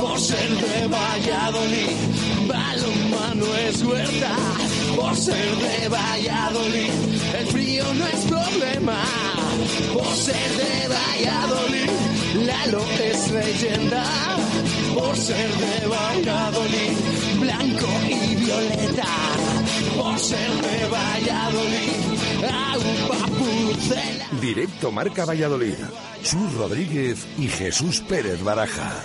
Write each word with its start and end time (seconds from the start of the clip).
por 0.00 0.18
ser 0.18 0.48
de 0.48 0.86
Valladolid. 0.86 1.96
Balonmano 2.46 3.56
es 3.68 3.82
huerta 3.82 4.36
por 4.96 5.16
ser 5.16 5.56
de 5.56 5.88
Valladolid. 5.88 6.90
El 7.38 7.46
frío 7.48 7.84
no 7.94 8.06
es 8.06 8.24
problema 8.24 8.98
por 9.92 10.14
ser 10.14 10.50
de 10.62 10.88
Valladolid. 10.88 11.90
Lalo 12.46 12.84
es 13.02 13.30
leyenda 13.30 14.04
por 14.94 15.16
ser 15.16 15.50
de 15.50 15.86
Valladolid. 15.86 16.96
Blanco 17.40 17.88
y 18.08 18.34
violeta 18.36 19.06
por 19.96 20.18
ser 20.18 20.50
de 20.50 20.86
Valladolid. 20.88 21.96
Pucela. 23.38 24.26
Directo 24.40 24.90
Marca 24.90 25.24
Valladolid. 25.24 25.76
Chus 26.22 26.54
Rodríguez 26.54 27.26
y 27.38 27.48
Jesús 27.48 28.00
Pérez 28.00 28.42
Baraja. 28.42 29.04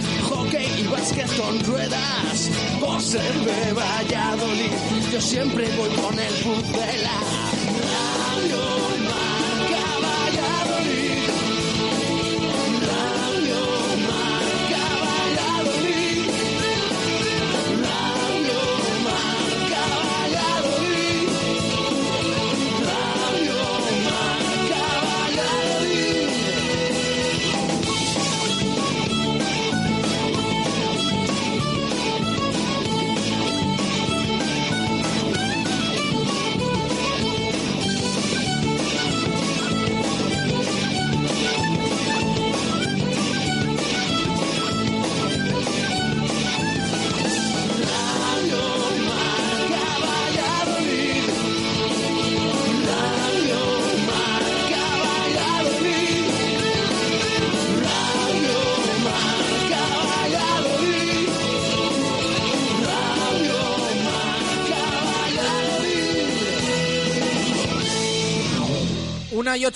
y 0.81 0.87
básquet 0.87 1.27
con 1.37 1.59
ruedas. 1.65 2.49
Por 2.79 3.01
ser 3.01 3.33
de 3.33 3.73
Valladolid, 3.73 4.71
yo 5.11 5.21
siempre 5.21 5.67
voy 5.77 5.89
con 5.89 6.19
el 6.19 6.33
pucela. 6.35 7.60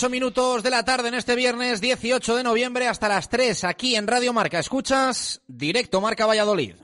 8 0.05 0.11
minutos 0.11 0.61
de 0.61 0.69
la 0.69 0.85
tarde 0.85 1.07
en 1.07 1.15
este 1.15 1.35
viernes 1.35 1.81
18 1.81 2.35
de 2.35 2.43
noviembre 2.43 2.87
hasta 2.87 3.07
las 3.07 3.27
3 3.27 3.63
aquí 3.63 3.95
en 3.95 4.05
Radio 4.05 4.33
Marca. 4.33 4.59
Escuchas 4.59 5.41
Directo 5.47 5.99
Marca 5.99 6.27
Valladolid. 6.27 6.75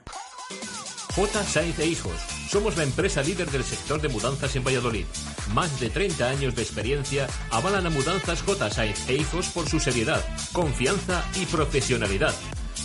J. 1.15 1.43
Sainz 1.43 1.77
e 1.77 1.85
Hijos. 1.85 2.15
Somos 2.49 2.77
la 2.77 2.83
empresa 2.83 3.21
líder 3.21 3.51
del 3.51 3.63
sector 3.63 4.01
de 4.01 4.09
mudanzas 4.09 4.55
en 4.55 4.63
Valladolid. 4.63 5.05
Más 5.53 5.79
de 5.79 5.91
30 5.91 6.29
años 6.29 6.55
de 6.55 6.63
experiencia 6.63 7.27
avalan 7.51 7.85
a 7.85 7.91
Mudanzas 7.91 8.41
J. 8.41 8.71
Sainz 8.71 9.07
e 9.07 9.13
Hijos 9.13 9.49
por 9.49 9.69
su 9.69 9.79
seriedad, 9.79 10.25
confianza 10.51 11.23
y 11.39 11.45
profesionalidad. 11.45 12.33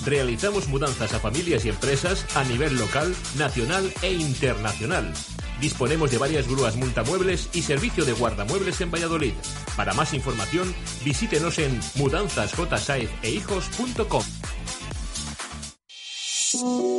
Realizamos 0.05 0.69
mudanzas 0.69 1.15
a 1.15 1.19
familias 1.19 1.65
y 1.65 1.71
empresas 1.71 2.27
a 2.37 2.45
nivel 2.45 2.77
local, 2.77 3.17
nacional 3.39 3.91
e 4.03 4.13
internacional. 4.13 5.15
Disponemos 5.61 6.11
de 6.11 6.19
varias 6.19 6.49
grúas 6.49 6.75
multamuebles 6.77 7.49
y 7.53 7.63
servicio 7.63 8.05
de 8.05 8.13
guardamuebles 8.13 8.81
en 8.81 8.91
Valladolid. 8.91 9.35
Para 9.77 9.95
más 9.95 10.13
información, 10.15 10.75
visítenos 11.05 11.59
en 11.59 11.79
mudanzasjsaezehijos.com. 11.97 14.23
¿Qué 16.53 16.96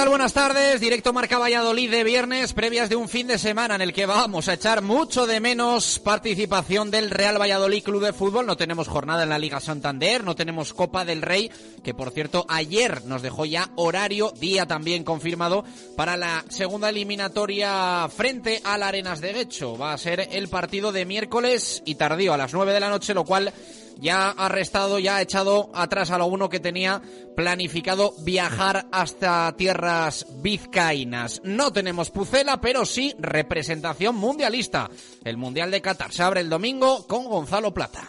tal? 0.00 0.08
Buenas 0.08 0.32
tardes. 0.32 0.80
Directo 0.80 1.12
Marca 1.12 1.38
Valladolid 1.38 1.90
de 1.90 2.04
viernes, 2.04 2.54
previas 2.54 2.88
de 2.88 2.96
un 2.96 3.06
fin 3.06 3.26
de 3.26 3.38
semana 3.38 3.74
en 3.74 3.82
el 3.82 3.92
que 3.92 4.06
vamos 4.06 4.48
a 4.48 4.54
echar 4.54 4.80
mucho 4.80 5.26
de 5.26 5.40
menos 5.40 5.98
participación 5.98 6.90
del 6.90 7.10
Real 7.10 7.38
Valladolid 7.38 7.82
Club 7.82 8.02
de 8.02 8.14
Fútbol. 8.14 8.46
No 8.46 8.56
tenemos 8.56 8.88
jornada 8.88 9.24
en 9.24 9.28
la 9.28 9.38
Liga 9.38 9.60
Santander, 9.60 10.24
no 10.24 10.34
tenemos 10.34 10.72
Copa 10.72 11.04
del 11.04 11.20
Rey, 11.20 11.50
que 11.84 11.92
por 11.92 12.12
cierto 12.12 12.46
ayer 12.48 13.04
nos 13.04 13.20
dejó 13.20 13.44
ya 13.44 13.68
horario, 13.76 14.32
día 14.40 14.64
también 14.64 15.04
confirmado, 15.04 15.64
para 15.98 16.16
la 16.16 16.46
segunda 16.48 16.88
eliminatoria 16.88 18.08
frente 18.08 18.62
al 18.64 18.82
Arenas 18.82 19.20
de 19.20 19.34
Guecho. 19.34 19.76
Va 19.76 19.92
a 19.92 19.98
ser 19.98 20.28
el 20.32 20.48
partido 20.48 20.92
de 20.92 21.04
miércoles 21.04 21.82
y 21.84 21.96
tardío 21.96 22.32
a 22.32 22.38
las 22.38 22.54
9 22.54 22.72
de 22.72 22.80
la 22.80 22.88
noche, 22.88 23.12
lo 23.12 23.26
cual 23.26 23.52
ya 24.00 24.30
ha 24.30 24.48
restado, 24.48 24.98
ya 24.98 25.16
ha 25.16 25.22
echado 25.22 25.70
atrás 25.74 26.10
a 26.10 26.18
lo 26.18 26.26
uno 26.26 26.48
que 26.48 26.60
tenía 26.60 27.02
planificado 27.36 28.14
viajar 28.20 28.86
hasta 28.92 29.54
tierras 29.56 30.26
vizcaínas. 30.42 31.40
No 31.44 31.72
tenemos 31.72 32.10
Pucela, 32.10 32.60
pero 32.60 32.84
sí 32.84 33.14
representación 33.18 34.16
mundialista. 34.16 34.90
El 35.24 35.36
Mundial 35.36 35.70
de 35.70 35.80
Qatar 35.80 36.12
se 36.12 36.22
abre 36.22 36.40
el 36.40 36.48
domingo 36.48 37.06
con 37.06 37.24
Gonzalo 37.24 37.72
Plata. 37.72 38.08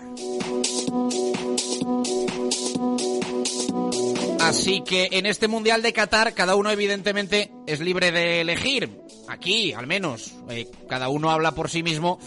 Así 4.42 4.82
que 4.82 5.10
en 5.12 5.26
este 5.26 5.48
Mundial 5.48 5.82
de 5.82 5.94
Qatar 5.94 6.34
cada 6.34 6.56
uno 6.56 6.72
evidentemente 6.72 7.52
es 7.68 7.80
libre 7.80 8.12
de 8.12 8.42
elegir. 8.42 9.00
Aquí, 9.28 9.72
al 9.72 9.88
menos, 9.88 10.34
eh, 10.50 10.68
cada 10.90 11.08
uno 11.08 11.32
habla 11.32 11.54
por 11.54 11.70
sí 11.70 11.84
mismo. 11.84 12.20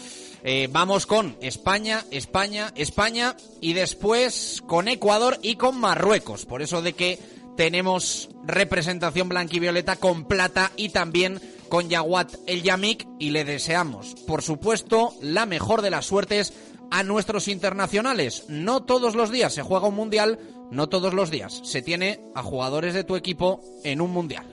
Eh, 0.47 0.69
vamos 0.71 1.07
con 1.07 1.37
España, 1.41 2.05
España, 2.11 2.71
España 2.77 3.35
y 3.63 3.73
después 3.73 4.63
con 4.67 4.89
Ecuador 4.89 5.39
y 5.41 5.57
con 5.57 5.81
Marruecos. 5.81 6.45
Por 6.45 6.61
eso 6.61 6.83
de 6.83 6.93
que 6.93 7.19
tenemos 7.57 8.29
representación 8.45 9.31
blanquivioleta 9.31 9.97
con 9.97 10.27
plata 10.27 10.71
y 10.77 10.91
también 10.91 11.41
con 11.71 11.89
Yaguat 11.89 12.35
El 12.47 12.63
Yamik 12.63 13.09
y 13.19 13.31
le 13.31 13.45
deseamos, 13.45 14.15
por 14.27 14.43
supuesto, 14.43 15.15
la 15.23 15.47
mejor 15.47 15.81
de 15.81 15.91
las 15.91 16.05
suertes 16.05 16.53
a 16.91 17.03
nuestros 17.03 17.49
internacionales. 17.49 18.45
No 18.49 18.83
todos 18.83 19.15
los 19.15 19.31
días 19.31 19.55
se 19.55 19.63
juega 19.63 19.89
un 19.89 19.95
mundial, 19.95 20.39
no 20.71 20.91
todos 20.91 21.15
los 21.15 21.31
días 21.31 21.63
se 21.65 21.81
tiene 21.81 22.21
a 22.35 22.43
jugadores 22.43 22.93
de 22.93 23.05
tu 23.05 23.17
equipo 23.17 23.63
en 23.83 24.03
un 24.03 24.11
mundial. 24.11 24.47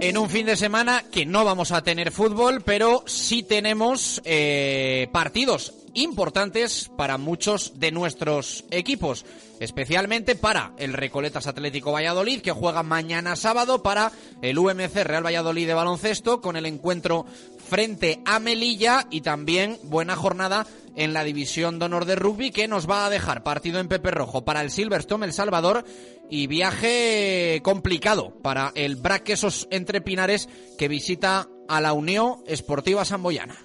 En 0.00 0.16
un 0.16 0.30
fin 0.30 0.46
de 0.46 0.56
semana 0.56 1.04
que 1.10 1.26
no 1.26 1.44
vamos 1.44 1.72
a 1.72 1.82
tener 1.82 2.10
fútbol, 2.10 2.62
pero 2.62 3.04
sí 3.06 3.42
tenemos 3.42 4.22
eh, 4.24 5.08
partidos 5.12 5.74
importantes 5.92 6.90
para 6.96 7.18
muchos 7.18 7.78
de 7.78 7.90
nuestros 7.90 8.64
equipos, 8.70 9.26
especialmente 9.58 10.36
para 10.36 10.72
el 10.78 10.94
Recoletas 10.94 11.46
Atlético 11.46 11.92
Valladolid, 11.92 12.40
que 12.40 12.52
juega 12.52 12.82
mañana 12.82 13.36
sábado, 13.36 13.82
para 13.82 14.10
el 14.40 14.58
UMC 14.58 15.04
Real 15.04 15.26
Valladolid 15.26 15.66
de 15.66 15.74
baloncesto, 15.74 16.40
con 16.40 16.56
el 16.56 16.64
encuentro 16.64 17.26
frente 17.68 18.22
a 18.24 18.40
Melilla 18.40 19.06
y 19.10 19.20
también 19.20 19.78
buena 19.82 20.16
jornada 20.16 20.66
en 20.96 21.12
la 21.12 21.24
división 21.24 21.78
de 21.78 21.84
honor 21.84 22.04
de 22.04 22.16
rugby 22.16 22.50
que 22.50 22.68
nos 22.68 22.88
va 22.88 23.06
a 23.06 23.10
dejar 23.10 23.42
partido 23.42 23.80
en 23.80 23.88
Pepe 23.88 24.10
Rojo 24.10 24.44
para 24.44 24.60
el 24.60 24.70
Silverstone 24.70 25.26
El 25.26 25.32
Salvador 25.32 25.84
y 26.30 26.46
viaje 26.46 27.60
complicado 27.62 28.32
para 28.42 28.72
el 28.74 28.96
Braquesos 28.96 29.68
entre 29.70 30.00
Pinares 30.00 30.48
que 30.78 30.88
visita 30.88 31.48
a 31.68 31.80
la 31.80 31.92
Unión 31.92 32.36
Esportiva 32.46 33.04
Samboyana. 33.04 33.58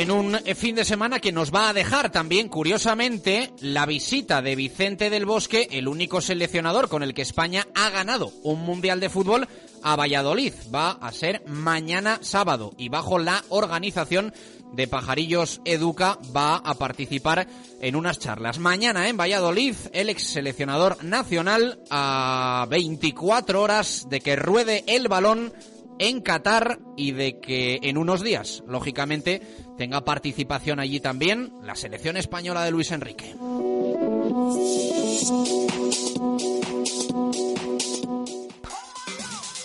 en 0.00 0.12
un 0.12 0.38
fin 0.54 0.76
de 0.76 0.84
semana 0.84 1.18
que 1.18 1.32
nos 1.32 1.52
va 1.52 1.68
a 1.68 1.72
dejar 1.72 2.12
también, 2.12 2.48
curiosamente, 2.48 3.52
la 3.60 3.84
visita 3.84 4.40
de 4.40 4.54
Vicente 4.54 5.10
del 5.10 5.26
Bosque, 5.26 5.66
el 5.72 5.88
único 5.88 6.20
seleccionador 6.20 6.88
con 6.88 7.02
el 7.02 7.14
que 7.14 7.22
España 7.22 7.66
ha 7.74 7.90
ganado 7.90 8.32
un 8.44 8.60
Mundial 8.60 9.00
de 9.00 9.08
Fútbol, 9.10 9.48
a 9.82 9.96
Valladolid. 9.96 10.52
Va 10.74 10.90
a 10.90 11.12
ser 11.12 11.42
mañana 11.46 12.18
sábado 12.22 12.72
y 12.76 12.88
bajo 12.88 13.18
la 13.18 13.44
organización 13.48 14.32
de 14.72 14.86
Pajarillos 14.86 15.60
Educa 15.64 16.18
va 16.36 16.56
a 16.56 16.74
participar 16.74 17.46
en 17.80 17.96
unas 17.96 18.18
charlas. 18.18 18.58
Mañana 18.58 19.08
en 19.08 19.16
Valladolid, 19.16 19.74
el 19.92 20.10
ex 20.10 20.24
seleccionador 20.24 21.02
nacional 21.04 21.80
a 21.90 22.66
24 22.68 23.62
horas 23.62 24.06
de 24.08 24.20
que 24.20 24.36
ruede 24.36 24.84
el 24.86 25.08
balón 25.08 25.52
en 25.98 26.20
Qatar 26.20 26.78
y 26.96 27.12
de 27.12 27.40
que 27.40 27.80
en 27.82 27.98
unos 27.98 28.22
días, 28.22 28.62
lógicamente, 28.66 29.42
tenga 29.76 30.04
participación 30.04 30.80
allí 30.80 31.00
también 31.00 31.52
la 31.62 31.74
selección 31.74 32.16
española 32.16 32.64
de 32.64 32.70
Luis 32.70 32.92
Enrique. 32.92 33.34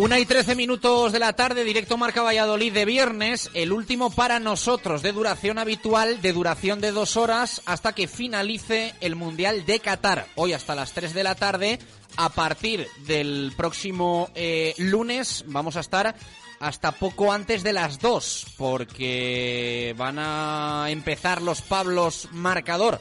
Una 0.00 0.18
y 0.18 0.24
trece 0.24 0.54
minutos 0.54 1.12
de 1.12 1.18
la 1.18 1.34
tarde, 1.34 1.62
directo 1.62 1.98
Marca 1.98 2.22
Valladolid 2.22 2.72
de 2.72 2.86
viernes, 2.86 3.50
el 3.52 3.70
último 3.70 4.08
para 4.08 4.40
nosotros 4.40 5.02
de 5.02 5.12
duración 5.12 5.58
habitual, 5.58 6.22
de 6.22 6.32
duración 6.32 6.80
de 6.80 6.90
dos 6.90 7.18
horas, 7.18 7.60
hasta 7.66 7.92
que 7.92 8.08
finalice 8.08 8.94
el 9.02 9.14
Mundial 9.14 9.66
de 9.66 9.78
Qatar. 9.78 10.26
Hoy 10.36 10.54
hasta 10.54 10.74
las 10.74 10.92
tres 10.92 11.12
de 11.12 11.22
la 11.22 11.34
tarde, 11.34 11.78
a 12.16 12.30
partir 12.30 12.86
del 13.06 13.52
próximo 13.58 14.30
eh, 14.34 14.74
lunes, 14.78 15.44
vamos 15.48 15.76
a 15.76 15.80
estar 15.80 16.14
hasta 16.60 16.92
poco 16.92 17.30
antes 17.30 17.62
de 17.62 17.74
las 17.74 17.98
dos, 17.98 18.46
porque 18.56 19.94
van 19.98 20.18
a 20.18 20.86
empezar 20.88 21.42
los 21.42 21.60
Pablos 21.60 22.30
marcador 22.32 23.00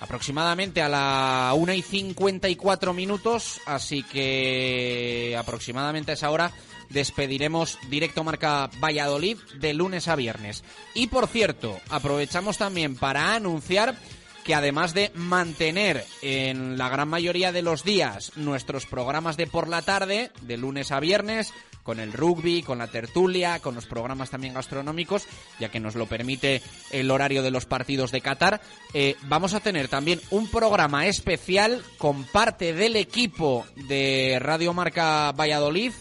aproximadamente 0.00 0.82
a 0.82 0.88
la 0.88 1.52
1 1.54 1.72
y 1.72 1.82
54 1.82 2.92
minutos, 2.94 3.60
así 3.66 4.02
que 4.02 5.36
aproximadamente 5.38 6.12
a 6.12 6.14
esa 6.14 6.30
hora 6.30 6.52
despediremos 6.90 7.78
directo 7.88 8.24
marca 8.24 8.70
Valladolid 8.82 9.38
de 9.60 9.74
lunes 9.74 10.08
a 10.08 10.16
viernes. 10.16 10.64
Y 10.94 11.08
por 11.08 11.26
cierto, 11.26 11.78
aprovechamos 11.90 12.58
también 12.58 12.96
para 12.96 13.34
anunciar 13.34 13.96
que 14.44 14.54
además 14.54 14.94
de 14.94 15.10
mantener 15.14 16.06
en 16.22 16.78
la 16.78 16.88
gran 16.88 17.08
mayoría 17.08 17.52
de 17.52 17.60
los 17.60 17.84
días 17.84 18.32
nuestros 18.36 18.86
programas 18.86 19.36
de 19.36 19.46
por 19.46 19.68
la 19.68 19.82
tarde, 19.82 20.30
de 20.40 20.56
lunes 20.56 20.90
a 20.90 21.00
viernes, 21.00 21.52
con 21.88 22.00
el 22.00 22.12
rugby, 22.12 22.62
con 22.62 22.76
la 22.76 22.88
tertulia, 22.88 23.60
con 23.60 23.74
los 23.74 23.86
programas 23.86 24.28
también 24.28 24.52
gastronómicos, 24.52 25.26
ya 25.58 25.70
que 25.70 25.80
nos 25.80 25.94
lo 25.94 26.04
permite 26.04 26.60
el 26.90 27.10
horario 27.10 27.42
de 27.42 27.50
los 27.50 27.64
partidos 27.64 28.12
de 28.12 28.20
Qatar. 28.20 28.60
Eh, 28.92 29.16
vamos 29.22 29.54
a 29.54 29.60
tener 29.60 29.88
también 29.88 30.20
un 30.28 30.50
programa 30.50 31.06
especial 31.06 31.82
con 31.96 32.24
parte 32.24 32.74
del 32.74 32.94
equipo 32.96 33.64
de 33.88 34.36
Radio 34.38 34.74
Marca 34.74 35.32
Valladolid 35.32 35.92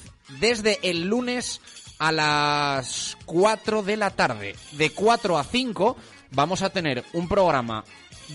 desde 0.41 0.77
el 0.81 1.07
lunes 1.07 1.61
a 1.99 2.11
las 2.11 3.17
4 3.23 3.81
de 3.81 3.95
la 3.95 4.09
tarde. 4.09 4.57
De 4.73 4.89
4 4.89 5.37
a 5.37 5.45
5 5.45 5.95
vamos 6.31 6.63
a 6.63 6.69
tener 6.69 7.05
un 7.13 7.29
programa 7.29 7.85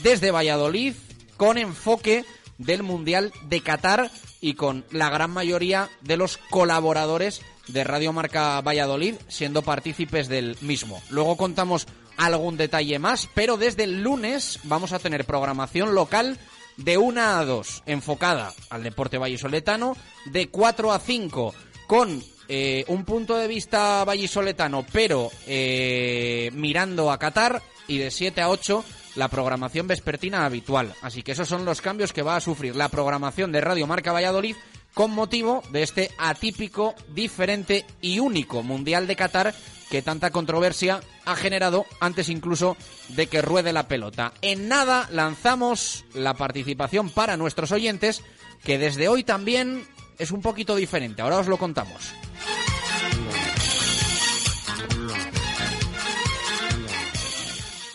desde 0.02 0.30
Valladolid 0.30 0.94
con 1.36 1.58
enfoque 1.58 2.24
del 2.64 2.82
Mundial 2.82 3.32
de 3.48 3.60
Qatar 3.60 4.10
y 4.40 4.54
con 4.54 4.84
la 4.90 5.10
gran 5.10 5.30
mayoría 5.30 5.88
de 6.00 6.16
los 6.16 6.36
colaboradores 6.36 7.42
de 7.68 7.84
Radio 7.84 8.12
Marca 8.12 8.60
Valladolid 8.60 9.14
siendo 9.28 9.62
partícipes 9.62 10.28
del 10.28 10.56
mismo. 10.60 11.00
Luego 11.10 11.36
contamos 11.36 11.86
algún 12.16 12.56
detalle 12.56 12.98
más, 12.98 13.28
pero 13.34 13.56
desde 13.56 13.84
el 13.84 14.02
lunes 14.02 14.60
vamos 14.64 14.92
a 14.92 14.98
tener 14.98 15.24
programación 15.24 15.94
local 15.94 16.38
de 16.76 16.98
1 16.98 17.20
a 17.20 17.44
2 17.44 17.82
enfocada 17.86 18.52
al 18.70 18.82
deporte 18.82 19.18
vallisoletano, 19.18 19.96
de 20.26 20.48
4 20.48 20.92
a 20.92 20.98
5 20.98 21.54
con 21.86 22.22
eh, 22.48 22.84
un 22.88 23.04
punto 23.04 23.36
de 23.36 23.48
vista 23.48 24.04
vallisoletano, 24.04 24.84
pero 24.92 25.30
eh, 25.46 26.50
mirando 26.54 27.10
a 27.10 27.18
Qatar, 27.18 27.62
y 27.86 27.98
de 27.98 28.10
7 28.10 28.40
a 28.40 28.48
8 28.48 28.84
la 29.14 29.28
programación 29.28 29.86
vespertina 29.86 30.44
habitual. 30.44 30.94
Así 31.02 31.22
que 31.22 31.32
esos 31.32 31.48
son 31.48 31.64
los 31.64 31.80
cambios 31.80 32.12
que 32.12 32.22
va 32.22 32.36
a 32.36 32.40
sufrir 32.40 32.76
la 32.76 32.88
programación 32.88 33.52
de 33.52 33.60
Radio 33.60 33.86
Marca 33.86 34.12
Valladolid 34.12 34.56
con 34.94 35.10
motivo 35.10 35.62
de 35.70 35.82
este 35.82 36.10
atípico, 36.18 36.94
diferente 37.14 37.86
y 38.00 38.18
único 38.18 38.62
Mundial 38.62 39.06
de 39.06 39.16
Qatar 39.16 39.54
que 39.90 40.02
tanta 40.02 40.30
controversia 40.30 41.00
ha 41.26 41.36
generado 41.36 41.84
antes 42.00 42.28
incluso 42.28 42.76
de 43.10 43.26
que 43.26 43.42
ruede 43.42 43.72
la 43.72 43.88
pelota. 43.88 44.32
En 44.40 44.68
nada 44.68 45.06
lanzamos 45.10 46.04
la 46.14 46.34
participación 46.34 47.10
para 47.10 47.36
nuestros 47.36 47.72
oyentes, 47.72 48.22
que 48.64 48.78
desde 48.78 49.08
hoy 49.08 49.22
también 49.22 49.86
es 50.18 50.30
un 50.30 50.40
poquito 50.40 50.76
diferente. 50.76 51.20
Ahora 51.20 51.38
os 51.38 51.46
lo 51.46 51.58
contamos. 51.58 52.14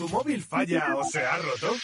¿Tu 0.07 0.13
móvil 0.13 0.41
falla 0.41 0.95
o 0.95 1.03
se 1.03 1.19
ha 1.19 1.37
roto? 1.37 1.75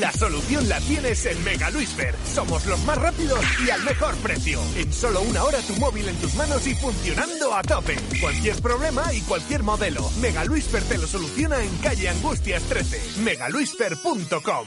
La 0.00 0.10
solución 0.12 0.66
la 0.66 0.80
tienes 0.80 1.26
en 1.26 1.44
Mega 1.44 1.68
Luisfer. 1.70 2.14
Somos 2.24 2.64
los 2.64 2.82
más 2.84 2.96
rápidos 2.96 3.40
y 3.66 3.68
al 3.68 3.82
mejor 3.84 4.14
precio. 4.16 4.62
En 4.76 4.90
solo 4.90 5.20
una 5.20 5.44
hora 5.44 5.58
tu 5.58 5.74
móvil 5.74 6.08
en 6.08 6.16
tus 6.16 6.34
manos 6.36 6.66
y 6.66 6.74
funcionando 6.74 7.54
a 7.54 7.62
tope. 7.62 7.96
Cualquier 8.18 8.56
problema 8.62 9.12
y 9.12 9.20
cualquier 9.22 9.62
modelo. 9.62 10.08
Mega 10.22 10.44
Luisfer 10.46 10.82
te 10.84 10.96
lo 10.96 11.06
soluciona 11.06 11.62
en 11.62 11.76
calle 11.78 12.08
Angustias 12.08 12.62
13. 12.62 13.20
megaluisfer.com 13.20 14.66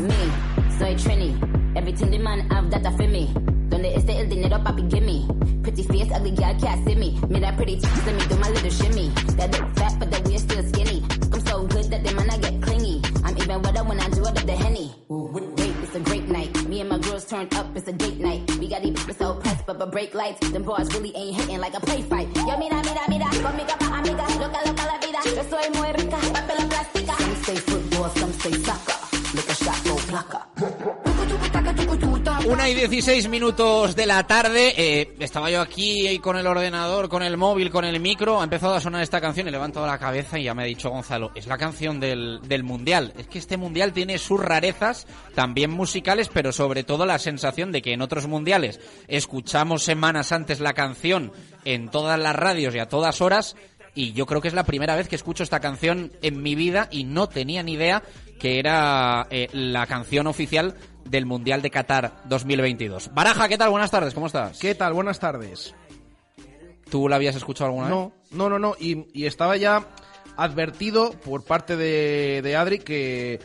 Me, 0.00 0.30
soy 0.78 0.96
the 2.10 2.18
man 2.18 2.48
have 2.50 2.70
feel 2.96 3.08
me. 3.08 3.53
Donde 3.68 3.94
esté 3.94 4.20
el 4.20 4.28
dinero, 4.28 4.62
papi, 4.62 4.82
give 4.88 5.04
me. 5.04 5.26
Pretty 5.62 5.82
face, 5.82 6.10
ugly 6.12 6.32
girl 6.32 6.54
can't 6.60 6.84
see 6.86 6.94
me. 6.94 7.18
Me 7.28 7.40
that 7.40 7.56
pretty 7.56 7.76
cheeks, 7.76 8.06
let 8.06 8.14
me 8.14 8.26
do 8.28 8.36
my 8.36 8.50
little 8.50 8.70
shimmy. 8.70 9.08
That 9.36 9.50
look 9.52 9.74
fat, 9.76 9.98
but 9.98 10.10
the 10.10 10.20
waist 10.28 10.50
still 10.50 10.62
skinny. 10.62 11.02
I'm 11.32 11.40
so 11.46 11.66
good 11.66 11.84
that 11.90 12.04
the 12.04 12.14
man 12.14 12.30
I 12.30 12.38
get 12.38 12.62
clingy. 12.62 13.02
I'm 13.24 13.36
even 13.38 13.62
wetter 13.62 13.84
when 13.84 13.98
I 14.00 14.08
do 14.10 14.22
it 14.22 14.38
up 14.38 14.46
the 14.46 14.52
henny. 14.52 14.94
Wait, 15.08 15.74
it's 15.82 15.94
a 15.94 16.00
great 16.00 16.28
night. 16.28 16.52
Me 16.68 16.80
and 16.80 16.90
my 16.90 16.98
girls 16.98 17.24
turned 17.24 17.54
up, 17.54 17.66
it's 17.76 17.88
a 17.88 17.92
date 17.92 18.18
night. 18.20 18.42
We 18.58 18.68
got 18.68 18.82
these 18.82 18.92
bitches 18.94 19.18
so 19.18 19.34
pressed, 19.34 19.66
but 19.66 19.78
but 19.78 19.90
break 19.90 20.14
lights. 20.14 20.40
Them 20.50 20.62
bars 20.62 20.92
really 20.94 21.16
ain't 21.16 21.36
hitting 21.36 21.58
like 21.60 21.74
a 21.74 21.80
play 21.80 22.02
fight. 22.02 22.28
Yo, 22.36 22.56
mira, 22.58 22.82
mira, 22.84 23.04
mira, 23.08 23.26
conmigo 23.42 23.74
pa' 23.78 23.98
amiga. 23.98 24.24
Loca, 24.38 24.60
loca 24.68 24.84
la 24.84 24.98
vida. 25.00 25.20
Yo 25.24 25.42
soy 25.48 25.70
muy 25.74 25.92
Una 32.64 32.70
y 32.70 32.76
16 32.76 33.28
minutos 33.28 33.94
de 33.94 34.06
la 34.06 34.26
tarde. 34.26 34.72
eh, 34.78 35.14
estaba 35.18 35.50
yo 35.50 35.60
aquí 35.60 36.18
con 36.20 36.38
el 36.38 36.46
ordenador, 36.46 37.10
con 37.10 37.22
el 37.22 37.36
móvil, 37.36 37.68
con 37.68 37.84
el 37.84 38.00
micro. 38.00 38.40
Ha 38.40 38.44
empezado 38.44 38.72
a 38.72 38.80
sonar 38.80 39.02
esta 39.02 39.20
canción 39.20 39.46
y 39.46 39.50
levanto 39.50 39.86
la 39.86 39.98
cabeza 39.98 40.38
y 40.38 40.44
ya 40.44 40.54
me 40.54 40.62
ha 40.62 40.66
dicho 40.66 40.88
Gonzalo, 40.88 41.30
es 41.34 41.46
la 41.46 41.58
canción 41.58 42.00
del, 42.00 42.40
del 42.48 42.62
Mundial. 42.62 43.12
Es 43.18 43.26
que 43.26 43.38
este 43.38 43.58
Mundial 43.58 43.92
tiene 43.92 44.16
sus 44.16 44.40
rarezas, 44.40 45.06
también 45.34 45.72
musicales, 45.72 46.30
pero 46.32 46.52
sobre 46.52 46.84
todo 46.84 47.04
la 47.04 47.18
sensación 47.18 47.70
de 47.70 47.82
que 47.82 47.92
en 47.92 48.00
otros 48.00 48.28
Mundiales 48.28 48.80
escuchamos 49.08 49.82
semanas 49.82 50.32
antes 50.32 50.60
la 50.60 50.72
canción 50.72 51.32
en 51.66 51.90
todas 51.90 52.18
las 52.18 52.34
radios 52.34 52.74
y 52.74 52.78
a 52.78 52.88
todas 52.88 53.20
horas. 53.20 53.56
Y 53.94 54.14
yo 54.14 54.24
creo 54.24 54.40
que 54.40 54.48
es 54.48 54.54
la 54.54 54.64
primera 54.64 54.96
vez 54.96 55.06
que 55.06 55.16
escucho 55.16 55.42
esta 55.42 55.60
canción 55.60 56.12
en 56.22 56.42
mi 56.42 56.54
vida 56.54 56.88
y 56.90 57.04
no 57.04 57.28
tenía 57.28 57.62
ni 57.62 57.74
idea 57.74 58.02
que 58.40 58.58
era 58.58 59.26
eh, 59.30 59.48
la 59.52 59.86
canción 59.86 60.26
oficial 60.26 60.74
del 61.04 61.26
Mundial 61.26 61.62
de 61.62 61.70
Qatar 61.70 62.22
2022. 62.26 63.10
Baraja, 63.14 63.48
¿qué 63.48 63.58
tal? 63.58 63.70
Buenas 63.70 63.90
tardes, 63.90 64.14
¿cómo 64.14 64.26
estás? 64.26 64.58
¿Qué 64.58 64.74
tal? 64.74 64.92
Buenas 64.92 65.18
tardes. 65.18 65.74
¿Tú 66.90 67.08
la 67.08 67.16
habías 67.16 67.36
escuchado 67.36 67.66
alguna 67.70 67.86
vez? 67.86 67.90
No, 67.90 68.12
no, 68.30 68.48
no, 68.50 68.58
no. 68.58 68.74
Y, 68.78 69.06
y 69.12 69.26
estaba 69.26 69.56
ya 69.56 69.86
advertido 70.36 71.12
por 71.12 71.44
parte 71.44 71.76
de, 71.76 72.40
de 72.42 72.56
Adri 72.56 72.78
que 72.78 73.40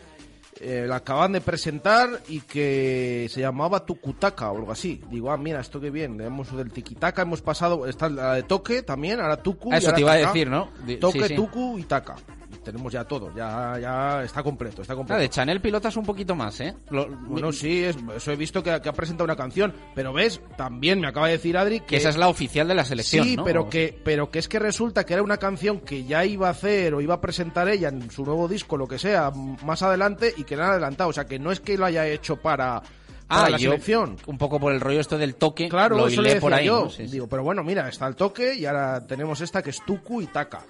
eh, 0.62 0.86
la 0.88 0.98
acaban 0.98 1.32
de 1.32 1.40
presentar 1.42 2.22
y 2.28 2.42
que 2.42 3.28
se 3.30 3.40
llamaba 3.40 3.86
Tukutaka 3.86 4.52
o 4.52 4.58
algo 4.58 4.72
así. 4.72 5.02
Digo, 5.10 5.32
ah, 5.32 5.38
mira, 5.38 5.62
esto 5.62 5.80
qué 5.80 5.90
bien. 5.90 6.20
Hemos 6.20 6.56
del 6.56 6.72
Tikitaka, 6.72 7.22
hemos 7.22 7.42
pasado, 7.42 7.88
está 7.88 8.10
la 8.10 8.34
de 8.34 8.44
Toque 8.44 8.84
también, 8.84 9.22
ahora 9.22 9.42
Tuku. 9.42 9.72
Ah, 9.72 9.76
y 9.76 9.78
Eso 9.78 9.88
ahora 9.88 9.96
te 9.96 10.02
iba 10.02 10.12
a 10.12 10.16
decir, 10.16 10.50
¿no? 10.50 10.70
Toque, 11.00 11.22
sí, 11.22 11.28
sí. 11.30 11.36
Tuku 11.36 11.80
y 11.80 11.84
Taka. 11.84 12.18
Tenemos 12.64 12.92
ya 12.92 13.04
todo, 13.06 13.34
ya, 13.36 13.78
ya 13.80 14.24
está 14.24 14.44
completo, 14.44 14.82
está 14.82 14.96
completo. 14.96 15.20
de 15.20 15.30
Chanel 15.30 15.62
pilotas 15.62 15.96
un 15.98 16.06
poquito 16.06 16.36
más, 16.36 16.60
¿eh? 16.60 16.76
Lo- 16.90 17.08
Bueno, 17.08 17.52
sí, 17.52 17.84
es- 17.84 17.98
eso 18.16 18.32
he 18.32 18.36
visto 18.36 18.62
que, 18.62 18.80
que 18.82 18.90
ha 18.90 18.94
presentado 18.94 19.24
una 19.26 19.36
canción, 19.36 19.74
pero 19.96 20.12
ves, 20.14 20.42
también 20.58 21.00
me 21.00 21.08
acaba 21.08 21.28
de 21.28 21.34
decir 21.34 21.58
Adri 21.58 21.80
que, 21.80 21.86
que 21.88 21.98
esa 21.98 22.10
es 22.10 22.18
la 22.18 22.28
oficial 22.28 22.68
de 22.68 22.76
la 22.76 22.84
selección, 22.86 23.26
Sí, 23.26 23.36
¿no? 23.38 23.44
pero 23.44 23.70
que, 23.70 24.00
pero 24.04 24.30
que 24.30 24.40
es 24.40 24.48
que 24.48 24.60
resulta 24.60 25.06
que 25.06 25.14
era 25.14 25.24
una 25.24 25.38
canción 25.38 25.80
que 25.80 26.04
ya 26.04 26.26
iba 26.26 26.48
a 26.48 26.52
hacer 26.52 26.94
o 26.94 27.02
iba 27.02 27.16
a 27.16 27.22
presentar 27.22 27.68
ella 27.70 27.90
en 27.90 28.12
su 28.12 28.26
nuevo 28.26 28.48
disco, 28.48 28.78
lo 28.78 28.88
que 28.88 29.00
sea, 29.00 29.32
más 29.64 29.82
adelante 29.82 30.34
y 30.38 30.44
que 30.44 30.56
la 30.56 30.66
han 30.66 30.72
adelantado. 30.72 31.10
O 31.10 31.14
sea, 31.14 31.26
que 31.26 31.40
no 31.40 31.52
es 31.52 31.60
que 31.62 31.78
lo 31.78 31.86
haya 31.86 32.06
hecho 32.08 32.36
para, 32.38 32.82
para 33.28 33.46
Ah, 33.46 33.50
la 33.50 33.58
yo, 33.58 33.72
selección. 33.72 34.18
un 34.28 34.38
poco 34.38 34.60
por 34.60 34.74
el 34.74 34.82
rollo 34.82 35.00
esto 35.00 35.18
del 35.18 35.36
toque, 35.36 35.70
Claro, 35.70 35.98
lo 35.98 36.08
eso 36.08 36.22
por 36.42 36.54
ahí, 36.54 36.66
yo. 36.66 36.84
¿no? 36.86 36.90
Sí, 36.90 37.06
sí. 37.06 37.12
Digo, 37.14 37.28
pero 37.28 37.44
bueno, 37.44 37.64
mira, 37.64 37.88
está 37.88 38.06
el 38.08 38.16
toque 38.16 38.54
y 38.56 38.66
ahora 38.66 39.06
tenemos 39.08 39.40
esta 39.42 39.62
que 39.64 39.70
es 39.70 39.80
Tuku 39.86 40.22
y 40.22 40.28
Taka. 40.28 40.62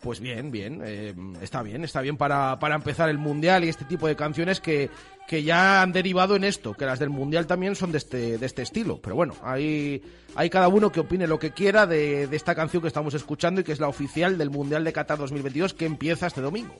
Pues 0.00 0.18
bien, 0.18 0.50
bien, 0.50 0.80
eh, 0.82 1.14
está 1.42 1.62
bien, 1.62 1.84
está 1.84 2.00
bien 2.00 2.16
para, 2.16 2.58
para 2.58 2.74
empezar 2.74 3.10
el 3.10 3.18
Mundial 3.18 3.64
y 3.64 3.68
este 3.68 3.84
tipo 3.84 4.06
de 4.06 4.16
canciones 4.16 4.58
que, 4.58 4.88
que 5.28 5.42
ya 5.42 5.82
han 5.82 5.92
derivado 5.92 6.36
en 6.36 6.44
esto, 6.44 6.72
que 6.72 6.86
las 6.86 6.98
del 6.98 7.10
Mundial 7.10 7.46
también 7.46 7.74
son 7.74 7.92
de 7.92 7.98
este, 7.98 8.38
de 8.38 8.46
este 8.46 8.62
estilo. 8.62 8.98
Pero 9.02 9.14
bueno, 9.14 9.34
hay, 9.42 10.02
hay 10.34 10.48
cada 10.48 10.68
uno 10.68 10.90
que 10.90 11.00
opine 11.00 11.26
lo 11.26 11.38
que 11.38 11.50
quiera 11.50 11.86
de, 11.86 12.26
de 12.26 12.36
esta 12.36 12.54
canción 12.54 12.80
que 12.80 12.88
estamos 12.88 13.12
escuchando 13.12 13.60
y 13.60 13.64
que 13.64 13.72
es 13.72 13.80
la 13.80 13.88
oficial 13.88 14.38
del 14.38 14.48
Mundial 14.48 14.84
de 14.84 14.92
Qatar 14.92 15.18
2022 15.18 15.74
que 15.74 15.84
empieza 15.84 16.28
este 16.28 16.40
domingo. 16.40 16.74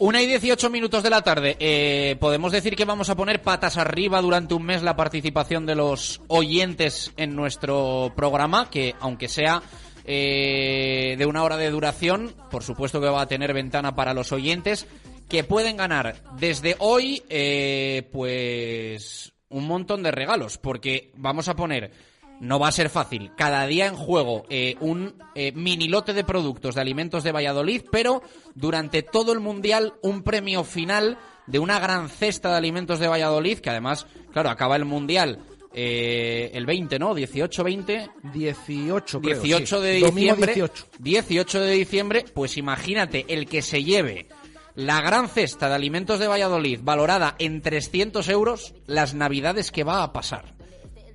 Una 0.00 0.22
y 0.22 0.26
18 0.26 0.70
minutos 0.70 1.02
de 1.02 1.10
la 1.10 1.20
tarde. 1.20 1.58
Eh, 1.60 2.16
Podemos 2.18 2.52
decir 2.52 2.74
que 2.74 2.86
vamos 2.86 3.10
a 3.10 3.16
poner 3.16 3.42
patas 3.42 3.76
arriba 3.76 4.22
durante 4.22 4.54
un 4.54 4.64
mes 4.64 4.82
la 4.82 4.96
participación 4.96 5.66
de 5.66 5.74
los 5.74 6.22
oyentes 6.26 7.12
en 7.18 7.36
nuestro 7.36 8.10
programa, 8.16 8.70
que 8.70 8.94
aunque 8.98 9.28
sea 9.28 9.62
eh, 10.04 11.16
de 11.18 11.26
una 11.26 11.42
hora 11.42 11.56
de 11.56 11.70
duración, 11.70 12.34
por 12.50 12.62
supuesto 12.62 13.00
que 13.00 13.08
va 13.08 13.22
a 13.22 13.28
tener 13.28 13.52
ventana 13.52 13.94
para 13.94 14.14
los 14.14 14.32
oyentes, 14.32 14.86
que 15.28 15.44
pueden 15.44 15.76
ganar 15.76 16.16
desde 16.38 16.76
hoy, 16.78 17.22
eh, 17.28 18.08
pues, 18.12 19.32
un 19.48 19.66
montón 19.66 20.02
de 20.02 20.10
regalos, 20.10 20.58
porque 20.58 21.12
vamos 21.16 21.48
a 21.48 21.56
poner 21.56 21.92
no 22.40 22.58
va 22.58 22.68
a 22.68 22.72
ser 22.72 22.88
fácil. 22.88 23.30
Cada 23.36 23.66
día 23.66 23.86
en 23.86 23.94
juego 23.94 24.44
eh, 24.48 24.74
un 24.80 25.14
eh, 25.34 25.52
mini 25.52 25.88
lote 25.88 26.14
de 26.14 26.24
productos 26.24 26.74
de 26.74 26.80
alimentos 26.80 27.22
de 27.22 27.32
Valladolid, 27.32 27.82
pero 27.92 28.22
durante 28.54 29.02
todo 29.02 29.32
el 29.32 29.40
mundial 29.40 29.94
un 30.02 30.22
premio 30.22 30.64
final 30.64 31.18
de 31.46 31.58
una 31.58 31.78
gran 31.78 32.08
cesta 32.08 32.50
de 32.50 32.56
alimentos 32.56 32.98
de 32.98 33.08
Valladolid, 33.08 33.58
que 33.58 33.70
además, 33.70 34.06
claro, 34.32 34.50
acaba 34.50 34.76
el 34.76 34.84
mundial 34.84 35.40
eh, 35.72 36.50
el 36.54 36.66
20, 36.66 36.98
¿no? 36.98 37.14
18, 37.14 37.64
20. 37.64 38.10
18, 38.32 39.20
creo, 39.20 39.40
18 39.40 39.76
sí. 39.76 39.82
de 39.82 39.92
diciembre. 39.94 40.54
18. 40.54 40.86
18 40.98 41.60
de 41.60 41.70
diciembre, 41.72 42.24
pues 42.34 42.56
imagínate 42.56 43.26
el 43.28 43.46
que 43.46 43.62
se 43.62 43.84
lleve 43.84 44.28
la 44.74 45.00
gran 45.00 45.28
cesta 45.28 45.68
de 45.68 45.74
alimentos 45.74 46.18
de 46.18 46.28
Valladolid 46.28 46.80
valorada 46.82 47.34
en 47.38 47.60
300 47.60 48.28
euros, 48.28 48.74
las 48.86 49.14
navidades 49.14 49.70
que 49.70 49.84
va 49.84 50.02
a 50.02 50.12
pasar. 50.12 50.54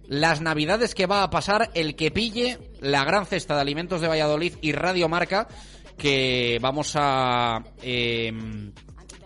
Las 0.07 0.39
navidades 0.39 0.93
que 0.93 1.07
va 1.07 1.23
a 1.23 1.29
pasar 1.31 1.71
el 1.73 1.95
que 1.95 2.11
pille 2.11 2.59
la 2.79 3.03
gran 3.03 3.25
cesta 3.25 3.55
de 3.55 3.61
alimentos 3.61 4.01
de 4.01 4.07
Valladolid 4.07 4.53
y 4.61 4.71
Radio 4.71 5.09
Marca 5.09 5.47
que 5.97 6.59
vamos 6.61 6.93
a 6.95 7.63
eh, 7.81 8.31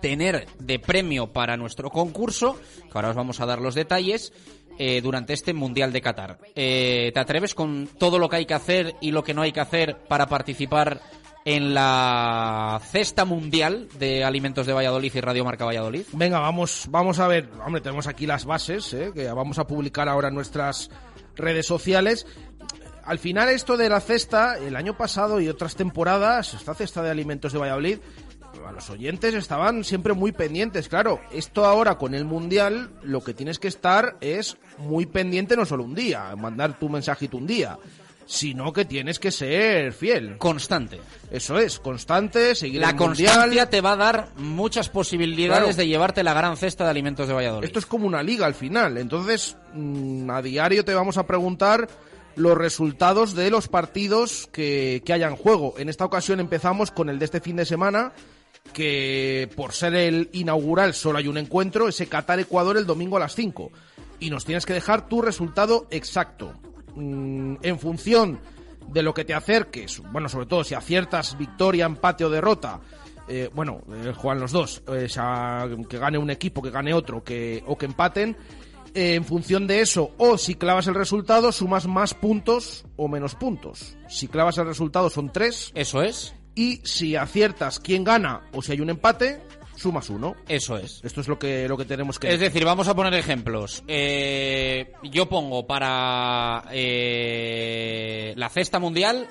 tener 0.01 0.47
de 0.59 0.79
premio 0.79 1.33
para 1.33 1.57
nuestro 1.57 1.89
concurso, 1.89 2.59
que 2.83 2.91
ahora 2.93 3.09
os 3.09 3.15
vamos 3.15 3.39
a 3.39 3.45
dar 3.45 3.59
los 3.59 3.75
detalles, 3.75 4.33
eh, 4.81 5.01
durante 5.01 5.33
este 5.33 5.53
Mundial 5.53 5.91
de 5.91 6.01
Qatar. 6.01 6.37
Eh, 6.55 7.11
¿Te 7.13 7.19
atreves 7.19 7.53
con 7.53 7.89
todo 7.97 8.17
lo 8.17 8.29
que 8.29 8.37
hay 8.37 8.45
que 8.45 8.53
hacer 8.53 8.95
y 9.01 9.11
lo 9.11 9.25
que 9.25 9.33
no 9.33 9.41
hay 9.41 9.51
que 9.51 9.59
hacer 9.59 9.97
para 10.07 10.27
participar 10.27 11.01
en 11.43 11.73
la 11.73 12.79
cesta 12.89 13.25
mundial 13.25 13.89
de 13.99 14.23
alimentos 14.23 14.65
de 14.65 14.71
Valladolid 14.71 15.13
y 15.13 15.19
Radio 15.19 15.43
Marca 15.43 15.65
Valladolid? 15.65 16.03
Venga, 16.13 16.39
vamos, 16.39 16.85
vamos 16.89 17.19
a 17.19 17.27
ver. 17.27 17.49
Hombre, 17.65 17.81
tenemos 17.81 18.07
aquí 18.07 18.25
las 18.25 18.45
bases, 18.45 18.93
¿eh? 18.93 19.11
que 19.13 19.27
vamos 19.27 19.59
a 19.59 19.67
publicar 19.67 20.07
ahora 20.07 20.29
en 20.29 20.35
nuestras 20.35 20.89
redes 21.35 21.65
sociales. 21.65 22.25
Al 23.03 23.19
final 23.19 23.49
esto 23.49 23.75
de 23.75 23.89
la 23.89 23.99
cesta, 23.99 24.57
el 24.59 24.77
año 24.77 24.95
pasado 24.95 25.41
y 25.41 25.49
otras 25.49 25.75
temporadas, 25.75 26.53
esta 26.53 26.73
cesta 26.73 27.03
de 27.03 27.09
alimentos 27.09 27.51
de 27.51 27.59
Valladolid, 27.59 27.97
a 28.67 28.71
los 28.71 28.89
oyentes 28.89 29.33
estaban 29.33 29.83
siempre 29.83 30.13
muy 30.13 30.31
pendientes. 30.31 30.89
Claro, 30.89 31.19
esto 31.31 31.65
ahora 31.65 31.97
con 31.97 32.13
el 32.13 32.25
Mundial, 32.25 32.91
lo 33.03 33.21
que 33.23 33.33
tienes 33.33 33.59
que 33.59 33.67
estar 33.67 34.17
es 34.21 34.57
muy 34.77 35.05
pendiente 35.05 35.55
no 35.55 35.65
solo 35.65 35.83
un 35.83 35.95
día, 35.95 36.35
mandar 36.35 36.77
tu 36.79 36.89
mensajito 36.89 37.37
un 37.37 37.47
día, 37.47 37.77
sino 38.25 38.71
que 38.73 38.85
tienes 38.85 39.17
que 39.19 39.31
ser 39.31 39.91
fiel. 39.93 40.37
Constante. 40.37 40.99
Eso 41.31 41.57
es, 41.57 41.79
constante, 41.79 42.53
seguir 42.55 42.81
La 42.81 42.89
el 42.91 42.95
Mundial. 42.95 43.33
constancia 43.33 43.69
te 43.69 43.81
va 43.81 43.93
a 43.93 43.95
dar 43.95 44.29
muchas 44.37 44.89
posibilidades 44.89 45.63
Claro. 45.63 45.77
de 45.77 45.87
llevarte 45.87 46.23
la 46.23 46.33
gran 46.33 46.55
cesta 46.57 46.83
de 46.83 46.91
alimentos 46.91 47.27
de 47.27 47.33
Valladolid. 47.33 47.65
Esto 47.65 47.79
es 47.79 47.85
como 47.87 48.05
una 48.05 48.21
liga 48.21 48.45
al 48.45 48.53
final. 48.53 48.97
Entonces, 48.97 49.57
mm, 49.73 50.29
a 50.29 50.41
diario 50.41 50.85
te 50.85 50.93
vamos 50.93 51.17
a 51.17 51.25
preguntar 51.25 51.87
los 52.35 52.55
resultados 52.57 53.33
de 53.35 53.49
los 53.49 53.67
partidos 53.67 54.47
que, 54.53 55.01
que 55.03 55.11
haya 55.13 55.27
en 55.27 55.35
juego. 55.35 55.73
En 55.77 55.89
esta 55.89 56.05
ocasión 56.05 56.39
empezamos 56.39 56.91
con 56.91 57.09
el 57.09 57.17
de 57.19 57.25
este 57.25 57.41
fin 57.41 57.55
de 57.57 57.65
semana, 57.65 58.13
que 58.69 59.49
por 59.55 59.73
ser 59.73 59.95
el 59.95 60.29
inaugural 60.33 60.93
solo 60.93 61.17
hay 61.17 61.27
un 61.27 61.37
encuentro, 61.37 61.87
ese 61.87 62.07
Qatar-Ecuador 62.07 62.77
el 62.77 62.85
domingo 62.85 63.17
a 63.17 63.19
las 63.19 63.35
5. 63.35 63.71
Y 64.19 64.29
nos 64.29 64.45
tienes 64.45 64.65
que 64.65 64.73
dejar 64.73 65.07
tu 65.07 65.21
resultado 65.21 65.87
exacto. 65.91 66.53
Mm, 66.95 67.55
en 67.61 67.79
función 67.79 68.39
de 68.87 69.03
lo 69.03 69.13
que 69.13 69.25
te 69.25 69.33
acerques, 69.33 70.01
bueno, 70.11 70.29
sobre 70.29 70.47
todo 70.47 70.63
si 70.63 70.73
aciertas 70.73 71.37
victoria, 71.37 71.85
empate 71.85 72.25
o 72.25 72.29
derrota, 72.29 72.79
eh, 73.27 73.49
bueno, 73.53 73.81
eh, 73.93 74.11
juegan 74.15 74.39
los 74.39 74.51
dos, 74.51 74.81
eh, 74.87 75.07
sea, 75.07 75.67
que 75.87 75.99
gane 75.99 76.17
un 76.17 76.31
equipo, 76.31 76.61
que 76.61 76.71
gane 76.71 76.93
otro, 76.93 77.23
que, 77.23 77.63
o 77.67 77.77
que 77.77 77.85
empaten. 77.85 78.35
Eh, 78.93 79.15
en 79.15 79.23
función 79.23 79.67
de 79.67 79.81
eso, 79.81 80.11
o 80.17 80.37
si 80.37 80.55
clavas 80.55 80.87
el 80.87 80.95
resultado, 80.95 81.51
sumas 81.51 81.87
más 81.87 82.13
puntos 82.13 82.85
o 82.95 83.07
menos 83.07 83.35
puntos. 83.35 83.95
Si 84.07 84.27
clavas 84.27 84.57
el 84.57 84.65
resultado 84.65 85.09
son 85.09 85.31
tres. 85.31 85.71
Eso 85.75 86.01
es. 86.01 86.33
Y 86.59 86.81
si 86.83 87.15
aciertas 87.15 87.79
quién 87.79 88.03
gana 88.03 88.41
o 88.51 88.61
si 88.61 88.73
hay 88.73 88.81
un 88.81 88.89
empate, 88.89 89.39
sumas 89.77 90.09
uno. 90.09 90.35
Eso 90.49 90.75
es. 90.75 90.99
Esto 91.05 91.21
es 91.21 91.29
lo 91.29 91.39
que, 91.39 91.69
lo 91.69 91.77
que 91.77 91.85
tenemos 91.85 92.19
que... 92.19 92.33
Es 92.33 92.41
decir, 92.41 92.65
vamos 92.65 92.89
a 92.89 92.95
poner 92.97 93.13
ejemplos. 93.13 93.81
Eh, 93.87 94.91
yo 95.03 95.29
pongo 95.29 95.65
para 95.65 96.65
eh, 96.73 98.33
la 98.35 98.49
cesta 98.49 98.77
mundial 98.77 99.29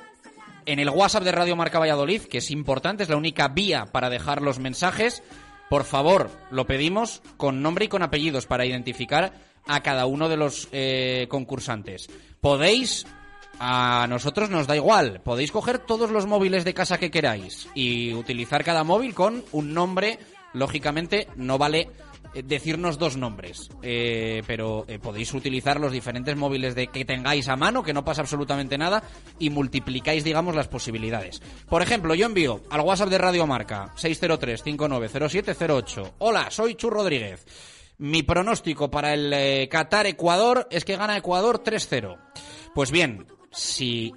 en 0.65 0.79
el 0.79 0.89
WhatsApp 0.89 1.25
de 1.25 1.33
Radio 1.33 1.55
Marca 1.55 1.79
Valladolid, 1.79 2.23
que 2.23 2.39
es 2.39 2.51
importante, 2.51 3.03
es 3.03 3.11
la 3.11 3.19
única 3.19 3.49
vía 3.49 3.85
para 3.93 4.09
dejar 4.09 4.41
los 4.41 4.59
mensajes. 4.59 5.23
Por 5.69 5.85
favor, 5.85 6.31
lo 6.51 6.67
pedimos 6.67 7.21
con 7.37 7.61
nombre 7.61 7.85
y 7.85 7.89
con 7.89 8.03
apellidos 8.03 8.47
para 8.47 8.65
identificar 8.65 9.35
a 9.67 9.83
cada 9.83 10.07
uno 10.07 10.31
de 10.31 10.39
los 10.39 10.69
eh, 10.73 11.27
concursantes. 11.29 12.09
Podéis 12.41 13.05
a 13.59 14.07
nosotros 14.09 14.49
nos 14.51 14.67
da 14.67 14.77
igual. 14.77 15.21
Podéis 15.23 15.53
coger 15.53 15.79
todos 15.79 16.11
los 16.11 16.27
móviles 16.27 16.65
de 16.65 16.75
casa 16.75 16.99
que 16.99 17.11
queráis 17.11 17.69
y 17.75 18.13
utilizar 18.15 18.65
cada 18.65 18.85
móvil 18.85 19.15
con 19.15 19.45
un 19.53 19.73
nombre. 19.75 20.19
Lógicamente, 20.55 21.29
no 21.37 21.59
vale 21.59 21.91
eh, 22.35 22.43
decirnos 22.43 22.99
dos 22.99 23.17
nombres, 23.17 23.71
eh, 23.83 24.43
pero 24.47 24.85
eh, 24.89 24.99
podéis 24.99 25.33
utilizar 25.35 25.79
los 25.79 25.93
diferentes 25.93 26.35
móviles 26.37 26.75
de 26.75 26.89
que 26.89 27.05
tengáis 27.05 27.49
a 27.49 27.57
mano, 27.57 27.83
que 27.83 27.93
no 27.93 28.05
pasa 28.05 28.23
absolutamente 28.23 28.79
nada, 28.79 29.03
y 29.39 29.51
multiplicáis, 29.51 30.25
digamos, 30.25 30.55
las 30.55 30.69
posibilidades. 30.69 31.43
Por 31.69 31.83
ejemplo, 31.83 32.15
yo 32.15 32.25
envío 32.27 32.63
al 32.71 32.81
WhatsApp 32.81 33.11
de 33.11 33.19
Radio 33.19 33.47
Marca 33.47 33.93
603-590708. 33.97 36.13
Hola, 36.19 36.51
soy 36.51 36.75
Chu 36.75 36.89
Rodríguez. 36.91 37.47
Mi 37.99 38.23
pronóstico 38.23 38.93
para 38.93 39.13
el 39.13 39.33
eh, 39.33 39.69
Qatar-Ecuador 39.69 40.69
es 40.71 40.85
que 40.85 40.97
gana 40.97 41.17
Ecuador 41.17 41.65
3-0. 41.65 42.17
Pues 42.73 42.93
bien, 42.93 43.27
si 43.59 44.15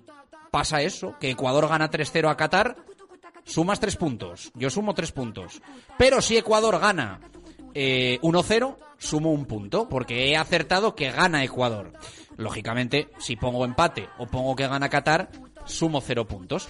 pasa 0.52 0.82
eso, 0.82 1.16
que 1.20 1.32
Ecuador 1.32 1.68
gana 1.68 1.90
3-0 1.90 2.30
a 2.30 2.38
Qatar, 2.38 2.78
sumas 3.44 3.80
3 3.80 3.96
puntos. 3.96 4.52
Yo 4.54 4.70
sumo 4.70 4.94
3 4.94 5.12
puntos. 5.12 5.62
Pero 5.98 6.22
si 6.22 6.38
Ecuador 6.38 6.80
gana 6.80 7.20
eh, 7.74 8.20
1-0, 8.22 8.76
sumo 8.98 9.32
un 9.32 9.46
punto, 9.46 9.90
porque 9.90 10.30
he 10.30 10.38
acertado 10.38 10.96
que 10.96 11.12
gana 11.12 11.44
Ecuador. 11.44 11.94
Lógicamente, 12.38 13.10
si 13.18 13.36
pongo 13.36 13.66
empate 13.66 14.10
o 14.18 14.28
pongo 14.28 14.56
que 14.56 14.68
gana 14.68 14.90
Qatar, 14.90 15.30
sumo 15.66 16.02
0 16.02 16.28
puntos. 16.28 16.70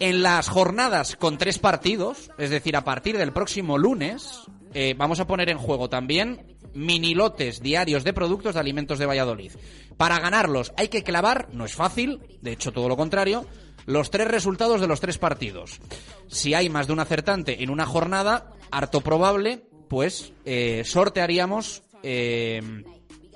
En 0.00 0.22
las 0.22 0.48
jornadas 0.48 1.16
con 1.16 1.38
tres 1.38 1.58
partidos, 1.58 2.30
es 2.38 2.50
decir, 2.50 2.76
a 2.76 2.82
partir 2.82 3.16
del 3.18 3.32
próximo 3.32 3.78
lunes, 3.78 4.40
eh, 4.74 4.94
vamos 4.96 5.20
a 5.20 5.26
poner 5.26 5.48
en 5.50 5.58
juego 5.58 5.88
también 5.88 6.56
mini 6.74 7.14
lotes 7.14 7.60
diarios 7.60 8.04
de 8.04 8.12
productos 8.12 8.54
de 8.54 8.60
alimentos 8.60 8.98
de 8.98 9.06
Valladolid. 9.06 9.52
Para 9.96 10.18
ganarlos 10.18 10.72
hay 10.76 10.88
que 10.88 11.02
clavar, 11.02 11.48
no 11.52 11.64
es 11.64 11.74
fácil, 11.74 12.20
de 12.40 12.52
hecho 12.52 12.72
todo 12.72 12.88
lo 12.88 12.96
contrario, 12.96 13.46
los 13.86 14.10
tres 14.10 14.28
resultados 14.28 14.80
de 14.80 14.86
los 14.86 15.00
tres 15.00 15.18
partidos. 15.18 15.80
Si 16.28 16.54
hay 16.54 16.68
más 16.68 16.86
de 16.86 16.92
un 16.92 17.00
acertante 17.00 17.62
en 17.62 17.70
una 17.70 17.86
jornada, 17.86 18.52
harto 18.70 19.00
probable, 19.00 19.64
pues 19.88 20.32
eh, 20.44 20.82
sortearíamos 20.84 21.82
eh, 22.02 22.62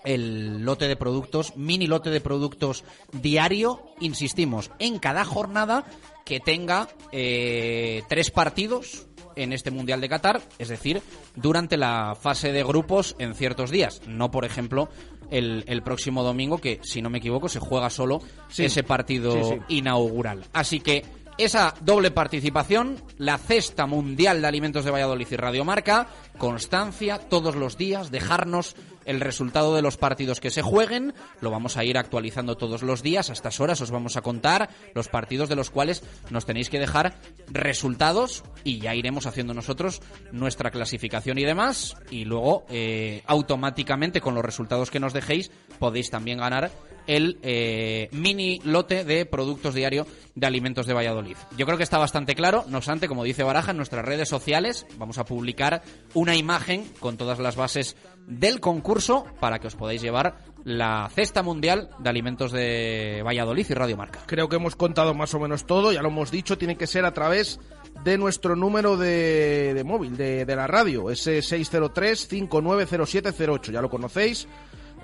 el 0.04 0.64
lote 0.64 0.88
de 0.88 0.96
productos, 0.96 1.56
mini 1.56 1.86
lote 1.86 2.10
de 2.10 2.20
productos 2.20 2.84
diario, 3.12 3.82
insistimos, 4.00 4.70
en 4.78 4.98
cada 4.98 5.24
jornada 5.24 5.84
que 6.24 6.40
tenga 6.40 6.88
eh, 7.12 8.02
tres 8.08 8.30
partidos 8.30 9.05
en 9.36 9.52
este 9.52 9.70
Mundial 9.70 10.00
de 10.00 10.08
Qatar, 10.08 10.40
es 10.58 10.68
decir, 10.68 11.00
durante 11.34 11.76
la 11.76 12.16
fase 12.20 12.52
de 12.52 12.64
grupos 12.64 13.14
en 13.18 13.34
ciertos 13.34 13.70
días. 13.70 14.00
No, 14.06 14.30
por 14.30 14.44
ejemplo, 14.44 14.88
el, 15.30 15.64
el 15.68 15.82
próximo 15.82 16.22
domingo, 16.22 16.58
que 16.58 16.80
si 16.82 17.02
no 17.02 17.10
me 17.10 17.18
equivoco 17.18 17.49
se 17.49 17.60
juega 17.60 17.90
solo 17.90 18.20
Sí. 18.49 18.64
ese 18.64 18.82
partido 18.82 19.32
Sí, 19.32 19.40
sí. 19.68 19.76
inaugural. 19.76 20.44
Así 20.52 20.80
que 20.80 21.04
esa 21.38 21.75
doble 21.82 22.10
participación, 22.10 22.96
la 23.18 23.36
cesta 23.36 23.86
mundial 23.86 24.40
de 24.40 24.49
alimentos 24.49 24.84
de 24.86 24.90
Valladolid 24.90 25.26
y 25.30 25.36
Radio 25.36 25.64
Marca, 25.64 26.06
constancia 26.38 27.18
todos 27.18 27.54
los 27.56 27.76
días, 27.76 28.10
dejarnos 28.10 28.75
el 29.06 29.21
resultado 29.21 29.75
de 29.75 29.82
los 29.82 29.97
partidos 29.97 30.40
que 30.40 30.50
se 30.50 30.62
jueguen, 30.62 31.14
lo 31.40 31.50
vamos 31.50 31.76
a 31.76 31.84
ir 31.84 31.97
actualizando 31.97 32.56
todos 32.56 32.82
los 32.82 33.02
días, 33.02 33.30
a 33.30 33.32
estas 33.32 33.60
horas 33.60 33.80
os 33.80 33.90
vamos 33.90 34.16
a 34.16 34.23
contar 34.23 34.69
los 34.95 35.08
partidos 35.08 35.49
de 35.49 35.56
los 35.56 35.71
cuales 35.71 36.02
nos 36.30 36.45
tenéis 36.45 36.69
que 36.69 36.78
dejar 36.78 37.14
resultados 37.49 38.45
y 38.64 38.78
ya 38.80 38.95
iremos 38.95 39.26
haciendo 39.26 39.54
nosotros 39.54 40.02
nuestra 40.32 40.71
clasificación 40.71 41.38
y 41.38 41.45
demás 41.45 41.97
y 42.10 42.25
luego 42.25 42.66
eh, 42.69 43.23
automáticamente 43.26 44.21
con 44.21 44.34
los 44.34 44.45
resultados 44.45 44.90
que 44.90 45.00
nos 45.00 45.12
dejéis 45.12 45.50
podéis 45.78 46.10
también 46.10 46.38
ganar 46.38 46.71
el 47.06 47.38
eh, 47.42 48.08
mini 48.12 48.60
lote 48.64 49.04
de 49.04 49.26
productos 49.26 49.75
diario 49.75 50.06
de 50.34 50.47
alimentos 50.47 50.86
de 50.86 50.95
Valladolid. 50.95 51.36
Yo 51.56 51.64
creo 51.64 51.78
que 51.78 51.84
está 51.84 51.99
bastante 51.99 52.34
claro, 52.34 52.64
no 52.69 52.78
obstante, 52.78 53.08
como 53.08 53.25
dice 53.25 53.42
Baraja, 53.42 53.71
en 53.71 53.76
nuestras 53.76 54.04
redes 54.04 54.28
sociales 54.28 54.86
vamos 54.99 55.19
a 55.19 55.25
publicar 55.25 55.82
una 56.14 56.36
imagen 56.36 56.84
con 57.00 57.16
todas 57.16 57.38
las 57.38 57.56
bases 57.56 57.97
del 58.26 58.60
concurso 58.60 59.25
para 59.41 59.58
que 59.58 59.69
os 59.69 59.76
podáis 59.76 60.02
llevar 60.02 60.36
la 60.65 61.08
cesta 61.15 61.43
mundial 61.43 61.89
de 61.99 62.10
alimentos 62.10 62.50
de 62.50 63.23
Valladolid 63.25 63.67
y 63.69 63.75
Radio 63.75 63.97
Marca. 63.97 64.25
Creo 64.26 64.49
que 64.49 64.56
hemos 64.56 64.75
contado 64.75 65.15
más 65.15 65.32
o 65.34 65.39
menos 65.39 65.65
todo, 65.65 65.93
ya 65.93 66.02
lo 66.02 66.08
hemos 66.08 66.32
dicho, 66.32 66.58
tiene 66.58 66.76
que 66.76 66.89
ser 66.89 67.04
a 67.04 67.15
través 67.15 67.60
de 68.02 68.19
nuestro 68.19 68.56
número 68.56 68.97
de, 68.97 69.75
de 69.75 69.84
móvil, 69.84 70.17
de, 70.17 70.45
de 70.45 70.56
la 70.56 70.67
radio, 70.67 71.08
ese 71.10 71.39
603-590708, 71.39 73.71
ya 73.71 73.80
lo 73.80 73.89
conocéis, 73.89 74.49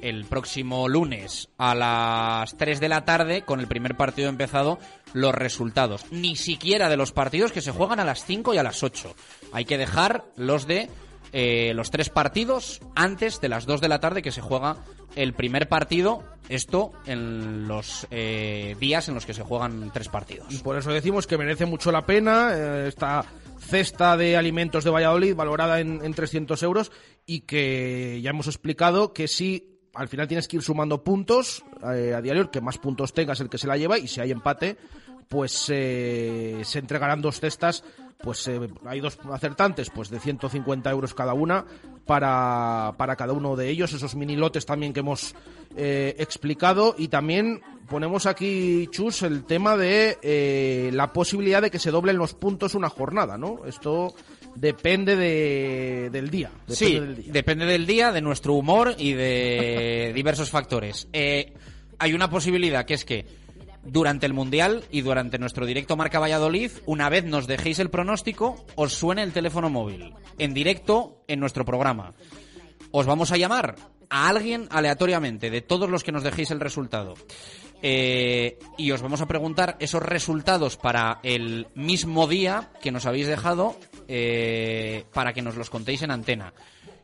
el 0.00 0.24
próximo 0.26 0.88
lunes 0.88 1.48
a 1.58 1.74
las 1.74 2.56
3 2.56 2.78
de 2.78 2.88
la 2.88 3.04
tarde, 3.04 3.42
con 3.42 3.58
el 3.58 3.66
primer 3.66 3.96
partido 3.96 4.28
empezado, 4.28 4.78
los 5.12 5.34
resultados. 5.34 6.06
Ni 6.12 6.36
siquiera 6.36 6.88
de 6.88 6.96
los 6.96 7.12
partidos 7.12 7.52
que 7.52 7.60
se 7.60 7.72
juegan 7.72 8.00
a 8.00 8.04
las 8.04 8.24
5 8.24 8.54
y 8.54 8.58
a 8.58 8.62
las 8.62 8.82
8. 8.82 9.14
Hay 9.52 9.64
que 9.64 9.78
dejar 9.78 10.24
los 10.36 10.66
de 10.66 10.88
eh, 11.36 11.72
los 11.74 11.90
tres 11.90 12.10
partidos 12.10 12.80
antes 12.94 13.40
de 13.40 13.48
las 13.48 13.66
2 13.66 13.80
de 13.80 13.88
la 13.88 13.98
tarde 13.98 14.22
que 14.22 14.30
se 14.30 14.40
juega 14.40 14.76
el 15.16 15.32
primer 15.34 15.68
partido. 15.68 16.22
Esto 16.48 16.92
en 17.06 17.66
los 17.66 18.06
eh, 18.12 18.76
días 18.78 19.08
en 19.08 19.14
los 19.14 19.26
que 19.26 19.34
se 19.34 19.42
juegan 19.42 19.90
tres 19.92 20.08
partidos. 20.08 20.46
Y 20.50 20.58
por 20.58 20.78
eso 20.78 20.92
decimos 20.92 21.26
que 21.26 21.36
merece 21.36 21.66
mucho 21.66 21.90
la 21.90 22.06
pena 22.06 22.50
eh, 22.54 22.86
esta 22.86 23.24
cesta 23.58 24.16
de 24.16 24.36
alimentos 24.36 24.84
de 24.84 24.90
Valladolid 24.90 25.34
valorada 25.34 25.80
en, 25.80 26.04
en 26.04 26.14
300 26.14 26.62
euros 26.62 26.92
y 27.26 27.40
que 27.40 28.20
ya 28.22 28.30
hemos 28.30 28.46
explicado 28.46 29.12
que 29.12 29.26
si 29.26 29.74
al 29.94 30.08
final 30.08 30.28
tienes 30.28 30.48
que 30.48 30.56
ir 30.56 30.62
sumando 30.62 31.02
puntos 31.02 31.64
eh, 31.92 32.12
a 32.14 32.20
diario, 32.20 32.42
el 32.42 32.50
que 32.50 32.60
más 32.60 32.78
puntos 32.78 33.12
tengas 33.12 33.40
el 33.40 33.48
que 33.48 33.58
se 33.58 33.66
la 33.66 33.76
lleva 33.76 33.98
y 33.98 34.08
si 34.08 34.20
hay 34.20 34.30
empate 34.30 34.76
pues 35.28 35.66
eh, 35.68 36.60
se 36.64 36.78
entregarán 36.78 37.22
dos 37.22 37.40
cestas 37.40 37.84
pues 38.24 38.48
eh, 38.48 38.58
hay 38.86 39.00
dos 39.00 39.18
acertantes 39.30 39.90
pues 39.90 40.08
de 40.08 40.18
150 40.18 40.90
euros 40.90 41.14
cada 41.14 41.34
una 41.34 41.64
para, 42.06 42.94
para 42.96 43.16
cada 43.16 43.32
uno 43.32 43.54
de 43.54 43.68
ellos 43.68 43.92
esos 43.92 44.14
mini 44.14 44.36
lotes 44.36 44.66
también 44.66 44.92
que 44.92 45.00
hemos 45.00 45.34
eh, 45.76 46.14
explicado 46.18 46.94
y 46.96 47.08
también 47.08 47.60
ponemos 47.88 48.26
aquí 48.26 48.88
Chus 48.90 49.22
el 49.22 49.44
tema 49.44 49.76
de 49.76 50.18
eh, 50.22 50.90
la 50.92 51.12
posibilidad 51.12 51.60
de 51.60 51.70
que 51.70 51.78
se 51.78 51.90
doblen 51.90 52.16
los 52.16 52.34
puntos 52.34 52.74
una 52.74 52.88
jornada 52.88 53.36
no 53.36 53.66
esto 53.66 54.14
depende 54.54 55.16
de, 55.16 56.10
del 56.10 56.30
día 56.30 56.50
depende 56.66 56.76
sí, 56.76 56.94
del 56.94 57.16
día. 57.16 57.32
depende 57.32 57.66
del 57.66 57.86
día, 57.86 58.12
de 58.12 58.22
nuestro 58.22 58.54
humor 58.54 58.94
y 58.98 59.12
de 59.12 60.12
diversos 60.14 60.50
factores. 60.50 61.08
Eh, 61.12 61.52
hay 61.98 62.12
una 62.14 62.30
posibilidad 62.30 62.84
que 62.84 62.94
es 62.94 63.04
que 63.04 63.26
durante 63.86 64.26
el 64.26 64.32
Mundial 64.32 64.84
y 64.90 65.02
durante 65.02 65.38
nuestro 65.38 65.66
directo 65.66 65.96
Marca 65.96 66.18
Valladolid, 66.18 66.70
una 66.86 67.08
vez 67.08 67.24
nos 67.24 67.46
dejéis 67.46 67.78
el 67.78 67.90
pronóstico, 67.90 68.64
os 68.76 68.94
suene 68.94 69.22
el 69.22 69.32
teléfono 69.32 69.70
móvil 69.70 70.12
en 70.38 70.54
directo 70.54 71.22
en 71.28 71.40
nuestro 71.40 71.64
programa. 71.64 72.14
Os 72.90 73.06
vamos 73.06 73.32
a 73.32 73.36
llamar 73.36 73.76
a 74.10 74.28
alguien 74.28 74.68
aleatoriamente 74.70 75.50
de 75.50 75.60
todos 75.60 75.90
los 75.90 76.04
que 76.04 76.12
nos 76.12 76.22
dejéis 76.22 76.50
el 76.50 76.60
resultado. 76.60 77.14
Eh, 77.82 78.58
y 78.78 78.92
os 78.92 79.02
vamos 79.02 79.20
a 79.20 79.26
preguntar 79.26 79.76
esos 79.78 80.02
resultados 80.02 80.76
para 80.76 81.20
el 81.22 81.66
mismo 81.74 82.26
día 82.26 82.70
que 82.80 82.92
nos 82.92 83.04
habéis 83.04 83.26
dejado 83.26 83.76
eh, 84.08 85.04
para 85.12 85.32
que 85.32 85.42
nos 85.42 85.56
los 85.56 85.70
contéis 85.70 86.02
en 86.02 86.10
antena. 86.10 86.54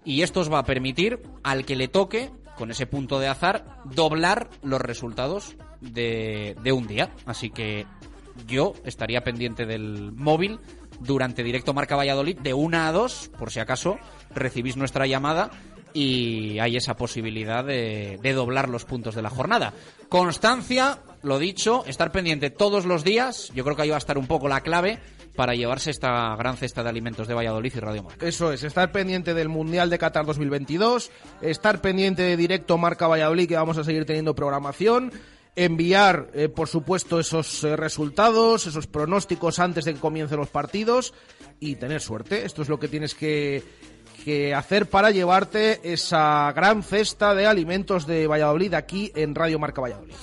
Y 0.05 0.23
esto 0.23 0.41
os 0.41 0.51
va 0.51 0.61
a 0.61 0.65
permitir 0.65 1.21
al 1.43 1.67
que 1.67 1.77
le 1.77 1.89
toque, 1.89 2.31
con 2.57 2.71
ese 2.71 2.87
punto 2.87 3.19
de 3.19 3.29
azar, 3.29 3.83
doblar 3.85 4.49
los 4.63 4.81
resultados 4.81 5.57
de, 5.81 6.57
de 6.63 6.73
un 6.73 6.87
día. 6.87 7.11
Así 7.27 7.51
que 7.51 7.87
yo 8.47 8.75
estaría 8.85 9.23
pendiente 9.23 9.67
del 9.67 10.13
móvil 10.13 10.59
durante 11.01 11.43
directo 11.43 11.75
Marca 11.75 11.97
Valladolid 11.97 12.39
de 12.39 12.55
una 12.55 12.89
a 12.89 12.93
dos, 12.93 13.31
por 13.39 13.51
si 13.51 13.61
acaso 13.61 13.99
recibís 14.35 14.77
nuestra 14.77 15.07
llamada 15.07 15.51
y 15.93 16.59
hay 16.61 16.77
esa 16.77 16.95
posibilidad 16.95 17.65
de, 17.65 18.19
de 18.23 18.33
doblar 18.33 18.69
los 18.69 18.85
puntos 18.85 19.15
de 19.15 19.23
la 19.23 19.31
jornada. 19.31 19.73
Constancia, 20.09 21.01
lo 21.23 21.39
dicho, 21.39 21.85
estar 21.87 22.13
pendiente 22.13 22.51
todos 22.51 22.85
los 22.85 23.03
días, 23.03 23.51
yo 23.55 23.65
creo 23.65 23.77
que 23.77 23.83
ahí 23.83 23.91
va 23.91 23.97
a 23.97 23.99
estar 23.99 24.19
un 24.19 24.27
poco 24.27 24.49
la 24.49 24.61
clave 24.61 25.01
para 25.35 25.55
llevarse 25.55 25.91
esta 25.91 26.35
gran 26.37 26.57
cesta 26.57 26.83
de 26.83 26.91
alimentos 26.91 27.27
de 27.27 27.35
Valladolid 27.35 27.73
y 27.75 27.81
Radio 27.81 28.03
Marca. 28.03 28.27
Eso 28.27 28.53
es, 28.53 28.63
estar 28.63 28.93
pendiente 28.93 29.33
del 29.33 29.49
Mundial 29.49 29.89
de 29.89 29.99
Qatar 29.99 30.27
2022, 30.27 31.11
estar 31.41 31.81
pendiente 31.81 32.23
de 32.23 32.37
directo 32.37 32.77
Marca 32.79 33.07
Valladolid, 33.07 33.49
que 33.49 33.57
vamos 33.57 33.79
a 33.79 33.85
seguir 33.85 34.05
teniendo 34.05 34.35
programación, 34.35 35.13
enviar, 35.65 36.31
eh, 36.33 36.49
por 36.49 36.69
supuesto, 36.69 37.21
esos 37.21 37.65
eh, 37.65 37.77
resultados, 37.77 38.67
esos 38.67 38.87
pronósticos 38.87 39.59
antes 39.59 39.85
de 39.85 39.93
que 39.93 40.01
comiencen 40.01 40.39
los 40.39 40.49
partidos 40.49 41.13
y 41.61 41.77
tener 41.77 42.01
suerte. 42.01 42.47
Esto 42.47 42.63
es 42.63 42.71
lo 42.71 42.81
que 42.81 42.89
tienes 42.89 43.15
que, 43.15 43.63
que 44.25 44.55
hacer 44.55 44.89
para 44.89 45.11
llevarte 45.11 45.93
esa 45.93 46.51
gran 46.53 46.83
cesta 46.83 47.35
de 47.35 47.47
alimentos 47.47 48.07
de 48.07 48.27
Valladolid 48.27 48.73
aquí 48.73 49.13
en 49.15 49.35
Radio 49.35 49.59
Marca 49.59 49.83
Valladolid. 49.83 50.15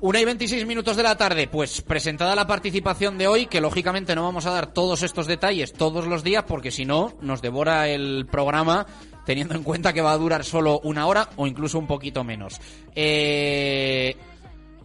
Una 0.00 0.20
y 0.20 0.24
26 0.24 0.64
minutos 0.66 0.96
de 0.96 1.02
la 1.02 1.16
tarde, 1.16 1.48
pues 1.48 1.80
presentada 1.80 2.36
la 2.36 2.46
participación 2.46 3.18
de 3.18 3.26
hoy, 3.26 3.46
que 3.46 3.60
lógicamente 3.60 4.14
no 4.14 4.22
vamos 4.22 4.46
a 4.46 4.50
dar 4.50 4.72
todos 4.72 5.02
estos 5.02 5.26
detalles 5.26 5.72
todos 5.72 6.06
los 6.06 6.22
días, 6.22 6.44
porque 6.46 6.70
si 6.70 6.84
no, 6.84 7.14
nos 7.20 7.42
devora 7.42 7.88
el 7.88 8.26
programa, 8.30 8.86
teniendo 9.24 9.54
en 9.54 9.64
cuenta 9.64 9.92
que 9.92 10.02
va 10.02 10.12
a 10.12 10.18
durar 10.18 10.44
solo 10.44 10.78
una 10.84 11.06
hora 11.06 11.30
o 11.36 11.48
incluso 11.48 11.78
un 11.78 11.86
poquito 11.86 12.22
menos. 12.22 12.60
Eh, 12.94 14.16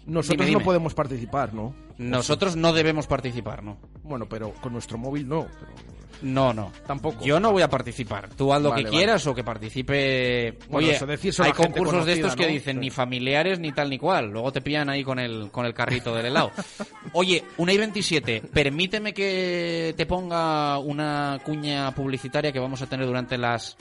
Nosotros 0.09 0.37
Dime, 0.37 0.45
dime. 0.47 0.59
no 0.59 0.65
podemos 0.65 0.93
participar, 0.93 1.53
¿no? 1.53 1.73
Nosotros 1.97 2.55
no 2.55 2.73
debemos 2.73 3.07
participar, 3.07 3.63
¿no? 3.63 3.77
Bueno, 4.03 4.27
pero 4.27 4.51
con 4.61 4.73
nuestro 4.73 4.97
móvil 4.97 5.27
no. 5.27 5.47
pero- 5.59 5.71
No, 6.21 6.51
no. 6.53 6.71
Tampoco. 6.85 7.23
Yo 7.23 7.39
no 7.39 7.51
voy 7.53 7.61
a 7.61 7.69
participar. 7.69 8.27
Tú 8.35 8.51
haz 8.53 8.61
lo 8.61 8.71
Vale, 8.71 8.83
que 8.83 8.89
vale. 8.89 8.97
quieras 8.97 9.25
o 9.27 9.33
que 9.35 9.43
participe. 9.43 10.57
Bueno, 10.69 10.87
Oye, 10.89 10.99
eso 11.29 11.43
hay 11.43 11.53
concursos 11.53 12.05
de 12.05 12.13
estos 12.13 12.35
que 12.35 12.47
dicen 12.47 12.75
Sí. 12.77 12.79
ni 12.81 12.89
familiares 12.89 13.59
ni 13.59 13.71
tal 13.71 13.89
ni 13.89 13.97
cual. 13.97 14.29
Luego 14.31 14.51
te 14.51 14.59
pillan 14.61 14.89
ahí 14.89 15.03
con 15.03 15.17
el, 15.19 15.49
con 15.51 15.65
el 15.65 15.73
carrito 15.73 16.13
del 16.15 16.25
helado. 16.25 16.51
Oye, 17.13 17.43
una 17.57 17.71
y 17.71 17.77
27. 17.77 18.41
Permíteme 18.53 19.13
que 19.13 19.93
te 19.95 20.05
ponga 20.05 20.77
una 20.79 21.39
cuña 21.45 21.93
publicitaria 21.95 22.51
que 22.51 22.59
vamos 22.59 22.81
a 22.81 22.87
tener 22.87 23.05
durante 23.05 23.37
las. 23.37 23.77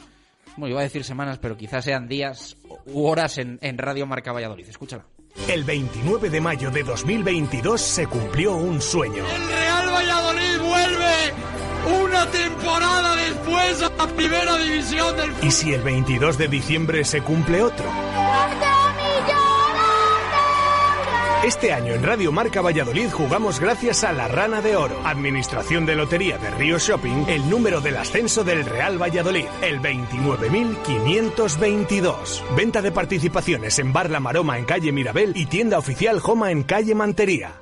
Bueno, 0.56 0.72
iba 0.72 0.80
a 0.80 0.84
decir 0.84 1.02
semanas, 1.04 1.38
pero 1.38 1.56
quizás 1.56 1.84
sean 1.84 2.06
días 2.08 2.56
u 2.86 3.04
horas 3.06 3.38
en, 3.38 3.58
en 3.62 3.78
Radio 3.78 4.06
Marca 4.06 4.32
Valladolid. 4.32 4.68
Escúchala. 4.68 5.04
El 5.46 5.64
29 5.64 6.30
de 6.30 6.40
mayo 6.40 6.70
de 6.70 6.82
2022 6.82 7.80
se 7.80 8.06
cumplió 8.06 8.54
un 8.56 8.82
sueño. 8.82 9.24
El 9.24 9.48
Real 9.48 9.88
Valladolid 9.88 10.58
vuelve 10.60 12.02
una 12.04 12.26
temporada 12.30 13.16
después 13.16 13.82
a 13.82 13.90
la 13.96 14.06
primera 14.08 14.56
división 14.58 15.16
del 15.16 15.32
¿Y 15.42 15.50
si 15.50 15.72
el 15.72 15.82
22 15.82 16.36
de 16.36 16.48
diciembre 16.48 17.04
se 17.04 17.22
cumple 17.22 17.62
otro? 17.62 17.86
Este 21.44 21.72
año 21.72 21.94
en 21.94 22.02
Radio 22.02 22.32
Marca 22.32 22.60
Valladolid 22.60 23.10
jugamos 23.10 23.60
gracias 23.60 24.02
a 24.02 24.12
la 24.12 24.26
Rana 24.26 24.60
de 24.60 24.74
Oro, 24.74 25.00
Administración 25.04 25.86
de 25.86 25.94
Lotería 25.94 26.36
de 26.36 26.50
Río 26.50 26.80
Shopping, 26.80 27.26
el 27.28 27.48
número 27.48 27.80
del 27.80 27.96
ascenso 27.96 28.42
del 28.42 28.66
Real 28.66 29.00
Valladolid, 29.00 29.46
el 29.62 29.80
29.522. 29.80 32.42
Venta 32.56 32.82
de 32.82 32.90
participaciones 32.90 33.78
en 33.78 33.92
Bar 33.92 34.10
La 34.10 34.18
Maroma 34.18 34.58
en 34.58 34.64
calle 34.64 34.90
Mirabel 34.90 35.32
y 35.36 35.46
tienda 35.46 35.78
oficial 35.78 36.18
Joma 36.18 36.50
en 36.50 36.64
calle 36.64 36.96
Mantería. 36.96 37.52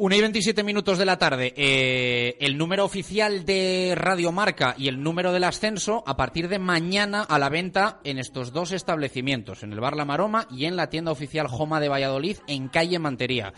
Una 0.00 0.16
y 0.16 0.22
27 0.22 0.62
minutos 0.62 0.96
de 0.96 1.04
la 1.04 1.18
tarde. 1.18 1.52
Eh, 1.54 2.38
el 2.40 2.56
número 2.56 2.86
oficial 2.86 3.44
de 3.44 3.92
Radio 3.94 4.32
Marca 4.32 4.74
y 4.78 4.88
el 4.88 5.02
número 5.02 5.30
del 5.30 5.44
ascenso 5.44 6.02
a 6.06 6.16
partir 6.16 6.48
de 6.48 6.58
mañana 6.58 7.20
a 7.20 7.38
la 7.38 7.50
venta 7.50 8.00
en 8.02 8.16
estos 8.16 8.50
dos 8.50 8.72
establecimientos, 8.72 9.62
en 9.62 9.74
el 9.74 9.80
Bar 9.80 9.96
La 9.96 10.06
Maroma 10.06 10.48
y 10.50 10.64
en 10.64 10.76
la 10.76 10.88
tienda 10.88 11.12
oficial 11.12 11.48
Joma 11.48 11.80
de 11.80 11.90
Valladolid 11.90 12.38
en 12.46 12.68
calle 12.68 12.98
Mantería. 12.98 13.52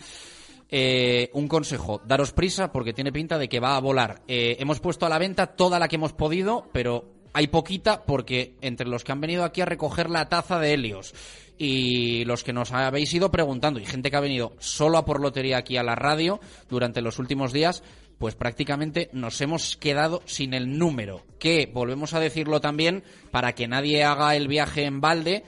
Eh, 0.67 1.29
un 1.31 1.47
consejo, 1.47 2.01
daros 2.05 2.33
prisa 2.33 2.73
porque 2.73 2.91
tiene 2.91 3.13
pinta 3.13 3.37
de 3.37 3.47
que 3.47 3.61
va 3.61 3.77
a 3.77 3.79
volar. 3.79 4.21
Eh, 4.27 4.57
hemos 4.59 4.81
puesto 4.81 5.05
a 5.05 5.09
la 5.09 5.19
venta 5.19 5.47
toda 5.47 5.79
la 5.79 5.87
que 5.87 5.95
hemos 5.95 6.11
podido, 6.11 6.67
pero 6.73 7.05
hay 7.31 7.47
poquita 7.47 8.03
porque 8.03 8.57
entre 8.59 8.89
los 8.89 9.05
que 9.05 9.13
han 9.13 9.21
venido 9.21 9.45
aquí 9.45 9.61
a 9.61 9.65
recoger 9.65 10.09
la 10.09 10.27
taza 10.27 10.59
de 10.59 10.73
Helios 10.73 11.13
y 11.57 12.25
los 12.25 12.43
que 12.43 12.53
nos 12.53 12.71
habéis 12.71 13.13
ido 13.13 13.31
preguntando 13.31 13.79
y 13.79 13.85
gente 13.85 14.09
que 14.09 14.17
ha 14.17 14.21
venido 14.21 14.53
solo 14.59 14.97
a 14.97 15.05
por 15.05 15.21
lotería 15.21 15.57
aquí 15.57 15.77
a 15.77 15.83
la 15.83 15.95
radio 15.95 16.39
durante 16.69 17.01
los 17.01 17.19
últimos 17.19 17.53
días, 17.53 17.83
pues 18.17 18.35
prácticamente 18.35 19.09
nos 19.13 19.39
hemos 19.41 19.77
quedado 19.77 20.21
sin 20.25 20.53
el 20.53 20.77
número, 20.77 21.23
que 21.39 21.69
volvemos 21.71 22.13
a 22.13 22.19
decirlo 22.19 22.61
también 22.61 23.03
para 23.31 23.53
que 23.53 23.67
nadie 23.67 24.03
haga 24.03 24.35
el 24.35 24.47
viaje 24.47 24.85
en 24.85 25.01
balde. 25.01 25.43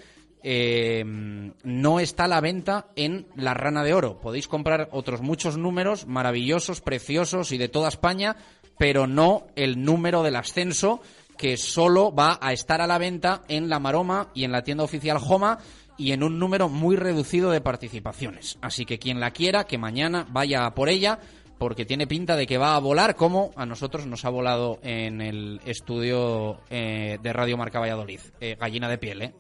eh, 0.48 1.04
no 1.64 2.00
está 2.00 2.26
a 2.26 2.28
la 2.28 2.40
venta 2.40 2.90
en 2.96 3.26
la 3.36 3.56
rana 3.56 3.84
de 3.84 3.96
oro. 3.96 4.22
Podéis 4.22 4.48
comprar 4.48 4.90
otros 4.92 5.22
muchos 5.22 5.58
números 5.58 6.06
maravillosos, 6.06 6.82
preciosos 6.82 7.52
y 7.52 7.58
de 7.58 7.68
toda 7.68 7.90
España, 7.90 8.36
pero 8.78 9.08
no 9.08 9.48
el 9.56 9.84
número 9.84 10.22
del 10.22 10.36
ascenso 10.36 11.02
que 11.38 11.58
solo 11.58 12.14
va 12.14 12.38
a 12.42 12.54
estar 12.54 12.82
a 12.82 12.88
la 12.88 12.98
venta 12.98 13.42
en 13.48 13.70
la 13.70 13.80
Maroma 13.80 14.30
y 14.34 14.44
en 14.44 14.52
la 14.52 14.64
tienda 14.64 14.84
oficial 14.84 15.18
Joma 15.18 15.60
y 15.98 16.12
en 16.12 16.24
un 16.24 16.40
número 16.40 16.70
muy 16.70 16.96
reducido 16.96 17.52
de 17.52 17.62
participaciones. 17.62 18.58
Así 18.62 18.86
que 18.86 19.00
quien 19.00 19.20
la 19.20 19.32
quiera, 19.32 19.66
que 19.66 19.78
mañana 19.78 20.26
vaya 20.30 20.70
por 20.72 20.90
ella, 20.90 21.20
porque 21.58 21.86
tiene 21.86 22.08
pinta 22.08 22.36
de 22.36 22.48
que 22.48 22.58
va 22.58 22.76
a 22.76 22.80
volar 22.80 23.16
como 23.16 23.52
a 23.56 23.66
nosotros 23.66 24.06
nos 24.06 24.26
ha 24.26 24.30
volado 24.30 24.80
en 24.84 25.22
el 25.22 25.62
estudio 25.66 26.60
eh, 26.70 27.18
de 27.22 27.34
Radio 27.34 27.58
Marca 27.58 27.80
Valladolid. 27.80 28.20
Eh, 28.42 28.58
gallina 28.60 28.90
de 28.90 28.98
piel, 28.98 29.22
¿eh? 29.22 29.34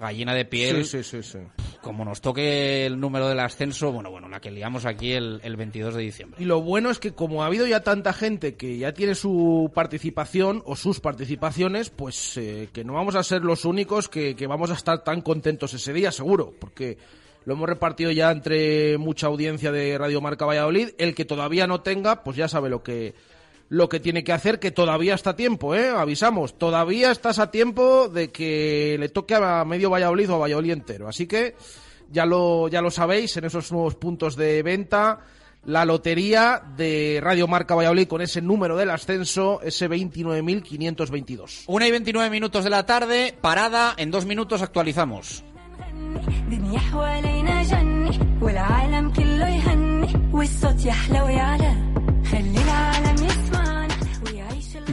Gallina 0.00 0.34
de 0.34 0.44
piel. 0.44 0.84
Sí, 0.84 1.02
sí, 1.02 1.22
sí. 1.22 1.38
Como 1.82 2.04
nos 2.04 2.20
toque 2.20 2.86
el 2.86 2.98
número 2.98 3.28
del 3.28 3.38
ascenso, 3.38 3.92
bueno, 3.92 4.10
bueno, 4.10 4.28
la 4.28 4.40
que 4.40 4.50
liamos 4.50 4.84
aquí 4.86 5.12
el, 5.12 5.40
el 5.44 5.56
22 5.56 5.94
de 5.94 6.02
diciembre. 6.02 6.42
Y 6.42 6.46
lo 6.46 6.60
bueno 6.60 6.90
es 6.90 6.98
que 6.98 7.12
como 7.12 7.42
ha 7.42 7.46
habido 7.46 7.66
ya 7.66 7.80
tanta 7.80 8.12
gente 8.12 8.56
que 8.56 8.78
ya 8.78 8.92
tiene 8.92 9.14
su 9.14 9.70
participación 9.74 10.62
o 10.66 10.74
sus 10.74 11.00
participaciones, 11.00 11.90
pues 11.90 12.36
eh, 12.36 12.68
que 12.72 12.84
no 12.84 12.94
vamos 12.94 13.14
a 13.14 13.22
ser 13.22 13.44
los 13.44 13.64
únicos 13.64 14.08
que, 14.08 14.34
que 14.34 14.46
vamos 14.46 14.70
a 14.70 14.74
estar 14.74 15.04
tan 15.04 15.20
contentos 15.20 15.72
ese 15.74 15.92
día, 15.92 16.10
seguro, 16.10 16.52
porque 16.58 16.98
lo 17.44 17.54
hemos 17.54 17.68
repartido 17.68 18.10
ya 18.10 18.30
entre 18.30 18.98
mucha 18.98 19.26
audiencia 19.26 19.72
de 19.72 19.96
Radio 19.96 20.20
Marca 20.20 20.44
Valladolid. 20.44 20.90
El 20.98 21.14
que 21.14 21.24
todavía 21.24 21.66
no 21.66 21.80
tenga, 21.80 22.22
pues 22.22 22.36
ya 22.36 22.48
sabe 22.48 22.68
lo 22.68 22.82
que 22.82 23.14
lo 23.70 23.88
que 23.88 24.00
tiene 24.00 24.24
que 24.24 24.32
hacer, 24.32 24.58
que 24.58 24.72
todavía 24.72 25.14
está 25.14 25.30
a 25.30 25.36
tiempo, 25.36 25.76
¿eh? 25.76 25.88
Avisamos, 25.88 26.58
todavía 26.58 27.12
estás 27.12 27.38
a 27.38 27.52
tiempo 27.52 28.08
de 28.08 28.30
que 28.30 28.96
le 28.98 29.08
toque 29.08 29.36
a 29.36 29.64
medio 29.64 29.90
Valladolid 29.90 30.28
o 30.30 30.34
a 30.34 30.38
Valladolid 30.38 30.72
entero. 30.72 31.08
Así 31.08 31.28
que 31.28 31.54
ya 32.10 32.26
lo, 32.26 32.66
ya 32.66 32.82
lo 32.82 32.90
sabéis 32.90 33.36
en 33.36 33.44
esos 33.44 33.70
nuevos 33.70 33.94
puntos 33.94 34.34
de 34.34 34.64
venta. 34.64 35.20
La 35.66 35.84
lotería 35.84 36.60
de 36.76 37.20
Radio 37.22 37.46
Marca 37.46 37.76
Valladolid 37.76 38.08
con 38.08 38.22
ese 38.22 38.42
número 38.42 38.76
del 38.76 38.90
ascenso, 38.90 39.60
ese 39.62 39.88
29.522. 39.88 41.64
Una 41.68 41.86
y 41.86 41.92
29 41.92 42.28
minutos 42.28 42.64
de 42.64 42.70
la 42.70 42.86
tarde, 42.86 43.36
parada, 43.40 43.94
en 43.96 44.10
dos 44.10 44.26
minutos 44.26 44.62
actualizamos. 44.62 45.44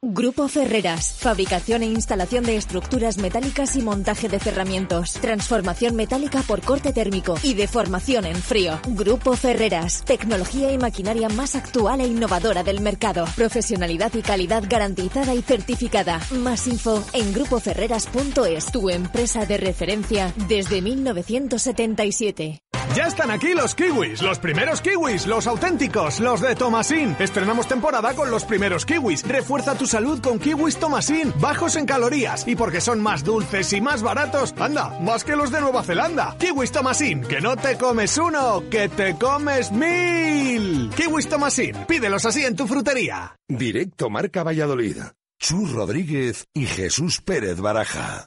Grupo 0.00 0.46
Ferreras, 0.46 1.14
fabricación 1.18 1.82
e 1.82 1.86
instalación 1.86 2.44
de 2.44 2.54
estructuras 2.54 3.18
metálicas 3.18 3.74
y 3.74 3.82
montaje 3.82 4.28
de 4.28 4.38
cerramientos, 4.38 5.14
transformación 5.14 5.96
metálica 5.96 6.42
por 6.42 6.60
corte 6.60 6.92
térmico 6.92 7.34
y 7.42 7.54
deformación 7.54 8.24
en 8.24 8.36
frío. 8.36 8.78
Grupo 8.86 9.34
Ferreras, 9.34 10.04
tecnología 10.04 10.70
y 10.70 10.78
maquinaria 10.78 11.28
más 11.28 11.56
actual 11.56 12.00
e 12.00 12.06
innovadora 12.06 12.62
del 12.62 12.80
mercado, 12.80 13.24
profesionalidad 13.34 14.14
y 14.14 14.22
calidad 14.22 14.62
garantizada 14.68 15.34
y 15.34 15.42
certificada. 15.42 16.20
Más 16.30 16.68
info 16.68 17.04
en 17.12 17.32
grupoferreras.es, 17.32 18.70
tu 18.70 18.90
empresa 18.90 19.46
de 19.46 19.56
referencia 19.56 20.32
desde 20.46 20.80
1977. 20.80 22.67
Ya 22.94 23.06
están 23.06 23.30
aquí 23.30 23.54
los 23.54 23.74
kiwis, 23.74 24.22
los 24.22 24.38
primeros 24.38 24.80
kiwis, 24.80 25.26
los 25.26 25.46
auténticos, 25.46 26.20
los 26.20 26.40
de 26.40 26.54
Tomasín. 26.54 27.16
Estrenamos 27.18 27.68
temporada 27.68 28.14
con 28.14 28.30
los 28.30 28.44
primeros 28.44 28.84
kiwis. 28.84 29.26
Refuerza 29.26 29.76
tu 29.76 29.86
salud 29.86 30.20
con 30.20 30.38
kiwis 30.38 30.78
Tomasín, 30.78 31.32
bajos 31.40 31.76
en 31.76 31.86
calorías 31.86 32.46
y 32.46 32.56
porque 32.56 32.80
son 32.80 33.00
más 33.00 33.24
dulces 33.24 33.72
y 33.72 33.80
más 33.80 34.02
baratos. 34.02 34.54
Anda, 34.58 34.98
más 35.00 35.24
que 35.24 35.36
los 35.36 35.50
de 35.50 35.60
Nueva 35.60 35.82
Zelanda. 35.82 36.36
Kiwis 36.38 36.72
Tomasín, 36.72 37.22
que 37.22 37.40
no 37.40 37.56
te 37.56 37.76
comes 37.76 38.16
uno, 38.18 38.64
que 38.70 38.88
te 38.88 39.14
comes 39.16 39.70
mil. 39.70 40.90
Kiwis 40.96 41.28
Tomasín, 41.28 41.76
pídelos 41.86 42.24
así 42.24 42.44
en 42.44 42.56
tu 42.56 42.66
frutería. 42.66 43.36
Directo 43.48 44.10
Marca 44.10 44.42
Valladolid. 44.42 44.96
Chus 45.38 45.70
Rodríguez 45.72 46.46
y 46.52 46.66
Jesús 46.66 47.20
Pérez 47.20 47.60
Baraja. 47.60 48.26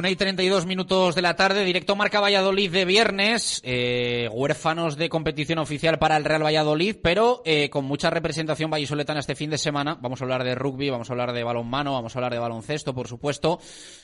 Una 0.00 0.08
y 0.08 0.16
32 0.16 0.64
minutos 0.64 1.14
de 1.14 1.20
la 1.20 1.36
tarde, 1.36 1.62
directo 1.62 1.94
Marca 1.94 2.20
Valladolid 2.20 2.72
de 2.72 2.86
viernes, 2.86 3.60
eh, 3.62 4.30
huérfanos 4.32 4.96
de 4.96 5.10
competición 5.10 5.58
oficial 5.58 5.98
para 5.98 6.16
el 6.16 6.24
Real 6.24 6.42
Valladolid, 6.42 6.96
pero 7.02 7.42
eh, 7.44 7.68
con 7.68 7.84
mucha 7.84 8.08
representación 8.08 8.70
vallisoletana 8.70 9.20
este 9.20 9.34
fin 9.34 9.50
de 9.50 9.58
semana. 9.58 9.98
Vamos 10.00 10.22
a 10.22 10.24
hablar 10.24 10.42
de 10.42 10.54
rugby, 10.54 10.88
vamos 10.88 11.10
a 11.10 11.12
hablar 11.12 11.34
de 11.34 11.44
balonmano, 11.44 11.92
vamos 11.92 12.16
a 12.16 12.18
hablar 12.18 12.32
de 12.32 12.38
baloncesto, 12.38 12.94
por 12.94 13.08
supuesto, 13.08 13.60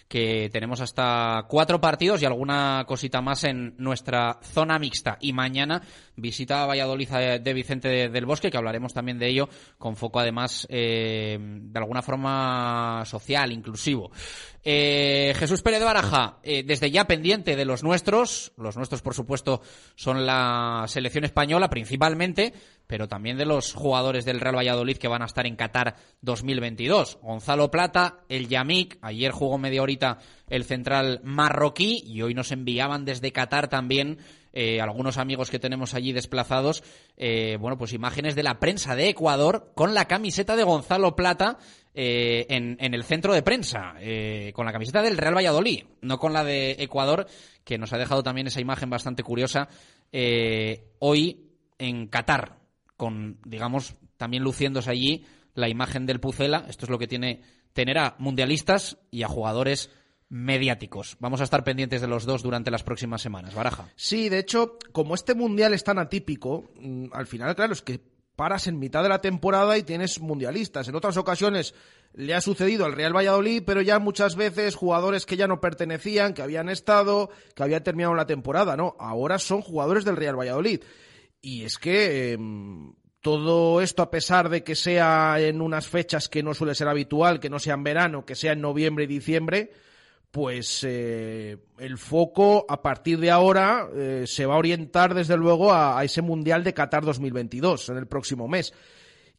que 0.08 0.48
tenemos 0.52 0.80
hasta 0.80 1.46
cuatro 1.48 1.80
partidos 1.80 2.22
y 2.22 2.26
alguna 2.26 2.84
cosita 2.86 3.20
más 3.20 3.44
en 3.44 3.74
nuestra 3.78 4.38
zona 4.42 4.78
mixta. 4.78 5.18
Y 5.20 5.32
mañana 5.32 5.82
visita 6.16 6.62
a 6.62 6.66
Valladolid 6.66 7.08
de 7.40 7.52
Vicente 7.52 8.08
del 8.08 8.26
Bosque, 8.26 8.50
que 8.50 8.56
hablaremos 8.56 8.94
también 8.94 9.18
de 9.18 9.28
ello, 9.28 9.48
con 9.78 9.96
foco 9.96 10.20
además 10.20 10.66
eh, 10.70 11.38
de 11.40 11.78
alguna 11.78 12.02
forma 12.02 13.02
social, 13.04 13.52
inclusivo. 13.52 14.10
Eh, 14.68 15.32
Jesús 15.36 15.62
Pérez 15.62 15.78
de 15.78 15.84
Baraja, 15.84 16.38
eh, 16.42 16.64
desde 16.64 16.90
ya 16.90 17.06
pendiente 17.06 17.54
de 17.54 17.64
los 17.64 17.84
nuestros, 17.84 18.52
los 18.56 18.76
nuestros 18.76 19.00
por 19.00 19.14
supuesto 19.14 19.62
son 19.94 20.26
la 20.26 20.86
selección 20.88 21.24
española 21.24 21.70
principalmente, 21.70 22.52
pero 22.86 23.08
también 23.08 23.36
de 23.36 23.46
los 23.46 23.72
jugadores 23.72 24.24
del 24.24 24.40
Real 24.40 24.56
Valladolid 24.56 24.96
que 24.96 25.08
van 25.08 25.22
a 25.22 25.26
estar 25.26 25.46
en 25.46 25.56
Qatar 25.56 25.96
2022. 26.20 27.18
Gonzalo 27.22 27.70
Plata, 27.70 28.20
el 28.28 28.48
Yamik, 28.48 28.98
ayer 29.02 29.32
jugó 29.32 29.58
media 29.58 29.82
horita 29.82 30.18
el 30.48 30.64
central 30.64 31.20
marroquí 31.24 32.02
y 32.06 32.22
hoy 32.22 32.34
nos 32.34 32.52
enviaban 32.52 33.04
desde 33.04 33.32
Qatar 33.32 33.68
también 33.68 34.18
eh, 34.58 34.80
algunos 34.80 35.18
amigos 35.18 35.50
que 35.50 35.58
tenemos 35.58 35.92
allí 35.92 36.12
desplazados, 36.14 36.82
eh, 37.18 37.58
bueno, 37.60 37.76
pues 37.76 37.92
imágenes 37.92 38.34
de 38.34 38.42
la 38.42 38.58
prensa 38.58 38.96
de 38.96 39.10
Ecuador 39.10 39.72
con 39.74 39.92
la 39.92 40.06
camiseta 40.06 40.56
de 40.56 40.62
Gonzalo 40.62 41.14
Plata 41.14 41.58
eh, 41.92 42.46
en, 42.48 42.78
en, 42.80 42.94
el 42.94 43.04
centro 43.04 43.34
de 43.34 43.42
prensa, 43.42 43.96
eh, 44.00 44.52
con 44.54 44.64
la 44.64 44.72
camiseta 44.72 45.02
del 45.02 45.18
Real 45.18 45.36
Valladolid, 45.36 45.84
no 46.00 46.18
con 46.18 46.32
la 46.32 46.42
de 46.42 46.76
Ecuador, 46.78 47.26
que 47.64 47.76
nos 47.76 47.92
ha 47.92 47.98
dejado 47.98 48.22
también 48.22 48.46
esa 48.46 48.62
imagen 48.62 48.88
bastante 48.88 49.22
curiosa 49.22 49.68
hoy 51.00 51.50
en 51.78 52.06
Qatar, 52.06 52.55
con, 52.96 53.38
digamos, 53.44 53.94
también 54.16 54.42
luciéndose 54.42 54.90
allí 54.90 55.24
la 55.54 55.68
imagen 55.68 56.06
del 56.06 56.20
Pucela. 56.20 56.66
Esto 56.68 56.86
es 56.86 56.90
lo 56.90 56.98
que 56.98 57.08
tiene 57.08 57.42
tener 57.72 57.98
a 57.98 58.16
mundialistas 58.18 58.98
y 59.10 59.22
a 59.22 59.28
jugadores 59.28 59.90
mediáticos. 60.28 61.16
Vamos 61.20 61.40
a 61.40 61.44
estar 61.44 61.62
pendientes 61.62 62.00
de 62.00 62.08
los 62.08 62.24
dos 62.24 62.42
durante 62.42 62.70
las 62.70 62.82
próximas 62.82 63.22
semanas. 63.22 63.54
Baraja. 63.54 63.88
Sí, 63.96 64.28
de 64.28 64.38
hecho, 64.38 64.78
como 64.92 65.14
este 65.14 65.34
mundial 65.34 65.72
es 65.74 65.84
tan 65.84 65.98
atípico, 65.98 66.70
mm, 66.80 67.06
al 67.12 67.26
final, 67.26 67.54
claro, 67.54 67.72
es 67.72 67.82
que 67.82 68.00
paras 68.34 68.66
en 68.66 68.78
mitad 68.78 69.02
de 69.02 69.08
la 69.08 69.20
temporada 69.20 69.78
y 69.78 69.82
tienes 69.82 70.20
mundialistas. 70.20 70.88
En 70.88 70.94
otras 70.94 71.16
ocasiones 71.16 71.74
le 72.12 72.34
ha 72.34 72.40
sucedido 72.40 72.84
al 72.84 72.92
Real 72.92 73.16
Valladolid, 73.16 73.62
pero 73.66 73.82
ya 73.82 73.98
muchas 73.98 74.36
veces 74.36 74.74
jugadores 74.74 75.26
que 75.26 75.36
ya 75.36 75.46
no 75.46 75.60
pertenecían, 75.60 76.34
que 76.34 76.42
habían 76.42 76.68
estado, 76.68 77.30
que 77.54 77.62
habían 77.62 77.82
terminado 77.82 78.14
la 78.14 78.26
temporada, 78.26 78.76
¿no? 78.76 78.96
Ahora 78.98 79.38
son 79.38 79.62
jugadores 79.62 80.04
del 80.04 80.16
Real 80.16 80.38
Valladolid. 80.38 80.82
Y 81.46 81.62
es 81.62 81.78
que 81.78 82.32
eh, 82.32 82.38
todo 83.20 83.80
esto, 83.80 84.02
a 84.02 84.10
pesar 84.10 84.48
de 84.48 84.64
que 84.64 84.74
sea 84.74 85.36
en 85.38 85.60
unas 85.60 85.86
fechas 85.86 86.28
que 86.28 86.42
no 86.42 86.54
suele 86.54 86.74
ser 86.74 86.88
habitual, 86.88 87.38
que 87.38 87.48
no 87.48 87.60
sea 87.60 87.74
en 87.74 87.84
verano, 87.84 88.26
que 88.26 88.34
sea 88.34 88.50
en 88.50 88.60
noviembre 88.60 89.04
y 89.04 89.06
diciembre, 89.06 89.70
pues 90.32 90.82
eh, 90.82 91.56
el 91.78 91.98
foco 91.98 92.66
a 92.68 92.82
partir 92.82 93.20
de 93.20 93.30
ahora 93.30 93.88
eh, 93.94 94.24
se 94.26 94.44
va 94.44 94.56
a 94.56 94.58
orientar 94.58 95.14
desde 95.14 95.36
luego 95.36 95.72
a, 95.72 95.96
a, 95.96 96.02
ese 96.02 96.20
Mundial 96.20 96.64
de 96.64 96.74
Qatar 96.74 97.04
2022 97.04 97.90
en 97.90 97.98
el 97.98 98.08
próximo 98.08 98.48
mes. 98.48 98.74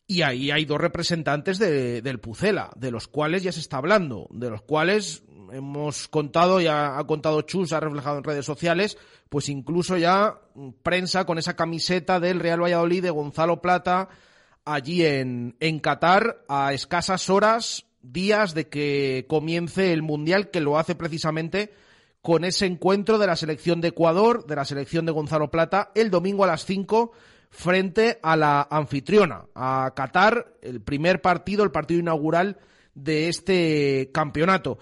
Y 0.08 0.22
ahí 0.22 0.50
hay 0.50 0.64
dos 0.64 0.80
representantes 0.80 1.60
de, 1.60 2.02
del 2.02 2.22
Pucela, 2.22 2.72
de 2.78 2.92
los 2.92 3.10
cuales 3.10 3.44
ya 3.44 3.52
se 3.52 3.60
está 3.60 3.80
hablando, 3.80 4.30
de 4.32 4.50
los 4.50 4.62
cuales 4.62 5.24
hemos 5.52 6.08
contado, 6.08 6.60
ya 6.62 6.98
ha 6.98 7.04
contado 7.06 7.42
Chus, 7.42 7.74
ha 7.74 7.80
reflejado 7.80 8.18
en 8.18 8.24
redes 8.24 8.46
sociales, 8.46 8.98
pues 9.30 9.50
incluso 9.50 9.98
ya 9.98 10.40
prensa 10.84 11.26
con 11.26 11.38
esa 11.38 11.56
camiseta 11.56 12.20
del 12.20 12.40
Real 12.40 12.62
Valladolid 12.62 13.04
de 13.04 13.10
Gonzalo 13.10 13.62
Plata 13.62 14.10
allí 14.66 15.06
en, 15.06 15.56
en 15.60 15.80
Qatar 15.80 16.44
a 16.50 16.74
escasas 16.74 17.30
horas 17.30 17.86
días 18.02 18.54
de 18.54 18.68
que 18.68 19.26
comience 19.28 19.94
el 19.94 20.02
Mundial, 20.02 20.50
que 20.50 20.62
lo 20.62 20.78
hace 20.78 20.96
precisamente 20.96 21.74
con 22.22 22.44
ese 22.44 22.66
encuentro 22.66 23.18
de 23.18 23.28
la 23.28 23.36
selección 23.36 23.82
de 23.82 23.90
Ecuador, 23.90 24.46
de 24.46 24.56
la 24.56 24.66
selección 24.66 25.06
de 25.06 25.12
Gonzalo 25.12 25.50
Plata, 25.50 25.92
el 25.96 26.10
domingo 26.10 26.44
a 26.44 26.48
las 26.48 26.66
5 26.66 27.12
frente 27.50 28.20
a 28.22 28.36
la 28.36 28.68
anfitriona, 28.70 29.46
a 29.56 29.94
Qatar, 29.96 30.54
el 30.62 30.82
primer 30.82 31.22
partido, 31.22 31.64
el 31.64 31.72
partido 31.72 32.00
inaugural 32.00 32.58
de 32.94 33.30
este 33.30 34.10
campeonato. 34.14 34.80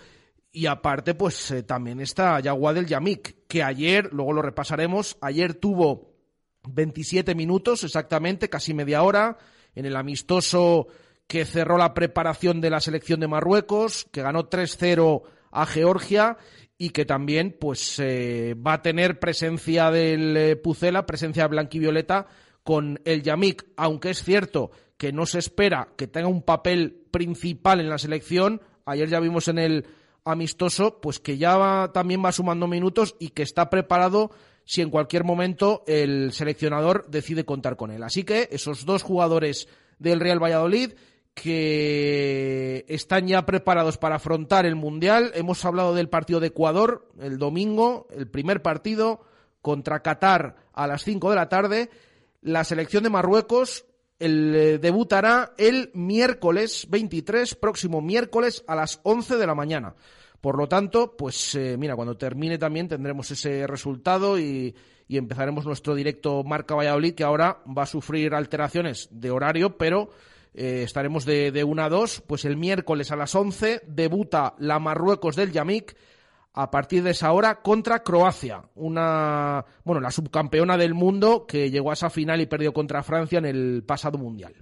Y 0.56 0.68
aparte, 0.68 1.16
pues 1.16 1.52
eh, 1.52 1.64
también 1.64 2.00
está 2.00 2.40
Yagua 2.40 2.74
del 2.74 2.86
Yamik, 2.86 3.46
que 3.46 3.62
ayer, 3.62 4.08
luego 4.14 4.32
lo 4.32 4.42
repasaremos, 4.42 5.18
ayer 5.20 5.56
tuvo 5.56 6.14
27 6.70 7.36
minutos 7.36 7.84
exactamente, 7.84 8.48
casi 8.48 8.74
media 8.74 9.04
hora, 9.04 9.38
en 9.76 9.86
el 9.86 9.98
amistoso 9.98 10.88
que 11.28 11.44
cerró 11.44 11.78
la 11.78 11.94
preparación 11.94 12.62
de 12.62 12.70
la 12.70 12.80
selección 12.80 13.20
de 13.20 13.28
Marruecos, 13.28 14.08
que 14.14 14.22
ganó 14.22 14.50
3-0 14.50 15.24
a 15.52 15.66
Georgia 15.66 16.38
y 16.78 16.92
que 16.92 17.04
también 17.04 17.58
pues 17.60 18.00
eh, 18.00 18.56
va 18.56 18.76
a 18.76 18.82
tener 18.82 19.20
presencia 19.20 19.92
del 19.92 20.38
eh, 20.38 20.56
Pucela, 20.56 21.06
presencia 21.06 21.48
blanquivioleta 21.48 22.28
con 22.64 23.02
el 23.04 23.24
Yamik, 23.24 23.66
aunque 23.76 24.12
es 24.12 24.24
cierto 24.24 24.72
que 24.96 25.12
no 25.12 25.26
se 25.26 25.40
espera 25.40 25.90
que 25.98 26.08
tenga 26.08 26.30
un 26.30 26.44
papel 26.44 27.04
principal 27.12 27.82
en 27.82 27.90
la 27.90 27.98
selección, 27.98 28.62
ayer 28.86 29.10
ya 29.10 29.20
vimos 29.20 29.50
en 29.50 29.60
el 29.60 29.86
amistoso, 30.26 31.00
pues 31.00 31.20
que 31.20 31.38
ya 31.38 31.92
también 31.94 32.24
va 32.26 32.32
sumando 32.32 32.68
minutos 32.68 33.16
y 33.20 33.30
que 33.30 33.44
está 33.44 33.70
preparado 33.70 34.32
si 34.66 34.82
en 34.82 34.90
cualquier 34.90 35.24
momento 35.24 35.84
el 35.88 36.34
seleccionador 36.34 37.06
decide 37.08 37.46
contar 37.46 37.78
con 37.78 37.92
él. 37.92 38.04
Así 38.04 38.24
que 38.24 38.50
esos 38.52 38.86
dos 38.86 39.04
jugadores 39.04 39.68
del 40.00 40.20
Real 40.20 40.44
Valladolid 40.44 40.94
que 41.36 42.86
están 42.88 43.28
ya 43.28 43.46
preparados 43.46 43.98
para 43.98 44.16
afrontar 44.16 44.66
el 44.66 44.76
Mundial. 44.76 45.32
Hemos 45.36 45.64
hablado 45.66 45.94
del 45.94 46.10
partido 46.10 46.40
de 46.40 46.48
Ecuador 46.48 47.08
el 47.20 47.38
domingo, 47.38 48.08
el 48.10 48.28
primer 48.28 48.62
partido 48.62 49.22
contra 49.62 50.02
Qatar 50.02 50.56
a 50.74 50.88
las 50.88 51.04
5 51.04 51.30
de 51.30 51.36
la 51.36 51.50
tarde. 51.50 51.90
La 52.42 52.64
selección 52.64 53.04
de 53.04 53.10
Marruecos 53.10 53.86
el, 54.20 54.56
eh, 54.56 54.78
debutará 54.78 55.54
el 55.58 55.92
miércoles 55.94 56.88
23, 56.90 57.56
próximo 57.56 58.02
miércoles 58.02 58.64
a 58.68 58.76
las 58.76 59.00
11 59.04 59.38
de 59.38 59.48
la 59.48 59.56
mañana. 59.56 59.96
Por 60.42 60.58
lo 60.58 60.68
tanto, 60.68 61.16
pues 61.18 61.56
eh, 61.56 61.76
mira, 61.78 61.96
cuando 61.96 62.18
termine 62.18 62.58
también 62.58 62.88
tendremos 62.88 63.32
ese 63.32 63.66
resultado 63.68 64.38
y, 64.40 64.76
y 65.08 65.18
empezaremos 65.18 65.66
nuestro 65.66 65.96
directo 65.96 66.44
Marca 66.44 66.76
Valladolid, 66.76 67.16
que 67.16 67.24
ahora 67.24 67.62
va 67.66 67.84
a 67.84 67.88
sufrir 67.88 68.34
alteraciones 68.34 69.10
de 69.12 69.32
horario, 69.32 69.78
pero 69.78 70.10
eh, 70.54 70.84
estaremos 70.84 71.26
de, 71.26 71.52
de 71.52 71.64
1 71.64 71.84
a 71.84 71.90
2. 71.90 72.24
Pues 72.28 72.46
el 72.46 72.58
miércoles 72.58 73.12
a 73.12 73.16
las 73.16 73.34
11 73.36 73.82
debuta 73.88 74.56
la 74.60 74.80
Marruecos 74.80 75.36
del 75.36 75.52
Yamik 75.52 75.96
a 76.56 76.72
partir 76.72 77.04
de 77.04 77.12
esa 77.12 77.32
hora 77.34 77.62
contra 77.62 78.02
Croacia, 78.02 78.64
una 78.76 79.66
bueno, 79.84 80.00
la 80.00 80.10
subcampeona 80.10 80.78
del 80.78 80.94
mundo 80.94 81.46
que 81.46 81.70
llegó 81.70 81.92
a 81.92 81.94
esa 81.94 82.10
final 82.10 82.40
y 82.40 82.46
perdió 82.46 82.74
contra 82.74 83.04
Francia 83.04 83.40
en 83.40 83.46
el 83.46 83.84
pasado 83.86 84.18
mundial. 84.18 84.56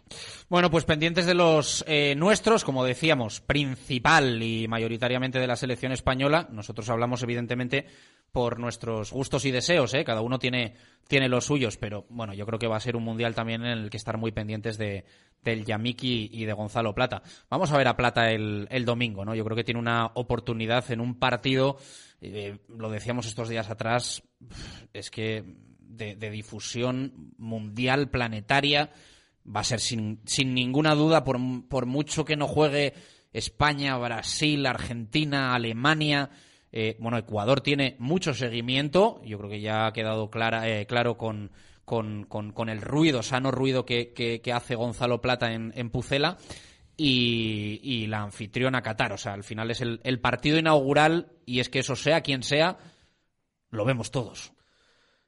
Bueno, 0.49 0.71
pues 0.71 0.85
pendientes 0.85 1.25
de 1.27 1.35
los 1.35 1.85
eh, 1.87 2.15
nuestros, 2.15 2.63
como 2.63 2.83
decíamos, 2.83 3.41
principal 3.41 4.41
y 4.41 4.67
mayoritariamente 4.67 5.39
de 5.39 5.47
la 5.47 5.55
selección 5.55 5.91
española. 5.91 6.47
Nosotros 6.51 6.89
hablamos 6.89 7.21
evidentemente 7.21 7.85
por 8.33 8.59
nuestros 8.59 9.11
gustos 9.11 9.45
y 9.45 9.51
deseos, 9.51 9.93
¿eh? 9.93 10.03
cada 10.03 10.21
uno 10.21 10.39
tiene, 10.39 10.73
tiene 11.07 11.29
los 11.29 11.45
suyos, 11.45 11.77
pero 11.77 12.07
bueno, 12.09 12.33
yo 12.33 12.47
creo 12.47 12.57
que 12.57 12.67
va 12.67 12.77
a 12.77 12.79
ser 12.79 12.95
un 12.95 13.03
mundial 13.03 13.35
también 13.35 13.63
en 13.63 13.77
el 13.77 13.89
que 13.91 13.97
estar 13.97 14.17
muy 14.17 14.31
pendientes 14.31 14.79
de, 14.79 15.05
del 15.43 15.63
Yamiki 15.63 16.31
y 16.33 16.45
de 16.45 16.53
Gonzalo 16.53 16.95
Plata. 16.95 17.21
Vamos 17.47 17.71
a 17.71 17.77
ver 17.77 17.87
a 17.87 17.95
Plata 17.95 18.31
el, 18.31 18.67
el 18.71 18.85
domingo, 18.85 19.23
¿no? 19.23 19.35
Yo 19.35 19.45
creo 19.45 19.55
que 19.55 19.63
tiene 19.63 19.79
una 19.79 20.07
oportunidad 20.15 20.89
en 20.91 20.99
un 20.99 21.19
partido, 21.19 21.77
eh, 22.21 22.57
lo 22.67 22.89
decíamos 22.89 23.27
estos 23.27 23.49
días 23.49 23.69
atrás, 23.69 24.23
es 24.93 25.11
que 25.11 25.43
de, 25.79 26.15
de, 26.15 26.31
difusión 26.31 27.35
mundial, 27.37 28.09
planetaria, 28.09 28.89
va 29.45 29.59
a 29.59 29.63
ser 29.63 29.79
sin, 29.79 30.21
sin 30.25 30.55
ninguna 30.55 30.95
duda, 30.95 31.23
por, 31.23 31.37
por 31.69 31.85
mucho 31.85 32.25
que 32.25 32.35
no 32.35 32.47
juegue 32.47 32.95
España, 33.31 33.95
Brasil, 33.95 34.65
Argentina, 34.65 35.53
Alemania, 35.53 36.31
eh, 36.75 36.97
bueno, 36.99 37.19
Ecuador 37.19 37.61
tiene 37.61 37.95
mucho 37.99 38.33
seguimiento, 38.33 39.21
yo 39.23 39.37
creo 39.37 39.49
que 39.51 39.61
ya 39.61 39.85
ha 39.85 39.93
quedado 39.93 40.31
clara, 40.31 40.67
eh, 40.67 40.87
claro 40.87 41.19
con, 41.19 41.51
con, 41.85 42.23
con, 42.25 42.67
el 42.67 42.81
ruido, 42.81 43.21
sano 43.21 43.51
ruido 43.51 43.85
que, 43.85 44.41
hace 44.51 44.73
Gonzalo 44.73 45.21
Plata 45.21 45.53
en, 45.53 45.89
Pucela. 45.91 46.37
Y, 46.97 47.79
y, 47.83 48.07
la 48.07 48.21
anfitriona 48.21 48.81
Qatar. 48.81 49.13
O 49.13 49.17
sea, 49.17 49.33
al 49.33 49.43
final 49.43 49.69
es 49.69 49.81
el, 49.81 50.19
partido 50.19 50.57
inaugural 50.57 51.31
y 51.45 51.59
es 51.59 51.69
que 51.69 51.79
eso 51.79 51.95
sea 51.95 52.21
quien 52.21 52.41
sea, 52.41 52.77
lo 53.69 53.85
vemos 53.85 54.09
todos. 54.09 54.53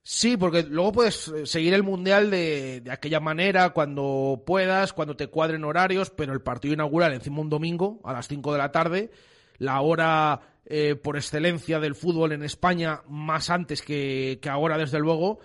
Sí, 0.02 0.38
porque 0.38 0.64
luego 0.64 0.94
puedes 0.94 1.32
seguir 1.46 1.76
el 1.76 1.84
Mundial 1.84 2.32
de, 2.32 2.82
de, 2.82 2.92
aquella 2.92 3.20
manera, 3.20 3.70
cuando 3.70 4.44
puedas, 4.48 4.94
cuando 4.94 5.16
te 5.16 5.28
cuadren 5.28 5.64
horarios, 5.64 6.10
pero 6.10 6.34
el 6.34 6.42
partido 6.42 6.74
inaugural 6.74 7.14
encima 7.14 7.42
un 7.42 7.50
domingo 7.50 8.02
a 8.04 8.14
las 8.14 8.28
5 8.28 8.52
de 8.52 8.58
la 8.58 8.72
tarde, 8.72 9.12
la 9.58 9.82
hora 9.82 10.55
eh, 10.66 10.96
por 10.96 11.16
excelencia 11.16 11.80
del 11.80 11.96
fútbol 11.96 12.32
en 12.32 12.44
España, 12.44 13.02
más 13.08 13.50
antes 13.50 13.82
que, 13.82 14.40
que 14.42 14.50
ahora, 14.50 14.78
desde 14.78 15.00
luego, 15.00 15.40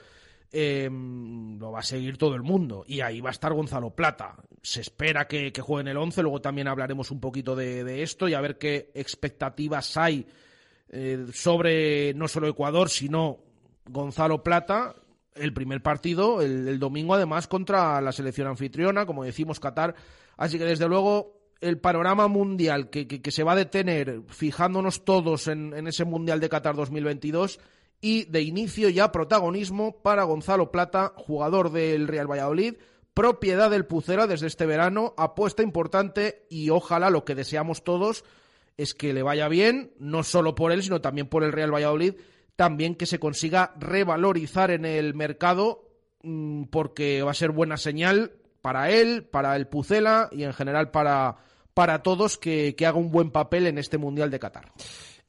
eh, 0.52 0.88
lo 0.90 1.70
va 1.70 1.80
a 1.80 1.82
seguir 1.82 2.16
todo 2.16 2.34
el 2.34 2.42
mundo. 2.42 2.84
Y 2.86 3.00
ahí 3.02 3.20
va 3.20 3.28
a 3.28 3.32
estar 3.32 3.52
Gonzalo 3.52 3.90
Plata. 3.90 4.36
Se 4.62 4.80
espera 4.80 5.28
que, 5.28 5.52
que 5.52 5.60
juegue 5.60 5.82
en 5.82 5.88
el 5.88 5.98
11, 5.98 6.22
luego 6.22 6.40
también 6.40 6.68
hablaremos 6.68 7.10
un 7.10 7.20
poquito 7.20 7.54
de, 7.54 7.84
de 7.84 8.02
esto 8.02 8.28
y 8.28 8.34
a 8.34 8.40
ver 8.40 8.58
qué 8.58 8.90
expectativas 8.94 9.96
hay 9.96 10.26
eh, 10.88 11.26
sobre 11.32 12.14
no 12.14 12.26
solo 12.26 12.48
Ecuador, 12.48 12.88
sino 12.88 13.38
Gonzalo 13.86 14.42
Plata. 14.42 14.94
El 15.34 15.52
primer 15.52 15.82
partido, 15.82 16.42
el, 16.42 16.66
el 16.66 16.78
domingo, 16.78 17.14
además, 17.14 17.46
contra 17.46 18.00
la 18.00 18.12
selección 18.12 18.48
anfitriona, 18.48 19.06
como 19.06 19.24
decimos, 19.24 19.60
Qatar. 19.60 19.94
Así 20.36 20.58
que, 20.58 20.64
desde 20.64 20.88
luego, 20.88 21.39
el 21.60 21.78
panorama 21.78 22.28
mundial 22.28 22.90
que, 22.90 23.06
que, 23.06 23.30
se 23.30 23.42
va 23.42 23.52
a 23.52 23.56
detener 23.56 24.22
fijándonos 24.28 25.04
todos 25.04 25.46
en, 25.48 25.74
en, 25.74 25.86
ese 25.86 26.04
Mundial 26.04 26.40
de 26.40 26.48
Qatar 26.48 26.74
2022 26.74 27.60
y 28.00 28.24
de 28.24 28.42
inicio 28.42 28.88
ya 28.88 29.12
protagonismo 29.12 30.00
para 30.02 30.24
Gonzalo 30.24 30.70
Plata, 30.70 31.12
jugador 31.16 31.70
del 31.70 32.08
Real 32.08 32.30
Valladolid, 32.30 32.76
propiedad 33.12 33.70
del 33.70 33.86
Pucera 33.86 34.26
desde 34.26 34.46
este 34.46 34.66
verano, 34.66 35.14
apuesta 35.18 35.62
importante 35.62 36.46
y 36.48 36.70
ojalá 36.70 37.10
lo 37.10 37.24
que 37.24 37.34
deseamos 37.34 37.84
todos 37.84 38.24
es 38.78 38.94
que 38.94 39.12
le 39.12 39.22
vaya 39.22 39.48
bien, 39.48 39.92
no 39.98 40.22
solo 40.22 40.54
por 40.54 40.72
él, 40.72 40.82
sino 40.82 41.02
también 41.02 41.28
por 41.28 41.44
el 41.44 41.52
Real 41.52 41.74
Valladolid, 41.74 42.14
también 42.56 42.94
que 42.94 43.04
se 43.04 43.18
consiga 43.18 43.74
revalorizar 43.78 44.70
en 44.70 44.86
el 44.86 45.14
mercado 45.14 45.84
mmm, 46.22 46.64
porque 46.64 47.22
va 47.22 47.32
a 47.32 47.34
ser 47.34 47.50
buena 47.50 47.76
señal 47.76 48.32
para 48.62 48.90
él, 48.90 49.24
para 49.24 49.56
el 49.56 49.66
Pucela 49.66 50.28
y 50.32 50.44
en 50.44 50.54
general 50.54 50.90
para 50.90 51.36
para 51.80 52.02
todos 52.02 52.36
que, 52.36 52.74
que 52.76 52.84
haga 52.84 52.98
un 52.98 53.10
buen 53.10 53.30
papel 53.30 53.66
en 53.66 53.78
este 53.78 53.96
Mundial 53.96 54.30
de 54.30 54.38
Qatar. 54.38 54.70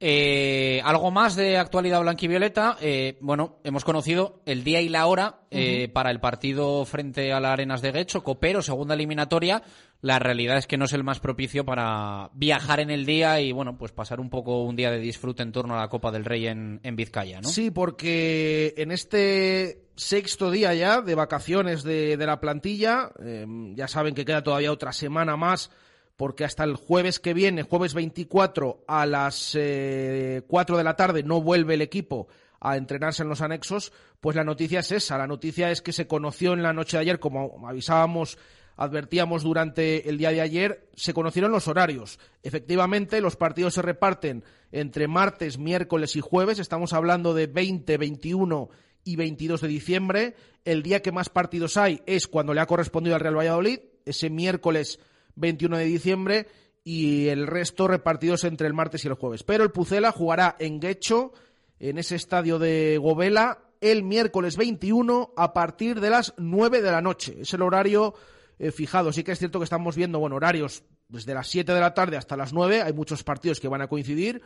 Eh, 0.02 0.82
algo 0.84 1.10
más 1.10 1.38
de 1.38 1.58
actualidad 1.58 2.02
blanquivioleta. 2.02 2.76
Eh, 2.82 3.18
bueno, 3.22 3.60
hemos 3.64 3.86
conocido 3.86 4.42
el 4.46 4.66
día 4.66 4.82
y 4.82 4.90
la 4.90 5.06
hora 5.06 5.44
eh, 5.50 5.86
uh 5.86 5.90
-huh. 5.90 5.94
para 5.94 6.12
el 6.12 6.20
partido 6.20 6.84
frente 6.84 7.32
a 7.32 7.40
la 7.40 7.54
Arenas 7.54 7.82
de 7.82 7.94
Guecho, 7.94 8.22
Copero, 8.22 8.62
segunda 8.62 8.96
eliminatoria. 8.96 9.64
La 10.02 10.20
realidad 10.20 10.58
es 10.58 10.68
que 10.68 10.78
no 10.78 10.84
es 10.84 10.92
el 10.92 11.06
más 11.06 11.22
propicio 11.22 11.64
para 11.64 12.32
viajar 12.34 12.82
en 12.82 12.90
el 12.90 13.06
día 13.06 13.40
y, 13.40 13.54
bueno, 13.54 13.78
pues 13.78 13.94
pasar 13.94 14.20
un 14.20 14.30
poco 14.30 14.62
un 14.66 14.76
día 14.76 14.92
de 14.92 15.00
disfrute 15.00 15.42
en 15.44 15.54
torno 15.54 15.76
a 15.76 15.80
la 15.80 15.88
Copa 15.88 16.12
del 16.12 16.26
Rey 16.26 16.48
en, 16.48 16.82
en 16.84 16.98
Vizcaya, 16.98 17.40
¿no? 17.40 17.48
Sí, 17.48 17.72
porque 17.72 18.74
en 18.76 18.92
este 18.92 19.86
sexto 19.96 20.52
día 20.52 20.74
ya 20.74 21.00
de 21.02 21.16
vacaciones 21.16 21.84
de, 21.84 22.18
de 22.18 22.26
la 22.26 22.42
plantilla, 22.42 23.12
eh, 23.24 23.46
ya 23.74 23.88
saben 23.88 24.16
que 24.16 24.26
queda 24.26 24.44
todavía 24.44 24.74
otra 24.74 24.92
semana 24.92 25.38
más 25.38 25.70
porque 26.18 26.46
hasta 26.46 26.64
el 26.64 26.76
jueves 26.76 27.20
que 27.20 27.34
viene, 27.34 27.64
jueves 27.64 27.94
24, 27.94 28.84
a 28.88 29.06
las 29.06 29.56
eh, 29.56 30.44
4 30.48 30.78
de 30.78 30.84
la 30.84 30.96
tarde, 30.96 31.24
no 31.24 31.42
vuelve 31.42 31.76
el 31.76 31.82
equipo 31.82 32.28
a 32.60 32.78
entrenarse 32.78 33.24
en 33.24 33.30
los 33.30 33.42
anexos, 33.42 33.92
pues 34.20 34.36
la 34.36 34.44
noticia 34.44 34.82
es 34.82 34.92
esa. 34.92 35.18
La 35.18 35.28
noticia 35.28 35.72
es 35.72 35.82
que 35.82 35.94
se 35.94 36.08
conoció 36.08 36.54
en 36.54 36.62
la 36.62 36.74
noche 36.74 36.98
de 36.98 37.02
ayer, 37.02 37.20
como 37.20 37.68
avisábamos, 37.68 38.38
advertíamos 38.78 39.44
durante 39.44 40.10
el 40.10 40.18
día 40.18 40.32
de 40.32 40.42
ayer, 40.42 40.90
se 40.96 41.14
conocieron 41.14 41.52
los 41.52 41.68
horarios. 41.68 42.20
Efectivamente, 42.44 43.20
los 43.20 43.36
partidos 43.36 43.74
se 43.74 43.82
reparten 43.82 44.44
entre 44.72 45.08
martes, 45.08 45.58
miércoles 45.58 46.16
y 46.16 46.22
jueves. 46.22 46.60
Estamos 46.60 46.94
hablando 46.94 47.34
de 47.34 47.48
20, 47.48 47.98
21 47.98 48.70
y 49.04 49.16
22 49.16 49.62
de 49.62 49.68
diciembre. 49.68 50.36
El 50.64 50.84
día 50.84 51.02
que 51.02 51.12
más 51.12 51.30
partidos 51.30 51.78
hay 51.78 52.02
es 52.06 52.28
cuando 52.28 52.54
le 52.54 52.62
ha 52.62 52.68
correspondido 52.68 53.16
al 53.16 53.22
Real 53.22 53.38
Valladolid, 53.38 53.80
ese 54.06 54.30
miércoles 54.30 55.00
21 55.36 55.78
de 55.78 55.86
diciembre 55.86 56.48
y 56.84 57.28
el 57.28 57.48
resto 57.48 57.88
repartidos 57.88 58.44
entre 58.44 58.68
el 58.68 58.74
martes 58.74 59.06
y 59.06 59.08
el 59.08 59.14
jueves. 59.14 59.44
Pero 59.44 59.64
el 59.64 59.72
Pucela 59.72 60.12
jugará 60.12 60.56
en 60.60 60.80
Guecho, 60.80 61.34
en 61.80 61.98
ese 61.98 62.16
estadio 62.16 62.60
de 62.60 62.98
Govela, 63.00 63.60
el 63.82 64.04
miércoles 64.04 64.58
21 64.58 65.34
a 65.36 65.54
partir 65.54 66.00
de 66.00 66.10
las 66.10 66.34
9 66.38 66.82
de 66.82 66.92
la 66.92 67.02
noche. 67.02 67.38
Es 67.42 67.54
el 67.54 67.64
horario 67.64 68.14
eh, 68.60 68.72
fijado. 68.72 69.12
Sí 69.12 69.24
que 69.24 69.32
es 69.32 69.40
cierto 69.40 69.60
que 69.60 69.64
estamos 69.64 69.96
viendo 69.96 70.20
bueno, 70.20 70.36
horarios 70.36 70.84
desde 71.08 71.34
las 71.34 71.48
7 71.48 71.74
de 71.74 71.80
la 71.80 71.94
tarde 71.94 72.18
hasta 72.18 72.38
las 72.38 72.54
9. 72.54 72.84
Hay 72.84 72.94
muchos 72.94 73.24
partidos 73.24 73.60
que 73.60 73.68
van 73.68 73.82
a 73.82 73.88
coincidir 73.88 74.42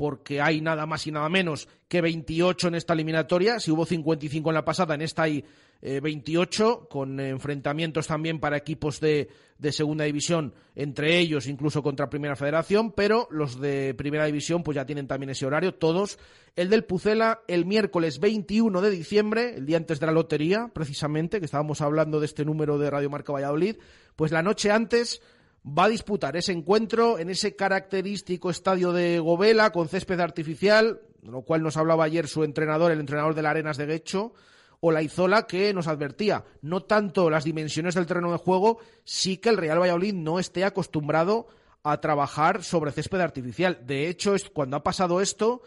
porque 0.00 0.40
hay 0.40 0.62
nada 0.62 0.86
más 0.86 1.06
y 1.06 1.12
nada 1.12 1.28
menos 1.28 1.68
que 1.86 2.00
28 2.00 2.68
en 2.68 2.74
esta 2.74 2.94
eliminatoria. 2.94 3.60
Si 3.60 3.70
hubo 3.70 3.84
55 3.84 4.48
en 4.48 4.54
la 4.54 4.64
pasada, 4.64 4.94
en 4.94 5.02
esta 5.02 5.24
hay 5.24 5.44
eh, 5.82 6.00
28, 6.00 6.88
con 6.88 7.20
enfrentamientos 7.20 8.06
también 8.06 8.40
para 8.40 8.56
equipos 8.56 8.98
de, 8.98 9.28
de, 9.58 9.72
segunda 9.72 10.04
división, 10.04 10.54
entre 10.74 11.18
ellos 11.18 11.46
incluso 11.46 11.82
contra 11.82 12.08
Primera 12.08 12.34
Federación, 12.34 12.92
pero 12.92 13.28
los 13.30 13.60
de 13.60 13.92
Primera 13.92 14.24
División 14.24 14.62
pues 14.62 14.76
ya 14.76 14.86
tienen 14.86 15.06
también 15.06 15.28
ese 15.28 15.44
horario, 15.44 15.74
todos. 15.74 16.18
El 16.56 16.70
del 16.70 16.84
Pucela, 16.84 17.42
el 17.46 17.66
miércoles 17.66 18.20
21 18.20 18.80
de 18.80 18.90
diciembre, 18.90 19.56
el 19.56 19.66
día 19.66 19.76
antes 19.76 20.00
de 20.00 20.06
la 20.06 20.12
lotería, 20.12 20.70
precisamente, 20.72 21.40
que 21.40 21.44
estábamos 21.44 21.82
hablando 21.82 22.20
de 22.20 22.26
este 22.26 22.46
número 22.46 22.78
de 22.78 22.88
Radio 22.88 23.10
Marca 23.10 23.34
Valladolid, 23.34 23.76
pues 24.16 24.32
la 24.32 24.42
noche 24.42 24.70
antes 24.70 25.20
va 25.66 25.84
a 25.84 25.88
disputar 25.88 26.36
ese 26.36 26.52
encuentro 26.52 27.18
en 27.18 27.30
ese 27.30 27.54
característico 27.56 28.50
estadio 28.50 28.92
de 28.92 29.18
Govela 29.18 29.70
con 29.70 29.88
césped 29.88 30.20
artificial, 30.20 31.00
de 31.22 31.30
lo 31.30 31.42
cual 31.42 31.62
nos 31.62 31.76
hablaba 31.76 32.04
ayer 32.04 32.28
su 32.28 32.44
entrenador, 32.44 32.92
el 32.92 33.00
entrenador 33.00 33.34
de 33.34 33.42
la 33.42 33.50
Arenas 33.50 33.76
de 33.76 33.86
Guecho, 33.86 34.32
o 34.80 34.90
la 34.90 35.02
Izola, 35.02 35.46
que 35.46 35.74
nos 35.74 35.88
advertía 35.88 36.44
no 36.62 36.82
tanto 36.84 37.28
las 37.28 37.44
dimensiones 37.44 37.94
del 37.94 38.06
terreno 38.06 38.32
de 38.32 38.38
juego, 38.38 38.78
sí 39.04 39.36
que 39.36 39.50
el 39.50 39.58
Real 39.58 39.80
Valladolid 39.80 40.14
no 40.14 40.38
esté 40.38 40.64
acostumbrado 40.64 41.48
a 41.82 42.00
trabajar 42.00 42.62
sobre 42.62 42.92
césped 42.92 43.20
artificial. 43.20 43.80
De 43.86 44.08
hecho, 44.08 44.34
cuando 44.52 44.76
ha 44.76 44.82
pasado 44.82 45.20
esto, 45.20 45.62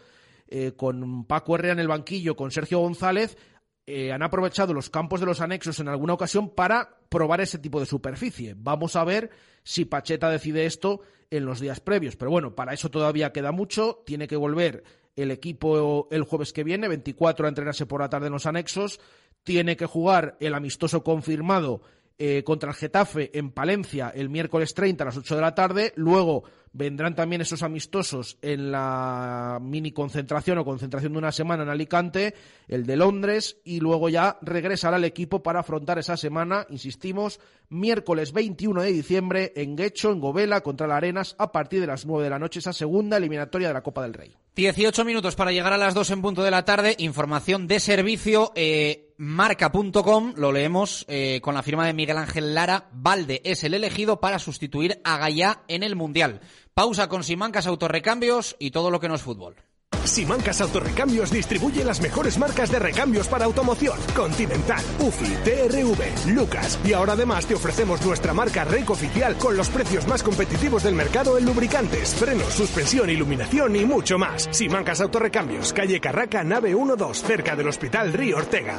eh, 0.48 0.72
con 0.76 1.24
Paco 1.24 1.54
Herrera 1.54 1.74
en 1.74 1.80
el 1.80 1.88
banquillo, 1.88 2.36
con 2.36 2.50
Sergio 2.50 2.80
González, 2.80 3.36
eh, 3.86 4.12
han 4.12 4.22
aprovechado 4.22 4.72
los 4.72 4.88
campos 4.88 5.20
de 5.20 5.26
los 5.26 5.40
anexos 5.40 5.78
en 5.78 5.88
alguna 5.88 6.14
ocasión 6.14 6.48
para 6.48 6.96
probar 7.08 7.40
ese 7.40 7.58
tipo 7.58 7.80
de 7.80 7.86
superficie. 7.86 8.54
Vamos 8.56 8.96
a 8.96 9.04
ver 9.04 9.30
si 9.62 9.84
Pacheta 9.84 10.30
decide 10.30 10.64
esto 10.64 11.00
en 11.30 11.44
los 11.44 11.60
días 11.60 11.80
previos. 11.80 12.16
Pero 12.16 12.30
bueno, 12.30 12.54
para 12.54 12.72
eso 12.72 12.90
todavía 12.90 13.32
queda 13.32 13.52
mucho. 13.52 14.02
Tiene 14.06 14.26
que 14.26 14.36
volver 14.36 14.84
el 15.16 15.30
equipo 15.30 16.08
el 16.10 16.22
jueves 16.24 16.52
que 16.52 16.64
viene, 16.64 16.88
24, 16.88 17.46
a 17.46 17.48
entrenarse 17.48 17.86
por 17.86 18.00
la 18.00 18.08
tarde 18.08 18.28
en 18.28 18.32
los 18.32 18.46
anexos. 18.46 19.00
Tiene 19.42 19.76
que 19.76 19.86
jugar 19.86 20.36
el 20.40 20.54
amistoso 20.54 21.04
confirmado 21.04 21.82
eh, 22.16 22.42
contra 22.44 22.70
el 22.70 22.76
Getafe 22.76 23.36
en 23.36 23.50
Palencia 23.50 24.10
el 24.14 24.30
miércoles 24.30 24.72
30 24.72 25.02
a 25.02 25.06
las 25.06 25.16
8 25.16 25.36
de 25.36 25.42
la 25.42 25.54
tarde. 25.54 25.92
Luego 25.96 26.44
vendrán 26.74 27.14
también 27.14 27.40
esos 27.40 27.62
amistosos 27.62 28.36
en 28.42 28.70
la 28.70 29.58
mini 29.62 29.92
concentración 29.92 30.58
o 30.58 30.64
concentración 30.64 31.12
de 31.12 31.18
una 31.18 31.32
semana 31.32 31.62
en 31.62 31.70
Alicante, 31.70 32.34
el 32.68 32.84
de 32.84 32.96
Londres, 32.96 33.58
y 33.64 33.80
luego 33.80 34.08
ya 34.08 34.38
regresará 34.42 34.96
el 34.96 35.04
equipo 35.04 35.42
para 35.42 35.60
afrontar 35.60 35.98
esa 35.98 36.16
semana, 36.16 36.66
insistimos, 36.68 37.40
miércoles 37.68 38.32
21 38.32 38.82
de 38.82 38.92
diciembre 38.92 39.52
en 39.56 39.76
Guecho, 39.76 40.10
en 40.10 40.20
Govela, 40.20 40.62
contra 40.62 40.88
la 40.88 40.96
Arenas, 40.96 41.36
a 41.38 41.52
partir 41.52 41.80
de 41.80 41.86
las 41.86 42.06
9 42.06 42.24
de 42.24 42.30
la 42.30 42.38
noche, 42.40 42.58
esa 42.58 42.72
segunda 42.72 43.16
eliminatoria 43.16 43.68
de 43.68 43.74
la 43.74 43.82
Copa 43.82 44.02
del 44.02 44.14
Rey. 44.14 44.34
18 44.56 45.04
minutos 45.04 45.34
para 45.34 45.50
llegar 45.50 45.72
a 45.72 45.78
las 45.78 45.94
2 45.94 46.10
en 46.10 46.22
punto 46.22 46.44
de 46.44 46.50
la 46.52 46.64
tarde. 46.64 46.94
Información 46.98 47.66
de 47.66 47.80
servicio. 47.80 48.52
Eh, 48.54 49.12
marca.com, 49.16 50.34
lo 50.36 50.52
leemos 50.52 51.04
eh, 51.08 51.40
con 51.42 51.54
la 51.54 51.64
firma 51.64 51.86
de 51.86 51.92
Miguel 51.92 52.18
Ángel 52.18 52.54
Lara. 52.54 52.88
Valde 52.92 53.42
es 53.44 53.64
el 53.64 53.74
elegido 53.74 54.20
para 54.20 54.38
sustituir 54.38 55.00
a 55.02 55.18
Gallá 55.18 55.62
en 55.66 55.82
el 55.82 55.96
Mundial. 55.96 56.40
Pausa 56.74 57.08
con 57.08 57.22
Simancas 57.22 57.68
Autorrecambios 57.68 58.56
y 58.58 58.72
todo 58.72 58.90
lo 58.90 58.98
que 58.98 59.06
no 59.08 59.14
es 59.14 59.22
fútbol. 59.22 59.54
Simancas 60.02 60.60
Autorrecambios 60.60 61.30
distribuye 61.30 61.84
las 61.84 62.00
mejores 62.00 62.36
marcas 62.36 62.68
de 62.72 62.80
recambios 62.80 63.28
para 63.28 63.44
automoción. 63.44 63.96
Continental, 64.14 64.84
UFI, 64.98 65.36
TRV, 65.44 66.34
Lucas. 66.34 66.80
Y 66.84 66.92
ahora 66.92 67.12
además 67.12 67.46
te 67.46 67.54
ofrecemos 67.54 68.04
nuestra 68.04 68.34
marca 68.34 68.64
REC 68.64 68.90
oficial 68.90 69.38
con 69.38 69.56
los 69.56 69.68
precios 69.68 70.08
más 70.08 70.24
competitivos 70.24 70.82
del 70.82 70.96
mercado 70.96 71.38
en 71.38 71.46
lubricantes, 71.46 72.12
frenos, 72.16 72.52
suspensión, 72.52 73.08
iluminación 73.08 73.76
y 73.76 73.84
mucho 73.84 74.18
más. 74.18 74.48
Simancas 74.50 75.00
Autorrecambios, 75.00 75.72
calle 75.72 76.00
Carraca, 76.00 76.42
nave 76.42 76.72
12, 76.72 77.24
cerca 77.24 77.54
del 77.54 77.68
Hospital 77.68 78.12
Río 78.12 78.38
Ortega. 78.38 78.76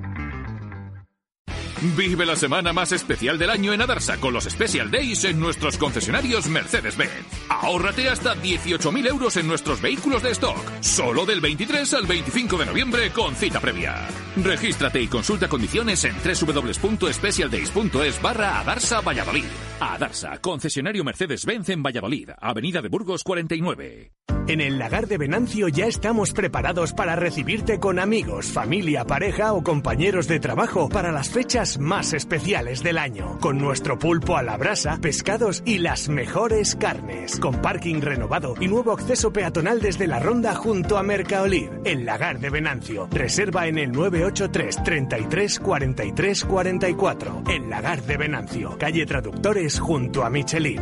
Vive 1.82 2.26
la 2.26 2.36
semana 2.36 2.74
más 2.74 2.92
especial 2.92 3.38
del 3.38 3.50
año 3.50 3.72
en 3.72 3.82
Adarsa 3.82 4.18
con 4.18 4.34
los 4.34 4.44
Special 4.44 4.92
Days 4.92 5.24
en 5.24 5.40
nuestros 5.40 5.78
concesionarios 5.78 6.50
Mercedes-Benz. 6.50 7.26
Ahórrate 7.48 8.10
hasta 8.10 8.36
18.000 8.36 9.08
euros 9.08 9.38
en 9.38 9.48
nuestros 9.48 9.82
vehículos 9.82 10.22
de 10.22 10.32
stock. 10.32 10.58
Solo 10.82 11.26
del 11.26 11.40
23 11.40 11.94
al 11.94 12.06
25 12.06 12.58
de 12.58 12.66
noviembre 12.66 13.12
con 13.12 13.34
cita 13.34 13.62
previa. 13.62 13.96
Regístrate 14.44 15.02
y 15.02 15.08
consulta 15.08 15.48
condiciones 15.48 16.04
en 16.04 16.16
www.specialdays.es 16.18 18.22
barra 18.22 18.60
Adarsa 18.60 19.00
Valladolid. 19.00 19.46
Adarsa, 19.80 20.40
concesionario 20.42 21.06
Mercedes-Benz 21.06 21.70
en 21.70 21.82
Valladolid, 21.82 22.32
Avenida 22.42 22.82
de 22.82 22.90
Burgos 22.90 23.24
49. 23.24 24.12
En 24.48 24.62
el 24.62 24.80
lagar 24.80 25.08
de 25.08 25.20
Venancio 25.20 25.68
ya 25.68 25.86
estamos 25.86 26.34
preparados 26.34 26.94
para 26.94 27.16
recibirte 27.16 27.80
con 27.80 28.00
amigos, 28.00 28.48
familia, 28.48 29.06
pareja 29.06 29.54
o 29.54 29.64
compañeros 29.64 30.28
de 30.28 30.40
trabajo 30.40 30.90
para 30.90 31.12
las 31.12 31.30
fechas 31.30 31.69
más 31.78 32.14
especiales 32.14 32.82
del 32.82 32.98
año. 32.98 33.38
Con 33.40 33.58
nuestro 33.58 34.00
pulpo 34.00 34.38
a 34.38 34.44
la 34.44 34.58
brasa, 34.58 34.98
pescados 35.02 35.62
y 35.66 35.78
las 35.78 36.10
mejores 36.10 36.76
carnes. 36.76 37.40
Con 37.40 37.62
parking 37.62 38.02
renovado 38.02 38.56
y 38.60 38.68
nuevo 38.68 38.94
acceso 38.94 39.32
peatonal 39.32 39.82
desde 39.82 40.08
la 40.08 40.20
ronda 40.20 40.56
junto 40.56 40.98
a 40.98 41.04
Mercaolid. 41.04 41.70
El 41.86 42.06
lagar 42.06 42.40
de 42.40 42.50
Venancio. 42.50 43.08
Reserva 43.12 43.68
en 43.68 43.78
el 43.78 43.92
983 43.92 44.84
33 44.84 45.60
43 45.60 46.46
44. 46.46 47.44
El 47.50 47.70
lagar 47.70 48.02
de 48.04 48.18
Venancio. 48.18 48.78
Calle 48.78 49.06
Traductores 49.06 49.80
junto 49.80 50.24
a 50.24 50.30
Michelin. 50.30 50.82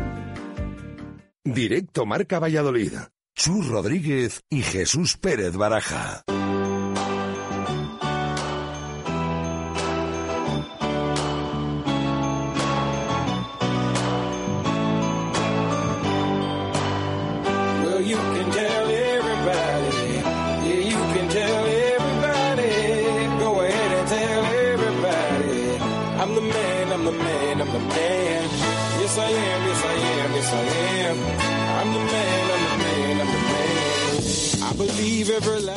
Directo 1.43 2.05
Marca 2.05 2.39
Valladolid. 2.39 2.93
Chus 3.35 3.67
Rodríguez 3.67 4.41
y 4.49 4.63
Jesús 4.63 5.15
Pérez 5.15 5.55
Baraja. 5.55 6.23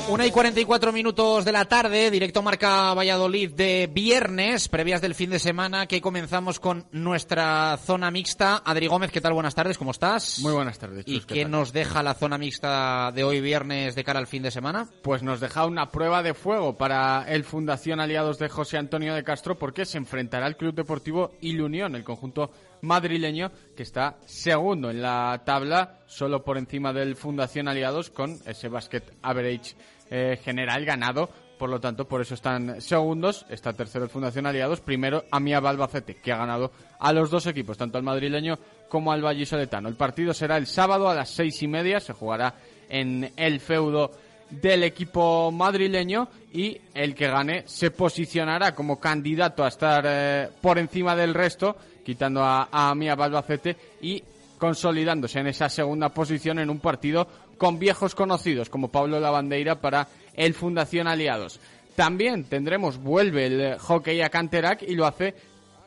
Una 0.08 0.26
y 0.26 0.30
44 0.30 0.90
minutos 0.90 1.44
de 1.44 1.52
la 1.52 1.66
tarde, 1.66 2.10
directo 2.10 2.40
Marca 2.40 2.94
Valladolid 2.94 3.52
de 3.52 3.90
viernes, 3.92 4.68
previas 4.68 5.02
del 5.02 5.14
fin 5.14 5.28
de 5.28 5.38
semana, 5.38 5.86
que 5.86 6.00
comenzamos 6.00 6.58
con 6.58 6.86
nuestra 6.92 7.76
zona 7.76 8.10
mixta. 8.10 8.62
Adri 8.64 8.86
Gómez, 8.86 9.10
¿qué 9.10 9.20
tal? 9.20 9.34
Buenas 9.34 9.54
tardes, 9.54 9.76
¿cómo 9.76 9.90
estás? 9.90 10.38
Muy 10.40 10.54
buenas 10.54 10.78
tardes. 10.78 11.04
¿Y 11.06 11.18
Chus, 11.18 11.26
¿qué 11.26 11.34
qué 11.34 11.44
nos 11.44 11.74
deja 11.74 12.02
la 12.02 12.14
zona 12.14 12.38
mixta 12.38 13.12
de 13.12 13.22
hoy 13.22 13.42
viernes 13.42 13.94
de 13.94 14.02
cara 14.02 14.18
al 14.18 14.26
fin 14.26 14.42
de 14.42 14.50
semana? 14.50 14.88
Pues 15.02 15.22
nos 15.22 15.40
deja 15.40 15.66
una 15.66 15.90
prueba 15.90 16.22
de 16.22 16.32
fuego 16.32 16.78
para 16.78 17.26
el 17.28 17.44
Fundación 17.44 18.00
Aliados 18.00 18.38
de 18.38 18.48
José 18.48 18.78
Antonio 18.78 19.14
de 19.14 19.24
Castro 19.24 19.58
porque 19.58 19.84
se 19.84 19.98
enfrentará 19.98 20.46
al 20.46 20.56
Club 20.56 20.74
Deportivo 20.74 21.32
Ilunión, 21.42 21.96
el 21.96 22.04
conjunto 22.04 22.50
madrileño 22.82 23.50
que 23.76 23.82
está 23.82 24.16
segundo 24.26 24.90
en 24.90 25.02
la 25.02 25.42
tabla, 25.44 26.00
solo 26.06 26.42
por 26.44 26.58
encima 26.58 26.92
del 26.92 27.16
Fundación 27.16 27.68
Aliados 27.68 28.10
con 28.10 28.38
ese 28.46 28.68
basket 28.68 29.02
average 29.22 29.74
eh, 30.10 30.38
general 30.42 30.84
ganado. 30.84 31.28
Por 31.58 31.68
lo 31.68 31.78
tanto, 31.78 32.08
por 32.08 32.22
eso 32.22 32.34
están 32.34 32.80
segundos. 32.80 33.44
Está 33.50 33.74
tercero 33.74 34.04
el 34.04 34.10
Fundación 34.10 34.46
Aliados. 34.46 34.80
Primero, 34.80 35.24
Amia 35.30 35.60
Balbacete, 35.60 36.16
que 36.16 36.32
ha 36.32 36.38
ganado 36.38 36.72
a 36.98 37.12
los 37.12 37.30
dos 37.30 37.46
equipos, 37.46 37.76
tanto 37.76 37.98
al 37.98 38.04
madrileño 38.04 38.58
como 38.88 39.12
al 39.12 39.20
vallisoletano. 39.20 39.88
El 39.88 39.96
partido 39.96 40.32
será 40.32 40.56
el 40.56 40.66
sábado 40.66 41.08
a 41.08 41.14
las 41.14 41.28
seis 41.28 41.62
y 41.62 41.68
media. 41.68 42.00
Se 42.00 42.14
jugará 42.14 42.54
en 42.88 43.32
el 43.36 43.60
feudo 43.60 44.10
del 44.50 44.82
equipo 44.82 45.50
madrileño 45.52 46.28
y 46.52 46.80
el 46.94 47.14
que 47.14 47.28
gane 47.28 47.62
se 47.66 47.90
posicionará 47.90 48.74
como 48.74 48.98
candidato 48.98 49.64
a 49.64 49.68
estar 49.68 50.04
eh, 50.06 50.48
por 50.60 50.78
encima 50.78 51.14
del 51.14 51.34
resto, 51.34 51.76
quitando 52.04 52.42
a, 52.42 52.68
a 52.70 52.94
Mía 52.94 53.14
Balbacete 53.14 53.76
y 54.00 54.22
consolidándose 54.58 55.40
en 55.40 55.46
esa 55.46 55.68
segunda 55.68 56.10
posición 56.10 56.58
en 56.58 56.70
un 56.70 56.80
partido 56.80 57.26
con 57.56 57.78
viejos 57.78 58.14
conocidos 58.14 58.68
como 58.68 58.88
Pablo 58.88 59.18
Lavandeira 59.20 59.80
para 59.80 60.08
el 60.34 60.54
Fundación 60.54 61.06
Aliados. 61.06 61.60
También 61.96 62.44
tendremos, 62.44 62.98
vuelve 62.98 63.46
el 63.46 63.60
eh, 63.60 63.78
hockey 63.78 64.22
a 64.22 64.30
Canterac 64.30 64.82
y 64.82 64.94
lo 64.94 65.06
hace 65.06 65.34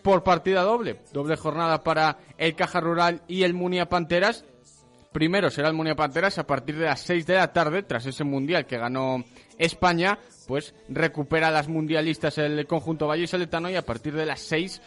por 0.04 0.24
partida 0.24 0.62
doble. 0.62 0.98
Doble 1.12 1.38
jornada 1.38 1.84
para 1.84 2.20
el 2.38 2.56
Caja 2.56 2.80
Rural 2.80 3.22
y 3.28 3.44
el 3.44 3.54
Munia 3.54 3.90
Panteras. 3.90 4.46
Primero 5.12 5.50
será 5.50 5.70
el 5.70 5.74
Munia 5.74 5.96
Panteras 5.96 6.38
a 6.38 6.46
partir 6.46 6.78
de 6.78 6.86
las 6.86 7.02
6 7.02 7.26
de 7.26 7.36
la 7.36 7.54
tarde, 7.54 7.84
tras 7.84 8.06
ese 8.06 8.24
mundial 8.24 8.66
que 8.66 8.78
ganó 8.78 9.24
España, 9.58 10.20
pues 10.48 10.74
recupera 10.90 11.48
a 11.48 11.52
las 11.52 11.68
mundialistas 11.68 12.38
el 12.38 12.68
conjunto 12.68 13.08
vallisoletano 13.08 13.70
y 13.70 13.76
a 13.76 13.86
partir 13.86 14.14
de 14.14 14.26
las 14.26 14.42
6 14.42 14.82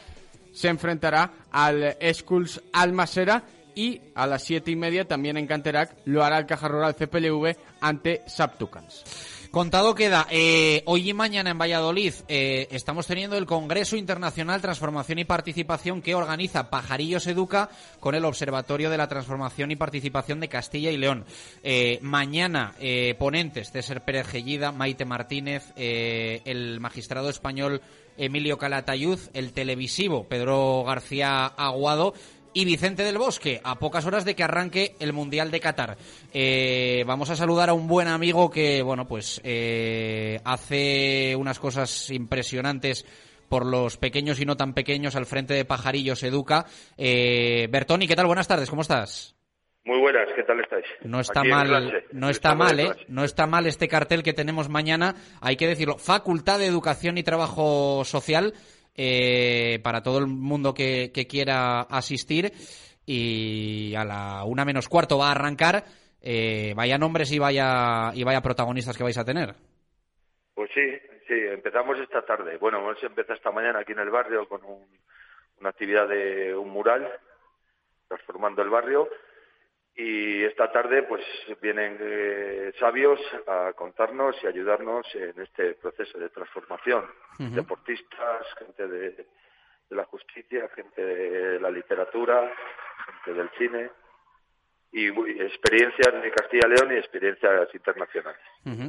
se 0.57 0.69
enfrentará 0.69 1.33
al 1.51 1.97
Skulls 2.15 2.63
Almasera 2.73 3.45
y 3.75 4.01
a 4.15 4.27
las 4.27 4.43
siete 4.43 4.71
y 4.71 4.77
media 4.77 5.07
también 5.07 5.37
en 5.37 5.47
Canterac 5.47 5.95
lo 6.07 6.25
hará 6.25 6.39
el 6.39 6.47
Caja 6.47 6.67
Rural 6.67 6.97
CPLV 6.97 7.55
ante 7.81 8.23
Saptucans. 8.27 9.05
Contado 9.51 9.95
queda, 9.95 10.27
eh, 10.31 10.83
hoy 10.87 11.11
y 11.11 11.15
mañana 11.15 11.51
en 11.51 11.59
Valladolid 11.59 12.13
eh, 12.29 12.69
estamos 12.71 13.07
teniendo 13.07 13.37
el 13.37 13.47
Congreso 13.47 13.97
Internacional 13.97 14.61
Transformación 14.61 15.19
y 15.19 15.25
Participación 15.25 16.03
que 16.03 16.15
organiza 16.15 16.71
Pajarillos 16.71 17.27
Educa 17.27 17.69
con 18.01 18.15
el 18.15 18.25
Observatorio 18.25 18.91
de 18.91 18.99
la 18.99 19.09
Transformación 19.09 19.71
y 19.71 19.77
Participación 19.77 20.41
de 20.41 20.49
Castilla 20.49 20.91
y 20.91 20.97
León. 20.97 21.27
Eh, 21.63 21.99
mañana 22.03 22.75
ponentes 23.19 23.71
César 23.71 24.05
Pérez 24.05 24.27
Gellida, 24.27 24.73
Maite 24.73 25.05
Martínez, 25.05 25.73
el 25.77 26.81
magistrado 26.81 27.29
español 27.29 27.83
Emilio 28.19 28.59
Calatayud, 28.59 29.19
el 29.35 29.53
televisivo 29.53 30.25
Pedro 30.25 30.85
García 30.85 31.47
Aguado 31.47 32.15
y 32.57 32.65
Vicente 32.65 33.05
del 33.05 33.19
Bosque, 33.19 33.61
a 33.65 33.79
pocas 33.79 34.07
horas 34.07 34.25
de 34.25 34.35
que 34.35 34.43
arranque 34.43 34.97
el 34.99 35.13
Mundial 35.13 35.51
de 35.51 35.61
Qatar. 35.61 35.99
Eh, 36.33 37.05
vamos 37.07 37.29
a 37.29 37.37
saludar 37.37 37.69
a 37.69 37.75
un 37.75 37.87
buen 37.87 38.09
amigo 38.09 38.51
que, 38.51 38.81
bueno, 38.81 39.07
pues 39.07 39.43
eh, 39.45 40.41
hace 40.43 41.37
unas 41.37 41.59
cosas 41.59 42.09
impresionantes 42.11 43.05
por 43.51 43.67
los 43.67 43.99
pequeños 43.99 44.41
y 44.41 44.47
no 44.47 44.57
tan 44.57 44.73
pequeños 44.73 45.17
al 45.17 45.27
frente 45.27 45.53
de 45.53 45.67
Pajarillos 45.67 46.23
Educa. 46.23 46.65
Eh, 46.97 47.69
Bertoni, 47.71 48.09
¿qué 48.09 48.17
tal? 48.17 48.27
Buenas 48.27 48.49
tardes, 48.49 48.71
¿cómo 48.71 48.81
estás? 48.83 49.36
Muy 49.87 50.01
buenas, 50.01 50.29
¿qué 50.35 50.43
tal 50.43 50.61
estáis? 50.61 50.85
No 51.05 51.21
está 51.21 51.41
Aquí 51.41 51.49
mal, 51.49 51.67
clase. 51.69 52.07
no 52.13 52.29
está 52.29 52.55
mal, 52.57 52.81
¿eh? 52.81 52.91
No 53.09 53.23
está 53.23 53.47
mal 53.47 53.67
este 53.67 53.87
cartel 53.87 54.25
que 54.25 54.33
tenemos 54.33 54.69
mañana, 54.69 55.15
hay 55.41 55.57
que 55.57 55.69
decirlo. 55.69 55.97
Facultad 55.97 56.59
de 56.59 56.67
Educación 56.67 57.19
y 57.19 57.23
Trabajo 57.23 58.05
Social 58.05 58.53
eh, 58.97 59.79
para 59.85 60.03
todo 60.03 60.19
el 60.19 60.27
mundo 60.27 60.75
que, 60.75 61.13
que 61.15 61.29
quiera 61.29 61.83
asistir 61.83 62.51
y 63.07 63.95
a 63.95 64.05
la 64.05 64.43
una 64.45 64.65
menos 64.65 64.89
cuarto 64.89 65.19
va 65.19 65.29
a 65.29 65.33
arrancar. 65.33 65.85
Eh, 66.21 66.73
vaya 66.75 66.99
nombres 66.99 67.31
y 67.31 67.39
vaya 67.39 68.11
y 68.13 68.25
vaya 68.25 68.41
protagonistas 68.41 68.97
que 68.97 69.05
vais 69.05 69.19
a 69.19 69.25
tener. 69.25 69.55
Pues 70.55 70.69
sí, 70.75 70.83
sí, 71.29 71.35
empezamos 71.53 71.97
esta 72.01 72.23
tarde. 72.23 72.57
Bueno, 72.57 72.79
hemos 72.79 73.01
empezado 73.05 73.35
esta 73.35 73.53
mañana 73.53 73.79
aquí 73.81 73.93
en 73.93 74.01
el 74.01 74.11
barrio 74.11 74.49
con 74.49 74.65
un- 74.65 74.99
una 75.61 75.69
actividad 75.71 76.09
de 76.09 76.57
un 76.57 76.71
mural, 76.71 77.09
transformando 78.09 78.63
el 78.63 78.71
barrio. 78.71 79.09
Y 79.97 80.45
esta 80.45 80.71
tarde, 80.71 81.05
pues 81.05 81.25
vienen 81.63 81.97
eh, 82.01 82.73
sabios 82.79 83.19
a 83.47 83.73
contarnos 83.73 84.37
y 84.43 84.47
ayudarnos 84.47 85.07
en 85.15 85.41
este 85.41 85.73
proceso 85.75 86.19
de 86.19 86.29
transformación. 86.29 87.07
Deportistas, 87.39 88.47
gente 88.59 88.87
de, 88.87 89.11
de 89.11 89.97
la 89.97 90.05
justicia, 90.05 90.69
gente 90.75 91.03
de 91.03 91.61
la 91.61 91.71
literatura, 91.71 92.53
gente 93.07 93.33
del 93.33 93.51
cine 93.57 93.91
y 94.97 95.09
experiencias 95.43 96.23
de 96.23 96.31
Castilla 96.31 96.69
y 96.69 96.71
León 96.71 96.95
y 96.95 96.97
experiencias 96.97 97.69
internacionales. 97.75 98.41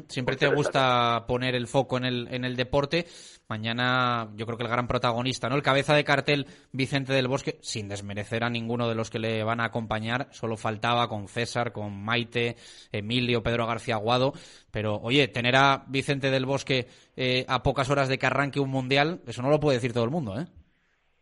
Siempre 0.07 0.37
te 0.37 0.47
gusta 0.47 1.25
poner 1.27 1.53
el 1.53 1.67
foco 1.67 1.97
en 1.97 2.05
el, 2.05 2.27
en 2.31 2.45
el 2.45 2.55
deporte. 2.55 3.05
Mañana 3.49 4.29
yo 4.35 4.45
creo 4.45 4.57
que 4.57 4.63
el 4.63 4.69
gran 4.69 4.87
protagonista, 4.87 5.49
¿no? 5.49 5.57
El 5.57 5.63
cabeza 5.63 5.93
de 5.95 6.05
cartel 6.05 6.45
Vicente 6.71 7.11
del 7.11 7.27
Bosque, 7.27 7.57
sin 7.61 7.89
desmerecer 7.89 8.45
a 8.45 8.49
ninguno 8.49 8.87
de 8.87 8.95
los 8.95 9.09
que 9.09 9.19
le 9.19 9.43
van 9.43 9.59
a 9.59 9.65
acompañar, 9.65 10.27
solo 10.31 10.55
faltaba 10.55 11.09
con 11.09 11.27
César, 11.27 11.73
con 11.73 12.01
Maite, 12.05 12.55
Emilio, 12.93 13.43
Pedro 13.43 13.67
García 13.67 13.95
Aguado. 13.95 14.31
Pero 14.71 14.95
oye, 14.95 15.27
tener 15.27 15.57
a 15.57 15.83
Vicente 15.89 16.31
del 16.31 16.45
Bosque 16.45 16.87
eh, 17.17 17.43
a 17.49 17.63
pocas 17.63 17.89
horas 17.89 18.07
de 18.07 18.17
que 18.17 18.27
arranque 18.27 18.61
un 18.61 18.69
mundial, 18.69 19.19
eso 19.27 19.41
no 19.41 19.49
lo 19.49 19.59
puede 19.59 19.77
decir 19.77 19.91
todo 19.91 20.05
el 20.05 20.11
mundo, 20.11 20.39
¿eh? 20.39 20.45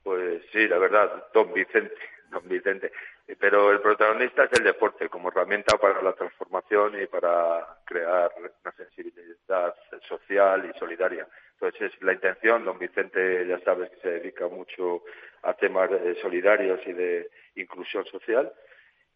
Pues 0.04 0.44
sí, 0.54 0.68
la 0.68 0.78
verdad, 0.78 1.10
don 1.34 1.52
Vicente, 1.54 1.96
don 2.30 2.48
Vicente. 2.48 2.92
Pero 3.40 3.72
el 3.72 3.82
protagonista 3.82 4.44
es 4.44 4.54
el 4.60 4.64
deporte 4.64 5.10
como 5.10 5.30
herramienta 5.30 5.78
para 5.78 6.02
la 6.02 6.14
transformación 6.14 7.02
y 7.02 7.08
para 7.08 7.80
crear 7.84 8.32
una 8.38 8.72
sensibilidad 8.72 9.74
social 10.08 10.70
y 10.70 10.78
solidaria. 10.78 11.28
Entonces 11.54 11.94
es 11.94 12.04
la 12.04 12.14
intención, 12.14 12.66
don 12.66 12.78
Vicente 12.78 13.48
ya 13.48 13.60
sabes 13.62 13.90
que 13.90 13.98
se 14.02 14.10
dedica 14.10 14.48
mucho 14.48 15.04
a 15.44 15.54
temas 15.54 15.90
eh, 15.92 16.16
solidarios 16.22 16.80
y 16.86 16.94
de 16.94 17.30
inclusión 17.56 18.06
social. 18.06 18.52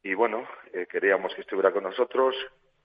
Y 0.01 0.13
bueno, 0.13 0.47
eh, 0.73 0.87
queríamos 0.89 1.35
que 1.35 1.41
estuviera 1.41 1.71
con 1.71 1.83
nosotros, 1.83 2.35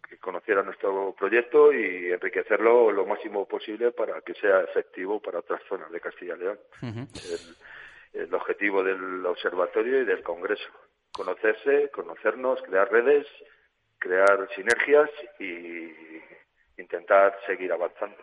que 0.09 0.19
conociera 0.19 0.63
nuestro 0.63 1.15
proyecto 1.17 1.73
y 1.73 2.13
enriquecerlo 2.13 2.91
lo 2.91 3.07
máximo 3.07 3.47
posible 3.47 3.93
para 3.93 4.21
que 4.21 4.35
sea 4.35 4.61
efectivo 4.63 5.21
para 5.21 5.39
otras 5.39 5.63
zonas 5.69 5.91
de 5.91 6.01
Castilla 6.01 6.35
y 6.35 6.39
León 6.39 6.59
el, 6.83 8.25
el 8.25 8.35
objetivo 8.35 8.83
del 8.83 9.25
observatorio 9.25 10.03
y 10.03 10.05
del 10.05 10.23
congreso. 10.23 10.69
Conocerse, 11.15 11.91
conocernos, 11.91 12.61
crear 12.63 12.91
redes, 12.91 13.27
crear 13.99 14.49
sinergias 14.55 15.09
y 15.39 15.93
intentar 16.77 17.39
seguir 17.47 17.73
avanzando. 17.73 18.19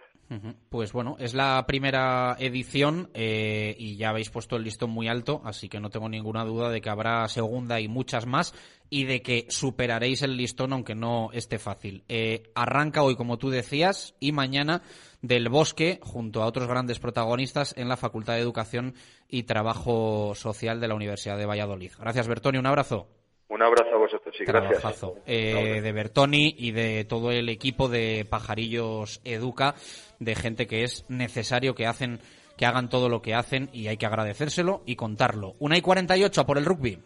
Pues 0.70 0.94
bueno, 0.94 1.18
es 1.20 1.34
la 1.34 1.66
primera 1.68 2.38
edición 2.40 3.10
eh, 3.14 3.76
y 3.78 3.98
ya 3.98 4.10
habéis 4.10 4.30
puesto 4.30 4.56
el 4.56 4.64
listón 4.64 4.90
muy 4.90 5.10
alto, 5.10 5.42
así 5.44 5.68
que 5.68 5.82
no 5.82 5.90
tengo 5.90 6.08
ninguna 6.08 6.46
duda 6.46 6.70
de 6.70 6.80
que 6.80 6.90
habrá 6.90 7.28
segunda 7.28 7.82
y 7.82 7.90
muchas 7.90 8.26
más 8.26 8.54
y 8.90 9.04
de 9.04 9.22
que 9.22 9.46
superaréis 9.50 10.22
el 10.22 10.38
listón 10.38 10.72
aunque 10.72 10.96
no 10.96 11.32
esté 11.34 11.60
fácil. 11.60 12.06
Eh, 12.08 12.44
arranca 12.56 13.04
hoy, 13.04 13.16
como 13.16 13.38
tú 13.38 13.50
decías, 13.50 14.16
y 14.22 14.32
mañana 14.32 14.84
del 15.22 15.50
Bosque 15.50 16.00
junto 16.02 16.42
a 16.42 16.46
otros 16.46 16.68
grandes 16.68 17.00
protagonistas 17.00 17.74
en 17.78 17.90
la 17.90 17.98
Facultad 17.98 18.36
de 18.36 18.42
Educación 18.42 18.96
y 19.28 19.44
Trabajo 19.44 20.34
Social 20.36 20.80
de 20.80 20.88
la 20.88 20.96
Universidad 20.96 21.38
de 21.38 21.46
Valladolid. 21.46 21.92
Gracias, 22.00 22.28
Bertoni. 22.28 22.58
Un 22.58 22.68
abrazo. 22.68 23.21
Un 23.52 23.62
abrazo 23.62 23.94
a 23.94 23.98
vosotros 23.98 24.34
y 24.40 24.46
gracias. 24.46 24.80
Trabajazo, 24.80 25.16
eh, 25.26 25.82
de 25.82 25.92
Bertoni 25.92 26.56
y 26.58 26.72
de 26.72 27.04
todo 27.04 27.32
el 27.32 27.50
equipo 27.50 27.90
de 27.90 28.26
Pajarillos 28.30 29.20
Educa, 29.26 29.76
de 30.20 30.36
gente 30.36 30.68
que 30.68 30.86
es 30.86 31.04
necesario 31.10 31.76
que 31.76 31.86
hacen 31.86 32.22
que 32.56 32.66
hagan 32.66 32.88
todo 32.88 33.10
lo 33.10 33.22
que 33.22 33.36
hacen 33.36 33.70
y 33.74 33.88
hay 33.88 33.98
que 33.98 34.06
agradecérselo 34.06 34.84
y 34.86 34.96
contarlo. 34.96 35.56
Una 35.60 35.78
y 35.78 35.82
48 35.82 36.46
por 36.46 36.58
el 36.58 36.66
rugby. 36.66 37.00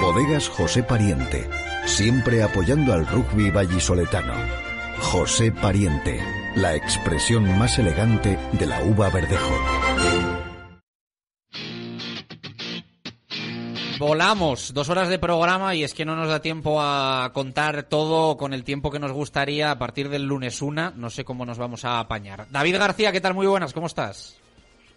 Bodegas 0.00 0.48
José 0.48 0.82
Pariente, 0.82 1.48
siempre 1.84 2.42
apoyando 2.42 2.92
al 2.92 3.06
rugby 3.06 3.52
vallisoletano. 3.52 4.34
José 4.98 5.52
Pariente, 5.52 6.20
la 6.56 6.74
expresión 6.74 7.56
más 7.56 7.78
elegante 7.78 8.36
de 8.52 8.66
la 8.66 8.82
uva 8.82 9.10
verdejo. 9.10 9.54
Volamos, 13.98 14.74
dos 14.74 14.88
horas 14.88 15.08
de 15.08 15.18
programa 15.18 15.74
y 15.74 15.84
es 15.84 15.94
que 15.94 16.04
no 16.04 16.16
nos 16.16 16.28
da 16.28 16.40
tiempo 16.40 16.80
a 16.80 17.30
contar 17.32 17.84
todo 17.84 18.36
con 18.36 18.52
el 18.52 18.64
tiempo 18.64 18.90
que 18.90 18.98
nos 18.98 19.12
gustaría 19.12 19.70
a 19.70 19.78
partir 19.78 20.08
del 20.08 20.24
lunes 20.24 20.62
una. 20.62 20.92
No 20.96 21.10
sé 21.10 21.24
cómo 21.24 21.46
nos 21.46 21.58
vamos 21.58 21.84
a 21.84 22.00
apañar. 22.00 22.46
David 22.50 22.78
García, 22.78 23.12
¿qué 23.12 23.20
tal? 23.20 23.34
Muy 23.34 23.46
buenas, 23.46 23.72
¿cómo 23.72 23.86
estás? 23.86 24.36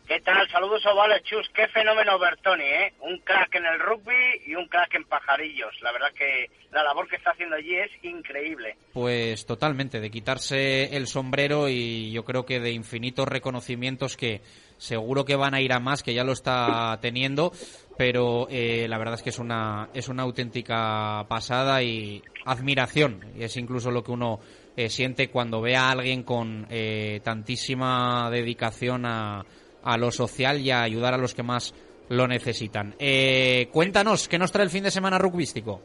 ¿Qué 0.07 0.21
tal? 0.21 0.49
Saludos 0.49 0.85
ovales, 0.85 1.21
Chus. 1.23 1.49
Qué 1.53 1.67
fenómeno 1.67 2.17
Bertoni, 2.17 2.63
¿eh? 2.63 2.93
Un 3.01 3.17
crack 3.17 3.55
en 3.55 3.65
el 3.65 3.77
rugby 3.77 4.41
y 4.45 4.55
un 4.55 4.65
crack 4.67 4.95
en 4.95 5.03
pajarillos. 5.03 5.73
La 5.81 5.91
verdad 5.91 6.13
que 6.17 6.49
la 6.71 6.81
labor 6.81 7.09
que 7.09 7.17
está 7.17 7.31
haciendo 7.31 7.57
allí 7.57 7.75
es 7.75 7.91
increíble. 8.03 8.77
Pues 8.93 9.45
totalmente, 9.45 9.99
de 9.99 10.09
quitarse 10.09 10.95
el 10.95 11.07
sombrero 11.07 11.67
y 11.67 12.13
yo 12.13 12.23
creo 12.23 12.45
que 12.45 12.61
de 12.61 12.71
infinitos 12.71 13.27
reconocimientos 13.27 14.15
que 14.15 14.39
seguro 14.77 15.25
que 15.25 15.35
van 15.35 15.53
a 15.53 15.59
ir 15.59 15.73
a 15.73 15.81
más, 15.81 16.03
que 16.03 16.13
ya 16.13 16.23
lo 16.23 16.31
está 16.31 16.97
teniendo, 17.01 17.51
pero 17.97 18.47
eh, 18.49 18.87
la 18.87 18.97
verdad 18.99 19.15
es 19.15 19.23
que 19.23 19.31
es 19.31 19.39
una, 19.39 19.89
es 19.93 20.07
una 20.07 20.23
auténtica 20.23 21.25
pasada 21.27 21.83
y 21.83 22.23
admiración. 22.45 23.25
Es 23.37 23.57
incluso 23.57 23.91
lo 23.91 24.03
que 24.03 24.11
uno 24.13 24.39
eh, 24.77 24.89
siente 24.89 25.29
cuando 25.29 25.59
ve 25.59 25.75
a 25.75 25.89
alguien 25.89 26.23
con 26.23 26.65
eh, 26.69 27.19
tantísima 27.25 28.29
dedicación 28.31 29.05
a, 29.05 29.43
a 29.83 29.97
lo 29.97 30.11
social 30.11 30.59
y 30.59 30.71
a 30.71 30.81
ayudar 30.81 31.13
a 31.13 31.17
los 31.17 31.33
que 31.33 31.43
más 31.43 31.73
lo 32.09 32.27
necesitan. 32.27 32.95
Eh, 32.99 33.67
cuéntanos, 33.71 34.27
¿qué 34.27 34.37
nos 34.37 34.51
trae 34.51 34.65
el 34.65 34.69
fin 34.69 34.83
de 34.83 34.91
semana 34.91 35.17
rugbístico? 35.17 35.81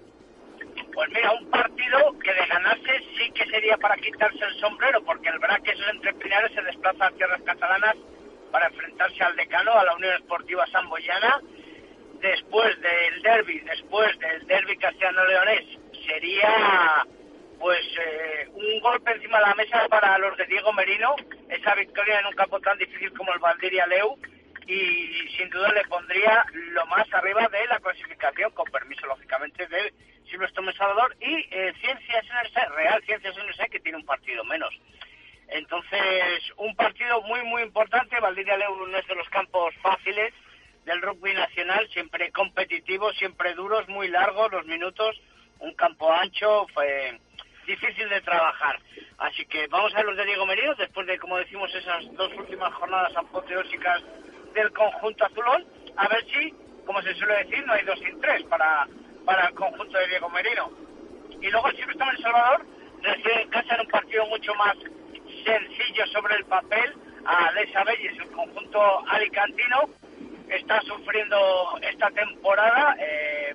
Pues 0.92 1.10
mira, 1.10 1.32
un 1.32 1.50
partido 1.50 2.18
que 2.22 2.32
de 2.32 2.46
ganarse 2.46 2.90
sí 3.16 3.30
que 3.32 3.44
sería 3.46 3.76
para 3.76 3.96
quitarse 3.96 4.44
el 4.44 4.60
sombrero, 4.60 5.02
porque 5.04 5.28
el 5.28 5.38
Braque 5.38 5.72
esos 5.72 5.88
entrepinares 5.88 6.52
se 6.54 6.62
desplaza 6.62 7.06
a 7.06 7.10
tierras 7.12 7.42
catalanas 7.42 7.96
para 8.50 8.68
enfrentarse 8.68 9.24
al 9.24 9.34
decano, 9.36 9.72
a 9.72 9.84
la 9.84 9.96
Unión 9.96 10.14
Esportiva 10.14 10.66
Samboyana. 10.66 11.40
Después 12.20 12.80
del 12.80 13.22
derby, 13.22 13.60
después 13.60 14.16
del 14.20 14.46
derby 14.46 14.76
castellano-leonés, 14.76 15.64
sería 16.06 17.04
pues 17.62 17.86
eh, 17.96 18.48
un 18.54 18.80
golpe 18.80 19.12
encima 19.12 19.38
de 19.38 19.46
la 19.46 19.54
mesa 19.54 19.86
para 19.88 20.18
los 20.18 20.36
de 20.36 20.46
Diego 20.46 20.72
Merino, 20.72 21.14
esa 21.48 21.76
victoria 21.76 22.18
en 22.18 22.26
un 22.26 22.32
campo 22.32 22.58
tan 22.58 22.76
difícil 22.76 23.12
como 23.12 23.32
el 23.32 23.38
Valdiria 23.38 23.86
Leu 23.86 24.18
y 24.66 25.28
sin 25.36 25.48
duda 25.48 25.70
le 25.72 25.84
pondría 25.84 26.44
lo 26.52 26.84
más 26.86 27.06
arriba 27.14 27.46
de 27.46 27.64
la 27.68 27.78
clasificación, 27.78 28.50
con 28.50 28.68
permiso 28.68 29.06
lógicamente 29.06 29.64
de 29.68 29.94
Silvestre 30.28 30.72
Salvador 30.72 31.16
y 31.20 31.46
eh, 31.52 31.72
Ciencias 31.80 32.24
NS, 32.24 32.74
Real 32.74 33.00
Ciencias 33.04 33.36
NS 33.36 33.70
que 33.70 33.78
tiene 33.78 33.98
un 33.98 34.06
partido 34.06 34.42
menos. 34.42 34.74
Entonces, 35.46 36.42
un 36.56 36.74
partido 36.74 37.22
muy, 37.22 37.44
muy 37.44 37.62
importante. 37.62 38.18
Valdiria 38.18 38.56
Leu 38.56 38.88
no 38.88 38.98
es 38.98 39.06
de 39.06 39.14
los 39.14 39.28
campos 39.28 39.72
fáciles 39.80 40.34
del 40.84 41.00
rugby 41.00 41.32
nacional, 41.32 41.88
siempre 41.92 42.32
competitivo, 42.32 43.12
siempre 43.12 43.54
duros, 43.54 43.86
muy 43.86 44.08
largos 44.08 44.50
los 44.50 44.66
minutos, 44.66 45.16
un 45.60 45.74
campo 45.74 46.12
ancho, 46.12 46.66
fue 46.74 47.20
difícil 47.66 48.08
de 48.08 48.20
trabajar. 48.20 48.78
Así 49.18 49.44
que 49.46 49.66
vamos 49.68 49.92
a 49.94 49.98
ver 49.98 50.06
los 50.06 50.16
de 50.16 50.26
Diego 50.26 50.46
Merino, 50.46 50.74
después 50.74 51.06
de, 51.06 51.18
como 51.18 51.38
decimos, 51.38 51.72
esas 51.74 52.12
dos 52.14 52.32
últimas 52.34 52.72
jornadas 52.74 53.16
apoteósicas 53.16 54.02
del 54.54 54.72
conjunto 54.72 55.24
azulón, 55.24 55.64
a 55.96 56.08
ver 56.08 56.24
si, 56.26 56.52
como 56.84 57.00
se 57.02 57.14
suele 57.14 57.44
decir, 57.44 57.64
no 57.66 57.72
hay 57.72 57.84
dos 57.84 57.98
sin 58.00 58.20
tres 58.20 58.42
para, 58.44 58.86
para 59.24 59.48
el 59.48 59.54
conjunto 59.54 59.98
de 59.98 60.08
Diego 60.08 60.28
Merino. 60.30 60.70
Y 61.40 61.50
luego 61.50 61.68
está 61.68 62.04
en 62.04 62.10
El 62.10 62.22
Salvador, 62.22 62.66
recibe 63.02 63.42
en 63.42 63.50
casa 63.50 63.74
en 63.74 63.80
un 63.82 63.88
partido 63.88 64.26
mucho 64.26 64.54
más 64.54 64.76
sencillo 65.44 66.06
sobre 66.08 66.36
el 66.36 66.44
papel 66.44 66.94
a 67.24 67.52
Lesa 67.52 67.84
Bellis, 67.84 68.18
el 68.18 68.30
conjunto 68.30 69.04
alicantino, 69.08 69.88
está 70.48 70.80
sufriendo 70.82 71.78
esta 71.82 72.10
temporada. 72.10 72.96
Eh, 72.98 73.54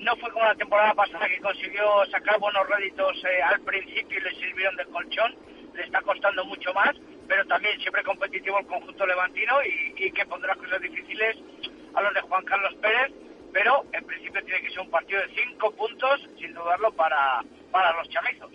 no 0.00 0.16
fue 0.16 0.30
como 0.32 0.44
la 0.44 0.54
temporada 0.54 0.94
pasada 0.94 1.28
que 1.28 1.38
consiguió 1.40 2.04
sacar 2.10 2.38
buenos 2.38 2.66
réditos 2.68 3.16
eh, 3.24 3.42
al 3.42 3.60
principio 3.60 4.18
y 4.18 4.22
le 4.22 4.34
sirvieron 4.36 4.76
de 4.76 4.84
colchón. 4.86 5.34
Le 5.74 5.84
está 5.84 6.00
costando 6.02 6.44
mucho 6.44 6.72
más, 6.74 6.96
pero 7.28 7.44
también 7.46 7.78
siempre 7.80 8.02
competitivo 8.02 8.58
el 8.58 8.66
conjunto 8.66 9.06
levantino 9.06 9.54
y, 9.62 10.06
y 10.06 10.10
que 10.12 10.26
pondrá 10.26 10.54
cosas 10.56 10.80
difíciles 10.80 11.36
a 11.94 12.02
los 12.02 12.14
de 12.14 12.20
Juan 12.22 12.44
Carlos 12.44 12.74
Pérez. 12.80 13.12
Pero 13.52 13.84
en 13.92 14.04
principio 14.04 14.42
tiene 14.44 14.60
que 14.60 14.70
ser 14.70 14.80
un 14.80 14.90
partido 14.90 15.20
de 15.20 15.34
cinco 15.34 15.72
puntos, 15.72 16.20
sin 16.38 16.54
dudarlo, 16.54 16.92
para, 16.92 17.42
para 17.72 17.96
los 17.96 18.08
chamizos. 18.08 18.50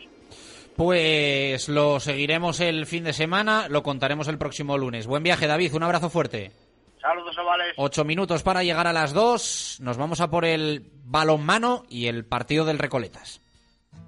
Pues 0.76 1.70
lo 1.70 2.00
seguiremos 2.00 2.60
el 2.60 2.86
fin 2.86 3.04
de 3.04 3.14
semana, 3.14 3.68
lo 3.70 3.84
contaremos 3.84 4.28
el 4.28 4.38
próximo 4.38 4.78
lunes. 4.78 5.08
Buen 5.08 5.24
viaje, 5.24 5.48
David, 5.48 5.74
un 5.74 5.84
abrazo 5.84 6.10
fuerte. 6.10 6.52
Saludos, 7.06 7.38
ovales. 7.38 7.74
Ocho 7.78 8.04
minutos 8.04 8.42
para 8.42 8.64
llegar 8.64 8.88
a 8.88 8.94
las 8.94 9.14
dos. 9.14 9.78
Nos 9.80 9.96
vamos 9.96 10.22
a 10.22 10.32
por 10.32 10.44
el 10.44 10.90
balonmano 11.04 11.84
y 11.88 12.08
el 12.08 12.26
partido 12.26 12.66
del 12.66 12.80
Recoletas. 12.80 13.42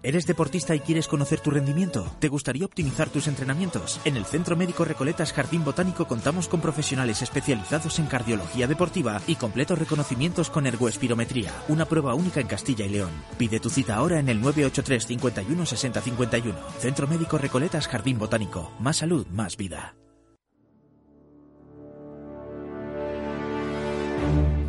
¿Eres 0.02 0.26
deportista 0.26 0.74
y 0.74 0.80
quieres 0.80 1.08
conocer 1.08 1.40
tu 1.40 1.52
rendimiento? 1.52 2.12
¿Te 2.20 2.28
gustaría 2.28 2.66
optimizar 2.66 3.10
tus 3.10 3.28
entrenamientos? 3.28 4.00
En 4.04 4.18
el 4.18 4.26
Centro 4.26 4.56
Médico 4.56 4.84
Recoletas 4.84 5.32
Jardín 5.32 5.64
Botánico 5.64 6.08
contamos 6.08 6.48
con 6.48 6.60
profesionales 6.60 7.22
especializados 7.22 8.00
en 8.00 8.08
cardiología 8.08 8.66
deportiva 8.66 9.22
y 9.28 9.36
completos 9.36 9.78
reconocimientos 9.78 10.50
con 10.50 10.66
ergoespirometría, 10.66 11.52
una 11.68 11.86
prueba 11.86 12.16
única 12.16 12.42
en 12.42 12.48
Castilla 12.48 12.86
y 12.86 12.90
León. 12.90 13.12
Pide 13.38 13.60
tu 13.60 13.70
cita 13.70 13.96
ahora 13.96 14.20
en 14.20 14.30
el 14.30 14.42
983 14.42 15.06
51 15.06 15.66
60 15.68 16.02
51. 16.02 16.60
Centro 16.80 17.08
Médico 17.08 17.38
Recoletas 17.38 17.88
Jardín 17.88 18.18
Botánico. 18.18 18.72
Más 18.80 18.98
salud, 18.98 19.28
más 19.28 19.56
vida. 19.56 19.96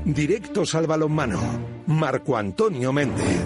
Directos 0.09 0.75
al 0.75 0.87
balonmano. 0.87 1.39
Marco 1.87 2.35
Antonio 2.35 2.95
Méndez. 2.95 3.45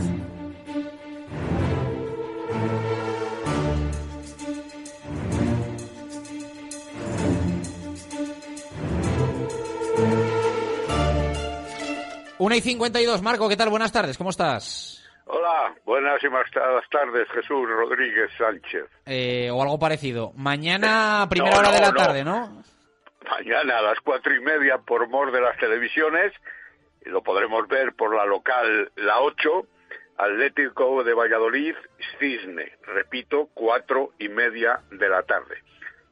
Una 12.38 12.56
y 12.56 12.60
52, 12.60 13.22
Marco, 13.22 13.48
¿qué 13.48 13.56
tal? 13.56 13.68
Buenas 13.68 13.90
tardes, 13.90 14.16
¿cómo 14.16 14.30
estás? 14.30 15.02
Hola, 15.26 15.74
buenas 15.84 16.22
y 16.22 16.28
más 16.28 16.44
tardes, 16.52 17.26
Jesús 17.34 17.68
Rodríguez 17.68 18.30
Sánchez. 18.38 18.84
Eh, 19.06 19.50
o 19.52 19.60
algo 19.60 19.80
parecido. 19.80 20.32
Mañana, 20.36 21.26
primera 21.28 21.58
hora 21.58 21.70
no, 21.70 21.74
de 21.74 21.80
la 21.80 21.90
no. 21.90 21.96
tarde, 21.96 22.24
¿no? 22.24 22.62
Mañana 23.30 23.78
a 23.78 23.82
las 23.82 24.00
cuatro 24.00 24.34
y 24.34 24.40
media 24.40 24.78
por 24.78 25.08
mor 25.08 25.32
de 25.32 25.40
las 25.40 25.56
televisiones, 25.58 26.32
lo 27.04 27.22
podremos 27.22 27.66
ver 27.68 27.92
por 27.94 28.14
la 28.14 28.24
local 28.26 28.90
La 28.96 29.20
8, 29.20 29.66
Atlético 30.18 31.02
de 31.04 31.14
Valladolid, 31.14 31.74
Cisne, 32.18 32.72
repito, 32.82 33.48
cuatro 33.54 34.12
y 34.18 34.28
media 34.28 34.80
de 34.90 35.08
la 35.08 35.22
tarde. 35.22 35.62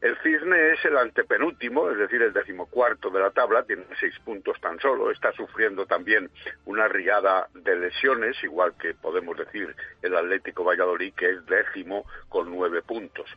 El 0.01 0.16
Cisne 0.22 0.72
es 0.72 0.84
el 0.86 0.96
antepenúltimo, 0.96 1.90
es 1.90 1.98
decir, 1.98 2.22
el 2.22 2.32
decimocuarto 2.32 3.11
de 3.11 3.20
la 3.20 3.30
tabla, 3.32 3.64
tiene 3.64 3.84
seis 3.98 4.18
puntos 4.20 4.59
tan 4.59 4.80
solo, 4.80 5.11
está 5.11 5.30
sufriendo 5.32 5.84
también 5.84 6.30
una 6.64 6.88
riada 6.88 7.48
de 7.53 7.76
lesiones, 7.76 8.42
igual 8.42 8.72
que 8.80 8.94
podemos 8.94 9.36
decir 9.36 9.76
el 10.01 10.16
Atlético 10.16 10.64
Valladolid, 10.64 11.12
que 11.14 11.28
es 11.28 11.44
décimo 11.44 12.07
con 12.30 12.51
nueve 12.51 12.80
puntos. 12.80 13.28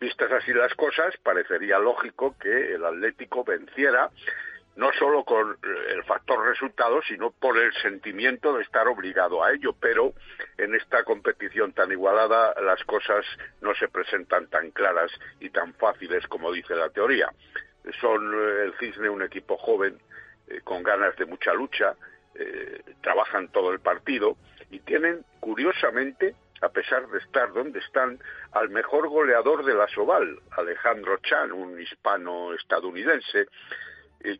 Vistas 0.00 0.32
así 0.32 0.54
las 0.54 0.74
cosas, 0.74 1.14
parecería 1.22 1.78
lógico 1.78 2.34
que 2.38 2.74
el 2.74 2.84
Atlético 2.86 3.44
venciera 3.44 4.10
no 4.76 4.92
solo 4.98 5.24
con 5.24 5.56
el 5.90 6.04
factor 6.04 6.46
resultado, 6.46 7.00
sino 7.02 7.30
por 7.30 7.58
el 7.58 7.72
sentimiento 7.82 8.56
de 8.56 8.62
estar 8.62 8.86
obligado 8.88 9.42
a 9.42 9.52
ello. 9.52 9.74
Pero 9.80 10.12
en 10.58 10.74
esta 10.74 11.02
competición 11.04 11.72
tan 11.72 11.90
igualada 11.90 12.54
las 12.60 12.82
cosas 12.84 13.24
no 13.60 13.74
se 13.74 13.88
presentan 13.88 14.48
tan 14.48 14.70
claras 14.70 15.10
y 15.40 15.50
tan 15.50 15.74
fáciles 15.74 16.26
como 16.28 16.52
dice 16.52 16.74
la 16.74 16.90
teoría. 16.90 17.30
Son 18.00 18.34
eh, 18.34 18.64
el 18.64 18.74
Cisne 18.78 19.08
un 19.08 19.22
equipo 19.22 19.56
joven, 19.56 19.98
eh, 20.48 20.60
con 20.62 20.82
ganas 20.82 21.16
de 21.16 21.24
mucha 21.24 21.54
lucha, 21.54 21.94
eh, 22.34 22.82
trabajan 23.00 23.48
todo 23.48 23.72
el 23.72 23.80
partido 23.80 24.36
y 24.70 24.80
tienen, 24.80 25.24
curiosamente, 25.40 26.34
a 26.60 26.68
pesar 26.68 27.06
de 27.08 27.18
estar 27.18 27.52
donde 27.52 27.78
están, 27.78 28.18
al 28.52 28.68
mejor 28.70 29.08
goleador 29.08 29.64
de 29.64 29.74
la 29.74 29.88
Soval, 29.88 30.38
Alejandro 30.52 31.18
Chan, 31.18 31.52
un 31.52 31.80
hispano-estadounidense, 31.80 33.40
eh, 33.40 33.46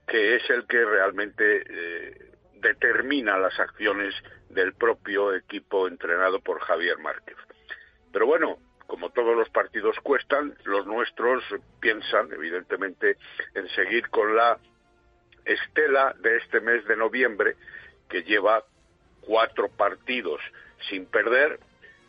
que 0.07 0.37
es 0.37 0.51
el 0.51 0.67
que 0.67 0.85
realmente 0.85 1.63
eh, 1.69 2.31
determina 2.55 3.39
las 3.39 3.59
acciones 3.61 4.15
del 4.51 4.75
propio 4.75 5.35
equipo 5.35 5.89
entrenado 5.89 6.41
por 6.41 6.61
Javier 6.61 6.99
Márquez. 6.99 7.37
Pero 8.13 8.27
bueno, 8.27 8.59
como 8.87 9.11
todos 9.11 9.37
los 9.37 9.49
partidos 9.51 9.97
cuestan, 10.03 10.57
los 10.65 10.87
nuestros 10.87 11.43
piensan, 11.81 12.33
evidentemente, 12.33 13.17
en 13.55 13.69
seguir 13.71 14.09
con 14.09 14.35
la 14.35 14.59
estela 15.45 16.15
de 16.19 16.37
este 16.39 16.61
mes 16.61 16.85
de 16.87 16.97
noviembre, 16.97 17.57
que 18.09 18.23
lleva 18.23 18.65
cuatro 19.21 19.69
partidos 19.69 20.41
sin 20.89 21.07
perder, 21.07 21.59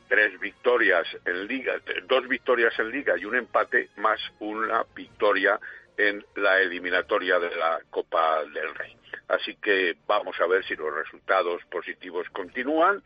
tres 0.08 0.40
victorias 0.40 1.06
en 1.26 1.48
liga, 1.48 1.76
dos 2.08 2.28
victorias 2.28 2.78
en 2.80 2.92
liga 2.92 3.18
y 3.18 3.26
un 3.26 3.36
empate, 3.36 3.90
más 3.98 4.20
una 4.40 4.86
victoria 4.96 5.60
en 5.98 6.24
la 6.36 6.60
eliminatoria 6.60 7.40
de 7.40 7.56
la 7.56 7.80
Copa 7.90 8.44
del 8.46 8.74
Rey. 8.76 8.96
Así 9.28 9.56
que 9.56 9.98
vamos 10.08 10.40
a 10.40 10.48
ver 10.48 10.66
si 10.66 10.76
los 10.76 10.94
resultados 10.94 11.62
positivos 11.70 12.28
continúan 12.32 13.02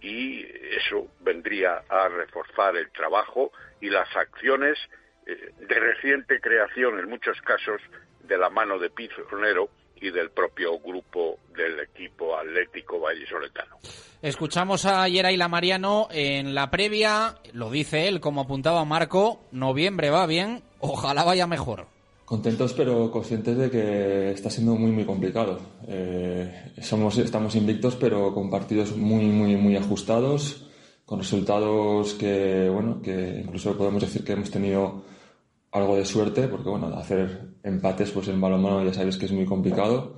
y 0.00 0.44
eso 0.76 1.08
vendría 1.20 1.82
a 1.88 2.08
reforzar 2.08 2.76
el 2.76 2.90
trabajo 2.90 3.50
y 3.80 3.88
las 3.88 4.14
acciones 4.14 4.78
eh, 5.26 5.52
de 5.58 5.80
reciente 5.80 6.40
creación 6.40 6.98
en 6.98 7.08
muchos 7.08 7.40
casos 7.40 7.80
de 8.22 8.36
la 8.36 8.50
mano 8.50 8.78
de 8.78 8.90
Pizarro 8.90 9.70
y 9.96 10.10
del 10.10 10.30
propio 10.30 10.78
grupo 10.78 11.38
del 11.54 11.80
equipo 11.80 12.36
atlético 12.36 13.00
vallisoletano. 13.00 13.78
Escuchamos 14.20 14.84
a 14.84 15.08
Yeraila 15.08 15.48
Mariano 15.48 16.08
en 16.10 16.54
la 16.54 16.70
previa, 16.70 17.36
lo 17.52 17.70
dice 17.70 18.08
él, 18.08 18.20
como 18.20 18.42
apuntaba 18.42 18.84
Marco, 18.84 19.44
noviembre 19.52 20.10
va 20.10 20.26
bien, 20.26 20.62
ojalá 20.80 21.24
vaya 21.24 21.46
mejor. 21.46 21.93
Contentos 22.24 22.72
pero 22.72 23.10
conscientes 23.10 23.56
de 23.58 23.70
que 23.70 24.30
está 24.30 24.48
siendo 24.48 24.74
muy 24.76 24.90
muy 24.90 25.04
complicado. 25.04 25.58
Eh, 25.86 26.72
somos, 26.80 27.18
estamos 27.18 27.54
invictos 27.54 27.96
pero 27.96 28.32
con 28.32 28.48
partidos 28.48 28.96
muy 28.96 29.24
muy 29.26 29.56
muy 29.56 29.76
ajustados, 29.76 30.66
con 31.04 31.18
resultados 31.18 32.14
que 32.14 32.68
bueno 32.70 33.02
que 33.02 33.42
incluso 33.44 33.76
podemos 33.76 34.02
decir 34.02 34.24
que 34.24 34.32
hemos 34.32 34.50
tenido 34.50 35.04
algo 35.70 35.96
de 35.96 36.04
suerte 36.06 36.48
porque 36.48 36.70
bueno 36.70 36.86
hacer 36.96 37.56
empates 37.62 38.10
pues 38.12 38.28
en 38.28 38.40
balonmano 38.40 38.84
ya 38.84 38.94
sabes 38.94 39.18
que 39.18 39.26
es 39.26 39.32
muy 39.32 39.44
complicado 39.44 40.16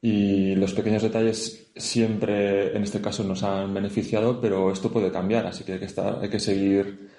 y 0.00 0.54
los 0.54 0.72
pequeños 0.72 1.02
detalles 1.02 1.72
siempre 1.76 2.76
en 2.76 2.82
este 2.84 3.00
caso 3.00 3.24
nos 3.24 3.42
han 3.42 3.74
beneficiado 3.74 4.40
pero 4.40 4.70
esto 4.70 4.90
puede 4.90 5.10
cambiar 5.10 5.46
así 5.46 5.64
que 5.64 5.74
hay 5.74 5.78
que 5.80 5.86
estar 5.86 6.20
hay 6.22 6.30
que 6.30 6.40
seguir 6.40 7.10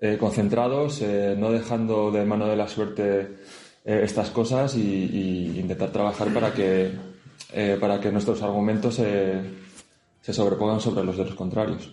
eh, 0.00 0.16
concentrados 0.18 1.00
eh, 1.02 1.36
no 1.38 1.52
dejando 1.52 2.10
de 2.10 2.24
mano 2.24 2.46
de 2.48 2.56
la 2.56 2.68
suerte 2.68 3.36
eh, 3.90 4.04
estas 4.04 4.30
cosas 4.30 4.76
y, 4.76 4.80
y, 4.80 5.58
intentar 5.58 5.90
trabajar 5.90 6.32
para 6.32 6.54
que, 6.54 6.92
eh, 7.52 7.76
para 7.80 8.00
que 8.00 8.12
nuestros 8.12 8.40
argumentos 8.40 8.94
se, 8.94 9.40
se 10.20 10.32
sobrepongan 10.32 10.80
sobre 10.80 11.04
los 11.04 11.16
de 11.16 11.24
los 11.24 11.34
contrarios. 11.34 11.92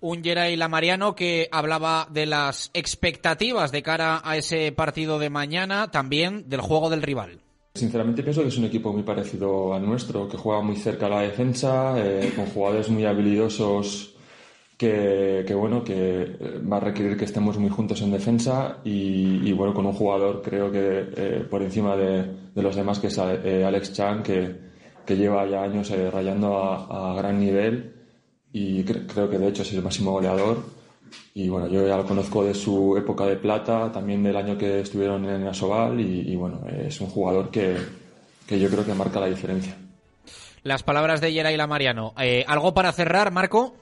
Un 0.00 0.24
Geray 0.24 0.56
Lamariano 0.56 1.14
que 1.14 1.48
hablaba 1.52 2.08
de 2.10 2.26
las 2.26 2.70
expectativas 2.74 3.70
de 3.70 3.84
cara 3.84 4.20
a 4.24 4.36
ese 4.36 4.72
partido 4.72 5.20
de 5.20 5.30
mañana, 5.30 5.88
también 5.92 6.48
del 6.48 6.62
juego 6.62 6.90
del 6.90 7.02
rival. 7.02 7.38
Sinceramente 7.76 8.24
pienso 8.24 8.42
que 8.42 8.48
es 8.48 8.58
un 8.58 8.64
equipo 8.64 8.92
muy 8.92 9.04
parecido 9.04 9.72
al 9.72 9.86
nuestro, 9.86 10.28
que 10.28 10.36
juega 10.36 10.62
muy 10.62 10.74
cerca 10.74 11.06
a 11.06 11.10
la 11.10 11.20
defensa, 11.20 11.94
eh, 11.96 12.32
con 12.34 12.46
jugadores 12.46 12.88
muy 12.88 13.04
habilidosos 13.04 14.15
que, 14.76 15.44
que, 15.46 15.54
bueno 15.54 15.82
que 15.82 16.22
eh, 16.22 16.60
va 16.70 16.76
a 16.76 16.80
requerir 16.80 17.16
que 17.16 17.24
estemos 17.24 17.58
muy 17.58 17.70
juntos 17.70 18.02
en 18.02 18.10
defensa 18.10 18.78
y, 18.84 19.48
y 19.48 19.52
bueno 19.52 19.72
con 19.72 19.86
un 19.86 19.92
jugador 19.92 20.42
creo 20.42 20.70
que 20.70 21.08
eh, 21.16 21.46
por 21.48 21.62
encima 21.62 21.96
de, 21.96 22.24
de, 22.54 22.62
los 22.62 22.76
demás 22.76 22.98
que 22.98 23.06
es 23.06 23.18
eh, 23.18 23.64
Alex 23.64 23.92
Chan 23.94 24.22
que, 24.22 24.54
que, 25.04 25.16
lleva 25.16 25.46
ya 25.46 25.62
años 25.62 25.90
eh, 25.90 26.10
rayando 26.10 26.58
a, 26.58 27.12
a, 27.12 27.14
gran 27.14 27.40
nivel 27.40 27.94
y 28.52 28.84
cre 28.84 29.06
creo 29.06 29.30
que 29.30 29.38
de 29.38 29.48
hecho 29.48 29.62
es 29.62 29.72
el 29.72 29.82
máximo 29.82 30.12
goleador. 30.12 30.76
Y 31.34 31.48
bueno 31.48 31.68
yo 31.68 31.86
ya 31.86 31.96
lo 31.96 32.04
conozco 32.04 32.44
de 32.44 32.54
su 32.54 32.96
época 32.96 33.24
de 33.26 33.36
plata 33.36 33.92
también 33.92 34.22
del 34.22 34.36
año 34.36 34.58
que 34.58 34.80
estuvieron 34.80 35.24
en 35.28 35.46
Asobal 35.46 36.00
y, 36.00 36.32
y 36.32 36.36
bueno 36.36 36.62
es 36.66 37.00
un 37.00 37.08
jugador 37.08 37.50
que, 37.50 37.76
que 38.46 38.58
yo 38.58 38.68
creo 38.68 38.84
que 38.84 38.94
marca 38.94 39.20
la 39.20 39.26
diferencia. 39.26 39.76
Las 40.62 40.82
palabras 40.82 41.20
de 41.20 41.32
Yeray 41.32 41.56
Mariano 41.66 42.12
eh, 42.18 42.44
algo 42.46 42.74
para 42.74 42.92
cerrar 42.92 43.30
Marco 43.30 43.74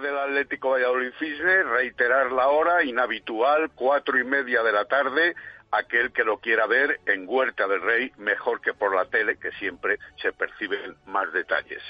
del 0.00 0.18
Atlético 0.18 0.70
Valladolid 0.70 1.12
Cisne, 1.18 1.62
reiterar 1.64 2.32
la 2.32 2.48
hora 2.48 2.82
inhabitual, 2.84 3.70
cuatro 3.74 4.18
y 4.18 4.24
media 4.24 4.62
de 4.62 4.72
la 4.72 4.84
tarde, 4.86 5.34
aquel 5.70 6.12
que 6.12 6.24
lo 6.24 6.38
quiera 6.38 6.66
ver 6.66 7.00
en 7.06 7.24
Huerta 7.28 7.68
del 7.68 7.82
Rey, 7.82 8.12
mejor 8.18 8.60
que 8.60 8.74
por 8.74 8.94
la 8.94 9.04
tele, 9.06 9.36
que 9.38 9.52
siempre 9.52 9.98
se 10.20 10.32
perciben 10.32 10.96
más 11.06 11.32
detalles. 11.32 11.82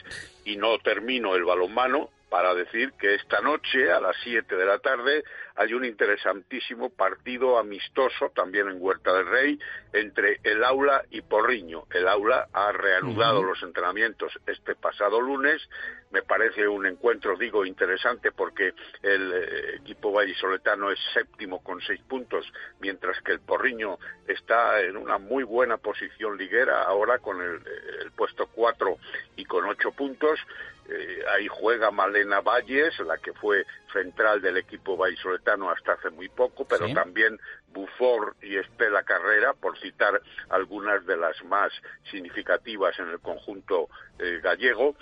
Y 0.45 0.57
no 0.57 0.79
termino 0.79 1.35
el 1.35 1.45
balonmano 1.45 2.11
para 2.29 2.55
decir 2.55 2.93
que 2.93 3.15
esta 3.17 3.41
noche, 3.41 3.91
a 3.91 4.01
las 4.01 4.17
siete 4.23 4.55
de 4.55 4.65
la 4.65 4.79
tarde, 4.79 5.25
hay 5.57 5.75
un 5.75 5.85
interesantísimo 5.85 6.89
partido 6.91 7.59
amistoso, 7.59 8.31
también 8.35 8.69
en 8.69 8.77
Huerta 8.81 9.13
del 9.13 9.27
Rey, 9.27 9.59
entre 9.93 10.39
el 10.45 10.63
Aula 10.63 11.03
y 11.11 11.23
Porriño. 11.23 11.87
El 11.91 12.07
Aula 12.07 12.47
ha 12.53 12.71
reanudado 12.71 13.41
uh 13.41 13.43
-huh. 13.43 13.49
los 13.49 13.63
entrenamientos 13.63 14.33
este 14.47 14.77
pasado 14.77 15.21
lunes. 15.21 15.61
Me 16.11 16.23
parece 16.23 16.67
un 16.67 16.87
encuentro, 16.87 17.37
digo, 17.37 17.65
interesante 17.65 18.33
porque 18.33 18.75
el 19.03 19.33
eh, 19.33 19.77
equipo 19.77 20.13
vallisoletano 20.13 20.91
es 20.91 20.99
séptimo 21.15 21.63
con 21.63 21.81
seis 21.81 22.01
puntos, 22.03 22.45
mientras 22.81 23.21
que 23.23 23.33
el 23.33 23.41
Porriño 23.41 23.99
está 24.27 24.81
en 24.81 24.97
una 24.97 25.19
muy 25.19 25.45
buena 25.45 25.77
posición 25.77 26.37
liguera, 26.37 26.83
ahora 26.83 27.19
con 27.19 27.41
el, 27.41 27.61
el 28.03 28.11
puesto 28.11 28.49
cuatro 28.49 28.99
y 29.37 29.45
con 29.45 29.65
ocho 29.67 29.93
puntos. 29.93 30.39
Eh, 30.93 31.23
ahí 31.31 31.47
juega 31.47 31.93
Malena 31.93 32.41
Valles, 32.41 32.99
la 33.01 33.17
que 33.19 33.33
fue 33.35 33.65
central 33.93 34.43
del 34.43 34.57
equipo 34.57 34.97
vallisoletano 34.97 35.71
hasta 35.71 35.93
hace 35.93 36.11
muy 36.11 36.29
poco, 36.29 36.67
pero 36.67 36.89
sí. 36.89 36.95
también 36.95 37.39
Bufor 37.69 38.35
y 38.43 38.57
Estela 38.57 39.05
Carrera, 39.05 39.55
por 39.55 39.79
citar 39.79 40.21
algunas 40.49 41.07
de 41.07 41.17
las 41.17 41.45
más 41.45 41.71
significativas 42.11 42.99
en 42.99 43.09
el 43.11 43.21
conjunto 43.21 43.89
eh, 44.19 44.41
gallego 44.43 44.97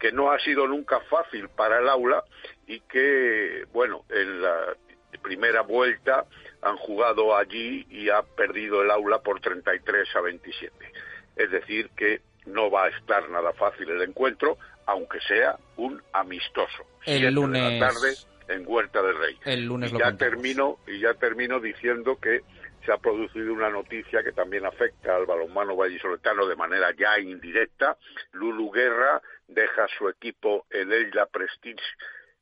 que 0.00 0.10
no 0.10 0.32
ha 0.32 0.38
sido 0.40 0.66
nunca 0.66 0.98
fácil 1.00 1.48
para 1.50 1.78
el 1.78 1.88
aula 1.88 2.24
y 2.66 2.80
que, 2.80 3.64
bueno, 3.72 4.04
en 4.08 4.42
la 4.42 4.74
primera 5.22 5.60
vuelta 5.60 6.24
han 6.62 6.76
jugado 6.78 7.36
allí 7.36 7.86
y 7.90 8.08
ha 8.08 8.22
perdido 8.22 8.82
el 8.82 8.90
aula 8.90 9.20
por 9.20 9.40
33 9.40 10.08
a 10.16 10.20
27. 10.22 10.74
Es 11.36 11.50
decir, 11.50 11.90
que 11.96 12.22
no 12.46 12.70
va 12.70 12.86
a 12.86 12.88
estar 12.88 13.28
nada 13.28 13.52
fácil 13.52 13.90
el 13.90 14.02
encuentro, 14.02 14.56
aunque 14.86 15.20
sea 15.20 15.56
un 15.76 16.02
amistoso. 16.12 16.84
El 17.04 17.34
lunes. 17.34 17.62
De 17.62 17.78
la 17.78 17.88
tarde 17.88 18.14
en 18.48 18.64
Huerta 18.66 19.02
del 19.02 19.18
Rey. 19.18 19.38
El 19.44 19.66
lunes 19.66 19.92
y 19.92 19.98
ya 19.98 20.16
termino 20.16 20.78
y 20.86 20.98
ya 20.98 21.14
termino 21.14 21.60
diciendo 21.60 22.18
que 22.20 22.40
se 22.84 22.92
ha 22.92 22.96
producido 22.98 23.52
una 23.52 23.68
noticia 23.68 24.22
que 24.22 24.32
también 24.32 24.64
afecta 24.64 25.14
al 25.14 25.26
balonmano 25.26 25.76
vallisoletano 25.76 26.46
de 26.46 26.56
manera 26.56 26.92
ya 26.98 27.18
indirecta. 27.18 27.96
Lulu 28.32 28.70
Guerra 28.70 29.20
deja 29.50 29.86
su 29.98 30.08
equipo 30.08 30.66
el 30.70 30.92
Eila 30.92 31.26
Prestige 31.26 31.82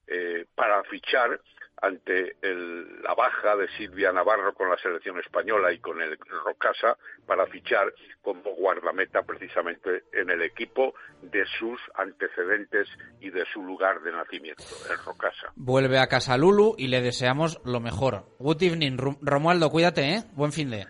eh, 0.06 0.46
para 0.54 0.82
fichar 0.84 1.40
ante 1.80 2.36
el, 2.42 3.02
la 3.02 3.14
baja 3.14 3.56
de 3.56 3.68
Silvia 3.76 4.12
Navarro 4.12 4.52
con 4.54 4.68
la 4.68 4.76
selección 4.78 5.18
española 5.20 5.72
y 5.72 5.78
con 5.78 6.00
el 6.00 6.18
Rocasa 6.44 6.96
para 7.26 7.46
fichar 7.46 7.92
como 8.22 8.54
guardameta 8.56 9.22
precisamente 9.22 10.04
en 10.12 10.30
el 10.30 10.42
equipo 10.42 10.94
de 11.22 11.44
sus 11.59 11.78
antecedentes 11.94 12.88
y 13.20 13.30
de 13.30 13.44
su 13.52 13.62
lugar 13.62 14.00
de 14.02 14.12
nacimiento, 14.12 14.64
el 14.90 14.98
Rocasa. 15.04 15.52
Vuelve 15.54 15.98
a 15.98 16.09
casa 16.09 16.36
Lulu 16.36 16.74
y 16.76 16.88
le 16.88 17.00
deseamos 17.00 17.61
lo 17.64 17.80
mejor. 17.80 18.24
Good 18.38 18.62
evening, 18.62 18.96
Romualdo, 19.20 19.70
cuídate, 19.70 20.14
¿eh? 20.14 20.22
Buen 20.32 20.52
fin 20.52 20.70
de. 20.70 20.86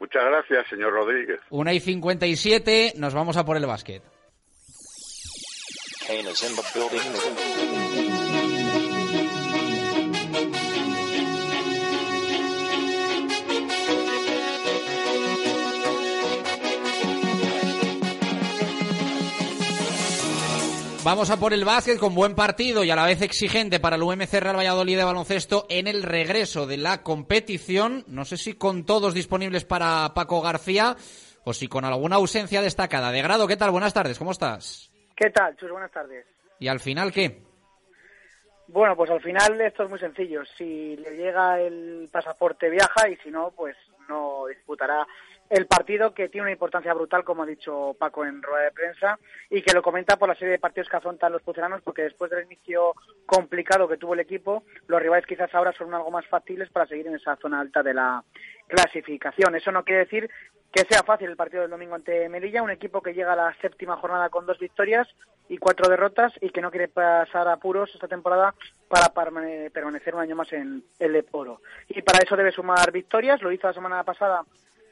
Muchas 0.00 0.24
gracias, 0.24 0.66
señor 0.68 0.92
Rodríguez. 0.92 1.40
Una 1.50 1.72
y 1.72 1.78
57, 1.78 2.94
nos 2.96 3.14
vamos 3.14 3.36
a 3.36 3.44
por 3.44 3.56
el 3.56 3.66
básquet. 3.66 4.02
Vamos 21.04 21.30
a 21.30 21.36
por 21.36 21.52
el 21.52 21.64
básquet 21.64 21.98
con 21.98 22.14
buen 22.14 22.36
partido 22.36 22.84
y 22.84 22.90
a 22.90 22.96
la 22.96 23.06
vez 23.06 23.22
exigente 23.22 23.80
para 23.80 23.96
el 23.96 24.02
UMC 24.04 24.34
Real 24.34 24.56
Valladolid 24.56 24.96
de 24.96 25.04
baloncesto 25.04 25.66
en 25.68 25.88
el 25.88 26.04
regreso 26.04 26.68
de 26.68 26.76
la 26.76 27.02
competición. 27.02 28.04
No 28.06 28.24
sé 28.24 28.36
si 28.36 28.52
con 28.52 28.84
todos 28.86 29.12
disponibles 29.12 29.64
para 29.64 30.14
Paco 30.14 30.40
García 30.40 30.96
o 31.42 31.52
si 31.54 31.66
con 31.66 31.84
alguna 31.84 32.16
ausencia 32.16 32.62
destacada. 32.62 33.10
De 33.10 33.20
grado, 33.20 33.48
¿qué 33.48 33.56
tal? 33.56 33.72
Buenas 33.72 33.94
tardes, 33.94 34.16
¿cómo 34.16 34.30
estás? 34.30 34.91
¿Qué 35.16 35.30
tal, 35.30 35.56
Chus? 35.56 35.70
Buenas 35.70 35.90
tardes. 35.90 36.26
¿Y 36.58 36.68
al 36.68 36.80
final 36.80 37.12
qué? 37.12 37.42
Bueno, 38.68 38.96
pues 38.96 39.10
al 39.10 39.20
final 39.20 39.60
esto 39.60 39.84
es 39.84 39.90
muy 39.90 39.98
sencillo. 39.98 40.42
Si 40.56 40.96
le 40.96 41.16
llega 41.16 41.60
el 41.60 42.08
pasaporte, 42.10 42.70
viaja 42.70 43.08
y 43.08 43.16
si 43.16 43.30
no, 43.30 43.50
pues 43.50 43.76
no 44.08 44.46
disputará 44.46 45.06
el 45.52 45.66
partido 45.66 46.14
que 46.14 46.30
tiene 46.30 46.44
una 46.44 46.52
importancia 46.52 46.94
brutal, 46.94 47.24
como 47.24 47.42
ha 47.42 47.46
dicho 47.46 47.94
Paco 47.98 48.24
en 48.24 48.40
rueda 48.40 48.64
de 48.64 48.70
prensa, 48.70 49.18
y 49.50 49.60
que 49.60 49.74
lo 49.74 49.82
comenta 49.82 50.16
por 50.16 50.26
la 50.26 50.34
serie 50.34 50.52
de 50.52 50.58
partidos 50.58 50.88
que 50.88 50.96
afrontan 50.96 51.30
los 51.30 51.42
puceranos, 51.42 51.82
porque 51.82 52.04
después 52.04 52.30
del 52.30 52.46
inicio 52.46 52.94
complicado 53.26 53.86
que 53.86 53.98
tuvo 53.98 54.14
el 54.14 54.20
equipo, 54.20 54.64
los 54.86 55.02
rivales 55.02 55.26
quizás 55.26 55.54
ahora 55.54 55.72
son 55.72 55.92
algo 55.92 56.10
más 56.10 56.26
fáciles 56.26 56.70
para 56.70 56.86
seguir 56.86 57.06
en 57.06 57.16
esa 57.16 57.36
zona 57.36 57.60
alta 57.60 57.82
de 57.82 57.92
la 57.92 58.24
clasificación. 58.72 59.54
Eso 59.54 59.70
no 59.70 59.84
quiere 59.84 60.04
decir 60.04 60.30
que 60.72 60.84
sea 60.88 61.02
fácil 61.02 61.28
el 61.28 61.36
partido 61.36 61.62
del 61.62 61.70
domingo 61.70 61.94
ante 61.94 62.28
Melilla, 62.30 62.62
un 62.62 62.70
equipo 62.70 63.02
que 63.02 63.12
llega 63.12 63.34
a 63.34 63.36
la 63.36 63.54
séptima 63.60 63.98
jornada 63.98 64.30
con 64.30 64.46
dos 64.46 64.58
victorias 64.58 65.06
y 65.50 65.58
cuatro 65.58 65.90
derrotas 65.90 66.32
y 66.40 66.48
que 66.48 66.62
no 66.62 66.70
quiere 66.70 66.88
pasar 66.88 67.46
apuros 67.48 67.90
esta 67.92 68.08
temporada 68.08 68.54
para 68.88 69.12
permanecer 69.12 70.14
un 70.14 70.22
año 70.22 70.36
más 70.36 70.50
en 70.54 70.82
el 70.98 71.26
Oro. 71.32 71.60
Y 71.88 72.00
para 72.00 72.20
eso 72.24 72.36
debe 72.36 72.52
sumar 72.52 72.90
victorias, 72.90 73.42
lo 73.42 73.52
hizo 73.52 73.66
la 73.66 73.74
semana 73.74 74.02
pasada 74.04 74.44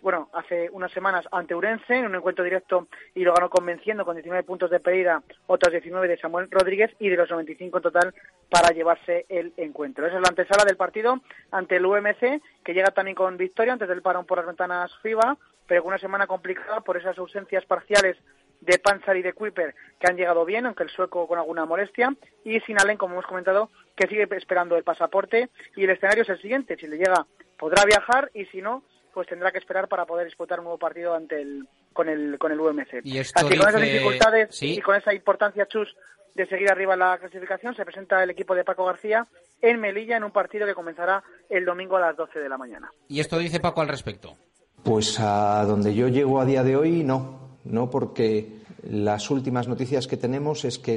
bueno, 0.03 0.31
hace 0.33 0.71
unas 0.71 0.91
semanas 0.93 1.27
ante 1.31 1.55
Urense 1.55 1.95
en 1.95 2.07
un 2.07 2.15
encuentro 2.15 2.45
directo 2.45 2.89
y 3.15 3.23
lo 3.23 3.35
ganó 3.35 3.51
convenciendo 3.51 4.05
con 4.05 4.17
19 4.17 4.45
puntos 4.45 4.71
de 4.71 4.81
Pereira, 4.81 5.23
otros 5.47 5.73
19 5.73 6.09
de 6.09 6.19
Samuel 6.19 6.49
Rodríguez 6.51 6.91
y 6.99 7.09
de 7.09 7.17
los 7.17 7.31
95 7.31 7.77
en 7.77 7.83
total 7.83 8.15
para 8.49 8.75
llevarse 8.75 9.27
el 9.29 9.53
encuentro. 9.57 10.07
Esa 10.07 10.17
es 10.17 10.23
la 10.23 10.29
antesala 10.29 10.65
del 10.65 10.77
partido 10.77 11.21
ante 11.51 11.77
el 11.77 11.87
UMC, 11.87 12.43
que 12.65 12.75
llega 12.75 12.91
también 12.91 13.15
con 13.15 13.37
victoria 13.37 13.73
antes 13.73 13.89
del 13.89 14.03
parón 14.03 14.27
por 14.27 14.39
las 14.39 14.47
ventanas 14.47 14.91
FIBA, 15.03 15.37
pero 15.67 15.83
con 15.83 15.93
una 15.93 15.99
semana 15.99 16.27
complicada 16.27 16.81
por 16.81 16.97
esas 16.97 17.19
ausencias 17.19 17.65
parciales 17.67 18.17
de 18.61 18.79
Panzer 18.79 19.17
y 19.17 19.23
de 19.23 19.33
Kuiper 19.33 19.75
que 19.99 20.07
han 20.07 20.17
llegado 20.17 20.45
bien, 20.45 20.67
aunque 20.67 20.83
el 20.83 20.91
sueco 20.91 21.27
con 21.27 21.39
alguna 21.39 21.65
molestia, 21.65 22.15
y 22.45 22.61
Sinalen, 22.61 22.97
como 22.97 23.15
hemos 23.15 23.27
comentado, 23.27 23.71
que 23.97 24.07
sigue 24.07 24.27
esperando 24.31 24.77
el 24.77 24.85
pasaporte 24.85 25.51
y 25.77 25.85
el 25.85 25.91
escenario 25.91 26.23
es 26.23 26.29
el 26.29 26.41
siguiente, 26.41 26.77
si 26.77 26.87
le 26.87 26.97
llega 26.97 27.27
podrá 27.59 27.85
viajar 27.85 28.31
y 28.33 28.47
si 28.47 28.63
no, 28.63 28.83
pues 29.13 29.29
tendrá 29.29 29.53
que 29.53 29.59
esperar 29.59 29.89
para 29.89 30.07
poder 30.07 30.27
disputar 30.27 30.59
un 30.59 30.65
nuevo 30.65 30.79
partido 30.79 31.15
ante 31.15 31.41
el 31.41 31.67
con 31.93 32.09
el 32.09 32.39
con 32.39 32.53
el 32.53 32.61
UMC. 32.61 33.01
Y 33.05 33.19
esto 33.19 33.41
Así 33.41 33.49
dice... 33.49 33.61
con 33.61 33.69
esas 33.69 33.83
dificultades 33.83 34.49
¿Sí? 34.55 34.75
y 34.75 34.81
con 34.81 34.97
esa 34.97 35.15
importancia 35.15 35.67
chus 35.67 35.95
de 36.35 36.47
seguir 36.47 36.71
arriba 36.71 36.95
en 36.95 37.01
la 37.01 37.19
clasificación 37.19 37.75
se 37.75 37.85
presenta 37.85 38.23
el 38.23 38.31
equipo 38.31 38.55
de 38.55 38.65
Paco 38.65 38.85
García 38.85 39.27
en 39.61 39.81
Melilla 39.81 40.17
en 40.17 40.25
un 40.25 40.31
partido 40.31 40.67
que 40.67 40.75
comenzará 40.75 41.23
el 41.49 41.65
domingo 41.65 41.97
a 41.97 42.01
las 42.01 42.17
12 42.17 42.39
de 42.39 42.49
la 42.49 42.57
mañana. 42.57 42.91
¿Y 43.09 43.21
esto 43.21 43.39
dice 43.39 43.61
Paco 43.61 43.81
al 43.81 43.89
respecto? 43.89 44.37
Pues 44.83 45.19
a 45.21 45.65
donde 45.65 45.95
yo 45.95 46.09
llego 46.09 46.41
a 46.41 46.47
día 46.47 46.63
de 46.63 46.77
hoy 46.77 47.05
no, 47.05 47.59
no 47.65 47.91
porque 47.91 48.61
las 48.83 49.31
últimas 49.31 49.69
noticias 49.69 50.07
que 50.07 50.17
tenemos 50.17 50.65
es 50.65 50.79
que 50.79 50.97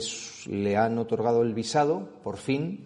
le 0.49 0.77
han 0.77 0.97
otorgado 0.97 1.41
el 1.41 1.53
visado, 1.53 2.21
por 2.23 2.37
fin, 2.37 2.85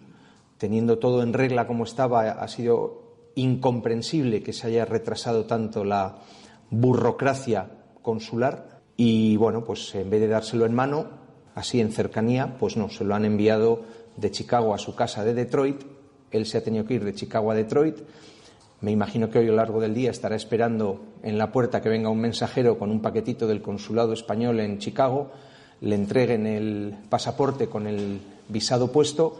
teniendo 0.58 0.98
todo 0.98 1.22
en 1.22 1.32
regla 1.32 1.66
como 1.66 1.84
estaba, 1.84 2.22
ha 2.22 2.48
sido 2.48 3.07
incomprensible 3.38 4.42
que 4.42 4.52
se 4.52 4.66
haya 4.66 4.84
retrasado 4.84 5.44
tanto 5.44 5.84
la 5.84 6.18
burocracia 6.70 7.70
consular 8.02 8.82
y 8.96 9.36
bueno, 9.36 9.64
pues 9.64 9.94
en 9.94 10.10
vez 10.10 10.20
de 10.20 10.28
dárselo 10.28 10.66
en 10.66 10.74
mano, 10.74 11.06
así 11.54 11.80
en 11.80 11.92
cercanía, 11.92 12.56
pues 12.58 12.76
no, 12.76 12.88
se 12.90 13.04
lo 13.04 13.14
han 13.14 13.24
enviado 13.24 13.82
de 14.16 14.30
Chicago 14.30 14.74
a 14.74 14.78
su 14.78 14.96
casa 14.96 15.24
de 15.24 15.34
Detroit. 15.34 15.82
Él 16.32 16.46
se 16.46 16.58
ha 16.58 16.64
tenido 16.64 16.84
que 16.84 16.94
ir 16.94 17.04
de 17.04 17.14
Chicago 17.14 17.52
a 17.52 17.54
Detroit. 17.54 17.96
Me 18.80 18.90
imagino 18.90 19.30
que 19.30 19.38
hoy 19.38 19.46
a 19.46 19.50
lo 19.50 19.56
largo 19.56 19.80
del 19.80 19.94
día 19.94 20.10
estará 20.10 20.34
esperando 20.34 21.00
en 21.22 21.38
la 21.38 21.52
puerta 21.52 21.80
que 21.80 21.88
venga 21.88 22.10
un 22.10 22.20
mensajero 22.20 22.78
con 22.78 22.90
un 22.90 23.00
paquetito 23.00 23.46
del 23.46 23.62
consulado 23.62 24.12
español 24.12 24.60
en 24.60 24.78
Chicago, 24.78 25.30
le 25.80 25.94
entreguen 25.94 26.46
el 26.46 26.96
pasaporte 27.08 27.68
con 27.68 27.86
el 27.86 28.20
visado 28.48 28.90
puesto 28.90 29.38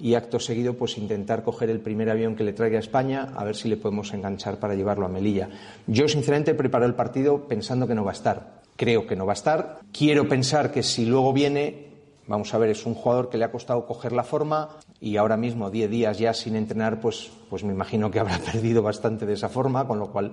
y 0.00 0.14
acto 0.14 0.40
seguido 0.40 0.74
pues 0.74 0.96
intentar 0.96 1.42
coger 1.42 1.70
el 1.70 1.80
primer 1.80 2.10
avión 2.10 2.34
que 2.34 2.44
le 2.44 2.52
traiga 2.52 2.78
a 2.78 2.80
España 2.80 3.32
a 3.36 3.44
ver 3.44 3.54
si 3.54 3.68
le 3.68 3.76
podemos 3.76 4.12
enganchar 4.14 4.58
para 4.58 4.74
llevarlo 4.74 5.06
a 5.06 5.08
Melilla. 5.08 5.48
Yo 5.86 6.08
sinceramente 6.08 6.54
preparo 6.54 6.86
el 6.86 6.94
partido 6.94 7.46
pensando 7.46 7.86
que 7.86 7.94
no 7.94 8.04
va 8.04 8.12
a 8.12 8.14
estar. 8.14 8.60
Creo 8.76 9.06
que 9.06 9.14
no 9.14 9.26
va 9.26 9.32
a 9.32 9.34
estar. 9.34 9.80
Quiero 9.92 10.26
pensar 10.26 10.72
que 10.72 10.82
si 10.82 11.04
luego 11.04 11.34
viene, 11.34 11.88
vamos 12.26 12.54
a 12.54 12.58
ver, 12.58 12.70
es 12.70 12.86
un 12.86 12.94
jugador 12.94 13.28
que 13.28 13.36
le 13.36 13.44
ha 13.44 13.52
costado 13.52 13.86
coger 13.86 14.12
la 14.12 14.24
forma 14.24 14.78
y 15.00 15.18
ahora 15.18 15.36
mismo 15.36 15.70
10 15.70 15.90
días 15.90 16.18
ya 16.18 16.32
sin 16.32 16.56
entrenar, 16.56 17.00
pues, 17.00 17.30
pues 17.50 17.62
me 17.62 17.72
imagino 17.72 18.10
que 18.10 18.20
habrá 18.20 18.38
perdido 18.52 18.82
bastante 18.82 19.26
de 19.26 19.34
esa 19.34 19.50
forma, 19.50 19.86
con 19.86 19.98
lo 19.98 20.10
cual, 20.10 20.32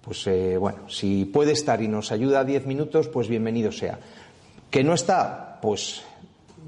pues 0.00 0.26
eh, 0.28 0.56
bueno, 0.56 0.88
si 0.88 1.26
puede 1.26 1.52
estar 1.52 1.82
y 1.82 1.88
nos 1.88 2.10
ayuda 2.10 2.42
10 2.42 2.66
minutos, 2.66 3.08
pues 3.08 3.28
bienvenido 3.28 3.70
sea. 3.70 3.98
Que 4.70 4.82
no 4.82 4.94
está, 4.94 5.58
pues 5.60 6.02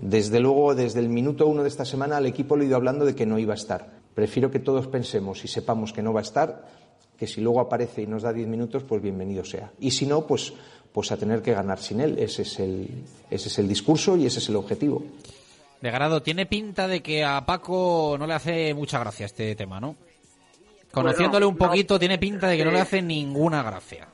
desde 0.01 0.40
luego, 0.40 0.74
desde 0.74 1.01
el 1.01 1.09
minuto 1.09 1.47
uno 1.47 1.62
de 1.62 1.68
esta 1.68 1.84
semana 1.84 2.18
al 2.18 2.26
equipo 2.26 2.57
le 2.57 2.64
he 2.64 2.66
ido 2.68 2.76
hablando 2.76 3.05
de 3.05 3.14
que 3.14 3.26
no 3.26 3.38
iba 3.38 3.55
a 3.55 3.57
estar. 3.57 3.90
Prefiero 4.14 4.51
que 4.51 4.59
todos 4.59 4.86
pensemos 4.86 5.44
y 5.44 5.49
sepamos 5.49 5.92
que 5.92 6.03
no 6.03 6.12
va 6.12 6.20
a 6.20 6.22
estar, 6.22 6.66
que 7.18 7.26
si 7.26 7.40
luego 7.40 7.61
aparece 7.61 8.03
y 8.03 8.07
nos 8.07 8.22
da 8.22 8.32
diez 8.32 8.49
minutos, 8.49 8.82
pues 8.82 9.03
bienvenido 9.03 9.44
sea. 9.44 9.72
Y 9.80 9.90
si 9.90 10.07
no, 10.07 10.26
pues, 10.26 10.53
pues 10.92 11.12
a 11.12 11.16
tener 11.16 11.42
que 11.42 11.53
ganar 11.53 11.78
sin 11.78 12.01
él. 12.01 12.18
Ese 12.18 12.42
es, 12.42 12.59
el, 12.61 13.05
ese 13.30 13.49
es 13.49 13.59
el 13.59 13.68
discurso 13.68 14.16
y 14.16 14.26
ese 14.26 14.38
es 14.38 14.49
el 14.49 14.57
objetivo. 14.57 15.03
De 15.80 15.90
grado, 15.90 16.22
tiene 16.22 16.47
pinta 16.47 16.88
de 16.88 17.03
que 17.03 17.24
a 17.24 17.44
Paco 17.44 18.16
no 18.18 18.26
le 18.26 18.34
hace 18.34 18.72
mucha 18.74 18.99
gracia 18.99 19.26
este 19.26 19.55
tema, 19.55 19.78
¿no? 19.80 19.97
Conociéndole 20.90 21.44
un 21.44 21.57
poquito, 21.57 21.99
tiene 21.99 22.16
pinta 22.18 22.49
de 22.49 22.57
que 22.57 22.64
no 22.64 22.70
le 22.70 22.80
hace 22.80 23.03
ninguna 23.03 23.62
gracia. 23.62 24.09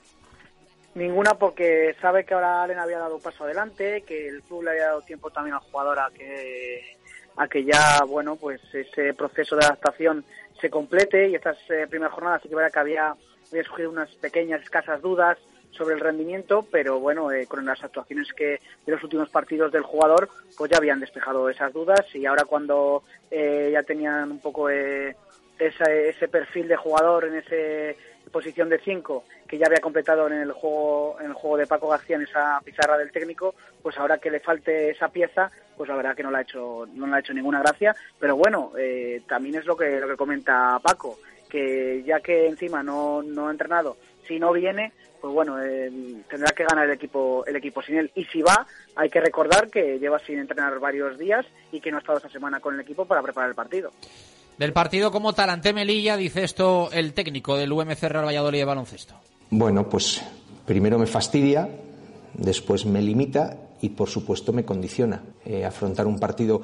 Ninguna 0.95 1.34
porque 1.34 1.95
sabe 2.03 2.24
que 2.24 2.34
ahora 2.34 2.62
Allen 2.62 2.78
había 2.78 2.99
dado 2.99 3.18
paso 3.18 3.45
adelante, 3.45 4.03
que 4.03 4.28
el 4.28 4.43
club 4.43 4.64
le 4.64 4.70
había 4.72 4.86
dado 4.88 5.01
tiempo 5.03 5.30
también 5.30 5.55
al 5.55 5.61
jugador 5.62 5.99
a 5.99 6.11
que, 6.14 6.97
a 7.36 7.49
que 7.49 7.64
ya, 7.64 8.05
bueno, 8.07 8.36
pues 8.36 8.61
ese 8.74 9.14
proceso 9.14 9.57
de 9.57 9.64
adaptación 9.64 10.22
se 10.61 10.68
complete 10.68 11.28
y 11.30 11.34
estas 11.34 11.57
eh, 11.70 11.86
primeras 11.88 12.12
jornadas 12.14 12.43
sí 12.43 12.49
que 12.51 12.55
verdad 12.57 12.70
que 12.72 12.78
había, 12.80 13.14
había 13.51 13.64
surgido 13.64 13.90
unas 13.90 14.11
pequeñas, 14.16 14.61
escasas 14.62 15.01
dudas 15.01 15.38
sobre 15.70 15.95
el 15.95 16.01
rendimiento, 16.01 16.66
pero 16.70 17.01
bueno, 17.01 17.32
eh, 17.32 17.47
con 17.47 17.64
las 17.64 17.82
actuaciones 17.82 18.30
que 18.34 18.61
de 18.84 18.93
los 18.93 19.03
últimos 19.03 19.30
partidos 19.30 19.72
del 19.72 19.82
jugador, 19.82 20.28
pues 20.59 20.70
ya 20.70 20.76
habían 20.76 21.01
despejado 21.01 21.49
esas 21.49 21.72
dudas 21.72 22.05
y 22.14 22.26
ahora 22.26 22.45
cuando 22.45 23.03
eh, 23.30 23.70
ya 23.72 23.82
tenían 23.82 24.30
un 24.30 24.40
poco 24.40 24.68
eh, 24.68 25.16
esa- 25.59 25.90
ese 25.90 26.28
perfil 26.28 26.68
de 26.68 26.76
jugador 26.76 27.24
en 27.24 27.36
esa 27.36 27.99
posición 28.33 28.68
de 28.68 28.78
5 28.78 29.24
que 29.47 29.59
ya 29.59 29.66
había 29.66 29.80
completado 29.80 30.26
en 30.26 30.33
el 30.33 30.53
juego 30.53 31.16
en 31.20 31.26
el 31.26 31.35
juego 31.35 31.59
de 31.59 31.66
Paco 31.66 31.89
García 31.89 32.16
en 32.16 32.22
esa 32.22 32.61
pizarra 32.64 32.99
del 32.99 33.12
técnico, 33.12 33.55
pues 33.83 33.97
ahora 33.99 34.18
que 34.18 34.30
le 34.30 34.41
falte 34.41 34.91
esa 34.91 35.09
pieza, 35.09 35.51
pues 35.76 35.89
la 35.89 35.97
verdad 35.97 36.16
que 36.16 36.22
no 36.22 36.30
le 36.30 36.39
ha 36.39 36.43
hecho 36.43 36.87
no 36.93 37.07
le 37.07 37.16
ha 37.16 37.20
hecho 37.20 37.35
ninguna 37.35 37.61
gracia, 37.61 37.95
pero 38.18 38.37
bueno, 38.37 38.72
eh, 38.78 39.22
también 39.28 39.57
es 39.57 39.66
lo 39.66 39.76
que 39.76 40.01
lo 40.01 40.09
que 40.09 40.16
comenta 40.16 40.80
Paco, 40.83 41.18
que 41.49 42.03
ya 42.05 42.20
que 42.20 42.49
encima 42.49 42.83
no 42.83 43.22
no 43.22 43.49
ha 43.49 43.51
entrenado, 43.53 43.97
si 44.26 44.41
no 44.41 44.53
viene, 44.53 44.93
pues 45.20 45.33
bueno, 45.33 45.62
eh, 45.62 45.91
tendrá 46.28 46.53
que 46.53 46.64
ganar 46.64 46.87
el 46.87 46.95
equipo 46.95 47.45
el 47.47 47.57
equipo 47.57 47.83
sin 47.83 47.99
él 47.99 48.11
y 48.14 48.24
si 48.24 48.43
va, 48.43 48.66
hay 48.97 49.11
que 49.11 49.20
recordar 49.20 49.68
que 49.68 49.99
lleva 49.99 50.18
sin 50.18 50.39
entrenar 50.39 50.78
varios 50.80 51.18
días 51.18 51.47
y 51.70 51.80
que 51.80 51.91
no 51.91 51.99
ha 51.99 52.01
estado 52.01 52.18
esta 52.18 52.30
semana 52.30 52.61
con 52.61 52.74
el 52.74 52.80
equipo 52.80 53.05
para 53.05 53.22
preparar 53.22 53.51
el 53.51 53.55
partido. 53.55 53.93
Del 54.59 54.72
partido 54.72 55.11
como 55.11 55.32
tal 55.32 55.50
ante 55.50 55.72
Melilla, 55.72 56.16
dice 56.16 56.44
esto 56.44 56.90
el 56.92 57.14
técnico 57.14 57.57
del 57.57 57.72
UMC 57.72 58.03
Real 58.03 58.26
Valladolid 58.26 58.59
de 58.59 58.64
baloncesto. 58.64 59.14
Bueno, 59.50 59.88
pues 59.88 60.22
primero 60.66 60.98
me 60.98 61.07
fastidia, 61.07 61.68
después 62.34 62.86
me 62.86 63.03
limita 63.03 63.57
y 63.80 63.90
por 63.90 64.09
supuesto 64.09 64.53
me 64.53 64.64
condiciona 64.64 65.22
eh, 65.44 65.64
afrontar 65.64 66.07
un 66.07 66.18
partido 66.18 66.62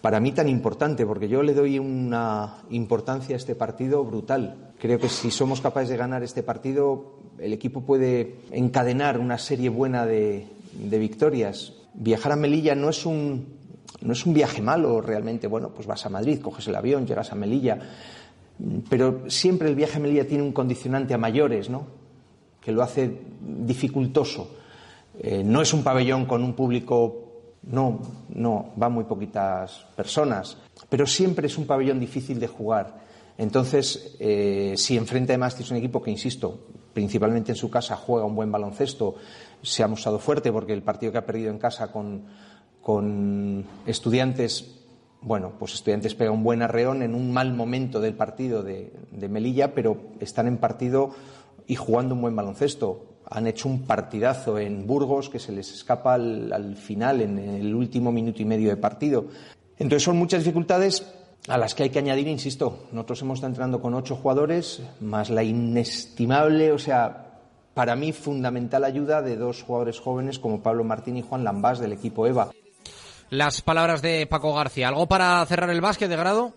para 0.00 0.20
mí 0.20 0.32
tan 0.32 0.48
importante, 0.48 1.04
porque 1.06 1.28
yo 1.28 1.42
le 1.42 1.54
doy 1.54 1.78
una 1.78 2.62
importancia 2.70 3.34
a 3.34 3.38
este 3.38 3.54
partido 3.54 4.04
brutal. 4.04 4.72
Creo 4.78 4.98
que 4.98 5.08
si 5.08 5.30
somos 5.30 5.60
capaces 5.60 5.88
de 5.88 5.96
ganar 5.96 6.22
este 6.22 6.42
partido, 6.42 7.14
el 7.38 7.52
equipo 7.52 7.80
puede 7.80 8.36
encadenar 8.52 9.18
una 9.18 9.38
serie 9.38 9.68
buena 9.68 10.06
de, 10.06 10.46
de 10.72 10.98
victorias. 10.98 11.72
Viajar 11.94 12.32
a 12.32 12.36
Melilla 12.36 12.76
no 12.76 12.90
es 12.90 13.06
un 13.06 13.57
no 14.00 14.12
es 14.12 14.26
un 14.26 14.34
viaje 14.34 14.62
malo 14.62 15.00
realmente. 15.00 15.46
Bueno, 15.46 15.70
pues 15.70 15.86
vas 15.86 16.04
a 16.06 16.08
Madrid, 16.08 16.40
coges 16.40 16.68
el 16.68 16.76
avión, 16.76 17.06
llegas 17.06 17.32
a 17.32 17.34
Melilla, 17.34 17.78
pero 18.88 19.28
siempre 19.28 19.68
el 19.68 19.74
viaje 19.74 19.96
a 19.96 20.00
Melilla 20.00 20.26
tiene 20.26 20.42
un 20.42 20.52
condicionante 20.52 21.14
a 21.14 21.18
mayores, 21.18 21.68
¿no? 21.68 21.86
Que 22.60 22.72
lo 22.72 22.82
hace 22.82 23.10
dificultoso. 23.40 24.56
Eh, 25.18 25.42
no 25.44 25.62
es 25.62 25.72
un 25.72 25.82
pabellón 25.82 26.26
con 26.26 26.42
un 26.44 26.54
público, 26.54 27.56
no, 27.64 28.00
no, 28.34 28.72
van 28.76 28.92
muy 28.92 29.04
poquitas 29.04 29.86
personas, 29.96 30.58
pero 30.88 31.06
siempre 31.06 31.48
es 31.48 31.58
un 31.58 31.66
pabellón 31.66 31.98
difícil 31.98 32.38
de 32.38 32.46
jugar. 32.46 33.08
Entonces, 33.36 34.16
eh, 34.18 34.74
si 34.76 34.96
enfrenta 34.96 35.32
además 35.32 35.58
es 35.58 35.70
un 35.70 35.76
equipo 35.76 36.02
que, 36.02 36.10
insisto, 36.10 36.66
principalmente 36.92 37.52
en 37.52 37.56
su 37.56 37.70
casa 37.70 37.96
juega 37.96 38.26
un 38.26 38.34
buen 38.34 38.50
baloncesto, 38.50 39.16
se 39.62 39.82
ha 39.82 39.88
mostrado 39.88 40.18
fuerte 40.18 40.52
porque 40.52 40.72
el 40.72 40.82
partido 40.82 41.12
que 41.12 41.18
ha 41.18 41.26
perdido 41.26 41.50
en 41.50 41.58
casa 41.58 41.90
con, 41.90 42.24
con 42.88 43.66
estudiantes, 43.84 44.80
bueno, 45.20 45.52
pues 45.58 45.74
estudiantes 45.74 46.14
pega 46.14 46.30
un 46.30 46.42
buen 46.42 46.62
arreón 46.62 47.02
en 47.02 47.14
un 47.14 47.30
mal 47.34 47.52
momento 47.52 48.00
del 48.00 48.14
partido 48.14 48.62
de, 48.62 48.90
Melilla, 49.28 49.74
pero 49.74 50.00
están 50.20 50.46
en 50.46 50.56
partido 50.56 51.10
y 51.66 51.74
jugando 51.74 52.14
un 52.14 52.22
buen 52.22 52.34
baloncesto. 52.34 53.18
Han 53.28 53.46
hecho 53.46 53.68
un 53.68 53.82
partidazo 53.82 54.58
en 54.58 54.86
Burgos 54.86 55.28
que 55.28 55.38
se 55.38 55.52
les 55.52 55.70
escapa 55.70 56.14
al, 56.14 56.50
al 56.50 56.76
final, 56.76 57.20
en 57.20 57.38
el 57.38 57.74
último 57.74 58.10
minuto 58.10 58.40
y 58.40 58.46
medio 58.46 58.70
de 58.70 58.78
partido. 58.78 59.26
Entonces 59.76 60.04
son 60.04 60.16
muchas 60.16 60.42
dificultades 60.42 61.12
a 61.46 61.58
las 61.58 61.74
que 61.74 61.82
hay 61.82 61.90
que 61.90 61.98
añadir, 61.98 62.26
insisto, 62.26 62.86
nosotros 62.92 63.20
hemos 63.20 63.36
estado 63.36 63.50
entrenando 63.50 63.82
con 63.82 63.92
ocho 63.92 64.16
jugadores, 64.16 64.80
más 65.00 65.28
la 65.28 65.42
inestimable, 65.42 66.72
o 66.72 66.78
sea, 66.78 67.42
para 67.74 67.96
mí 67.96 68.14
fundamental 68.14 68.82
ayuda 68.82 69.20
de 69.20 69.36
dos 69.36 69.62
jugadores 69.62 70.00
jóvenes 70.00 70.38
como 70.38 70.62
Pablo 70.62 70.84
Martín 70.84 71.18
y 71.18 71.22
Juan 71.22 71.44
Lambás 71.44 71.80
del 71.80 71.92
equipo 71.92 72.26
EVA. 72.26 72.48
Las 73.30 73.62
palabras 73.62 74.02
de 74.02 74.26
Paco 74.26 74.54
García. 74.54 74.88
¿Algo 74.88 75.06
para 75.06 75.44
cerrar 75.46 75.70
el 75.70 75.80
básquet 75.80 76.08
de 76.08 76.16
grado? 76.16 76.54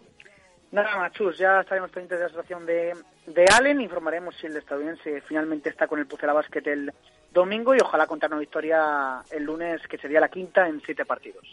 Nada 0.72 0.96
más, 0.98 1.12
Chus, 1.12 1.38
ya 1.38 1.60
estaremos 1.62 1.92
pendientes 1.92 2.18
de 2.18 2.24
la 2.24 2.30
situación 2.30 2.66
de, 2.66 2.94
de 3.28 3.46
Allen, 3.54 3.82
informaremos 3.82 4.36
si 4.40 4.48
el 4.48 4.56
estadounidense 4.56 5.22
finalmente 5.28 5.70
está 5.70 5.86
con 5.86 6.00
el 6.00 6.08
Pucela 6.08 6.32
Basket 6.32 6.64
el 6.66 6.94
domingo 7.34 7.76
y 7.76 7.80
ojalá 7.82 8.08
contar 8.08 8.32
una 8.32 8.40
victoria 8.40 9.22
el 9.32 9.44
lunes, 9.44 9.82
que 9.90 9.98
sería 9.98 10.22
la 10.22 10.30
quinta 10.30 10.68
en 10.68 10.82
siete 10.86 11.04
partidos. 11.06 11.44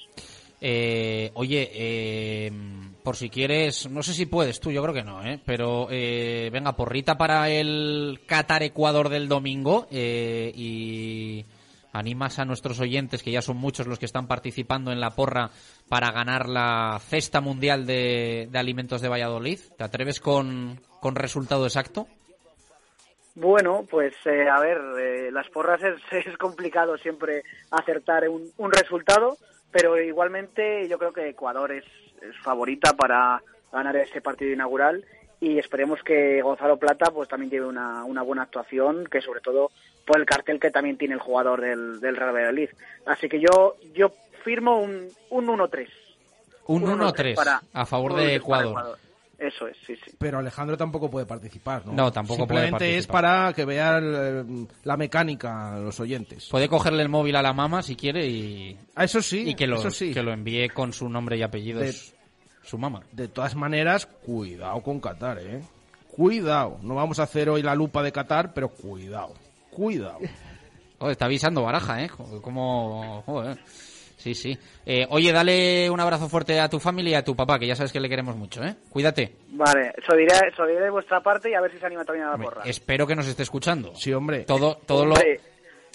Eh, 0.60 1.32
oye, 1.34 1.68
eh, 1.72 2.52
por 3.02 3.16
si 3.16 3.30
quieres, 3.30 3.88
no 3.90 4.02
sé 4.02 4.12
si 4.12 4.26
puedes 4.26 4.60
tú, 4.60 4.70
yo 4.70 4.82
creo 4.82 4.94
que 4.94 5.04
no, 5.04 5.24
¿eh? 5.24 5.40
pero 5.44 5.88
eh, 5.90 6.50
venga, 6.52 6.76
porrita 6.76 7.16
para 7.16 7.48
el 7.48 8.20
Qatar-Ecuador 8.26 9.08
del 9.08 9.28
domingo 9.28 9.86
eh, 9.90 10.52
y 10.54 11.44
animas 11.92 12.38
a 12.38 12.44
nuestros 12.44 12.80
oyentes, 12.80 13.22
que 13.22 13.32
ya 13.32 13.42
son 13.42 13.56
muchos 13.56 13.86
los 13.86 13.98
que 13.98 14.06
están 14.06 14.26
participando 14.26 14.92
en 14.92 15.00
la 15.00 15.10
porra 15.10 15.50
para 15.88 16.10
ganar 16.12 16.48
la 16.48 16.98
cesta 17.00 17.40
mundial 17.40 17.86
de, 17.86 18.48
alimentos 18.54 19.00
de 19.00 19.08
Valladolid. 19.08 19.58
¿Te 19.76 19.84
atreves 19.84 20.20
con, 20.20 20.80
con 21.00 21.14
resultado 21.14 21.64
exacto? 21.64 22.06
Bueno, 23.34 23.86
pues 23.88 24.14
eh, 24.26 24.48
a 24.48 24.58
ver, 24.60 24.78
eh, 24.98 25.30
las 25.30 25.48
porras 25.48 25.80
es, 25.82 26.00
es 26.26 26.36
complicado 26.36 26.96
siempre 26.98 27.44
acertar 27.70 28.28
un, 28.28 28.50
un 28.56 28.72
resultado, 28.72 29.36
pero 29.70 30.00
igualmente 30.00 30.88
yo 30.88 30.98
creo 30.98 31.12
que 31.12 31.28
Ecuador 31.28 31.72
es, 31.72 31.84
es 32.22 32.36
favorita 32.42 32.94
para 32.94 33.42
ganar 33.72 33.96
ese 33.96 34.20
partido 34.20 34.52
inaugural 34.52 35.04
y 35.40 35.58
esperemos 35.58 36.02
que 36.02 36.42
Gonzalo 36.42 36.78
Plata 36.78 37.10
pues 37.12 37.28
también 37.28 37.50
lleve 37.50 37.66
una, 37.66 38.04
una 38.04 38.22
buena 38.22 38.42
actuación, 38.42 39.06
que 39.06 39.20
sobre 39.20 39.40
todo 39.40 39.70
por 40.08 40.18
el 40.18 40.26
cartel 40.26 40.58
que 40.58 40.70
también 40.72 40.96
tiene 40.98 41.14
el 41.14 41.20
jugador 41.20 41.60
del, 41.60 42.00
del 42.00 42.16
Real 42.16 42.34
Valladolid. 42.34 42.70
Así 43.06 43.28
que 43.28 43.38
yo 43.40 43.76
yo 43.94 44.12
firmo 44.42 44.78
un, 44.80 45.08
un 45.30 45.46
1-3. 45.46 45.86
Un 46.66 46.82
Un 46.88 46.98
1-3 47.00 47.34
para- 47.36 47.62
a 47.72 47.86
favor 47.86 48.14
de 48.14 48.22
1-3 48.22 48.24
para 48.24 48.34
Ecuador. 48.34 48.70
Ecuador. 48.70 48.98
Eso 49.38 49.68
es, 49.68 49.76
sí, 49.86 49.94
sí. 49.94 50.10
Pero 50.18 50.38
Alejandro 50.38 50.76
tampoco 50.76 51.08
puede 51.08 51.24
participar, 51.24 51.86
¿no? 51.86 51.92
No, 51.92 52.10
tampoco 52.10 52.44
puede 52.46 52.62
Simplemente 52.66 52.98
es 52.98 53.06
participar. 53.06 53.22
para 53.44 53.52
que 53.52 53.64
vean 53.64 54.66
la 54.82 54.96
mecánica 54.96 55.74
a 55.74 55.78
los 55.78 56.00
oyentes. 56.00 56.48
Puede 56.50 56.68
cogerle 56.68 57.02
el 57.04 57.08
móvil 57.08 57.36
a 57.36 57.42
la 57.42 57.52
mamá 57.52 57.82
si 57.82 57.94
quiere 57.94 58.26
y, 58.26 58.76
Ah, 58.96 59.04
eso 59.04 59.22
sí, 59.22 59.50
y 59.50 59.54
que, 59.54 59.68
lo, 59.68 59.76
eso 59.76 59.90
sí. 59.92 60.12
que 60.12 60.24
lo 60.24 60.32
envíe 60.32 60.68
con 60.70 60.92
su 60.92 61.08
nombre 61.08 61.36
y 61.36 61.42
apellidos 61.42 61.82
De- 61.84 62.18
su 62.66 62.78
mamá. 62.78 63.02
De 63.12 63.28
todas 63.28 63.54
maneras, 63.54 64.06
cuidado 64.06 64.80
con 64.82 64.98
Qatar, 65.00 65.38
¿eh? 65.38 65.60
Cuidado. 66.10 66.78
No 66.82 66.96
vamos 66.96 67.20
a 67.20 67.22
hacer 67.22 67.48
hoy 67.48 67.62
la 67.62 67.76
lupa 67.76 68.02
de 68.02 68.10
Qatar, 68.10 68.52
pero 68.52 68.70
cuidado. 68.70 69.34
Cuidado. 69.78 70.18
Joder, 70.98 71.12
está 71.12 71.26
avisando 71.26 71.62
Baraja, 71.62 72.02
¿eh? 72.02 72.10
Como... 72.42 73.22
joder. 73.24 73.56
Sí, 74.16 74.34
sí. 74.34 74.58
Eh, 74.84 75.06
oye, 75.10 75.30
dale 75.30 75.88
un 75.88 76.00
abrazo 76.00 76.28
fuerte 76.28 76.58
a 76.58 76.68
tu 76.68 76.80
familia 76.80 77.12
y 77.12 77.14
a 77.14 77.24
tu 77.24 77.36
papá, 77.36 77.56
que 77.56 77.68
ya 77.68 77.76
sabes 77.76 77.92
que 77.92 78.00
le 78.00 78.08
queremos 78.08 78.34
mucho, 78.34 78.64
¿eh? 78.64 78.74
Cuídate. 78.90 79.36
Vale, 79.50 79.92
eso 79.96 80.16
diré, 80.16 80.34
eso 80.52 80.66
diré 80.66 80.80
de 80.80 80.90
vuestra 80.90 81.20
parte 81.20 81.48
y 81.50 81.54
a 81.54 81.60
ver 81.60 81.70
si 81.70 81.78
se 81.78 81.86
anima 81.86 82.04
también 82.04 82.26
a 82.26 82.32
la 82.32 82.36
porra. 82.36 82.62
Espero 82.64 83.06
que 83.06 83.14
nos 83.14 83.28
esté 83.28 83.44
escuchando. 83.44 83.94
Sí, 83.94 84.12
hombre. 84.12 84.40
Todo, 84.40 84.80
todo 84.84 85.04
lo, 85.06 85.14
Hombre, 85.14 85.40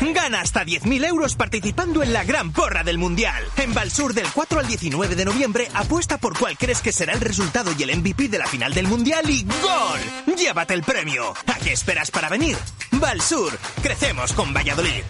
Gana 0.00 0.42
hasta 0.42 0.64
10.000 0.64 1.06
euros 1.06 1.34
participando 1.34 2.02
en 2.02 2.12
la 2.12 2.24
gran 2.24 2.52
porra 2.52 2.84
del 2.84 2.98
Mundial. 2.98 3.42
En 3.56 3.72
Valsur 3.72 4.12
del 4.12 4.26
4 4.34 4.60
al 4.60 4.66
19 4.66 5.16
de 5.16 5.24
noviembre 5.24 5.68
apuesta 5.72 6.18
por 6.18 6.38
cuál 6.38 6.58
crees 6.58 6.82
que 6.82 6.92
será 6.92 7.14
el 7.14 7.20
resultado 7.20 7.72
y 7.78 7.82
el 7.82 7.96
MVP 7.96 8.28
de 8.28 8.38
la 8.38 8.46
final 8.46 8.74
del 8.74 8.86
Mundial 8.86 9.28
y 9.30 9.44
¡Gol! 9.44 10.36
Llévate 10.36 10.74
el 10.74 10.82
premio. 10.82 11.32
¿A 11.46 11.54
qué 11.54 11.72
esperas 11.72 12.10
para 12.10 12.28
venir? 12.28 12.56
Valsur, 12.92 13.58
crecemos 13.82 14.34
con 14.34 14.52
Valladolid. 14.52 15.02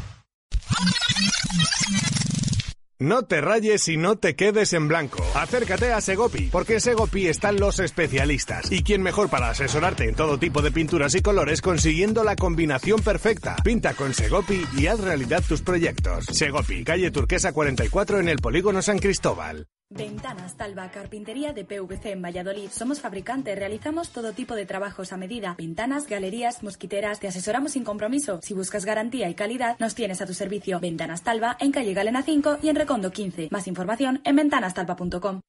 No 2.98 3.24
te 3.24 3.42
rayes 3.42 3.88
y 3.88 3.98
no 3.98 4.16
te 4.16 4.36
quedes 4.36 4.72
en 4.72 4.88
blanco. 4.88 5.22
Acércate 5.34 5.92
a 5.92 6.00
Segopi, 6.00 6.48
porque 6.50 6.74
en 6.74 6.80
Segopi 6.80 7.26
están 7.26 7.56
los 7.56 7.78
especialistas. 7.78 8.72
¿Y 8.72 8.82
quién 8.82 9.02
mejor 9.02 9.28
para 9.28 9.50
asesorarte 9.50 10.08
en 10.08 10.14
todo 10.14 10.38
tipo 10.38 10.62
de 10.62 10.70
pinturas 10.70 11.14
y 11.14 11.20
colores 11.20 11.60
consiguiendo 11.60 12.24
la 12.24 12.36
combinación 12.36 13.02
perfecta? 13.02 13.56
Pinta 13.62 13.92
con 13.92 14.14
Segopi 14.14 14.64
y 14.78 14.86
haz 14.86 15.00
realidad 15.00 15.44
tus 15.46 15.60
proyectos. 15.60 16.24
Segopi, 16.24 16.84
calle 16.84 17.10
Turquesa 17.10 17.52
44 17.52 18.18
en 18.20 18.30
el 18.30 18.38
Polígono 18.38 18.80
San 18.80 18.98
Cristóbal. 18.98 19.66
Ventanas 19.88 20.56
Talva 20.56 20.90
Carpintería 20.90 21.52
de 21.52 21.64
PVC 21.64 22.10
en 22.10 22.20
Valladolid. 22.20 22.70
Somos 22.70 23.00
fabricantes, 23.00 23.56
realizamos 23.56 24.10
todo 24.10 24.32
tipo 24.32 24.56
de 24.56 24.66
trabajos 24.66 25.12
a 25.12 25.16
medida. 25.16 25.54
Ventanas, 25.56 26.08
galerías, 26.08 26.64
mosquiteras, 26.64 27.20
te 27.20 27.28
asesoramos 27.28 27.72
sin 27.72 27.84
compromiso. 27.84 28.40
Si 28.42 28.52
buscas 28.52 28.84
garantía 28.84 29.28
y 29.28 29.34
calidad, 29.34 29.76
nos 29.78 29.94
tienes 29.94 30.20
a 30.20 30.26
tu 30.26 30.34
servicio. 30.34 30.80
Ventanas 30.80 31.22
Talva 31.22 31.56
en 31.60 31.70
calle 31.70 31.94
Galena 31.94 32.22
5 32.22 32.58
y 32.62 32.68
en 32.68 32.74
Recondo 32.76 33.12
15. 33.12 33.48
Más 33.52 33.68
información 33.68 34.20
en 34.24 34.34
ventanastalva.com. 34.34 35.40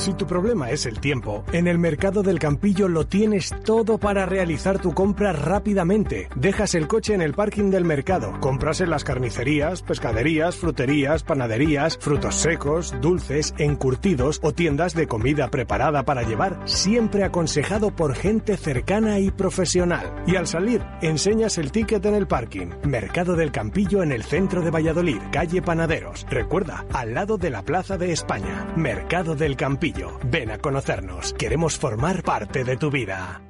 Si 0.00 0.14
tu 0.14 0.26
problema 0.26 0.70
es 0.70 0.86
el 0.86 0.98
tiempo, 0.98 1.44
en 1.52 1.66
el 1.66 1.78
mercado 1.78 2.22
del 2.22 2.38
Campillo 2.38 2.88
lo 2.88 3.06
tienes 3.06 3.54
todo 3.64 3.98
para 3.98 4.24
realizar 4.24 4.78
tu 4.78 4.94
compra 4.94 5.34
rápidamente. 5.34 6.30
Dejas 6.36 6.74
el 6.74 6.88
coche 6.88 7.12
en 7.12 7.20
el 7.20 7.34
parking 7.34 7.70
del 7.70 7.84
mercado, 7.84 8.32
compras 8.40 8.80
en 8.80 8.88
las 8.88 9.04
carnicerías, 9.04 9.82
pescaderías, 9.82 10.56
fruterías, 10.56 11.22
panaderías, 11.22 11.98
frutos 11.98 12.36
secos, 12.36 12.94
dulces, 13.02 13.52
encurtidos 13.58 14.40
o 14.42 14.52
tiendas 14.52 14.94
de 14.94 15.06
comida 15.06 15.48
preparada 15.48 16.02
para 16.04 16.22
llevar, 16.22 16.62
siempre 16.64 17.22
aconsejado 17.22 17.94
por 17.94 18.14
gente 18.14 18.56
cercana 18.56 19.18
y 19.18 19.30
profesional. 19.30 20.24
Y 20.26 20.36
al 20.36 20.46
salir, 20.46 20.82
enseñas 21.02 21.58
el 21.58 21.72
ticket 21.72 22.06
en 22.06 22.14
el 22.14 22.26
parking. 22.26 22.68
Mercado 22.84 23.36
del 23.36 23.52
Campillo 23.52 24.02
en 24.02 24.12
el 24.12 24.22
centro 24.22 24.62
de 24.62 24.70
Valladolid, 24.70 25.20
calle 25.30 25.60
Panaderos. 25.60 26.26
Recuerda, 26.30 26.86
al 26.94 27.12
lado 27.12 27.36
de 27.36 27.50
la 27.50 27.62
Plaza 27.62 27.98
de 27.98 28.12
España. 28.12 28.72
Mercado 28.76 29.34
del 29.36 29.56
Campillo. 29.56 29.79
Ven 30.24 30.50
a 30.50 30.58
conocernos. 30.58 31.32
Queremos 31.32 31.78
formar 31.78 32.22
parte 32.22 32.64
de 32.64 32.76
tu 32.76 32.90
vida. 32.90 33.49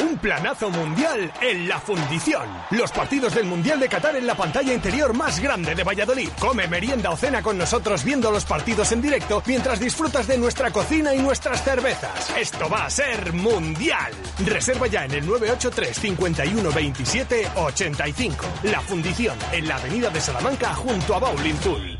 Un 0.00 0.16
planazo 0.18 0.70
mundial 0.70 1.32
en 1.40 1.68
la 1.68 1.80
fundición. 1.80 2.48
Los 2.70 2.92
partidos 2.92 3.34
del 3.34 3.46
Mundial 3.46 3.80
de 3.80 3.88
Qatar 3.88 4.14
en 4.14 4.26
la 4.26 4.36
pantalla 4.36 4.72
interior 4.72 5.12
más 5.12 5.40
grande 5.40 5.74
de 5.74 5.82
Valladolid. 5.82 6.28
Come, 6.38 6.68
merienda 6.68 7.10
o 7.10 7.16
cena 7.16 7.42
con 7.42 7.58
nosotros 7.58 8.04
viendo 8.04 8.30
los 8.30 8.44
partidos 8.44 8.92
en 8.92 9.02
directo 9.02 9.42
mientras 9.44 9.80
disfrutas 9.80 10.28
de 10.28 10.38
nuestra 10.38 10.70
cocina 10.70 11.12
y 11.14 11.18
nuestras 11.18 11.64
cervezas. 11.64 12.32
Esto 12.38 12.68
va 12.68 12.86
a 12.86 12.90
ser 12.90 13.32
mundial. 13.32 14.12
Reserva 14.46 14.86
ya 14.86 15.04
en 15.04 15.12
el 15.12 15.26
983 15.26 15.98
51 15.98 16.70
27 16.72 17.48
85. 17.56 18.46
La 18.64 18.80
fundición 18.80 19.36
en 19.52 19.66
la 19.66 19.76
avenida 19.76 20.10
de 20.10 20.20
Salamanca 20.20 20.74
junto 20.74 21.14
a 21.16 21.18
Bowling 21.18 21.56
Tool. 21.56 21.98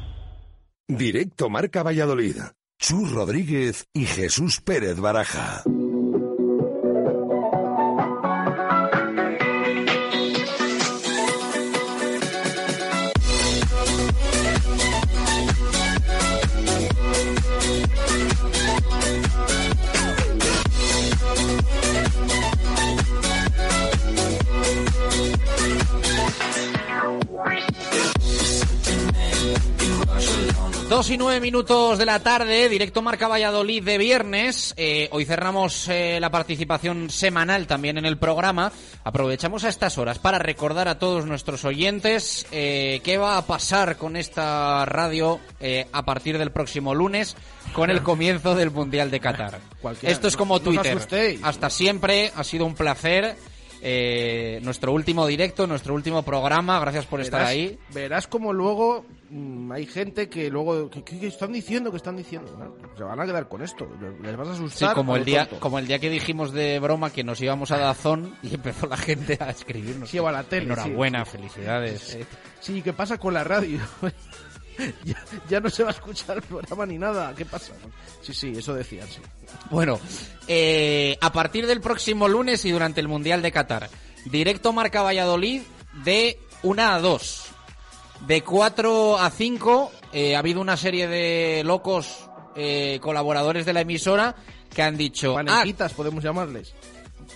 Directo 0.86 1.50
Marca 1.50 1.82
Valladolid. 1.82 2.36
Chus 2.78 3.10
Rodríguez 3.10 3.88
y 3.92 4.06
Jesús 4.06 4.60
Pérez 4.60 5.00
Baraja. 5.00 5.64
Dos 30.88 31.10
y 31.10 31.18
nueve 31.18 31.38
minutos 31.40 31.98
de 31.98 32.06
la 32.06 32.20
tarde, 32.20 32.66
directo 32.70 33.02
Marca 33.02 33.28
Valladolid 33.28 33.84
de 33.84 33.98
viernes. 33.98 34.72
Eh, 34.78 35.10
hoy 35.12 35.26
cerramos 35.26 35.86
eh, 35.88 36.16
la 36.18 36.30
participación 36.30 37.10
semanal 37.10 37.66
también 37.66 37.98
en 37.98 38.06
el 38.06 38.16
programa. 38.16 38.72
Aprovechamos 39.04 39.64
a 39.64 39.68
estas 39.68 39.98
horas 39.98 40.18
para 40.18 40.38
recordar 40.38 40.88
a 40.88 40.98
todos 40.98 41.26
nuestros 41.26 41.66
oyentes 41.66 42.46
eh, 42.52 43.02
qué 43.04 43.18
va 43.18 43.36
a 43.36 43.46
pasar 43.46 43.98
con 43.98 44.16
esta 44.16 44.86
radio 44.86 45.40
eh, 45.60 45.86
a 45.92 46.06
partir 46.06 46.38
del 46.38 46.52
próximo 46.52 46.94
lunes 46.94 47.36
con 47.74 47.90
el 47.90 48.02
comienzo 48.02 48.54
del 48.54 48.70
Mundial 48.70 49.10
de 49.10 49.20
Qatar. 49.20 49.60
Esto 50.00 50.28
es 50.28 50.38
como 50.38 50.58
Twitter. 50.60 50.98
Hasta 51.42 51.68
siempre, 51.68 52.32
ha 52.34 52.42
sido 52.44 52.64
un 52.64 52.74
placer. 52.74 53.36
Eh, 53.82 54.60
nuestro 54.62 54.92
último 54.92 55.26
directo, 55.26 55.66
nuestro 55.66 55.94
último 55.94 56.22
programa. 56.22 56.78
Gracias 56.80 57.06
por 57.06 57.20
estar 57.20 57.42
ahí. 57.44 57.78
Verás 57.94 58.26
como 58.26 58.52
luego 58.52 59.04
mm, 59.30 59.72
hay 59.72 59.86
gente 59.86 60.28
que 60.28 60.50
luego... 60.50 60.90
¿qué, 60.90 61.02
qué- 61.04 61.18
qué 61.20 61.26
están 61.28 61.52
diciendo? 61.52 61.90
¿Qué 61.90 61.96
están 61.98 62.16
diciendo? 62.16 62.52
Bueno, 62.56 62.74
se 62.96 63.02
van 63.04 63.20
a 63.20 63.26
quedar 63.26 63.48
con 63.48 63.62
esto. 63.62 63.86
Les 64.22 64.36
vas 64.36 64.48
a 64.48 64.54
Sí, 64.54 64.62
asustar. 64.64 64.94
como 64.94 65.14
a 65.14 65.18
el 65.18 65.24
día, 65.24 65.46
tonto. 65.46 65.60
como 65.60 65.78
el 65.78 65.86
día 65.86 65.98
que 65.98 66.10
dijimos 66.10 66.52
de 66.52 66.78
broma 66.80 67.10
que 67.10 67.24
nos 67.24 67.40
íbamos 67.40 67.70
a 67.70 67.78
Dazón 67.78 68.36
y 68.42 68.54
empezó 68.54 68.86
la 68.86 68.96
gente 68.96 69.38
a 69.40 69.50
escribirnos. 69.50 70.08
Sí, 70.08 70.18
o 70.18 70.26
a 70.28 70.32
la 70.32 70.44
tele, 70.44 70.64
Enhorabuena, 70.64 71.24
sí. 71.24 71.30
felicidades. 71.32 72.18
Sí, 72.60 72.82
¿qué 72.82 72.92
pasa 72.92 73.18
con 73.18 73.34
la 73.34 73.44
radio? 73.44 73.78
ya, 75.04 75.16
ya 75.48 75.60
no 75.60 75.70
se 75.70 75.82
va 75.82 75.90
a 75.90 75.92
escuchar 75.92 76.36
el 76.36 76.42
programa 76.42 76.86
ni 76.86 76.98
nada. 76.98 77.34
¿Qué 77.34 77.44
pasa? 77.44 77.72
Sí, 78.22 78.32
sí, 78.32 78.52
eso 78.56 78.74
decían, 78.74 79.06
sí. 79.08 79.20
Bueno, 79.70 79.98
eh, 80.46 81.16
a 81.20 81.32
partir 81.32 81.66
del 81.66 81.80
próximo 81.80 82.28
lunes 82.28 82.64
y 82.64 82.70
durante 82.70 83.00
el 83.00 83.08
Mundial 83.08 83.42
de 83.42 83.52
Qatar, 83.52 83.90
directo 84.26 84.72
Marca 84.72 85.02
Valladolid 85.02 85.62
de 86.04 86.38
1 86.62 86.82
a 86.82 87.00
2. 87.00 87.44
De 88.26 88.42
4 88.42 89.18
a 89.18 89.30
5 89.30 89.92
eh, 90.12 90.34
ha 90.36 90.40
habido 90.40 90.60
una 90.60 90.76
serie 90.76 91.06
de 91.06 91.62
locos 91.64 92.28
eh, 92.56 92.98
colaboradores 93.00 93.64
de 93.66 93.72
la 93.72 93.82
emisora 93.82 94.34
que 94.74 94.82
han 94.82 94.96
dicho... 94.96 95.32
"Ah, 95.38 95.44
Panequitas, 95.44 95.92
podemos 95.94 96.22
llamarles. 96.24 96.74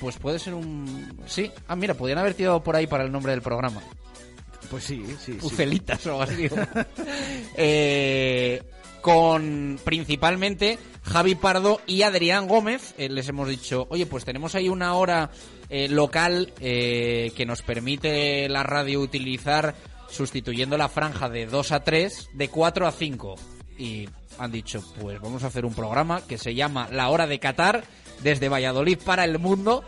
Pues 0.00 0.16
puede 0.18 0.38
ser 0.40 0.54
un... 0.54 1.20
Sí. 1.26 1.50
Ah, 1.68 1.76
mira, 1.76 1.94
podrían 1.94 2.18
haber 2.18 2.34
tirado 2.34 2.62
por 2.62 2.74
ahí 2.74 2.86
para 2.88 3.04
el 3.04 3.12
nombre 3.12 3.30
del 3.32 3.42
programa. 3.42 3.80
Pues 4.72 4.84
sí, 4.84 5.04
sí. 5.06 5.16
sí. 5.26 5.32
Pucelitas 5.34 6.06
o 6.06 6.22
algo 6.22 6.22
así. 6.22 6.48
Eh, 7.56 8.62
con 9.02 9.78
principalmente 9.84 10.78
Javi 11.02 11.34
Pardo 11.34 11.82
y 11.86 12.02
Adrián 12.02 12.48
Gómez. 12.48 12.94
Eh, 12.96 13.10
les 13.10 13.28
hemos 13.28 13.48
dicho, 13.48 13.86
oye, 13.90 14.06
pues 14.06 14.24
tenemos 14.24 14.54
ahí 14.54 14.70
una 14.70 14.94
hora 14.94 15.30
eh, 15.68 15.88
local 15.88 16.54
que 16.58 17.44
nos 17.46 17.60
permite 17.60 18.48
la 18.48 18.62
radio 18.62 19.00
utilizar 19.00 19.74
sustituyendo 20.08 20.78
la 20.78 20.88
franja 20.88 21.28
de 21.28 21.44
2 21.44 21.72
a 21.72 21.84
3, 21.84 22.30
de 22.32 22.48
4 22.48 22.86
a 22.86 22.92
5. 22.92 23.34
Y 23.76 24.08
han 24.38 24.52
dicho, 24.52 24.82
pues 24.98 25.20
vamos 25.20 25.44
a 25.44 25.48
hacer 25.48 25.66
un 25.66 25.74
programa 25.74 26.22
que 26.26 26.38
se 26.38 26.54
llama 26.54 26.88
La 26.90 27.10
Hora 27.10 27.26
de 27.26 27.38
Qatar, 27.38 27.84
desde 28.22 28.48
Valladolid 28.48 28.98
para 29.04 29.24
el 29.24 29.38
mundo, 29.38 29.84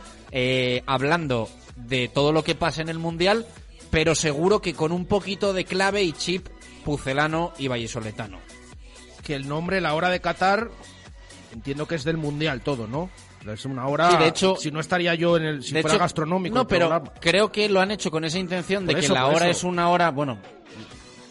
hablando 0.85 1.49
de 1.77 2.09
todo 2.09 2.33
lo 2.33 2.45
que 2.45 2.55
pasa 2.55 2.83
en 2.83 2.89
el 2.89 2.99
Mundial, 2.99 3.47
pero 3.95 4.17
seguro 4.17 4.61
que 4.61 4.75
con 4.75 4.91
un 4.91 5.07
poquito 5.07 5.53
de 5.53 5.65
clave 5.65 6.03
y 6.03 6.13
chip 6.13 6.49
pucelano 6.85 7.53
y 7.59 7.69
vallisoletano. 7.69 8.41
Que 9.23 9.37
el 9.37 9.49
nombre, 9.49 9.81
la 9.81 9.95
hora 9.95 10.09
de 10.11 10.21
Qatar, 10.21 10.69
entiendo 11.53 11.87
que 11.87 11.95
es 11.95 12.03
del 12.03 12.17
Mundial 12.17 12.61
todo, 12.61 12.89
¿no? 12.89 13.09
Es 13.49 13.65
una 13.67 13.87
hora... 13.87 14.11
Sí, 14.11 14.17
de 14.17 14.27
hecho- 14.27 14.57
Si 14.57 14.73
no 14.73 14.81
estaría 14.81 15.15
yo 15.15 15.37
en 15.37 15.45
el... 15.45 15.63
Si 15.63 15.71
fuera 15.71 15.91
hecho, 15.91 15.99
gastronómico 16.01 16.57
No, 16.57 16.67
pero 16.67 17.05
creo 17.21 17.53
que 17.53 17.69
lo 17.69 17.81
han 17.81 17.93
hecho 17.93 18.11
con 18.11 18.25
esa 18.25 18.41
intención 18.41 18.85
de 18.85 18.97
que 18.97 19.07
la 19.09 19.27
hora 19.27 19.49
eso. 19.49 19.59
es 19.59 19.65
una 19.65 19.89
hora, 19.89 20.11
bueno, 20.11 20.39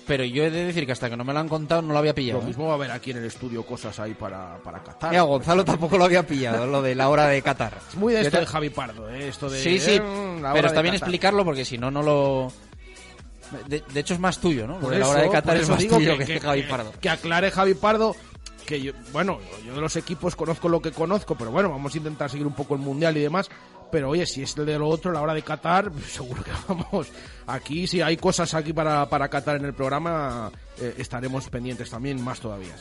pero 0.08 0.24
yo 0.24 0.44
he 0.44 0.52
de 0.52 0.66
decir 0.66 0.86
que 0.86 0.92
hasta 0.92 1.10
que 1.10 1.16
no 1.18 1.24
me 1.24 1.34
lo 1.34 1.40
han 1.40 1.48
contado 1.50 1.82
no 1.82 1.94
lo 1.94 2.00
había 2.00 2.14
pillado. 2.14 2.40
Lo 2.40 2.44
¿eh? 2.46 2.48
mismo 2.48 2.66
va 2.66 2.72
a 2.72 2.76
haber 2.76 2.92
aquí 2.92 3.12
en 3.12 3.18
el 3.18 3.26
estudio 3.26 3.66
cosas 3.66 4.00
ahí 4.00 4.14
para, 4.14 4.58
para 4.64 4.84
Qatar. 4.84 5.12
Mira, 5.12 5.24
Gonzalo 5.24 5.64
tampoco 5.66 5.98
lo 5.98 6.06
había 6.06 6.26
pillado, 6.26 6.66
lo 6.66 6.82
de 6.82 6.96
la 6.96 7.10
hora 7.10 7.28
de 7.28 7.42
Qatar. 7.42 7.78
Es 7.90 7.96
muy 7.96 8.14
de 8.14 8.22
esto 8.22 8.40
de 8.40 8.46
Javi 8.46 8.70
Pardo, 8.70 9.10
¿eh? 9.10 9.28
Esto 9.28 9.50
de... 9.50 9.60
Sí, 9.62 9.80
sí, 9.80 9.96
eh, 9.96 10.02
pero 10.54 10.68
está 10.68 10.82
bien 10.82 10.94
Qatar. 10.96 11.08
explicarlo 11.08 11.46
porque 11.46 11.66
si 11.66 11.78
no, 11.78 11.90
no 11.92 12.02
lo... 12.04 12.52
De, 13.68 13.84
de 13.94 14.00
hecho 14.00 14.16
es 14.16 14.20
más 14.20 14.40
tuyo, 14.40 14.66
¿no? 14.66 14.76
Lo 14.76 14.80
Por 14.82 14.96
la 14.96 15.08
hora 15.08 15.22
de 15.22 15.30
Qatar 15.30 15.58
es 15.58 15.70
más 15.70 15.80
digo 15.80 15.98
tuyo 15.98 16.18
que, 16.18 16.26
que, 16.26 16.34
que- 16.34 16.40
Javi 16.40 16.64
Pardo. 16.64 16.92
que 17.00 17.10
aclare 17.10 17.52
Javi 17.52 17.74
Pardo 17.76 18.16
que 18.64 18.82
yo, 18.82 18.94
bueno, 19.12 19.40
yo 19.66 19.76
de 19.76 19.82
los 19.82 19.96
equipos 19.96 20.36
conozco 20.36 20.70
lo 20.70 20.82
que 20.82 20.92
conozco, 20.92 21.36
pero 21.36 21.52
bueno, 21.52 21.70
vamos 21.70 21.94
a 21.94 21.98
intentar 21.98 22.30
seguir 22.30 22.48
un 22.48 22.54
poco 22.54 22.76
el 22.76 22.82
mundial 22.82 23.16
y 23.18 23.22
demás. 23.22 23.50
Pero 23.92 24.10
oye, 24.10 24.26
si 24.26 24.42
es 24.42 24.58
el 24.58 24.66
de 24.66 24.80
lo 24.80 24.88
otro, 24.88 25.12
la 25.12 25.22
hora 25.22 25.36
de 25.36 25.44
Qatar, 25.44 25.92
seguro 26.08 26.44
que 26.44 26.52
vamos. 26.68 27.12
Aquí, 27.46 27.86
si 27.86 28.02
hay 28.02 28.18
cosas 28.18 28.54
aquí 28.54 28.74
para, 28.74 29.08
para 29.08 29.30
Qatar 29.30 29.58
en 29.58 29.66
el 29.66 29.74
programa, 29.74 30.52
eh, 30.80 30.96
estaremos 30.98 31.50
pendientes 31.50 31.90
también, 31.90 32.22
más 32.24 32.40
todavía. 32.40 32.76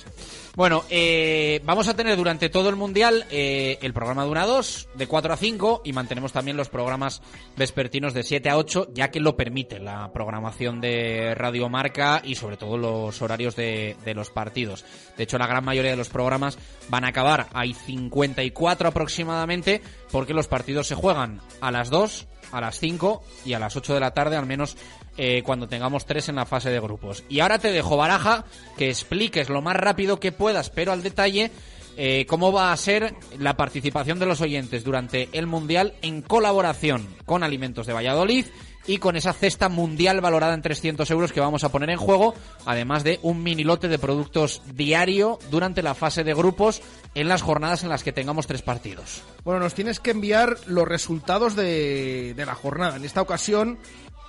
Bueno, 0.54 0.84
eh, 0.88 1.60
vamos 1.64 1.88
a 1.88 1.94
tener 1.94 2.16
durante 2.16 2.48
todo 2.48 2.68
el 2.68 2.76
Mundial 2.76 3.26
eh, 3.30 3.78
el 3.82 3.92
programa 3.92 4.24
de 4.24 4.30
1 4.30 4.40
a 4.40 4.46
2, 4.46 4.88
de 4.94 5.06
4 5.06 5.34
a 5.34 5.36
5 5.36 5.82
y 5.84 5.92
mantenemos 5.92 6.32
también 6.32 6.56
los 6.56 6.68
programas 6.68 7.20
vespertinos 7.56 8.14
de 8.14 8.22
7 8.22 8.48
a 8.48 8.56
8, 8.56 8.88
ya 8.94 9.10
que 9.10 9.20
lo 9.20 9.36
permite 9.36 9.78
la 9.78 10.10
programación 10.12 10.80
de 10.80 11.34
Radio 11.34 11.68
Marca 11.68 12.22
y 12.24 12.34
sobre 12.34 12.56
todo 12.56 12.78
los 12.78 13.20
horarios 13.20 13.56
de, 13.56 13.96
de 14.04 14.14
los 14.14 14.30
partidos. 14.30 14.84
De 15.16 15.24
hecho, 15.24 15.38
la 15.38 15.46
gran 15.46 15.64
mayoría 15.64 15.90
de 15.90 15.96
los 15.96 16.08
programas 16.08 16.58
van 16.88 17.04
a 17.04 17.08
acabar, 17.08 17.48
hay 17.52 17.74
54 17.74 18.88
aproximadamente, 18.88 19.82
porque 20.10 20.34
los 20.34 20.48
partidos 20.48 20.86
se 20.86 20.94
juegan 20.94 21.40
a 21.60 21.70
las 21.70 21.90
2, 21.90 22.26
a 22.52 22.60
las 22.60 22.78
5 22.78 23.22
y 23.44 23.52
a 23.52 23.58
las 23.58 23.76
8 23.76 23.94
de 23.94 24.00
la 24.00 24.14
tarde, 24.14 24.36
al 24.36 24.46
menos 24.46 24.76
eh, 25.16 25.42
cuando 25.44 25.68
tengamos 25.68 26.06
tres 26.06 26.28
en 26.28 26.36
la 26.36 26.46
fase 26.46 26.70
de 26.70 26.80
grupos. 26.80 27.24
Y 27.28 27.40
ahora 27.40 27.58
te 27.58 27.72
dejo, 27.72 27.96
Baraja, 27.96 28.44
que 28.76 28.90
expliques 28.90 29.48
lo 29.48 29.62
más 29.62 29.76
rápido 29.76 30.20
que 30.20 30.32
puedas, 30.32 30.70
pero 30.70 30.92
al 30.92 31.02
detalle, 31.02 31.50
eh, 31.96 32.24
cómo 32.26 32.52
va 32.52 32.72
a 32.72 32.76
ser 32.76 33.14
la 33.38 33.56
participación 33.56 34.18
de 34.18 34.26
los 34.26 34.40
oyentes 34.40 34.84
durante 34.84 35.28
el 35.32 35.46
Mundial 35.46 35.94
en 36.00 36.22
colaboración 36.22 37.06
con 37.26 37.42
Alimentos 37.42 37.86
de 37.86 37.92
Valladolid 37.92 38.46
y 38.86 38.98
con 38.98 39.16
esa 39.16 39.32
cesta 39.32 39.68
mundial 39.68 40.20
valorada 40.20 40.54
en 40.54 40.62
300 40.62 41.08
euros 41.10 41.32
que 41.32 41.40
vamos 41.40 41.64
a 41.64 41.70
poner 41.70 41.90
en 41.90 41.98
juego, 41.98 42.34
además 42.66 43.04
de 43.04 43.20
un 43.22 43.42
mini 43.42 43.62
lote 43.62 43.88
de 43.88 43.98
productos 43.98 44.62
diario 44.74 45.38
durante 45.50 45.82
la 45.82 45.94
fase 45.94 46.24
de 46.24 46.34
grupos 46.34 46.82
en 47.14 47.28
las 47.28 47.42
jornadas 47.42 47.82
en 47.82 47.90
las 47.90 48.02
que 48.02 48.12
tengamos 48.12 48.46
tres 48.46 48.62
partidos. 48.62 49.22
Bueno, 49.44 49.60
nos 49.60 49.74
tienes 49.74 50.00
que 50.00 50.10
enviar 50.10 50.56
los 50.66 50.88
resultados 50.88 51.54
de, 51.54 52.34
de 52.34 52.46
la 52.46 52.54
jornada. 52.54 52.96
En 52.96 53.04
esta 53.04 53.22
ocasión 53.22 53.78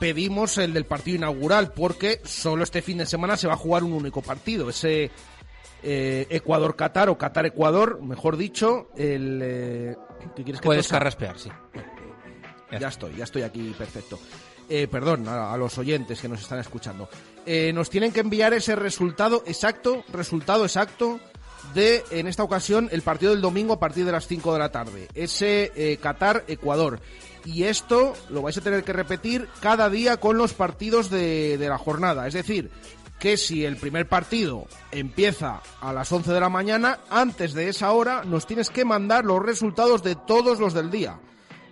pedimos 0.03 0.57
el 0.57 0.73
del 0.73 0.83
partido 0.83 1.15
inaugural 1.15 1.71
porque 1.71 2.19
solo 2.25 2.63
este 2.63 2.81
fin 2.81 2.97
de 2.97 3.05
semana 3.05 3.37
se 3.37 3.47
va 3.47 3.53
a 3.53 3.57
jugar 3.57 3.85
un 3.85 3.93
único 3.93 4.21
partido. 4.21 4.69
Ese 4.69 5.09
eh, 5.81 6.27
Ecuador-Qatar 6.29 7.07
o 7.07 7.17
Qatar-Ecuador, 7.17 8.01
mejor 8.03 8.35
dicho. 8.35 8.89
El, 8.97 9.39
eh, 9.41 9.95
¿qué 10.35 10.43
quieres 10.43 10.59
que 10.59 10.65
Puedes 10.65 10.87
tosa? 10.87 10.97
carraspear, 10.97 11.39
sí. 11.39 11.49
Ya 12.77 12.89
estoy, 12.89 13.15
ya 13.15 13.23
estoy 13.23 13.43
aquí, 13.43 13.73
perfecto. 13.77 14.19
Eh, 14.67 14.89
perdón, 14.91 15.25
a, 15.29 15.53
a 15.53 15.57
los 15.57 15.77
oyentes 15.77 16.19
que 16.19 16.27
nos 16.27 16.41
están 16.41 16.59
escuchando. 16.59 17.07
Eh, 17.45 17.71
nos 17.73 17.89
tienen 17.89 18.11
que 18.11 18.19
enviar 18.19 18.53
ese 18.53 18.75
resultado 18.75 19.41
exacto, 19.45 20.03
resultado 20.11 20.65
exacto 20.65 21.17
de, 21.73 22.03
en 22.11 22.27
esta 22.27 22.43
ocasión, 22.43 22.89
el 22.91 23.03
partido 23.03 23.31
del 23.31 23.41
domingo 23.41 23.73
a 23.73 23.79
partir 23.79 24.03
de 24.03 24.11
las 24.11 24.27
5 24.27 24.51
de 24.51 24.59
la 24.59 24.69
tarde. 24.69 25.07
Ese 25.13 25.71
eh, 25.77 25.97
Qatar-Ecuador. 26.01 26.99
Y 27.45 27.63
esto 27.63 28.13
lo 28.29 28.41
vais 28.41 28.57
a 28.57 28.61
tener 28.61 28.83
que 28.83 28.93
repetir 28.93 29.47
cada 29.59 29.89
día 29.89 30.17
con 30.17 30.37
los 30.37 30.53
partidos 30.53 31.09
de, 31.09 31.57
la 31.59 31.77
jornada. 31.77 32.27
Es 32.27 32.33
decir, 32.33 32.71
que 33.19 33.37
si 33.37 33.65
el 33.65 33.77
primer 33.77 34.07
partido 34.07 34.67
empieza 34.91 35.61
a 35.81 35.93
las 35.93 36.11
11 36.11 36.31
de 36.31 36.39
la 36.39 36.49
mañana, 36.49 36.99
antes 37.09 37.53
de 37.53 37.69
esa 37.69 37.91
hora 37.91 38.23
nos 38.23 38.47
tienes 38.47 38.69
que 38.69 38.85
mandar 38.85 39.25
los 39.25 39.43
resultados 39.43 40.03
de 40.03 40.15
todos 40.15 40.59
los 40.59 40.73
del 40.73 40.89
día. 40.89 41.19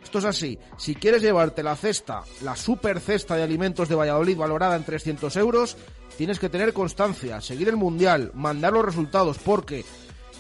Esto 0.03 0.19
es 0.19 0.26
así. 0.26 0.60
Si 0.77 0.95
quieres 0.95 1.22
llevarte 1.22 1.64
la 1.64 1.76
cesta, 1.76 2.23
la 2.41 2.56
super 2.56 2.99
cesta 2.99 3.35
de 3.35 3.43
alimentos 3.43 3.88
de 3.88 3.95
Valladolid 3.95 4.38
valorada 4.38 4.76
en 4.76 4.84
300 4.84 5.35
euros, 5.38 5.77
tienes 6.18 6.39
que 6.39 6.49
tener 6.49 6.73
constancia, 6.73 7.39
seguir 7.39 7.69
el 7.69 7.77
mundial, 7.77 8.31
mandar 8.34 8.73
los 8.73 8.84
resultados, 8.84 9.38
porque 9.38 9.85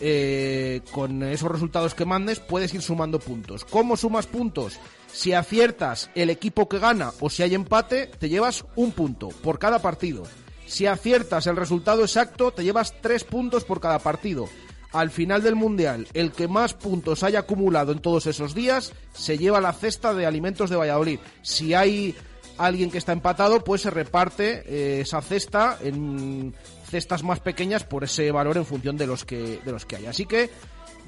eh, 0.03 0.81
con 0.91 1.21
esos 1.21 1.51
resultados 1.51 1.93
que 1.93 2.05
mandes 2.05 2.39
puedes 2.39 2.73
ir 2.73 2.81
sumando 2.81 3.19
puntos. 3.19 3.63
¿Cómo 3.65 3.95
sumas 3.95 4.25
puntos? 4.25 4.79
Si 5.13 5.33
aciertas 5.33 6.09
el 6.15 6.29
equipo 6.29 6.69
que 6.69 6.79
gana 6.79 7.11
o 7.19 7.29
si 7.29 7.43
hay 7.43 7.53
empate, 7.53 8.07
te 8.07 8.29
llevas 8.29 8.65
un 8.75 8.91
punto 8.91 9.29
por 9.29 9.59
cada 9.59 9.81
partido. 9.81 10.23
Si 10.65 10.87
aciertas 10.87 11.47
el 11.47 11.57
resultado 11.57 12.01
exacto, 12.01 12.51
te 12.51 12.63
llevas 12.63 12.93
tres 13.01 13.23
puntos 13.23 13.65
por 13.65 13.81
cada 13.81 13.99
partido. 13.99 14.47
Al 14.93 15.09
final 15.09 15.41
del 15.41 15.55
Mundial, 15.55 16.07
el 16.13 16.31
que 16.31 16.47
más 16.47 16.73
puntos 16.73 17.23
haya 17.23 17.39
acumulado 17.39 17.91
en 17.91 17.99
todos 17.99 18.25
esos 18.25 18.53
días 18.53 18.93
se 19.13 19.37
lleva 19.37 19.61
la 19.61 19.73
cesta 19.73 20.13
de 20.13 20.25
alimentos 20.25 20.69
de 20.69 20.75
Valladolid. 20.75 21.19
Si 21.41 21.73
hay 21.73 22.15
alguien 22.57 22.91
que 22.91 22.97
está 22.97 23.13
empatado, 23.13 23.63
pues 23.63 23.81
se 23.81 23.89
reparte 23.89 24.63
eh, 24.65 25.01
esa 25.01 25.21
cesta 25.21 25.77
en 25.81 26.53
cestas 26.89 27.23
más 27.23 27.39
pequeñas 27.39 27.83
por 27.83 28.03
ese 28.03 28.31
valor 28.31 28.57
en 28.57 28.65
función 28.65 28.97
de 28.97 29.07
los 29.07 29.23
que, 29.23 29.59
de 29.63 29.71
los 29.71 29.85
que 29.85 29.95
hay. 29.95 30.05
Así 30.07 30.25
que, 30.25 30.49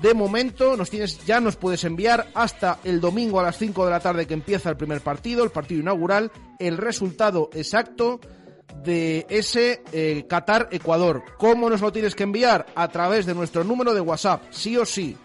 de 0.04 0.14
momento, 0.14 0.76
nos 0.76 0.90
tienes, 0.90 1.26
ya 1.26 1.40
nos 1.40 1.56
puedes 1.56 1.86
enviar 1.86 2.28
hasta 2.34 2.80
el 2.84 3.00
domingo 3.00 3.40
a 3.40 3.44
las 3.44 3.58
5 3.58 3.86
de 3.86 3.92
la 3.92 4.02
tarde 4.02 4.28
que 4.28 4.34
empieza 4.34 4.70
el 4.70 4.76
primer 4.76 5.00
partido, 5.00 5.46
el 5.46 5.50
partido 5.50 5.80
inaugural, 5.80 6.30
el 6.60 6.76
resultado 6.76 7.50
exacto 7.54 8.20
de 8.84 9.26
ese 9.30 9.82
eh, 9.94 10.26
Qatar-Ecuador. 10.28 11.24
¿Cómo 11.38 11.70
nos 11.70 11.80
lo 11.80 11.94
tienes 11.94 12.16
que 12.16 12.24
enviar? 12.24 12.66
A 12.76 12.90
través 12.90 13.26
de 13.26 13.34
nuestro 13.34 13.64
número 13.64 13.94
de 13.94 14.02
WhatsApp, 14.02 14.44
sí 14.50 14.76
o 14.76 14.86
sí. 14.86 15.16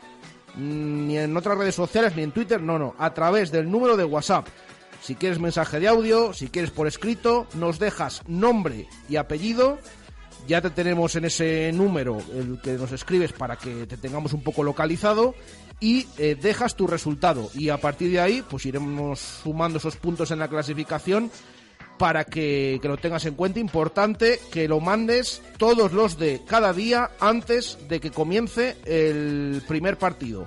Mm, 0.54 1.06
Ni 1.08 1.18
en 1.18 1.36
otras 1.36 1.58
redes 1.58 1.74
sociales, 1.74 2.14
ni 2.14 2.22
en 2.22 2.30
Twitter, 2.30 2.62
no, 2.62 2.78
no. 2.78 2.94
A 2.98 3.12
través 3.12 3.50
del 3.50 3.68
número 3.68 3.96
de 3.96 4.04
WhatsApp. 4.04 4.46
Si 5.02 5.16
quieres 5.16 5.40
mensaje 5.40 5.80
de 5.80 5.88
audio, 5.88 6.32
si 6.32 6.50
quieres 6.50 6.70
por 6.70 6.86
escrito, 6.86 7.48
nos 7.54 7.80
dejas 7.80 8.22
nombre 8.28 8.86
y 9.08 9.16
apellido. 9.16 9.78
Ya 10.46 10.60
te 10.60 10.70
tenemos 10.70 11.14
en 11.16 11.26
ese 11.26 11.70
número 11.72 12.18
el 12.34 12.60
que 12.60 12.72
nos 12.72 12.92
escribes 12.92 13.32
para 13.32 13.56
que 13.56 13.86
te 13.86 13.96
tengamos 13.96 14.32
un 14.32 14.42
poco 14.42 14.62
localizado. 14.62 15.34
y 15.80 16.06
eh, 16.18 16.36
dejas 16.40 16.74
tu 16.74 16.86
resultado. 16.86 17.50
Y 17.54 17.68
a 17.68 17.78
partir 17.78 18.10
de 18.10 18.20
ahí, 18.20 18.42
pues 18.48 18.66
iremos 18.66 19.20
sumando 19.20 19.78
esos 19.78 19.96
puntos 19.96 20.30
en 20.30 20.40
la 20.40 20.48
clasificación 20.48 21.30
para 21.98 22.24
que, 22.24 22.78
que 22.80 22.88
lo 22.88 22.96
tengas 22.96 23.26
en 23.26 23.34
cuenta. 23.34 23.60
Importante 23.60 24.40
que 24.50 24.68
lo 24.68 24.80
mandes 24.80 25.42
todos 25.56 25.92
los 25.92 26.18
de 26.18 26.42
cada 26.46 26.72
día 26.72 27.10
antes 27.20 27.78
de 27.88 28.00
que 28.00 28.10
comience 28.10 28.76
el 28.86 29.62
primer 29.68 29.98
partido. 29.98 30.46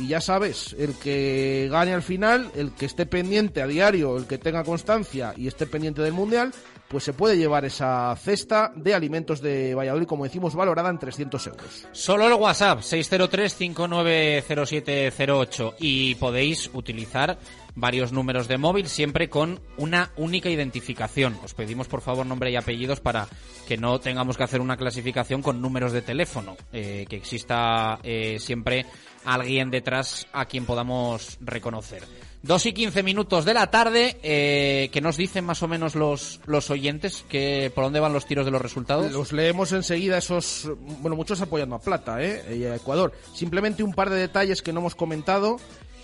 Y 0.00 0.08
ya 0.08 0.20
sabes, 0.20 0.74
el 0.78 0.94
que 0.94 1.68
gane 1.70 1.92
al 1.92 2.02
final, 2.02 2.50
el 2.56 2.72
que 2.72 2.86
esté 2.86 3.04
pendiente 3.04 3.60
a 3.60 3.66
diario, 3.66 4.16
el 4.16 4.26
que 4.26 4.38
tenga 4.38 4.64
constancia 4.64 5.34
y 5.36 5.46
esté 5.46 5.66
pendiente 5.66 6.00
del 6.00 6.14
Mundial, 6.14 6.54
pues 6.88 7.04
se 7.04 7.12
puede 7.12 7.36
llevar 7.36 7.66
esa 7.66 8.16
cesta 8.16 8.72
de 8.74 8.94
alimentos 8.94 9.42
de 9.42 9.74
Valladolid, 9.74 10.06
como 10.06 10.24
decimos, 10.24 10.54
valorada 10.54 10.88
en 10.90 10.98
300 10.98 11.46
euros. 11.46 11.86
Solo 11.92 12.26
el 12.26 12.32
WhatsApp, 12.32 12.80
603-590708. 12.80 15.74
Y 15.78 16.16
podéis 16.16 16.68
utilizar 16.72 17.38
varios 17.80 18.12
números 18.12 18.46
de 18.46 18.58
móvil, 18.58 18.88
siempre 18.88 19.28
con 19.28 19.60
una 19.76 20.12
única 20.16 20.48
identificación. 20.48 21.36
Os 21.42 21.54
pedimos, 21.54 21.88
por 21.88 22.02
favor, 22.02 22.26
nombre 22.26 22.50
y 22.50 22.56
apellidos 22.56 23.00
para 23.00 23.28
que 23.66 23.76
no 23.76 23.98
tengamos 24.00 24.36
que 24.36 24.44
hacer 24.44 24.60
una 24.60 24.76
clasificación 24.76 25.42
con 25.42 25.60
números 25.60 25.92
de 25.92 26.02
teléfono. 26.02 26.56
eh, 26.72 27.06
que 27.08 27.16
exista 27.16 27.98
eh, 28.02 28.38
siempre 28.38 28.86
alguien 29.24 29.70
detrás 29.70 30.26
a 30.32 30.46
quien 30.46 30.64
podamos 30.64 31.38
reconocer. 31.40 32.02
Dos 32.42 32.64
y 32.64 32.72
quince 32.72 33.02
minutos 33.02 33.44
de 33.44 33.52
la 33.52 33.70
tarde, 33.70 34.18
eh, 34.22 34.88
que 34.92 35.02
nos 35.02 35.18
dicen 35.18 35.44
más 35.44 35.62
o 35.62 35.68
menos 35.68 35.94
los, 35.94 36.40
los 36.46 36.70
oyentes 36.70 37.24
que 37.28 37.70
por 37.74 37.84
dónde 37.84 38.00
van 38.00 38.14
los 38.14 38.24
tiros 38.24 38.46
de 38.46 38.50
los 38.50 38.62
resultados. 38.62 39.12
Los 39.12 39.32
leemos 39.32 39.72
enseguida 39.72 40.16
esos, 40.16 40.70
bueno, 41.00 41.16
muchos 41.16 41.42
apoyando 41.42 41.76
a 41.76 41.80
Plata, 41.80 42.22
¿eh? 42.22 42.56
y 42.56 42.64
a 42.64 42.76
Ecuador. 42.76 43.12
Simplemente 43.34 43.82
un 43.82 43.92
par 43.92 44.08
de 44.08 44.16
detalles 44.16 44.62
que 44.62 44.72
no 44.72 44.80
hemos 44.80 44.94
comentado. 44.94 45.58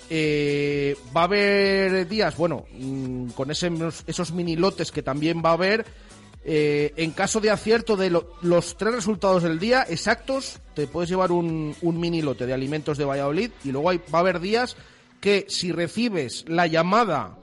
Eh, 0.08 0.96
va 1.16 1.22
a 1.22 1.24
haber 1.24 2.06
días, 2.08 2.36
bueno, 2.36 2.64
mm, 2.72 3.30
con 3.30 3.50
ese, 3.50 3.70
esos 4.06 4.32
mini 4.32 4.56
lotes 4.56 4.92
que 4.92 5.02
también 5.02 5.42
va 5.44 5.50
a 5.50 5.54
haber. 5.54 5.84
eh, 6.48 6.92
en 6.96 7.10
caso 7.10 7.40
de 7.40 7.50
acierto 7.50 7.96
de 7.96 8.08
lo- 8.08 8.34
los 8.40 8.76
tres 8.76 8.94
resultados 8.94 9.42
del 9.42 9.58
día 9.58 9.84
exactos, 9.88 10.60
te 10.74 10.86
puedes 10.86 11.10
llevar 11.10 11.32
un, 11.32 11.74
un 11.82 11.98
mini 11.98 12.22
lote 12.22 12.46
de 12.46 12.54
alimentos 12.54 12.96
de 12.98 13.04
Valladolid. 13.04 13.50
Y 13.64 13.72
luego 13.72 13.90
va 14.14 14.18
a 14.18 14.20
haber 14.20 14.38
días 14.38 14.76
que 15.20 15.46
si 15.48 15.72
recibes 15.72 16.44
la 16.46 16.68
llamada 16.68 17.36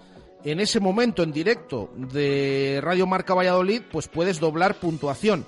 en 0.45 0.61
ese 0.61 0.79
momento 0.79 1.21
en 1.21 1.33
directo 1.33 1.91
de 1.97 2.79
Radio 2.81 3.05
Marca 3.05 3.33
Valladolid, 3.33 3.81
pues 3.91 4.07
puedes 4.07 4.39
doblar 4.39 4.75
puntuación. 4.79 5.45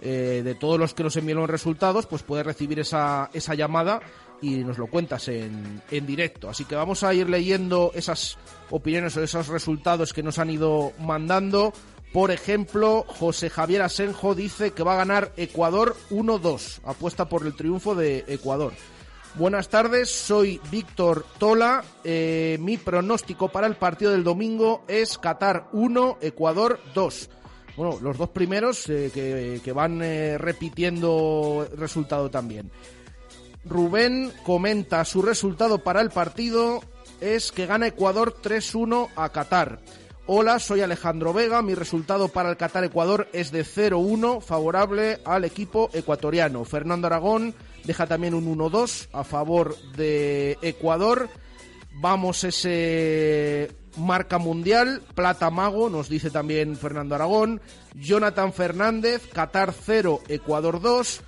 Eh, 0.00 0.40
de 0.44 0.54
todos 0.54 0.78
los 0.78 0.92
que 0.94 1.02
nos 1.02 1.16
enviaron 1.16 1.46
resultados, 1.48 2.06
pues 2.06 2.22
puedes 2.22 2.44
recibir 2.46 2.78
esa, 2.80 3.28
esa 3.34 3.54
llamada 3.54 4.00
y 4.44 4.64
nos 4.64 4.78
lo 4.78 4.86
cuentas 4.86 5.28
en, 5.28 5.80
en 5.90 6.06
directo. 6.06 6.50
Así 6.50 6.64
que 6.64 6.76
vamos 6.76 7.02
a 7.02 7.14
ir 7.14 7.28
leyendo 7.28 7.92
esas 7.94 8.36
opiniones 8.70 9.16
o 9.16 9.22
esos 9.22 9.48
resultados 9.48 10.12
que 10.12 10.22
nos 10.22 10.38
han 10.38 10.50
ido 10.50 10.92
mandando. 10.98 11.72
Por 12.12 12.30
ejemplo, 12.30 13.04
José 13.08 13.50
Javier 13.50 13.82
Asenjo 13.82 14.34
dice 14.34 14.72
que 14.72 14.84
va 14.84 14.94
a 14.94 14.98
ganar 14.98 15.32
Ecuador 15.36 15.96
1-2. 16.10 16.80
Apuesta 16.84 17.28
por 17.28 17.44
el 17.46 17.54
triunfo 17.54 17.94
de 17.94 18.24
Ecuador. 18.28 18.72
Buenas 19.36 19.68
tardes, 19.68 20.10
soy 20.10 20.60
Víctor 20.70 21.26
Tola. 21.38 21.82
Eh, 22.04 22.56
mi 22.60 22.76
pronóstico 22.76 23.48
para 23.48 23.66
el 23.66 23.74
partido 23.74 24.12
del 24.12 24.22
domingo 24.22 24.84
es 24.86 25.18
Qatar 25.18 25.68
1, 25.72 26.18
Ecuador 26.20 26.78
2. 26.94 27.30
Bueno, 27.76 27.98
los 28.00 28.16
dos 28.16 28.28
primeros 28.28 28.88
eh, 28.88 29.10
que, 29.12 29.60
que 29.64 29.72
van 29.72 30.00
eh, 30.00 30.38
repitiendo 30.38 31.66
resultado 31.76 32.30
también. 32.30 32.70
Rubén 33.64 34.32
comenta 34.44 35.04
su 35.04 35.22
resultado 35.22 35.78
para 35.78 36.00
el 36.00 36.10
partido 36.10 36.82
es 37.20 37.52
que 37.52 37.66
gana 37.66 37.86
Ecuador 37.86 38.36
3-1 38.42 39.08
a 39.16 39.30
Qatar. 39.30 39.80
Hola, 40.26 40.58
soy 40.58 40.80
Alejandro 40.80 41.32
Vega. 41.32 41.62
Mi 41.62 41.74
resultado 41.74 42.28
para 42.28 42.50
el 42.50 42.56
Qatar-Ecuador 42.56 43.28
es 43.32 43.50
de 43.50 43.64
0-1, 43.64 44.40
favorable 44.40 45.20
al 45.24 45.44
equipo 45.44 45.90
ecuatoriano. 45.92 46.64
Fernando 46.64 47.06
Aragón 47.06 47.54
deja 47.84 48.06
también 48.06 48.34
un 48.34 48.46
1-2 48.56 49.08
a 49.12 49.24
favor 49.24 49.76
de 49.96 50.58
Ecuador. 50.62 51.28
Vamos 51.96 52.44
ese 52.44 53.70
marca 53.96 54.38
mundial, 54.38 55.02
plata 55.14 55.50
mago, 55.50 55.88
nos 55.90 56.08
dice 56.08 56.30
también 56.30 56.76
Fernando 56.76 57.14
Aragón. 57.14 57.60
Jonathan 57.94 58.52
Fernández, 58.52 59.26
Qatar 59.32 59.72
0, 59.72 60.22
Ecuador 60.28 60.80
2. 60.80 61.20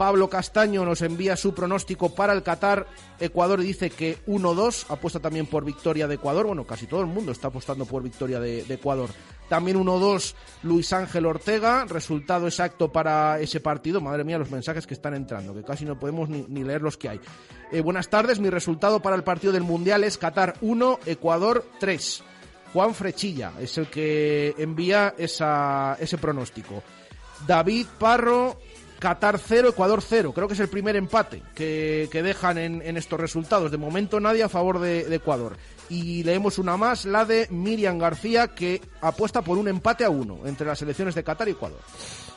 Pablo 0.00 0.30
Castaño 0.30 0.82
nos 0.86 1.02
envía 1.02 1.36
su 1.36 1.52
pronóstico 1.52 2.14
para 2.14 2.32
el 2.32 2.42
Qatar. 2.42 2.86
Ecuador 3.18 3.60
dice 3.60 3.90
que 3.90 4.16
1-2, 4.24 4.86
apuesta 4.88 5.20
también 5.20 5.44
por 5.44 5.62
victoria 5.62 6.08
de 6.08 6.14
Ecuador. 6.14 6.46
Bueno, 6.46 6.66
casi 6.66 6.86
todo 6.86 7.02
el 7.02 7.06
mundo 7.06 7.32
está 7.32 7.48
apostando 7.48 7.84
por 7.84 8.02
victoria 8.02 8.40
de, 8.40 8.60
Ecuador. 8.60 9.10
También 9.50 9.76
1-2 9.78 10.32
Luis 10.62 10.90
Ángel 10.94 11.26
Ortega, 11.26 11.84
resultado 11.84 12.46
exacto 12.46 12.90
para 12.90 13.40
ese 13.40 13.60
partido. 13.60 14.00
Madre 14.00 14.24
mía, 14.24 14.38
los 14.38 14.50
mensajes 14.50 14.86
que 14.86 14.94
están 14.94 15.12
entrando, 15.12 15.52
que 15.52 15.64
casi 15.64 15.84
no 15.84 16.00
podemos 16.00 16.30
ni, 16.30 16.46
ni 16.48 16.64
leer 16.64 16.80
los 16.80 16.96
que 16.96 17.10
hay. 17.10 17.20
Eh, 17.70 17.82
buenas 17.82 18.08
tardes, 18.08 18.40
mi 18.40 18.48
resultado 18.48 19.02
para 19.02 19.16
el 19.16 19.22
partido 19.22 19.52
del 19.52 19.64
Mundial 19.64 20.02
es 20.04 20.16
Qatar 20.16 20.54
1, 20.62 21.00
Ecuador 21.04 21.66
3. 21.78 22.22
Juan 22.72 22.94
Frechilla 22.94 23.52
es 23.60 23.76
el 23.76 23.88
que 23.88 24.54
envía 24.56 25.14
esa, 25.18 25.98
ese 26.00 26.16
pronóstico. 26.16 26.82
David 27.46 27.86
Parro, 27.98 28.58
Qatar 29.00 29.38
0, 29.38 29.70
Ecuador 29.70 30.00
0. 30.06 30.32
Creo 30.32 30.46
que 30.46 30.54
es 30.54 30.60
el 30.60 30.68
primer 30.68 30.94
empate 30.94 31.42
que, 31.56 32.08
que 32.12 32.22
dejan 32.22 32.56
en, 32.58 32.82
en 32.82 32.96
estos 32.96 33.18
resultados. 33.18 33.72
De 33.72 33.76
momento 33.78 34.20
nadie 34.20 34.44
a 34.44 34.48
favor 34.48 34.78
de, 34.78 35.04
de 35.04 35.16
Ecuador. 35.16 35.56
Y 35.88 36.22
leemos 36.22 36.58
una 36.58 36.76
más, 36.76 37.04
la 37.06 37.24
de 37.24 37.48
Miriam 37.50 37.98
García, 37.98 38.48
que 38.48 38.80
apuesta 39.00 39.42
por 39.42 39.58
un 39.58 39.66
empate 39.66 40.04
a 40.04 40.10
uno 40.10 40.38
entre 40.46 40.64
las 40.68 40.78
selecciones 40.78 41.16
de 41.16 41.24
Qatar 41.24 41.48
y 41.48 41.52
Ecuador. 41.52 41.80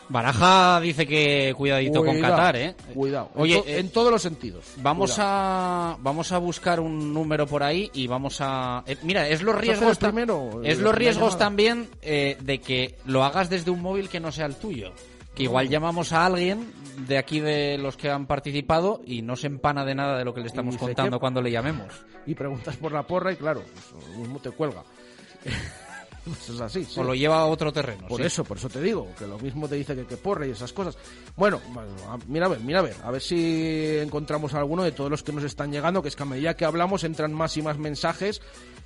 Baraja 0.10 0.80
dice 0.82 1.08
que 1.08 1.54
cuidadito 1.56 2.04
con 2.04 2.20
Qatar, 2.20 2.56
¿eh? 2.58 2.76
Cuidado. 2.94 3.30
Oye, 3.36 3.56
en, 3.56 3.62
to- 3.64 3.70
eh, 3.70 3.80
en 3.80 3.90
todos 3.92 4.12
los 4.12 4.22
sentidos. 4.22 4.66
Vamos 4.78 5.12
Cuidado. 5.14 5.32
a 5.32 5.98
vamos 6.02 6.32
a 6.32 6.38
buscar 6.40 6.80
un 6.80 7.14
número 7.14 7.48
por 7.48 7.64
ahí 7.64 7.90
y 7.94 8.08
vamos 8.08 8.38
a 8.42 8.84
eh, 8.86 8.98
mira 9.04 9.28
es 9.30 9.42
los 9.42 9.56
¿Vas 9.56 9.64
a 9.64 9.72
hacer 9.72 9.78
riesgos 9.80 9.98
primero, 9.98 10.62
es 10.64 10.80
los 10.80 10.94
riesgos 10.94 11.38
también 11.38 11.88
eh, 12.02 12.38
de 12.42 12.60
que 12.60 12.96
lo 13.06 13.24
hagas 13.24 13.50
desde 13.50 13.72
un 13.72 13.82
móvil 13.82 14.10
que 14.10 14.20
no 14.20 14.32
sea 14.32 14.46
el 14.46 14.56
tuyo 14.56 14.92
que 15.36 15.44
igual 15.44 15.70
llamamos 15.70 16.12
a 16.14 16.26
alguien 16.26 16.72
de 17.08 17.18
aquí 17.18 17.40
de 17.40 17.78
los 17.80 17.98
que 17.98 18.10
han 18.10 18.28
participado 18.28 19.02
y 19.06 19.22
no 19.24 19.36
se 19.36 19.48
empana 19.48 19.84
de 19.84 19.96
nada 19.96 20.18
de 20.18 20.26
lo 20.26 20.34
que 20.34 20.42
le 20.42 20.48
estamos 20.48 20.78
contando 20.78 21.20
cuando 21.20 21.42
le 21.42 21.50
llamemos 21.52 21.92
Y 22.28 22.36
preguntas 22.36 22.78
por 22.78 22.92
la 22.92 23.04
porra 23.04 23.32
y 23.34 23.36
claro, 23.36 23.64
lo 24.14 24.18
mismo 24.20 24.40
te 24.40 24.52
cuelga. 24.52 24.84
Pues 26.26 26.48
es 26.52 26.62
así. 26.62 26.86
sí. 26.86 26.98
o 27.02 27.04
lo 27.04 27.14
lleva 27.14 27.40
a 27.42 27.46
otro 27.48 27.74
terreno 27.74 28.08
Por 28.08 28.22
sí. 28.22 28.28
eso, 28.28 28.46
por 28.46 28.56
eso 28.56 28.70
te 28.70 28.80
digo, 28.82 29.10
que 29.20 29.28
lo 29.28 29.38
mismo 29.40 29.68
te 29.68 29.76
dice 29.76 29.94
que, 29.94 30.06
que 30.06 30.16
porra 30.16 30.48
y 30.48 30.52
esas 30.52 30.72
cosas. 30.72 30.98
Bueno, 31.36 31.60
a- 32.08 32.18
mira 32.30 32.46
a 32.46 32.50
ver, 32.50 32.62
mira 32.62 32.80
a 32.80 32.82
ver, 32.82 32.96
a 33.04 33.12
ver 33.12 33.22
si 33.22 33.98
encontramos 33.98 34.54
alguno 34.54 34.84
de 34.84 34.94
todos 34.94 35.12
los 35.12 35.22
que 35.22 35.34
nos 35.34 35.44
están 35.44 35.74
llegando, 35.74 36.02
que 36.02 36.08
es 36.08 36.16
que 36.16 36.24
a 36.24 36.26
medida 36.26 36.56
que 36.56 36.64
hablamos 36.64 37.04
entran 37.04 37.34
más 37.34 37.58
y 37.58 37.62
más 37.62 37.78
mensajes. 37.78 38.42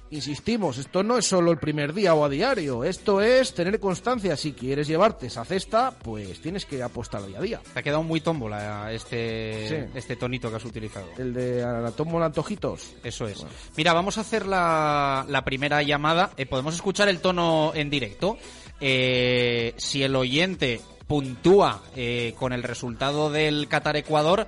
Insistimos, 0.10 0.78
esto 0.78 1.04
no 1.04 1.18
es 1.18 1.26
solo 1.26 1.52
el 1.52 1.58
primer 1.58 1.94
día 1.94 2.14
o 2.14 2.24
a 2.24 2.30
diario, 2.30 2.86
esto 2.86 3.22
es 3.22 3.54
tener 3.54 3.78
constancia. 3.80 4.38
Si 4.38 4.54
quieres 4.54 4.88
llevarte 4.88 5.28
esa 5.28 5.44
cesta, 5.44 5.92
pues 6.02 6.42
tienes 6.42 6.66
que 6.66 6.82
apostar 6.82 7.26
día 7.28 7.40
a 7.40 7.42
día. 7.42 7.62
te 7.74 7.80
ha 7.80 7.84
quedado 7.84 8.04
muy 8.04 8.22
tómbola 8.22 8.92
este 8.94 9.68
Sí. 9.68 9.92
este 9.98 10.16
tonito 10.16 10.50
que 10.50 10.56
has 10.56 10.66
utilizado 10.66 11.08
El 11.18 11.34
de 11.34 11.62
Anatomo 11.64 12.24
Antojitos. 12.24 12.94
Eso 13.04 13.28
es. 13.28 13.46
Mira, 13.76 13.92
vamos 13.94 14.18
a 14.18 14.22
hacer 14.22 14.46
la, 14.46 15.26
la 15.28 15.44
primera 15.44 15.84
llamada. 15.84 16.32
Eh, 16.38 16.46
Podemos 16.46 16.74
escuchar 16.76 17.10
el 17.10 17.20
tono 17.20 17.74
en 17.76 17.90
directo. 17.90 18.38
Eh, 18.80 19.74
si 19.78 20.04
el 20.04 20.16
oyente 20.16 20.80
puntúa 21.08 21.82
eh, 21.96 22.34
con 22.38 22.54
el 22.54 22.64
resultado 22.64 23.30
del 23.30 23.68
Qatar-Ecuador, 23.68 24.48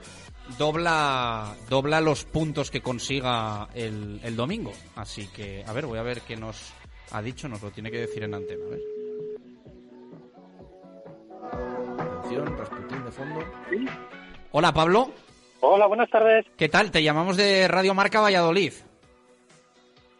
dobla, 0.58 1.56
dobla 1.70 2.02
los 2.02 2.26
puntos 2.26 2.72
que 2.72 2.82
consiga 2.82 3.68
el, 3.74 4.20
el 4.24 4.36
domingo. 4.36 4.72
Así 4.96 5.28
que, 5.28 5.64
a 5.66 5.74
ver, 5.74 5.86
voy 5.86 6.00
a 6.00 6.04
ver 6.04 6.22
qué 6.22 6.36
nos 6.36 6.74
ha 7.12 7.22
dicho. 7.22 7.48
Nos 7.48 7.62
lo 7.62 7.72
tiene 7.72 7.92
que 7.92 8.00
decir 8.00 8.24
en 8.24 8.34
antena. 8.34 8.66
A 8.66 8.70
ver. 8.70 8.80
Atención, 12.00 12.58
Rasputín 12.58 13.04
de 13.06 13.12
fondo. 13.12 13.40
Hola, 14.52 14.74
Pablo. 14.74 15.12
Hola, 15.62 15.88
buenas 15.88 16.10
tardes. 16.10 16.46
¿Qué 16.58 16.70
tal? 16.70 16.92
Te 16.92 17.04
llamamos 17.04 17.36
de 17.38 17.68
Radio 17.68 17.94
Marca 17.94 18.22
Valladolid. 18.22 18.74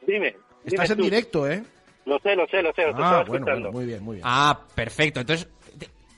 Dime. 0.06 0.36
Estás 0.66 0.90
dime 0.90 0.94
en 0.94 0.98
tú. 0.98 1.04
directo, 1.04 1.50
¿eh? 1.50 1.64
Lo 2.06 2.20
sé, 2.20 2.36
lo 2.36 2.48
sé, 2.48 2.62
lo 2.62 2.74
sé. 2.74 2.88
Lo 2.88 3.04
Ah, 3.06 3.24
bueno, 3.28 3.72
muy 3.72 3.86
bien, 3.86 4.04
muy 4.04 4.16
bien. 4.16 4.26
Ah, 4.28 4.60
perfecto. 4.74 5.20
Entonces 5.20 5.48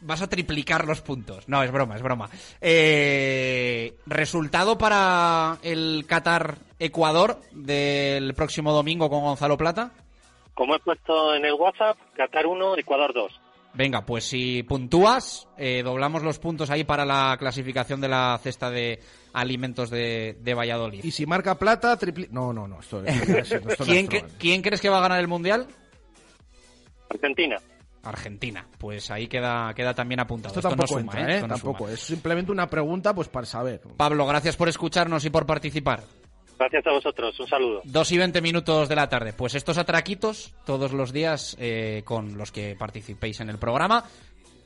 vas 0.02 0.22
a 0.22 0.28
triplicar 0.30 0.86
los 0.86 1.02
puntos. 1.02 1.48
No, 1.48 1.64
es 1.64 1.72
broma, 1.72 1.96
es 1.96 2.02
broma. 2.02 2.30
Eh, 2.60 3.96
resultado 4.06 4.78
para 4.78 5.58
el 5.64 6.06
Qatar-Ecuador 6.08 7.40
del 7.52 8.34
próximo 8.34 8.72
domingo 8.74 9.10
con 9.10 9.22
Gonzalo 9.24 9.58
Plata. 9.58 9.92
Como 10.54 10.76
he 10.76 10.80
puesto 10.80 11.34
en 11.36 11.46
el 11.46 11.54
WhatsApp, 11.54 11.98
Qatar 12.16 12.46
1, 12.46 12.78
Ecuador 12.78 13.14
2. 13.14 13.32
Venga, 13.74 14.06
pues 14.06 14.26
si 14.26 14.64
puntúas, 14.64 15.48
eh, 15.58 15.82
doblamos 15.82 16.24
los 16.24 16.40
puntos 16.40 16.70
ahí 16.70 16.84
para 16.84 17.06
la 17.06 17.38
clasificación 17.40 18.02
de 18.02 18.10
la 18.10 18.38
cesta 18.44 18.70
de 18.70 19.00
Alimentos 19.32 19.90
de, 19.90 20.36
de 20.42 20.54
Valladolid. 20.54 21.06
Y 21.06 21.12
si 21.12 21.26
marca 21.26 21.56
plata, 21.58 21.96
tripli... 21.96 22.28
No, 22.32 22.52
no, 22.52 22.68
no. 22.68 22.82
Esto, 22.82 23.02
esto- 23.06 23.38
esto- 23.38 23.56
esto 23.70 23.86
no 23.86 23.86
¿Quién, 23.92 24.12
es. 24.12 24.24
¿Quién 24.38 24.62
crees 24.62 24.82
que 24.82 24.90
va 24.90 24.98
a 24.98 25.02
ganar 25.02 25.22
el 25.22 25.30
Mundial? 25.30 25.68
Argentina. 27.10 27.58
Argentina. 28.04 28.66
Pues 28.78 29.12
ahí 29.12 29.28
queda, 29.28 29.74
queda 29.74 29.94
también 29.94 30.20
apuntado. 30.20 30.54
Esto 30.56 30.62
no 30.70 30.76
tampoco 30.76 31.00
suma, 31.00 31.14
entra, 31.14 31.22
¿eh? 31.22 31.32
¿eh? 31.32 31.36
Esto 31.36 31.48
no 31.48 31.54
Tampoco. 31.56 31.78
suma. 31.86 31.92
Es 31.92 32.00
simplemente 32.00 32.52
una 32.52 32.68
pregunta 32.68 33.14
pues 33.14 33.28
para 33.28 33.46
saber. 33.46 33.82
Pablo, 33.98 34.26
gracias 34.26 34.56
por 34.56 34.70
escucharnos 34.70 35.24
y 35.26 35.30
por 35.30 35.46
participar. 35.46 36.04
Gracias 36.60 36.86
a 36.86 36.92
vosotros. 36.92 37.40
Un 37.40 37.48
saludo. 37.48 37.82
Dos 37.86 38.12
y 38.12 38.18
veinte 38.20 38.40
minutos 38.42 38.88
de 38.88 38.96
la 38.96 39.10
tarde. 39.10 39.34
Pues 39.34 39.56
estos 39.56 39.78
atraquitos 39.80 40.54
todos 40.66 40.92
los 40.94 41.12
días 41.12 41.56
eh, 41.60 42.04
con 42.06 42.38
los 42.38 42.52
que 42.52 42.76
participéis 42.78 43.40
en 43.40 43.50
el 43.50 43.58
programa. 43.58 44.04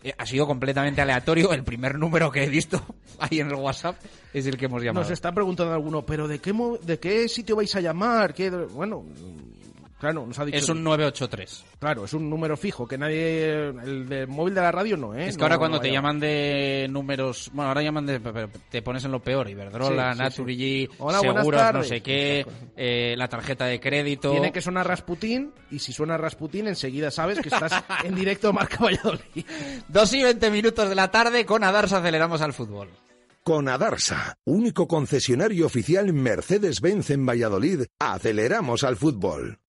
Eh, 0.04 0.14
ha 0.18 0.26
sido 0.26 0.46
completamente 0.46 1.02
aleatorio. 1.02 1.54
El 1.54 1.64
primer 1.64 1.98
número 1.98 2.30
que 2.32 2.44
he 2.44 2.50
visto 2.50 2.82
ahí 3.20 3.40
en 3.40 3.48
el 3.48 3.56
WhatsApp 3.56 3.96
es 4.34 4.46
el 4.46 4.58
que 4.58 4.66
hemos 4.66 4.84
llamado. 4.84 5.04
Nos 5.04 5.12
está 5.12 5.32
preguntando 5.32 5.74
alguno, 5.74 6.06
pero 6.06 6.28
¿de 6.28 6.40
qué, 6.40 6.52
mo- 6.54 6.78
de 6.78 7.00
qué 7.00 7.30
sitio 7.30 7.56
vais 7.56 7.74
a 7.76 7.80
llamar? 7.82 8.34
¿Qué- 8.34 8.50
Bueno, 8.50 9.04
claro, 10.00 10.26
nos 10.26 10.38
ha 10.40 10.46
dicho... 10.46 10.58
Es 10.58 10.70
un 10.70 10.84
983. 10.84 11.66
Claro, 11.80 12.06
es 12.06 12.14
un 12.14 12.30
número 12.30 12.56
fijo, 12.58 12.88
que 12.88 12.98
nadie... 12.98 13.70
El 13.70 14.08
del 14.08 14.28
móvil 14.28 14.54
de 14.56 14.62
la 14.62 14.72
radio 14.72 14.98
no, 14.98 15.14
¿eh? 15.16 15.28
Es 15.28 15.36
que 15.36 15.40
No- 15.40 15.46
ahora 15.46 15.58
cuando 15.58 15.80
te 15.80 15.92
llaman 15.92 16.20
de 16.20 16.88
números, 16.90 17.50
bueno, 17.54 17.70
ahora 17.70 17.82
llaman 17.82 18.06
de, 18.06 18.20
pero 18.20 18.50
te 18.70 18.82
pones 18.82 19.04
en 19.06 19.12
lo 19.12 19.22
peor, 19.22 19.50
Iberdrola, 19.50 20.12
Sí, 20.14 20.18
sí, 20.18 20.24
Naturgy, 20.24 20.88
sí. 20.88 20.90
Hola, 21.00 21.20
buenas 21.20 21.44
seguros, 21.44 21.74
no 21.74 21.84
sé 21.84 22.02
qué, 22.02 22.46
eh, 22.76 23.16
la 23.18 23.28
tarjeta 23.28 23.66
de 23.66 23.80
crédito. 23.80 24.32
Tiene 24.32 24.52
que 24.52 24.62
sonar 24.62 24.88
Rasputín, 24.88 25.52
y 25.72 25.80
si 25.80 25.92
suena 25.94 26.18
Rasputín, 26.18 26.68
enseguida 26.68 27.12
sabes 27.12 27.40
que 27.40 27.50
estás 27.50 27.84
en 28.04 28.16
directo 28.16 28.52
Marca 28.54 28.78
Valladolid. 28.84 29.46
Dos 29.88 30.14
y 30.14 30.24
veinte 30.24 30.50
minutos 30.52 30.88
de 30.90 30.96
la 30.96 31.10
tarde, 31.12 31.46
con 31.46 31.64
Adarsa 31.64 31.98
aceleramos 31.98 32.42
al 32.42 32.54
fútbol. 32.54 32.90
Con 33.44 33.70
Adarsa, 33.70 34.40
único 34.46 34.88
concesionario 34.88 35.68
oficial 35.68 36.12
Mercedes-Benz 36.14 37.12
en 37.12 37.28
Valladolid, 37.28 37.84
aceleramos 38.00 38.84
al 38.84 38.96
fútbol. 38.96 39.60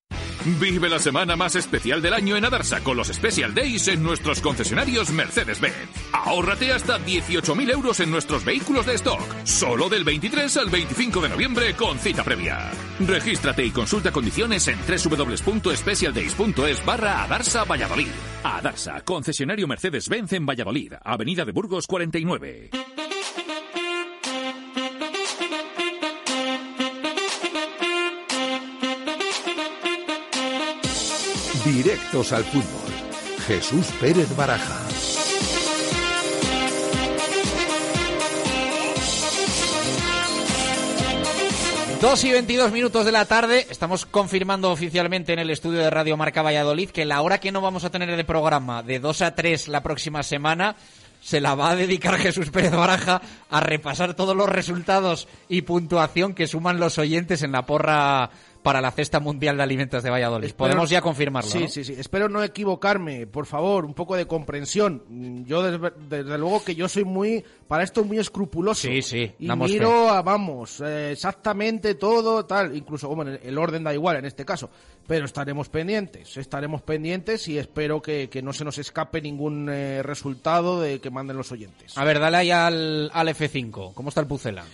Vive 0.47 0.89
la 0.89 1.01
semana 1.01 1.35
más 1.35 1.57
especial 1.57 2.01
del 2.01 2.15
año 2.15 2.37
en 2.37 2.45
Adarsa 2.45 2.81
con 2.81 2.97
los 2.97 3.09
Special 3.09 3.53
Days 3.53 3.89
en 3.89 4.01
nuestros 4.01 4.41
concesionarios 4.41 5.11
Mercedes-Benz. 5.11 5.75
Ahórrate 6.13 6.73
hasta 6.73 7.01
18.000 7.01 7.73
euros 7.73 7.99
en 7.99 8.13
nuestros 8.13 8.45
vehículos 8.45 8.87
de 8.87 8.95
stock, 8.95 9.21
solo 9.43 9.89
del 9.89 10.05
23 10.05 10.57
al 10.59 10.71
25 10.71 11.21
de 11.21 11.29
noviembre 11.31 11.75
con 11.75 11.99
cita 11.99 12.23
previa. 12.23 12.71
Regístrate 13.01 13.65
y 13.65 13.73
consulta 13.73 14.13
condiciones 14.13 14.69
en 14.69 14.79
www.specialdays.es 14.79 16.87
barra 16.87 17.25
Adarsa 17.25 17.65
Valladolid. 17.65 18.07
Adarsa, 18.45 19.01
concesionario 19.01 19.67
Mercedes-Benz 19.67 20.35
en 20.35 20.47
Valladolid, 20.47 20.93
Avenida 21.03 21.45
de 21.45 21.51
Burgos 21.51 21.89
49. 21.89 22.71
Directos 31.67 32.33
al 32.33 32.45
fútbol. 32.45 32.93
Jesús 33.49 33.89
Pérez 34.01 34.37
Baraja. 34.37 34.79
Dos 42.01 42.23
y 42.23 42.31
22 42.31 42.71
minutos 42.71 43.05
de 43.05 43.11
la 43.11 43.25
tarde, 43.25 43.67
estamos 43.69 44.07
confirmando 44.07 44.71
oficialmente 44.71 45.33
en 45.33 45.41
el 45.41 45.51
estudio 45.51 45.81
de 45.81 45.91
Radio 45.91 46.17
Marca 46.17 46.41
Valladolid 46.41 46.91
que 46.91 47.05
la 47.05 47.21
hora 47.21 47.41
que 47.41 47.51
no 47.51 47.61
vamos 47.61 47.83
a 47.83 47.91
tener 47.91 48.17
de 48.17 48.23
programa 48.23 48.85
de 48.85 49.01
2 49.01 49.23
a 49.23 49.35
3 49.35 49.67
la 49.67 49.83
próxima 49.83 50.23
semana 50.23 50.77
se 51.21 51.41
la 51.41 51.57
va 51.57 51.71
a 51.71 51.77
dedicar 51.77 52.17
Jesús 52.19 52.51
Pérez 52.51 52.71
Baraja 52.71 53.21
a 53.51 53.61
repasar 53.61 54.15
todos 54.15 54.37
los 54.37 54.49
resultados 54.49 55.27
y 55.49 55.63
puntuación 55.63 56.35
que 56.35 56.47
suman 56.47 56.79
los 56.79 56.99
oyentes 56.99 57.43
en 57.43 57.51
la 57.51 57.67
porra 57.67 58.31
para 58.67 58.81
la 58.81 58.91
cesta 58.91 59.21
mundial 59.21 59.57
de 59.57 59.63
alimentos 59.63 60.03
de 60.03 60.11
Valladolid. 60.11 60.47
Espero- 60.49 60.59
Podemos 60.71 60.91
ya 60.91 61.01
confirmarlo, 61.01 61.49
Sí, 61.49 61.61
¿no? 61.61 61.69
sí, 61.69 61.85
sí. 61.85 61.95
Espero 61.97 62.29
no 62.29 62.43
equivocarme. 62.43 63.29
Por 63.29 63.47
favor, 63.47 63.85
un 63.85 63.95
poco 63.95 64.17
de 64.17 64.27
comprensión. 64.27 65.45
Yo, 65.47 65.63
desde, 65.63 65.93
desde 66.09 66.37
luego, 66.37 66.65
que 66.65 66.75
yo 66.75 66.89
soy 66.89 67.05
muy, 67.05 67.45
para 67.69 67.85
esto, 67.85 68.03
muy 68.05 68.19
escrupuloso. 68.19 68.89
Sí, 68.89 69.03
sí, 69.03 69.33
Y 69.39 69.49
miro, 69.49 70.09
a, 70.11 70.21
vamos, 70.23 70.81
eh, 70.85 71.13
exactamente 71.13 71.95
todo, 71.95 72.45
tal. 72.45 72.77
Incluso, 72.77 73.09
bueno, 73.15 73.31
el, 73.31 73.41
el 73.41 73.57
orden 73.57 73.85
da 73.85 73.95
igual 73.95 74.17
en 74.17 74.25
este 74.25 74.45
caso. 74.45 74.69
Pero 75.07 75.25
estaremos 75.27 75.69
pendientes. 75.69 76.37
Estaremos 76.37 76.83
pendientes 76.83 77.47
y 77.47 77.59
espero 77.59 78.03
que, 78.03 78.29
que 78.29 78.43
no 78.43 78.53
se 78.53 78.65
nos 78.65 78.79
escape 78.79 79.21
ningún 79.23 79.69
eh, 79.71 80.03
resultado 80.03 80.81
de 80.81 80.99
que 81.01 81.11
manden 81.11 81.37
los 81.37 81.53
oyentes. 81.53 81.97
A 81.97 82.03
ver, 82.05 82.19
dale 82.19 82.37
ahí 82.39 82.51
al, 82.51 83.11
al 83.15 83.29
F5. 83.29 83.95
¿Cómo 83.95 84.09
está 84.09 84.21
el 84.23 84.27
Pucela? 84.27 84.65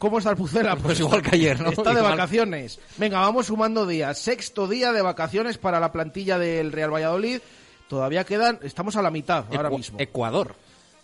¿Cómo 0.00 0.16
está 0.18 0.30
el 0.30 0.36
Pucela? 0.36 0.76
Pues 0.76 0.98
igual 0.98 1.20
que 1.22 1.36
ayer, 1.36 1.60
¿no? 1.60 1.68
Está 1.70 1.92
de 1.92 1.98
Igual. 2.00 2.12
vacaciones. 2.16 2.80
Venga, 2.96 3.20
vamos 3.20 3.46
sumando 3.46 3.86
días. 3.86 4.18
Sexto 4.18 4.66
día 4.66 4.92
de 4.92 5.02
vacaciones 5.02 5.58
para 5.58 5.78
la 5.78 5.92
plantilla 5.92 6.38
del 6.38 6.72
Real 6.72 6.90
Valladolid. 6.92 7.40
Todavía 7.86 8.24
quedan, 8.24 8.58
estamos 8.62 8.96
a 8.96 9.02
la 9.02 9.10
mitad 9.10 9.44
ahora 9.54 9.68
Ecu- 9.68 9.76
mismo. 9.76 9.98
Ecuador. 10.00 10.54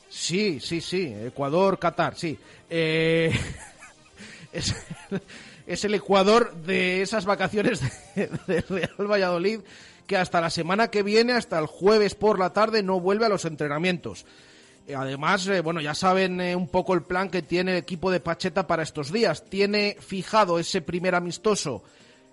Sí, 0.09 0.61
sí, 0.61 0.81
sí. 0.81 1.13
Ecuador, 1.15 1.79
Qatar, 1.79 2.17
sí. 2.17 2.39
Eh, 2.71 3.33
es, 4.53 4.75
es 5.67 5.85
el 5.85 5.95
Ecuador 5.95 6.55
de 6.55 7.03
esas 7.03 7.27
vacaciones 7.27 7.83
de- 8.15 8.29
del 8.47 8.65
Real 8.67 9.11
Valladolid 9.11 9.61
que 10.07 10.17
hasta 10.17 10.41
la 10.41 10.49
semana 10.51 10.89
que 10.89 11.03
viene, 11.03 11.35
hasta 11.35 11.59
el 11.59 11.67
jueves 11.67 12.15
por 12.15 12.39
la 12.39 12.55
tarde, 12.55 12.83
no 12.83 12.99
vuelve 13.01 13.27
a 13.27 13.29
los 13.29 13.45
entrenamientos. 13.45 14.25
Además, 14.95 15.47
eh, 15.49 15.61
bueno, 15.61 15.81
ya 15.81 15.95
saben 15.95 16.41
eh, 16.41 16.55
un 16.55 16.69
poco 16.69 16.95
el 16.95 17.03
plan 17.03 17.29
que 17.29 17.43
tiene 17.43 17.73
el 17.73 17.79
equipo 17.79 18.11
de 18.11 18.21
Pacheta 18.21 18.67
para 18.67 18.83
estos 18.83 19.13
días. 19.13 19.45
Tiene 19.45 19.97
fijado 19.99 20.59
ese 20.59 20.81
primer 20.81 21.15
amistoso 21.15 21.83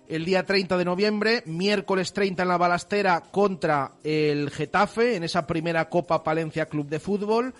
el 0.08 0.24
día 0.24 0.44
30 0.44 0.76
de 0.76 0.84
noviembre, 0.84 1.42
miércoles 1.46 2.12
30 2.12 2.42
en 2.42 2.48
la 2.48 2.58
balastera 2.58 3.20
contra 3.20 3.92
el 4.04 4.50
Getafe, 4.50 5.16
en 5.16 5.24
esa 5.24 5.46
primera 5.46 5.88
Copa 5.88 6.22
Palencia 6.22 6.66
Club 6.66 6.88
de 6.88 7.00
Fútbol, 7.00 7.54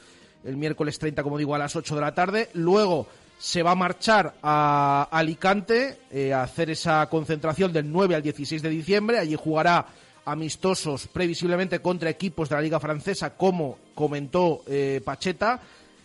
el 0.45 0.57
miércoles 0.57 0.99
30, 0.99 1.23
como 1.23 1.39
digo, 1.39 1.55
a 1.55 1.59
las 1.59 1.75
8 1.75 1.95
de 1.95 2.01
la 2.01 2.15
tarde. 2.15 2.51
Luego 2.53 3.07
se 3.39 3.62
va 3.62 3.73
a 3.73 3.77
marchar 3.77 4.35
a 4.43 5.09
Alicante 5.11 6.01
eh, 6.11 6.33
a 6.33 6.43
hacer 6.43 6.71
esa 6.71 7.09
concentración 7.09 7.73
del 7.73 7.91
9 7.91 8.15
al 8.15 8.23
16 8.23 8.62
de 8.62 8.69
diciembre. 8.69 9.19
Allí 9.19 9.37
jugará 9.37 9.87
amistosos 10.25 11.09
previsiblemente 11.09 11.81
contra 11.81 12.11
equipos 12.11 12.49
de 12.49 12.57
la 12.57 12.63
Liga 12.63 12.81
Francesa, 12.81 13.37
como 13.37 13.79
comentó 13.95 14.63
eh, 14.67 15.01
Pacheta. 15.05 15.61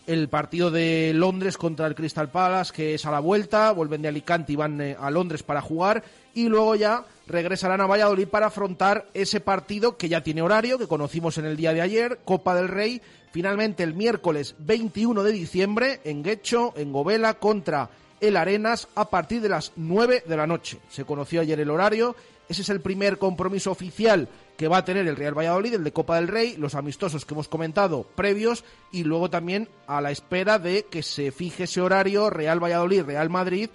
El 0.08 0.28
partido 0.28 0.72
de 0.72 1.12
Londres 1.14 1.56
contra 1.56 1.86
el 1.86 1.94
Crystal 1.94 2.32
Palace, 2.32 2.74
que 2.74 2.96
es 2.96 3.06
a 3.06 3.12
la 3.12 3.20
vuelta, 3.20 3.72
vuelven 3.72 4.02
de 4.02 4.08
Alicante 4.08 4.54
y 4.54 4.56
van 4.56 4.82
eh, 4.82 4.98
a 5.00 5.12
Londres 5.12 5.44
para 5.44 5.62
jugar, 5.62 6.04
y 6.34 6.50
luego 6.50 6.76
ya 6.76 7.06
regresarán 7.28 7.80
a 7.82 7.86
Valladolid 7.86 8.28
para 8.28 8.48
afrontar 8.48 9.06
ese 9.14 9.40
partido 9.40 9.98
que 9.98 10.10
ya 10.10 10.24
tiene 10.24 10.42
horario, 10.42 10.80
que 10.80 10.88
conocimos 10.88 11.38
en 11.38 11.46
el 11.46 11.56
día 11.56 11.74
de 11.74 11.82
ayer, 11.82 12.20
Copa 12.26 12.56
del 12.56 12.70
Rey, 12.70 13.02
finalmente 13.32 13.84
el 13.84 13.94
miércoles 13.94 14.56
21 14.58 15.22
de 15.22 15.32
diciembre, 15.32 16.00
en 16.04 16.24
Guecho, 16.24 16.74
en 16.76 16.92
Govela, 16.92 17.36
contra 17.36 17.90
el 18.20 18.36
Arenas, 18.36 18.88
a 18.96 19.10
partir 19.10 19.42
de 19.42 19.50
las 19.50 19.74
9 19.76 20.24
de 20.28 20.38
la 20.38 20.48
noche. 20.48 20.80
Se 20.90 21.06
conoció 21.06 21.42
ayer 21.42 21.60
el 21.60 21.70
horario, 21.70 22.16
ese 22.50 22.64
es 22.64 22.70
el 22.70 22.82
primer 22.82 23.20
compromiso 23.20 23.72
oficial 23.72 24.28
que 24.58 24.68
va 24.68 24.78
a 24.78 24.86
tener 24.86 25.08
el 25.08 25.16
Real 25.16 25.38
Valladolid, 25.38 25.76
el 25.76 25.84
de 25.84 25.94
Copa 25.94 26.16
del 26.16 26.28
Rey, 26.28 26.58
los 26.58 26.76
amistosos 26.76 27.24
que 27.24 27.36
hemos 27.36 27.48
comentado 27.48 28.04
previos 28.16 28.66
y 28.92 29.04
luego 29.04 29.30
también 29.30 29.70
a 29.88 30.02
la 30.02 30.12
espera 30.12 30.60
de 30.60 30.84
que 30.84 31.04
se 31.04 31.32
fije 31.32 31.64
ese 31.64 31.80
horario 31.80 32.30
Real 32.30 32.62
Valladolid, 32.62 33.04
Real 33.04 33.30
Madrid, 33.30 33.70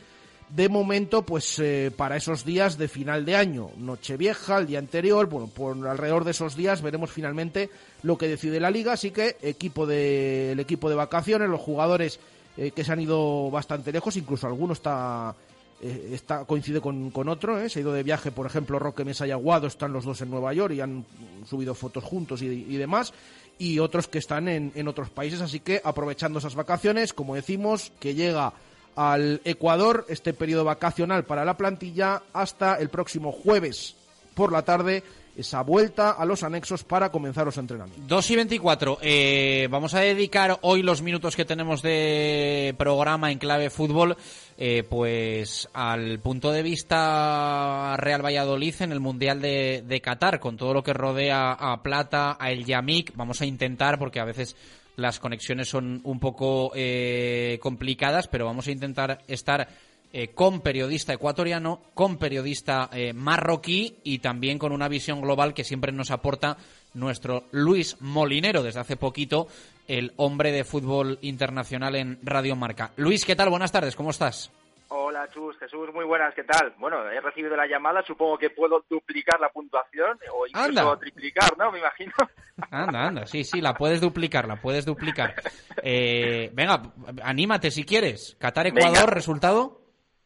de 0.50 0.68
momento 0.68 1.22
pues 1.22 1.58
eh, 1.60 1.92
para 1.96 2.16
esos 2.16 2.44
días 2.44 2.76
de 2.76 2.88
final 2.88 3.24
de 3.24 3.36
año, 3.36 3.70
Nochevieja, 3.76 4.58
el 4.58 4.66
día 4.66 4.80
anterior, 4.80 5.26
bueno, 5.26 5.46
por 5.46 5.86
alrededor 5.86 6.24
de 6.24 6.32
esos 6.32 6.56
días 6.56 6.82
veremos 6.82 7.10
finalmente 7.10 7.70
lo 8.02 8.18
que 8.18 8.28
decide 8.28 8.60
la 8.60 8.70
liga, 8.70 8.92
así 8.92 9.12
que 9.12 9.36
equipo 9.40 9.86
de, 9.86 10.52
el 10.52 10.60
equipo 10.60 10.90
de 10.90 10.96
vacaciones, 10.96 11.48
los 11.48 11.60
jugadores 11.60 12.18
eh, 12.56 12.72
que 12.72 12.84
se 12.84 12.92
han 12.92 13.00
ido 13.00 13.50
bastante 13.50 13.92
lejos, 13.92 14.16
incluso 14.16 14.46
alguno 14.46 14.74
está 14.74 15.34
eh, 15.82 16.10
está, 16.12 16.44
coincide 16.44 16.80
con, 16.80 17.10
con 17.10 17.28
otro, 17.28 17.60
¿eh? 17.60 17.68
se 17.68 17.78
ha 17.78 17.82
ido 17.82 17.92
de 17.92 18.02
viaje, 18.02 18.30
por 18.30 18.46
ejemplo, 18.46 18.78
Roque 18.78 19.04
Mesa 19.04 19.26
y 19.26 19.30
Aguado, 19.30 19.66
están 19.66 19.92
los 19.92 20.04
dos 20.04 20.20
en 20.20 20.30
Nueva 20.30 20.52
York 20.52 20.74
y 20.74 20.80
han 20.80 21.04
subido 21.48 21.74
fotos 21.74 22.04
juntos 22.04 22.42
y, 22.42 22.46
y 22.46 22.76
demás, 22.76 23.12
y 23.58 23.78
otros 23.78 24.08
que 24.08 24.18
están 24.18 24.48
en, 24.48 24.72
en 24.74 24.88
otros 24.88 25.10
países, 25.10 25.40
así 25.40 25.60
que 25.60 25.80
aprovechando 25.84 26.38
esas 26.38 26.54
vacaciones, 26.54 27.12
como 27.12 27.34
decimos, 27.34 27.92
que 28.00 28.14
llega 28.14 28.52
al 28.96 29.40
Ecuador 29.44 30.06
este 30.08 30.32
periodo 30.32 30.64
vacacional 30.64 31.24
para 31.24 31.44
la 31.44 31.56
plantilla 31.56 32.22
hasta 32.32 32.76
el 32.76 32.88
próximo 32.88 33.32
jueves 33.32 33.96
por 34.34 34.52
la 34.52 34.62
tarde, 34.62 35.02
esa 35.36 35.62
vuelta 35.62 36.10
a 36.10 36.24
los 36.24 36.42
anexos 36.42 36.84
para 36.84 37.10
comenzar 37.10 37.44
los 37.44 37.58
entrenamientos. 37.58 38.06
2 38.06 38.30
y 38.30 38.36
24. 38.36 38.98
Eh, 39.02 39.68
vamos 39.70 39.94
a 39.94 40.00
dedicar 40.00 40.58
hoy 40.62 40.82
los 40.82 41.02
minutos 41.02 41.36
que 41.36 41.44
tenemos 41.44 41.82
de 41.82 42.74
programa 42.78 43.32
en 43.32 43.38
clave 43.38 43.70
fútbol, 43.70 44.16
eh, 44.56 44.84
pues 44.88 45.68
al 45.72 46.20
punto 46.20 46.52
de 46.52 46.62
vista 46.62 47.96
Real 47.98 48.24
Valladolid 48.24 48.74
en 48.80 48.92
el 48.92 49.00
Mundial 49.00 49.40
de, 49.40 50.00
Qatar, 50.02 50.40
con 50.40 50.56
todo 50.56 50.74
lo 50.74 50.82
que 50.82 50.92
rodea 50.92 51.52
a 51.52 51.82
Plata, 51.82 52.36
a 52.38 52.50
El 52.50 52.64
Yamik. 52.64 53.16
Vamos 53.16 53.40
a 53.40 53.46
intentar, 53.46 53.98
porque 53.98 54.20
a 54.20 54.24
veces 54.24 54.56
las 54.96 55.18
conexiones 55.18 55.68
son 55.68 56.00
un 56.04 56.20
poco 56.20 56.70
eh, 56.74 57.58
complicadas, 57.60 58.28
pero 58.28 58.46
vamos 58.46 58.68
a 58.68 58.72
intentar 58.72 59.22
estar 59.26 59.68
eh, 60.16 60.28
con 60.32 60.60
periodista 60.60 61.12
ecuatoriano, 61.12 61.80
con 61.92 62.18
periodista 62.18 62.88
eh, 62.92 63.12
marroquí 63.12 63.98
y 64.04 64.20
también 64.20 64.60
con 64.60 64.70
una 64.70 64.86
visión 64.86 65.20
global 65.20 65.54
que 65.54 65.64
siempre 65.64 65.90
nos 65.90 66.12
aporta 66.12 66.56
nuestro 66.94 67.42
Luis 67.50 68.00
Molinero, 68.00 68.62
desde 68.62 68.78
hace 68.78 68.96
poquito, 68.96 69.48
el 69.88 70.12
hombre 70.14 70.52
de 70.52 70.62
fútbol 70.62 71.18
internacional 71.22 71.96
en 71.96 72.20
Radio 72.22 72.54
Marca. 72.54 72.92
Luis, 72.96 73.24
¿qué 73.24 73.34
tal? 73.34 73.50
Buenas 73.50 73.72
tardes, 73.72 73.96
¿cómo 73.96 74.10
estás? 74.10 74.52
Hola, 74.86 75.28
Chus, 75.32 75.58
Jesús, 75.58 75.92
muy 75.92 76.04
buenas, 76.04 76.32
¿qué 76.32 76.44
tal? 76.44 76.72
Bueno, 76.78 77.10
he 77.10 77.20
recibido 77.20 77.56
la 77.56 77.66
llamada, 77.66 78.00
supongo 78.06 78.38
que 78.38 78.50
puedo 78.50 78.84
duplicar 78.88 79.40
la 79.40 79.48
puntuación 79.48 80.16
o 80.32 80.46
incluso 80.46 80.68
Anda. 80.68 80.96
triplicar, 80.96 81.58
¿no? 81.58 81.72
Me 81.72 81.80
imagino. 81.80 82.12
Anda, 82.70 83.08
anda, 83.08 83.26
sí, 83.26 83.42
sí, 83.42 83.60
la 83.60 83.74
puedes 83.74 84.00
duplicar, 84.00 84.46
la 84.46 84.60
puedes 84.60 84.86
duplicar. 84.86 85.34
Eh, 85.82 86.50
venga, 86.52 86.82
anímate 87.24 87.72
si 87.72 87.82
quieres. 87.82 88.36
Qatar-Ecuador, 88.38 89.12
resultado. 89.12 89.83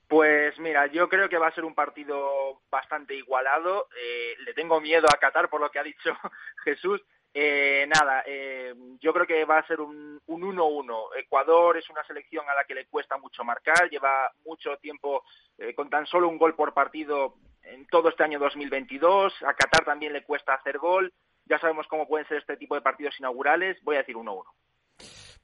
Pues 0.09 0.59
mira, 0.59 0.87
yo 0.87 1.09
creo 1.09 1.29
que 1.29 1.39
va 1.39 1.49
a 1.49 1.55
ser 1.55 1.65
un 1.65 1.75
partido 1.75 2.61
bastante 2.71 3.15
igualado. 3.15 3.89
Eh, 3.97 4.35
le 4.45 4.55
tengo 4.55 4.81
miedo 4.81 5.07
a 5.07 5.19
Qatar 5.19 5.49
por 5.49 5.61
lo 5.61 5.71
que 5.71 5.79
ha 5.79 5.83
dicho 5.83 6.17
Jesús. 6.65 7.03
Eh, 7.35 7.87
nada, 7.87 8.25
eh, 8.27 8.75
yo 9.01 9.13
creo 9.13 9.27
que 9.27 9.45
va 9.45 9.59
a 9.59 9.67
ser 9.67 9.81
un 9.81 10.19
un 10.29 10.43
1-1. 10.43 11.11
Ecuador 11.17 11.77
es 11.77 11.89
una 11.91 12.05
selección 12.05 12.49
a 12.49 12.55
la 12.55 12.65
que 12.65 12.75
le 12.75 12.87
cuesta 12.87 13.17
mucho 13.17 13.45
marcar, 13.45 13.89
lleva 13.91 14.31
mucho 14.45 14.77
tiempo 14.79 15.25
eh, 15.59 15.75
con 15.75 15.91
tan 15.91 16.07
solo 16.07 16.29
un 16.29 16.39
gol 16.39 16.55
por 16.55 16.75
partido 16.75 17.35
en 17.63 17.87
todo 17.87 18.09
este 18.09 18.25
año 18.25 18.39
2022. 18.39 19.33
A 19.43 19.55
Qatar 19.55 19.85
también 19.85 20.13
le 20.13 20.25
cuesta 20.25 20.55
hacer 20.55 20.79
gol. 20.79 21.13
Ya 21.47 21.59
sabemos 21.59 21.87
cómo 21.89 22.07
pueden 22.07 22.29
ser 22.29 22.39
este 22.39 22.57
tipo 22.57 22.75
de 22.75 22.83
partidos 22.83 23.19
inaugurales. 23.19 23.79
Voy 23.83 23.97
a 23.97 24.01
decir 24.01 24.17
1-1. 24.17 24.45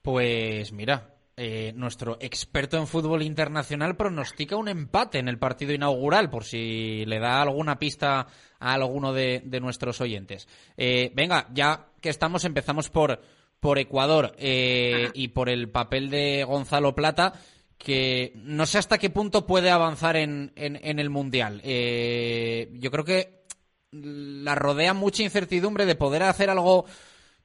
Pues 0.03 0.73
mira, 0.73 1.15
eh, 1.37 1.73
nuestro 1.75 2.17
experto 2.21 2.77
en 2.77 2.87
fútbol 2.87 3.23
internacional 3.23 3.97
pronostica 3.97 4.57
un 4.57 4.69
empate 4.69 5.19
en 5.19 5.29
el 5.29 5.39
partido 5.39 5.73
inaugural, 5.73 6.31
por 6.31 6.45
si 6.45 7.05
le 7.07 7.19
da 7.19 7.43
alguna 7.43 7.79
pista 7.79 8.27
a 8.61 8.73
alguno 8.73 9.13
de, 9.13 9.43
nuestros 9.61 10.01
oyentes. 10.01 10.49
Eh, 10.77 11.13
venga, 11.15 11.49
ya 11.53 11.89
que 12.01 12.09
estamos, 12.09 12.45
empezamos 12.45 12.89
por, 12.89 13.21
por 13.59 13.79
Ecuador 13.79 14.35
eh, 14.39 15.11
y 15.15 15.29
por 15.29 15.49
el 15.49 15.71
papel 15.71 16.09
de 16.11 16.45
Gonzalo 16.45 16.95
Plata, 16.95 17.33
que 17.79 18.33
no 18.37 18.65
sé 18.67 18.79
hasta 18.79 18.99
qué 18.99 19.11
punto 19.11 19.47
puede 19.47 19.71
avanzar 19.71 20.17
en, 20.17 20.53
en, 20.55 20.79
en 20.83 20.99
el 20.99 21.11
Mundial. 21.11 21.61
Eh, 21.65 22.71
yo 22.75 22.91
creo 22.91 23.05
que 23.05 23.45
la 23.91 24.55
rodea 24.55 24.95
mucha 24.95 25.23
incertidumbre 25.23 25.87
de 25.87 25.95
poder 25.95 26.23
hacer 26.23 26.51
algo, 26.51 26.87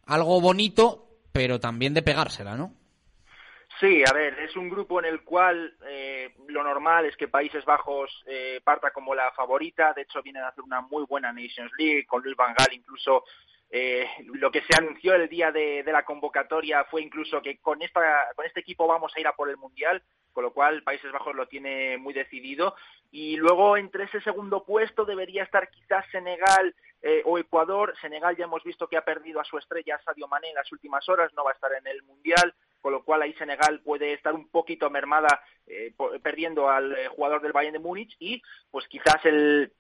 algo 0.05 0.41
bonito, 0.41 1.19
pero 1.31 1.59
también 1.59 1.93
de 1.93 2.01
pegársela, 2.01 2.55
¿no? 2.55 2.78
Sí, 3.80 4.03
a 4.06 4.11
ver, 4.11 4.38
es 4.39 4.57
un 4.57 4.69
grupo 4.69 4.99
en 4.99 5.06
el 5.06 5.23
cual 5.23 5.73
eh, 5.88 6.34
lo 6.47 6.64
normal 6.64 7.06
es 7.06 7.15
que 7.15 7.30
Países 7.30 7.64
Bajos 7.64 8.23
eh, 8.26 8.60
parta 8.61 8.91
como 8.91 9.15
la 9.15 9.31
favorita. 9.31 9.93
De 9.93 10.01
hecho, 10.01 10.22
viene 10.22 10.39
a 10.39 10.49
hacer 10.49 10.65
una 10.65 10.81
muy 10.81 11.06
buena 11.06 11.31
Nations 11.31 11.72
League 11.77 12.06
con 12.06 12.22
Luis 12.22 12.35
Van. 12.35 12.53
Incluso 12.73 13.23
eh, 13.69 14.06
lo 14.34 14.51
que 14.51 14.64
se 14.64 14.77
anunció 14.77 15.14
el 15.14 15.30
día 15.30 15.53
de, 15.53 15.84
de 15.84 15.91
la 15.93 16.03
convocatoria 16.03 16.84
fue 16.85 17.01
incluso 17.01 17.41
que 17.41 17.60
con, 17.60 17.81
esta, 17.81 18.27
con 18.35 18.45
este 18.45 18.60
equipo 18.60 18.85
vamos 18.85 19.14
a 19.15 19.19
ir 19.22 19.27
a 19.27 19.34
por 19.34 19.49
el 19.49 19.56
Mundial, 19.56 20.03
con 20.34 20.43
lo 20.43 20.51
cual 20.51 20.84
Países 20.84 21.14
Bajos 21.14 21.34
lo 21.34 21.47
tiene 21.47 21.97
muy 21.97 22.14
decidido. 22.14 22.76
Y 23.11 23.38
luego 23.38 23.77
entre 23.77 24.03
ese 24.03 24.19
segundo 24.19 24.65
puesto 24.65 25.06
debería 25.06 25.43
estar 25.43 25.69
quizás 25.69 26.06
Senegal 26.11 26.76
eh, 27.01 27.21
o 27.26 27.38
Ecuador. 27.38 27.93
Senegal 28.01 28.35
ya 28.35 28.45
hemos 28.45 28.63
visto 28.63 28.88
que 28.88 28.97
ha 28.97 29.05
perdido 29.05 29.39
a 29.39 29.45
su 29.45 29.57
estrella 29.57 29.99
Sadio 30.03 30.27
Mané 30.27 30.49
en 30.49 30.55
las 30.55 30.71
últimas 30.71 31.07
horas, 31.07 31.34
no 31.34 31.43
va 31.43 31.51
a 31.51 31.53
estar 31.53 31.71
en 31.73 31.88
el 31.88 32.03
Mundial, 32.03 32.53
con 32.81 32.93
lo 32.93 33.03
cual 33.03 33.21
ahí 33.21 33.34
Senegal 33.34 33.81
puede 33.81 34.13
estar 34.13 34.34
un 34.34 34.49
poquito 34.49 34.89
mermada 34.89 35.41
eh, 35.67 35.93
perdiendo 36.21 36.69
al 36.69 36.93
eh, 36.97 37.07
jugador 37.07 37.41
del 37.41 37.53
Bayern 37.53 37.73
de 37.73 37.80
Múnich 37.80 38.15
y 38.19 38.41
pues 38.71 38.88
quizás 38.88 39.23
el 39.26 39.71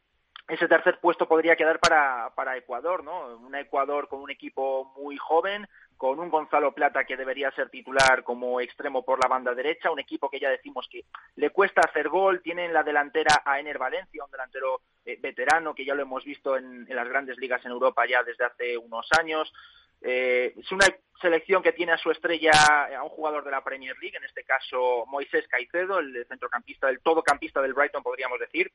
ese 0.49 0.67
tercer 0.67 0.99
puesto 0.99 1.27
podría 1.27 1.55
quedar 1.55 1.79
para, 1.79 2.31
para 2.35 2.57
Ecuador, 2.57 3.03
¿no? 3.03 3.37
Un 3.37 3.55
Ecuador 3.55 4.07
con 4.07 4.21
un 4.21 4.31
equipo 4.31 4.91
muy 4.97 5.15
joven, 5.17 5.67
con 5.95 6.19
un 6.19 6.29
Gonzalo 6.29 6.73
Plata 6.73 7.03
que 7.03 7.15
debería 7.15 7.51
ser 7.51 7.69
titular 7.69 8.23
como 8.23 8.59
extremo 8.59 9.05
por 9.05 9.21
la 9.21 9.27
banda 9.27 9.53
derecha, 9.53 9.91
un 9.91 9.99
equipo 9.99 10.29
que 10.29 10.39
ya 10.39 10.49
decimos 10.49 10.87
que 10.89 11.05
le 11.35 11.51
cuesta 11.51 11.81
hacer 11.81 12.09
gol, 12.09 12.41
tiene 12.41 12.65
en 12.65 12.73
la 12.73 12.83
delantera 12.83 13.43
a 13.45 13.59
Ener 13.59 13.77
Valencia, 13.77 14.23
un 14.23 14.31
delantero 14.31 14.81
eh, 15.05 15.19
veterano 15.21 15.75
que 15.75 15.85
ya 15.85 15.93
lo 15.93 16.01
hemos 16.01 16.25
visto 16.25 16.57
en, 16.57 16.87
las 16.89 17.07
grandes 17.07 17.37
ligas 17.37 17.63
en 17.65 17.71
Europa 17.71 18.05
ya 18.07 18.23
desde 18.23 18.45
hace 18.45 18.77
unos 18.77 19.07
años. 19.19 19.53
Eh, 20.01 20.53
es 20.57 20.71
una 20.71 20.87
selección 21.21 21.61
que 21.61 21.73
tiene 21.73 21.91
a 21.91 21.97
su 21.97 22.09
estrella 22.09 22.51
a 22.97 23.03
un 23.03 23.09
jugador 23.09 23.43
de 23.43 23.51
la 23.51 23.63
Premier 23.63 23.95
League, 23.99 24.17
en 24.17 24.23
este 24.23 24.43
caso 24.45 25.05
Moisés 25.05 25.47
Caicedo, 25.47 25.99
el 25.99 26.25
centrocampista, 26.27 26.89
el 26.89 27.01
todocampista 27.01 27.61
del 27.61 27.73
Brighton, 27.73 28.01
podríamos 28.01 28.39
decir 28.39 28.71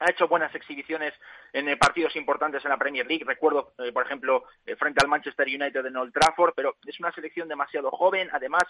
ha 0.00 0.10
hecho 0.10 0.26
buenas 0.28 0.54
exhibiciones 0.54 1.12
en 1.52 1.68
eh, 1.68 1.76
partidos 1.76 2.16
importantes 2.16 2.64
en 2.64 2.70
la 2.70 2.78
Premier 2.78 3.06
League. 3.06 3.24
Recuerdo, 3.24 3.74
eh, 3.78 3.92
por 3.92 4.04
ejemplo, 4.04 4.44
eh, 4.66 4.74
frente 4.76 5.00
al 5.02 5.08
Manchester 5.08 5.46
United 5.46 5.84
en 5.84 5.96
Old 5.96 6.12
Trafford, 6.12 6.54
pero 6.56 6.76
es 6.86 6.98
una 6.98 7.12
selección 7.12 7.48
demasiado 7.48 7.90
joven. 7.90 8.30
Además, 8.32 8.64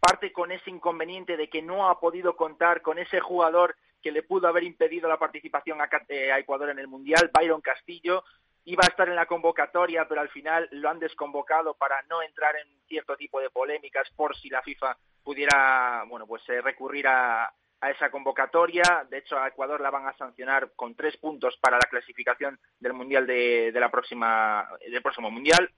parte 0.00 0.32
con 0.32 0.52
ese 0.52 0.70
inconveniente 0.70 1.36
de 1.36 1.48
que 1.48 1.60
no 1.60 1.88
ha 1.88 1.98
podido 1.98 2.36
contar 2.36 2.82
con 2.82 2.98
ese 2.98 3.20
jugador 3.20 3.76
que 4.00 4.12
le 4.12 4.22
pudo 4.22 4.46
haber 4.46 4.62
impedido 4.62 5.08
la 5.08 5.18
participación 5.18 5.80
a, 5.80 5.88
a 5.90 6.38
Ecuador 6.38 6.70
en 6.70 6.78
el 6.78 6.86
Mundial, 6.86 7.30
Byron 7.36 7.60
Castillo. 7.60 8.22
Iba 8.64 8.84
a 8.84 8.90
estar 8.90 9.08
en 9.08 9.16
la 9.16 9.26
convocatoria, 9.26 10.06
pero 10.08 10.20
al 10.20 10.28
final 10.28 10.68
lo 10.70 10.88
han 10.88 11.00
desconvocado 11.00 11.74
para 11.74 12.02
no 12.02 12.22
entrar 12.22 12.54
en 12.56 12.68
cierto 12.86 13.16
tipo 13.16 13.40
de 13.40 13.50
polémicas 13.50 14.08
por 14.16 14.36
si 14.36 14.48
la 14.50 14.62
FIFA 14.62 14.96
pudiera, 15.24 16.04
bueno, 16.08 16.26
pues 16.26 16.44
recurrir 16.46 17.06
a, 17.08 17.52
a 17.80 17.90
esa 17.90 18.10
convocatoria. 18.10 19.06
De 19.10 19.18
hecho, 19.18 19.38
a 19.38 19.48
Ecuador 19.48 19.80
la 19.80 19.90
van 19.90 20.06
a 20.06 20.16
sancionar 20.16 20.72
con 20.76 20.94
tres 20.94 21.16
puntos 21.16 21.56
para 21.60 21.76
la 21.76 21.88
clasificación 21.88 22.58
del 22.78 22.92
mundial 22.92 23.26
de, 23.26 23.72
de 23.72 23.80
la 23.80 23.90
próxima, 23.90 24.68
del 24.80 25.02
próximo 25.02 25.30
mundial. 25.30 25.70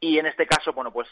Y 0.00 0.18
en 0.18 0.26
este 0.26 0.46
caso, 0.46 0.72
bueno, 0.72 0.92
pues 0.92 1.08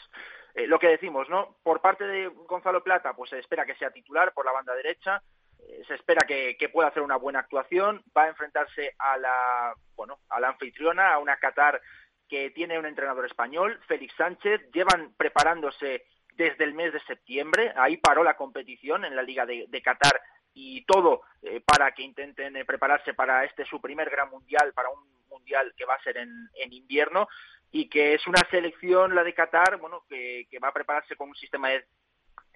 eh, 0.55 0.67
lo 0.67 0.79
que 0.79 0.89
decimos, 0.89 1.29
¿no? 1.29 1.57
Por 1.63 1.81
parte 1.81 2.05
de 2.05 2.29
Gonzalo 2.29 2.83
Plata, 2.83 3.15
pues 3.15 3.31
se 3.31 3.39
espera 3.39 3.67
que 3.67 3.75
sea 3.77 3.91
titular 3.91 4.33
por 4.33 4.47
la 4.47 4.53
banda 4.53 4.75
derecha. 4.75 5.23
Eh, 5.59 5.83
se 5.87 5.95
espera 5.95 6.27
que, 6.27 6.57
que 6.57 6.71
pueda 6.71 6.89
hacer 6.89 7.03
una 7.03 7.17
buena 7.17 7.41
actuación. 7.41 8.03
Va 8.17 8.25
a 8.25 8.29
enfrentarse 8.29 8.95
a 8.99 9.19
la, 9.19 9.75
bueno, 9.95 10.21
a 10.31 10.41
la 10.41 10.49
anfitriona, 10.49 11.13
a 11.13 11.19
una 11.19 11.37
Qatar 11.37 11.81
que 12.29 12.51
tiene 12.51 12.79
un 12.79 12.87
entrenador 12.87 13.27
español, 13.27 13.79
Félix 13.87 14.15
Sánchez. 14.17 14.71
Llevan 14.73 15.15
preparándose 15.17 16.05
desde 16.39 16.65
el 16.65 16.73
mes 16.73 16.93
de 16.93 17.01
septiembre. 17.01 17.73
Ahí 17.77 17.98
paró 17.98 18.23
la 18.23 18.36
competición 18.36 19.05
en 19.05 19.15
la 19.15 19.23
Liga 19.23 19.44
de, 19.44 19.82
Qatar 19.82 20.23
y 20.55 20.85
todo 20.86 21.23
eh, 21.43 21.60
para 21.60 21.93
que 21.93 22.02
intenten 22.02 22.56
eh, 22.56 22.65
prepararse 22.65 23.12
para 23.12 23.44
este 23.44 23.66
su 23.66 23.81
primer 23.81 24.09
gran 24.09 24.31
mundial, 24.31 24.73
para 24.73 24.89
un 24.89 25.01
mundial 25.28 25.74
que 25.77 25.85
va 25.85 25.94
a 25.94 26.02
ser 26.02 26.16
en, 26.16 26.48
en 26.55 26.73
invierno 26.73 27.28
y 27.70 27.89
que 27.89 28.15
es 28.15 28.27
una 28.27 28.40
selección, 28.51 29.15
la 29.15 29.24
de 29.24 29.35
Qatar, 29.35 29.77
bueno, 29.77 30.05
que, 30.09 30.47
que 30.51 30.59
va 30.59 30.69
a 30.69 30.73
prepararse 30.73 31.16
con 31.16 31.28
un 31.28 31.35
sistema 31.35 31.69
de, 31.69 31.85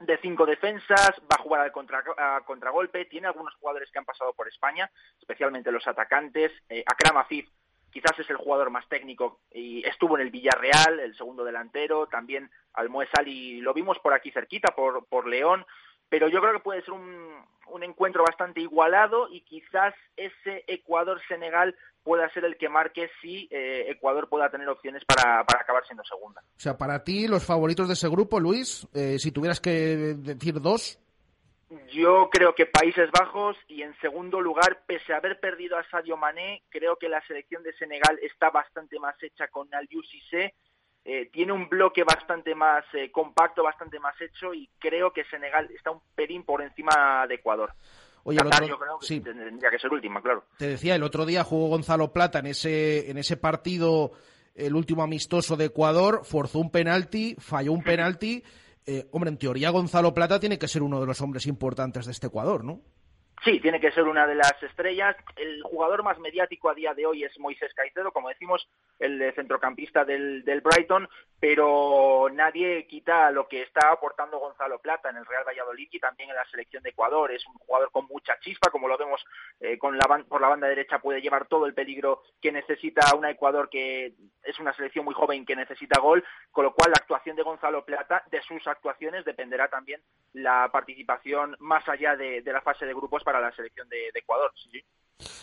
de 0.00 0.18
cinco 0.18 0.46
defensas, 0.46 1.10
va 1.30 1.36
a 1.38 1.42
jugar 1.42 1.60
al 1.60 1.72
contra, 1.72 2.02
a 2.16 2.40
contragolpe, 2.44 3.04
tiene 3.06 3.26
algunos 3.26 3.54
jugadores 3.56 3.90
que 3.90 3.98
han 3.98 4.04
pasado 4.04 4.32
por 4.32 4.48
España, 4.48 4.90
especialmente 5.20 5.72
los 5.72 5.86
atacantes. 5.86 6.52
Eh, 6.68 6.84
Akram 6.86 7.18
Afif 7.18 7.48
quizás 7.92 8.18
es 8.18 8.28
el 8.30 8.36
jugador 8.36 8.70
más 8.70 8.88
técnico 8.88 9.40
y 9.52 9.86
estuvo 9.86 10.16
en 10.16 10.22
el 10.22 10.30
Villarreal, 10.30 10.98
el 11.00 11.16
segundo 11.16 11.44
delantero, 11.44 12.06
también 12.06 12.50
Almoez 12.72 13.10
Ali 13.18 13.60
lo 13.60 13.74
vimos 13.74 13.98
por 13.98 14.14
aquí 14.14 14.30
cerquita, 14.30 14.74
por, 14.74 15.06
por 15.06 15.28
León, 15.28 15.64
pero 16.08 16.28
yo 16.28 16.40
creo 16.40 16.54
que 16.54 16.60
puede 16.60 16.82
ser 16.82 16.94
un, 16.94 17.34
un 17.70 17.82
encuentro 17.82 18.24
bastante 18.24 18.60
igualado 18.60 19.28
y 19.30 19.42
quizás 19.42 19.94
ese 20.16 20.64
Ecuador-Senegal 20.66 21.76
pueda 22.02 22.28
ser 22.30 22.44
el 22.44 22.56
que 22.56 22.68
marque 22.68 23.08
si 23.20 23.48
eh, 23.50 23.86
Ecuador 23.88 24.28
pueda 24.28 24.50
tener 24.50 24.68
opciones 24.68 25.04
para, 25.04 25.44
para 25.44 25.62
acabar 25.62 25.84
siendo 25.86 26.02
segunda. 26.04 26.42
O 26.56 26.60
sea, 26.60 26.76
para 26.76 27.04
ti, 27.04 27.28
los 27.28 27.44
favoritos 27.44 27.88
de 27.88 27.94
ese 27.94 28.08
grupo, 28.08 28.40
Luis, 28.40 28.86
eh, 28.94 29.18
si 29.18 29.30
tuvieras 29.30 29.60
que 29.60 29.70
decir 29.70 30.60
dos. 30.60 30.98
Yo 31.90 32.28
creo 32.30 32.54
que 32.54 32.66
Países 32.66 33.10
Bajos 33.10 33.56
y 33.68 33.82
en 33.82 33.94
segundo 34.00 34.40
lugar, 34.40 34.82
pese 34.86 35.12
a 35.12 35.16
haber 35.16 35.40
perdido 35.40 35.76
a 35.78 35.88
Sadio 35.88 36.16
Mané, 36.16 36.62
creo 36.68 36.96
que 36.96 37.08
la 37.08 37.24
selección 37.26 37.62
de 37.62 37.72
Senegal 37.74 38.18
está 38.22 38.50
bastante 38.50 38.98
más 38.98 39.14
hecha 39.22 39.48
con 39.48 39.72
Aliou 39.74 40.02
Cissé, 40.02 40.54
eh, 41.04 41.30
tiene 41.32 41.52
un 41.52 41.68
bloque 41.68 42.04
bastante 42.04 42.54
más 42.54 42.84
eh, 42.92 43.10
compacto, 43.10 43.62
bastante 43.62 43.98
más 43.98 44.14
hecho 44.20 44.52
y 44.54 44.68
creo 44.78 45.12
que 45.12 45.24
Senegal 45.24 45.68
está 45.74 45.90
un 45.90 46.00
pelín 46.14 46.44
por 46.44 46.62
encima 46.62 47.26
de 47.26 47.36
Ecuador. 47.36 47.72
Oye, 48.24 48.38
el 48.38 48.44
Qatar 48.44 48.62
otro- 48.64 48.74
yo 48.76 48.78
creo 48.78 48.98
que 49.00 49.06
sí. 49.06 49.20
tendría 49.20 49.70
que 49.70 49.78
ser 49.78 49.92
última, 49.92 50.20
claro. 50.22 50.44
Te 50.58 50.66
decía, 50.68 50.94
el 50.94 51.02
otro 51.02 51.26
día 51.26 51.42
jugó 51.42 51.68
Gonzalo 51.68 52.12
Plata 52.12 52.38
en 52.38 52.46
ese, 52.46 53.10
en 53.10 53.18
ese 53.18 53.36
partido, 53.36 54.12
el 54.54 54.74
último 54.76 55.02
amistoso 55.02 55.56
de 55.56 55.64
Ecuador, 55.66 56.20
forzó 56.24 56.58
un 56.60 56.70
penalti, 56.70 57.34
falló 57.38 57.72
un 57.72 57.82
penalti. 57.82 58.44
Eh, 58.86 59.08
hombre, 59.12 59.30
en 59.30 59.38
teoría 59.38 59.70
Gonzalo 59.70 60.12
Plata 60.12 60.40
tiene 60.40 60.58
que 60.58 60.68
ser 60.68 60.82
uno 60.82 61.00
de 61.00 61.06
los 61.06 61.20
hombres 61.20 61.46
importantes 61.46 62.06
de 62.06 62.12
este 62.12 62.26
Ecuador, 62.26 62.64
¿no? 62.64 62.80
Sí, 63.44 63.58
tiene 63.58 63.80
que 63.80 63.90
ser 63.90 64.04
una 64.04 64.24
de 64.24 64.36
las 64.36 64.62
estrellas. 64.62 65.16
El 65.34 65.62
jugador 65.64 66.04
más 66.04 66.16
mediático 66.20 66.70
a 66.70 66.74
día 66.74 66.94
de 66.94 67.06
hoy 67.06 67.24
es 67.24 67.36
Moisés 67.40 67.74
Caicedo, 67.74 68.12
como 68.12 68.28
decimos, 68.28 68.68
el 69.00 69.32
centrocampista 69.34 70.04
del, 70.04 70.44
Brighton, 70.62 71.08
pero 71.40 72.28
nadie 72.32 72.86
quita 72.86 73.32
lo 73.32 73.48
que 73.48 73.62
está 73.62 73.90
aportando 73.90 74.38
Gonzalo 74.38 74.78
Plata 74.78 75.10
en 75.10 75.16
el 75.16 75.26
Real 75.26 75.42
Valladolid 75.44 75.88
y 75.90 75.98
también 75.98 76.30
en 76.30 76.36
la 76.36 76.44
selección 76.50 76.84
de 76.84 76.90
Ecuador. 76.90 77.32
Es 77.32 77.44
un 77.48 77.54
jugador 77.54 77.90
con 77.90 78.06
mucha 78.06 78.38
chispa, 78.38 78.70
como 78.70 78.86
lo 78.86 78.96
vemos 78.96 79.24
eh, 79.58 79.76
con 79.76 79.98
la, 79.98 80.24
por 80.28 80.40
la 80.40 80.48
banda 80.48 80.68
derecha, 80.68 81.00
puede 81.00 81.20
llevar 81.20 81.48
todo 81.48 81.66
el 81.66 81.74
peligro 81.74 82.22
que 82.40 82.52
necesita 82.52 83.12
una 83.16 83.30
Ecuador 83.30 83.68
que 83.68 84.14
es 84.44 84.58
una 84.60 84.72
selección 84.72 85.04
muy 85.04 85.14
joven 85.14 85.44
que 85.44 85.56
necesita 85.56 86.00
gol, 86.00 86.24
con 86.52 86.64
lo 86.64 86.74
cual 86.74 86.92
la 86.92 87.00
actuación 87.00 87.34
de 87.34 87.42
Gonzalo 87.42 87.84
Plata, 87.84 88.22
de 88.30 88.40
sus 88.42 88.66
actuaciones, 88.68 89.24
dependerá 89.24 89.68
también 89.68 90.00
la 90.32 90.70
participación 90.72 91.56
más 91.58 91.88
allá 91.88 92.16
de, 92.16 92.42
la 92.44 92.60
fase 92.60 92.86
de 92.86 92.94
grupos 92.94 93.24
la 93.40 93.52
selección 93.52 93.88
de, 93.88 94.10
Ecuador. 94.14 94.50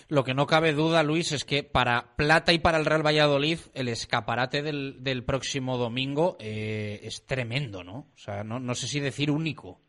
Lo 0.10 0.24
que 0.24 0.34
no 0.34 0.48
cabe 0.48 0.74
duda, 0.74 1.04
Luis, 1.04 1.32
es 1.32 1.46
que 1.46 1.64
para 1.64 2.16
Plata 2.16 2.52
y 2.52 2.60
para 2.60 2.78
el 2.78 2.86
Real 2.86 3.06
Valladolid 3.06 3.60
el 3.74 3.88
escaparate 3.88 4.62
del, 4.62 5.04
del 5.04 5.24
próximo 5.24 5.78
domingo 5.78 6.36
eh, 6.40 7.00
es 7.04 7.26
tremendo, 7.26 7.84
¿no? 7.84 8.08
O 8.14 8.18
sea, 8.18 8.44
no, 8.44 8.60
no 8.60 8.76
sé 8.76 8.88
si 8.88 9.00
decir 9.00 9.32
único. 9.32 9.80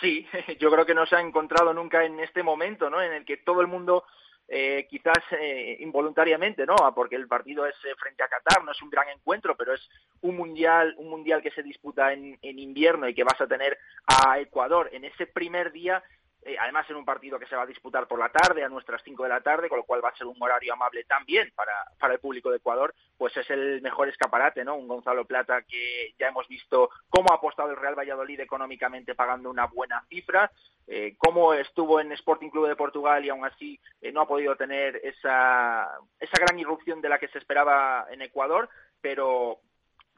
Sí, 0.00 0.26
yo 0.60 0.70
creo 0.70 0.86
que 0.86 0.94
no 0.94 1.06
se 1.06 1.16
ha 1.16 1.20
encontrado 1.20 1.72
nunca 1.72 2.04
en 2.04 2.20
este 2.20 2.42
momento, 2.42 2.88
¿no? 2.88 3.02
En 3.02 3.12
el 3.12 3.24
que 3.24 3.38
todo 3.38 3.60
el 3.60 3.66
mundo 3.66 4.04
eh, 4.48 4.86
quizás 4.90 5.22
eh, 5.30 5.78
involuntariamente, 5.80 6.66
¿no? 6.66 6.74
Porque 6.94 7.16
el 7.16 7.28
partido 7.28 7.64
es 7.64 7.74
frente 7.98 8.22
a 8.22 8.28
Qatar, 8.28 8.64
no 8.64 8.72
es 8.72 8.82
un 8.82 8.90
gran 8.90 9.08
encuentro, 9.08 9.56
pero 9.56 9.72
es 9.72 9.88
un 10.20 10.36
mundial, 10.36 10.94
un 10.98 11.08
mundial 11.08 11.40
que 11.40 11.52
se 11.52 11.62
disputa 11.62 12.12
en, 12.12 12.38
en 12.42 12.58
invierno 12.58 13.08
y 13.08 13.14
que 13.14 13.24
vas 13.24 13.40
a 13.40 13.46
tener 13.46 13.78
a 14.06 14.38
Ecuador 14.40 14.90
en 14.92 15.04
ese 15.04 15.26
primer 15.26 15.72
día 15.72 16.02
eh, 16.44 16.56
además 16.58 16.88
en 16.90 16.96
un 16.96 17.04
partido 17.04 17.38
que 17.38 17.46
se 17.46 17.54
va 17.54 17.62
a 17.62 17.66
disputar 17.66 18.08
por 18.08 18.18
la 18.18 18.28
tarde, 18.28 18.64
a 18.64 18.68
nuestras 18.68 19.02
5 19.04 19.22
de 19.22 19.28
la 19.28 19.40
tarde, 19.40 19.68
con 19.68 19.78
lo 19.78 19.84
cual 19.84 20.04
va 20.04 20.08
a 20.08 20.16
ser 20.16 20.26
un 20.26 20.36
horario 20.40 20.72
amable 20.72 21.04
también 21.04 21.52
para, 21.54 21.72
para 21.98 22.14
el 22.14 22.20
público 22.20 22.50
de 22.50 22.56
Ecuador, 22.56 22.94
pues 23.16 23.36
es 23.36 23.48
el 23.50 23.80
mejor 23.80 24.08
escaparate, 24.08 24.64
¿no? 24.64 24.74
Un 24.74 24.88
Gonzalo 24.88 25.24
Plata 25.24 25.62
que 25.62 26.14
ya 26.18 26.28
hemos 26.28 26.48
visto 26.48 26.90
cómo 27.08 27.28
ha 27.30 27.36
apostado 27.36 27.70
el 27.70 27.76
Real 27.76 27.98
Valladolid 27.98 28.40
económicamente 28.40 29.14
pagando 29.14 29.50
una 29.50 29.66
buena 29.66 30.04
cifra, 30.08 30.50
eh, 30.86 31.14
cómo 31.16 31.54
estuvo 31.54 32.00
en 32.00 32.10
Sporting 32.12 32.50
Club 32.50 32.66
de 32.66 32.76
Portugal 32.76 33.24
y 33.24 33.28
aún 33.28 33.44
así 33.44 33.78
eh, 34.00 34.10
no 34.10 34.22
ha 34.22 34.26
podido 34.26 34.56
tener 34.56 34.96
esa, 35.04 35.88
esa 36.18 36.40
gran 36.40 36.58
irrupción 36.58 37.00
de 37.00 37.08
la 37.08 37.18
que 37.18 37.28
se 37.28 37.38
esperaba 37.38 38.06
en 38.10 38.20
Ecuador, 38.22 38.68
pero 39.00 39.60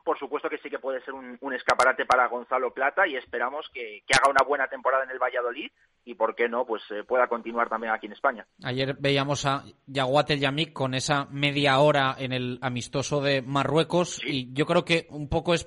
por 0.04 0.18
supuesto 0.18 0.48
que 0.48 0.58
sí 0.58 0.68
que 0.68 0.78
puede 0.78 1.02
ser 1.02 1.14
un, 1.14 1.54
escaparate 1.54 2.04
para 2.04 2.28
Gonzalo 2.28 2.72
Plata 2.72 3.06
y 3.08 3.16
esperamos 3.16 3.66
que, 3.72 4.02
haga 4.12 4.30
una 4.30 4.44
buena 4.46 4.68
temporada 4.68 5.04
en 5.04 5.10
el 5.10 5.18
Valladolid 5.18 5.70
y, 6.04 6.14
por 6.14 6.34
qué 6.34 6.48
no, 6.48 6.66
pues 6.66 6.82
eh, 6.90 7.02
pueda 7.04 7.26
continuar 7.26 7.68
también 7.68 7.92
aquí 7.92 8.06
en 8.06 8.12
España. 8.12 8.46
Ayer 8.62 8.94
veíamos 8.98 9.46
a 9.46 9.64
Yaguate 9.86 10.38
Yamik 10.38 10.72
con 10.72 10.94
esa 10.94 11.26
media 11.30 11.78
hora 11.78 12.14
en 12.18 12.32
el 12.32 12.58
amistoso 12.60 13.22
de 13.22 13.40
Marruecos 13.40 14.20
y 14.24 14.52
yo 14.52 14.66
creo 14.66 14.84
que 14.84 15.06
un 15.10 15.28
poco 15.28 15.54
es 15.54 15.64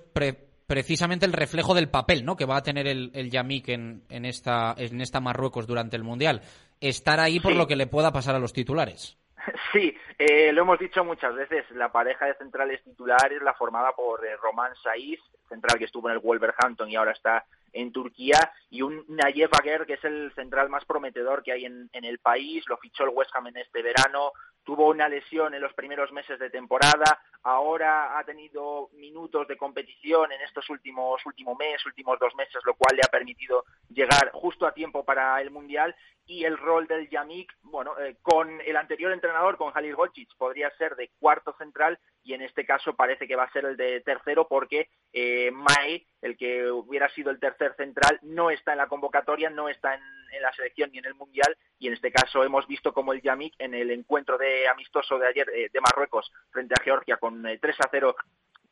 precisamente 0.67 1.25
el 1.25 1.33
reflejo 1.33 1.73
del 1.73 1.89
papel 1.89 2.23
¿no? 2.23 2.35
que 2.35 2.45
va 2.45 2.57
a 2.57 2.63
tener 2.63 2.87
el, 2.87 3.09
el 3.15 3.31
Yamik 3.31 3.69
en, 3.69 4.03
en, 4.09 4.25
esta, 4.25 4.75
en 4.77 5.01
esta 5.01 5.19
Marruecos 5.19 5.65
durante 5.65 5.95
el 5.95 6.03
Mundial. 6.03 6.41
Estar 6.79 7.19
ahí 7.19 7.39
por 7.39 7.55
lo 7.55 7.65
que 7.65 7.75
le 7.75 7.87
pueda 7.87 8.11
pasar 8.11 8.35
a 8.35 8.39
los 8.39 8.53
titulares. 8.53 9.17
Sí, 9.71 9.95
eh, 10.17 10.51
lo 10.51 10.61
hemos 10.61 10.79
dicho 10.79 11.03
muchas 11.03 11.35
veces, 11.35 11.69
la 11.71 11.91
pareja 11.91 12.25
de 12.25 12.35
centrales 12.35 12.83
titulares 12.83 13.41
la 13.41 13.53
formada 13.53 13.91
por 13.93 14.25
eh, 14.25 14.35
Román 14.37 14.75
Saiz, 14.75 15.19
central 15.47 15.77
que 15.77 15.85
estuvo 15.85 16.09
en 16.09 16.15
el 16.15 16.21
Wolverhampton 16.21 16.89
y 16.89 16.95
ahora 16.95 17.11
está 17.11 17.45
en 17.73 17.91
Turquía, 17.91 18.51
y 18.69 18.81
un 18.81 19.05
Nayef 19.07 19.51
Aguer, 19.53 19.85
que 19.85 19.93
es 19.93 20.03
el 20.03 20.31
central 20.33 20.69
más 20.69 20.85
prometedor 20.85 21.43
que 21.43 21.51
hay 21.51 21.65
en, 21.65 21.89
en, 21.93 22.05
el 22.05 22.19
país, 22.19 22.63
lo 22.67 22.77
fichó 22.77 23.03
el 23.03 23.11
West 23.13 23.31
Ham 23.35 23.47
en 23.47 23.57
este 23.57 23.81
verano, 23.81 24.31
tuvo 24.63 24.89
una 24.89 25.07
lesión 25.07 25.53
en 25.53 25.61
los 25.61 25.73
primeros 25.73 26.11
meses 26.11 26.39
de 26.39 26.49
temporada, 26.49 27.21
ahora 27.43 28.17
ha 28.17 28.23
tenido 28.23 28.89
minutos 28.93 29.47
de 29.47 29.57
competición 29.57 30.31
en 30.31 30.41
estos 30.41 30.69
últimos 30.69 31.25
último 31.25 31.55
mes, 31.55 31.85
últimos 31.85 32.17
dos 32.19 32.33
meses, 32.35 32.61
lo 32.65 32.73
cual 32.73 32.95
le 32.95 33.03
ha 33.05 33.11
permitido 33.11 33.65
llegar 33.89 34.31
justo 34.33 34.65
a 34.65 34.73
tiempo 34.73 35.05
para 35.05 35.39
el 35.41 35.51
Mundial 35.51 35.95
y 36.27 36.43
el 36.43 36.57
rol 36.57 36.87
del 36.87 37.09
Yamik, 37.09 37.53
bueno, 37.63 37.97
eh, 37.99 38.17
con 38.21 38.59
el 38.61 38.75
anterior 38.75 39.13
entrenador, 39.13 39.57
con 39.57 39.71
Halil 39.73 39.95
Gocic, 39.95 40.29
podría 40.37 40.69
ser 40.71 40.95
de 40.97 41.09
cuarto 41.19 41.55
central 41.57 41.97
y 42.21 42.33
en 42.33 42.41
este 42.41 42.65
caso 42.65 42.93
parece 42.95 43.25
que 43.25 43.37
va 43.37 43.43
a 43.43 43.51
ser 43.51 43.63
el 43.63 43.77
de 43.77 44.01
tercero 44.01 44.47
porque 44.49 44.89
eh, 45.13 45.49
Mae, 45.51 46.05
el 46.21 46.35
que 46.35 46.69
hubiera 46.69 47.09
sido 47.09 47.31
el 47.31 47.39
tercer 47.39 47.73
central, 47.75 48.19
no 48.21 48.51
está 48.51 48.73
en 48.73 48.79
la 48.79 48.87
convocatoria, 48.87 49.49
no 49.49 49.69
está 49.69 49.95
en, 49.95 50.01
la 50.41 50.51
selección 50.51 50.91
ni 50.91 50.99
en 50.99 51.05
el 51.05 51.15
Mundial 51.15 51.57
y 51.79 51.87
en 51.87 51.93
este 51.93 52.11
caso 52.11 52.43
hemos 52.43 52.67
visto 52.67 52.93
como 52.93 53.13
el 53.13 53.21
Yamik 53.21 53.55
en 53.59 53.73
el 53.73 53.89
encuentro 53.91 54.37
de 54.37 54.67
amistoso 54.67 55.17
de 55.17 55.27
ayer 55.27 55.49
eh, 55.55 55.69
de 55.71 55.81
Marruecos 55.81 56.29
frente 56.51 56.75
a 56.77 56.83
Georgia 56.83 57.15
con 57.15 57.41
3 57.41 57.59
eh, 57.63 57.69
a 57.79 57.87
0 57.89 58.15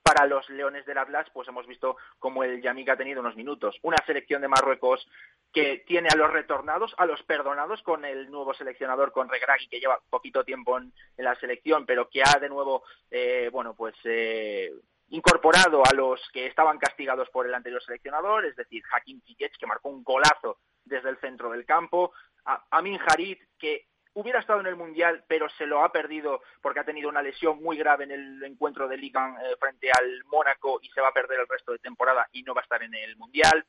para 0.06 0.27
los 0.27 0.48
Leones 0.52 0.86
del 0.86 0.99
Atlas, 0.99 1.26
pues 1.34 1.48
hemos 1.48 1.65
visto 1.65 1.98
cómo 2.19 2.44
el 2.44 2.61
Yamik 2.61 2.90
ha 2.90 2.95
tenido 2.95 3.22
unos 3.22 3.36
minutos. 3.36 3.76
Una 3.82 3.98
selección 4.06 4.40
de 4.40 4.48
Marruecos 4.48 5.03
que 5.52 5.84
tiene 5.88 6.10
a 6.10 6.15
los 6.15 6.32
retornados, 6.32 6.94
a 6.99 7.07
los 7.07 7.23
perdonados 7.23 7.82
con 7.82 8.06
el 8.06 8.30
nuevo 8.30 8.53
seleccionador, 8.53 9.11
con 9.11 9.27
Regragui, 9.27 9.68
que 9.68 9.80
lleva 9.80 9.99
poquito 10.11 10.44
tiempo 10.44 10.77
en, 10.77 10.94
la 11.18 11.34
selección, 11.40 11.88
pero 11.88 12.07
que 12.07 12.22
ha 12.22 12.38
de 12.40 12.49
nuevo, 12.49 12.84
eh, 13.10 13.49
bueno, 13.52 13.73
pues 13.73 13.95
eh, 14.03 14.72
incorporado 15.10 15.82
a 15.84 15.94
los 15.95 16.22
que 16.32 16.45
estaban 16.45 16.77
castigados 16.77 17.27
por 17.30 17.48
el 17.48 17.56
anterior 17.56 17.82
seleccionador, 17.82 18.45
es 18.45 18.56
decir, 18.56 18.84
Hakim 18.91 19.22
Ziyech, 19.22 19.57
que 19.57 19.65
marcó 19.65 19.90
un 19.90 20.03
golazo 20.03 20.60
desde 20.84 21.10
el 21.10 21.18
centro 21.18 21.49
del 21.49 21.65
campo, 21.65 22.11
a 22.45 22.64
Amin 22.69 22.99
Harit, 23.07 23.41
que 23.57 23.88
hubiera 24.15 24.39
estado 24.39 24.59
en 24.59 24.67
el 24.67 24.75
Mundial, 24.75 25.23
pero 25.27 25.47
se 25.49 25.65
lo 25.65 25.83
ha 25.83 25.91
perdido 25.91 26.41
porque 26.61 26.79
ha 26.79 26.85
tenido 26.85 27.07
una 27.07 27.21
lesión 27.21 27.61
muy 27.61 27.77
grave 27.77 28.05
en 28.05 28.11
el 28.11 28.43
encuentro 28.43 28.87
de 28.87 28.97
Liga 28.97 29.37
eh, 29.43 29.55
frente 29.59 29.91
al 29.91 30.23
Mónaco 30.25 30.79
y 30.81 30.89
se 30.89 31.01
va 31.01 31.09
a 31.09 31.13
perder 31.13 31.39
el 31.39 31.47
resto 31.47 31.71
de 31.71 31.79
temporada 31.79 32.27
y 32.31 32.43
no 32.43 32.53
va 32.53 32.61
a 32.61 32.63
estar 32.63 32.83
en 32.83 32.93
el 32.95 33.15
Mundial. 33.17 33.65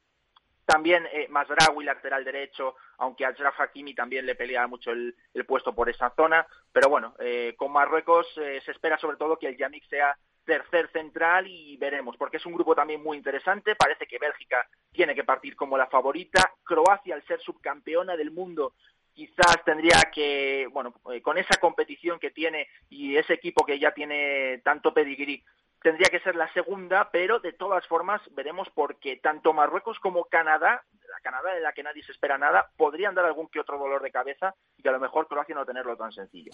También 0.66 1.06
eh, 1.12 1.28
Masraoui, 1.31 1.85
lateral 1.85 2.24
derecho, 2.24 2.74
aunque 2.98 3.24
a 3.24 3.28
Ashraf 3.28 3.60
Hakimi 3.60 3.94
también 3.94 4.27
le 4.27 4.35
pelea 4.35 4.66
mucho 4.66 4.90
el, 4.90 5.14
puesto 5.47 5.73
por 5.73 5.89
esa 5.89 6.10
zona. 6.10 6.44
Pero 6.73 6.89
bueno, 6.89 7.14
eh, 7.20 7.55
con 7.56 7.70
Marruecos 7.73 8.27
eh, 8.36 8.60
se 8.64 8.73
espera 8.73 8.98
sobre 8.98 9.16
todo 9.16 9.39
que 9.39 9.47
el 9.47 9.56
Yannick 9.56 9.89
sea 9.89 10.18
tercer 10.44 10.90
central 10.90 11.47
y 11.47 11.77
veremos, 11.77 12.16
porque 12.16 12.39
es 12.39 12.47
un 12.47 12.55
grupo 12.55 12.74
también 12.74 13.01
muy 13.01 13.16
interesante. 13.16 13.77
Parece 13.77 14.06
que 14.09 14.18
Bélgica 14.18 14.68
tiene 14.90 15.14
que 15.14 15.23
partir 15.23 15.55
como 15.55 15.78
la 15.78 15.86
favorita. 15.86 16.52
Croacia, 16.64 17.14
al 17.14 17.24
ser 17.27 17.40
subcampeona 17.40 18.16
del 18.16 18.32
mundo, 18.32 18.74
quizás 19.16 19.64
tendría 19.64 19.98
que, 20.12 20.68
bueno, 20.70 20.93
eh, 21.10 21.22
con 21.22 21.38
esa 21.38 21.59
competición 21.59 22.18
que 22.18 22.30
tiene 22.30 22.68
y 22.90 23.16
ese 23.16 23.32
equipo 23.32 23.64
que 23.64 23.78
ya 23.78 23.93
tiene 23.93 24.59
tanto 24.59 24.93
pedigrí, 24.93 25.43
tendría 25.82 26.10
que 26.10 26.20
ser 26.20 26.36
la 26.36 26.52
segunda, 26.52 27.09
pero 27.10 27.40
de 27.40 27.55
todas 27.55 27.86
formas 27.86 28.20
veremos 28.32 28.68
porque 28.74 29.16
tanto 29.16 29.55
Marruecos 29.55 29.98
como 30.01 30.26
Canadá, 30.26 30.84
la 31.10 31.20
Canadá 31.22 31.55
de 31.55 31.62
la 31.62 31.72
que 31.72 31.82
nadie 31.82 32.02
se 32.02 32.12
espera 32.12 32.36
nada, 32.36 32.70
podrían 32.76 33.14
dar 33.14 33.24
algún 33.24 33.48
que 33.48 33.59
otro 33.59 33.78
dolor 33.78 34.02
de 34.02 34.10
cabeza 34.10 34.55
y 34.76 34.82
que 34.82 34.88
a 34.90 34.93
lo 34.93 35.01
mejor 35.01 35.28
Croacia 35.28 35.55
no 35.55 35.64
tenerlo 35.64 35.97
tan 35.97 36.12
sencillo. 36.12 36.52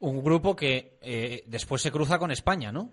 Un 0.00 0.24
grupo 0.24 0.56
que 0.56 0.98
eh, 1.02 1.44
después 1.46 1.80
se 1.80 1.92
cruza 1.92 2.18
con 2.18 2.32
España, 2.32 2.72
¿no? 2.72 2.90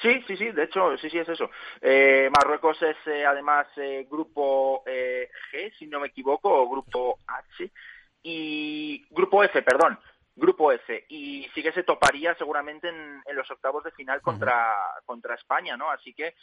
Sí, 0.00 0.22
sí, 0.26 0.36
sí, 0.36 0.50
de 0.50 0.64
hecho, 0.64 0.96
sí, 0.98 1.10
sí, 1.10 1.18
es 1.18 1.28
eso. 1.28 1.50
Eh, 1.80 2.30
Marruecos 2.30 2.78
es 2.82 2.96
además 3.26 3.66
grupo 4.10 4.84
G, 4.84 5.72
si 5.78 5.86
no 5.86 6.00
me 6.00 6.08
equivoco, 6.08 6.50
o 6.50 6.68
grupo 6.68 7.18
H, 7.26 7.70
y 8.28 9.06
Grupo 9.10 9.44
F, 9.44 9.62
perdón, 9.62 10.00
Grupo 10.34 10.72
F, 10.72 11.06
y 11.08 11.48
sí 11.54 11.62
que 11.62 11.70
se 11.70 11.84
toparía 11.84 12.34
seguramente 12.34 12.88
en, 12.88 13.22
los 13.32 13.48
octavos 13.48 13.84
de 13.84 13.92
final 13.92 14.20
contra, 14.20 14.74
contra 15.04 15.36
España, 15.36 15.76
¿no? 15.76 15.92
Así 15.92 16.12
que 16.12 16.34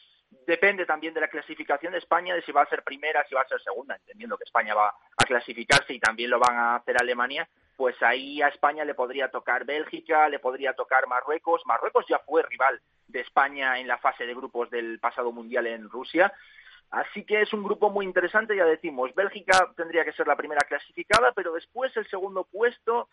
depende 0.47 0.85
también 0.85 1.13
de 1.13 1.19
la 1.19 1.27
clasificación 1.27 1.91
de 1.91 1.99
España, 1.99 2.35
de 2.35 2.41
si 2.43 2.53
va 2.53 2.61
a 2.61 2.69
ser 2.69 2.83
primera, 2.83 3.25
si 3.27 3.35
va 3.35 3.41
a 3.41 3.47
ser 3.49 3.61
segunda, 3.61 3.97
entendiendo 3.97 4.37
que 4.37 4.45
España 4.45 4.73
va 4.73 4.87
a 5.17 5.25
clasificarse 5.25 5.93
y 5.93 5.99
también 5.99 6.29
lo 6.29 6.39
van 6.39 6.55
a 6.55 6.75
hacer 6.77 6.95
Alemania, 6.97 7.49
pues 7.75 8.01
ahí 8.01 8.41
a 8.41 8.47
España 8.47 8.85
le 8.85 8.95
podría 8.95 9.27
tocar 9.27 9.65
Bélgica, 9.65 10.29
le 10.29 10.39
podría 10.39 10.73
tocar 10.73 11.05
Marruecos. 11.07 11.63
Marruecos 11.65 12.05
ya 12.07 12.19
fue 12.19 12.43
rival 12.43 12.79
de 13.07 13.19
España 13.19 13.77
en 13.77 13.89
la 13.89 13.97
fase 13.97 14.25
de 14.25 14.33
grupos 14.33 14.69
del 14.69 14.99
pasado 14.99 15.33
mundial 15.33 15.67
en 15.67 15.89
Rusia 15.89 16.31
Así 16.93 17.25
que 17.25 17.41
es 17.41 17.51
un 17.53 17.63
grupo 17.63 17.89
muy 17.89 18.05
interesante, 18.05 18.55
ya 18.55 18.65
decimos, 18.65 19.15
Bélgica 19.15 19.73
tendría 19.75 20.05
que 20.05 20.13
ser 20.13 20.27
la 20.27 20.35
primera 20.35 20.61
clasificada, 20.67 21.31
pero 21.31 21.51
después 21.51 21.91
el 21.97 22.07
segundo 22.07 22.43
puesto 22.43 23.09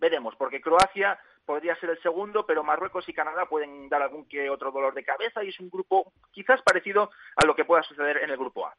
veremos, 0.00 0.34
porque 0.34 0.60
Croacia 0.60 1.16
podría 1.46 1.76
ser 1.76 1.90
el 1.90 2.02
segundo, 2.02 2.44
pero 2.44 2.64
Marruecos 2.64 3.08
y 3.08 3.14
Canadá 3.14 3.46
pueden 3.46 3.88
dar 3.88 4.02
algún 4.02 4.26
que 4.26 4.50
otro 4.50 4.72
dolor 4.72 4.94
de 4.94 5.04
cabeza 5.04 5.44
y 5.44 5.50
es 5.50 5.60
un 5.60 5.70
grupo 5.70 6.12
quizás 6.32 6.60
parecido 6.62 7.12
a 7.36 7.46
lo 7.46 7.54
que 7.54 7.64
pueda 7.64 7.84
suceder 7.84 8.16
en 8.16 8.30
el 8.30 8.36
grupo 8.36 8.66
A. 8.66 8.74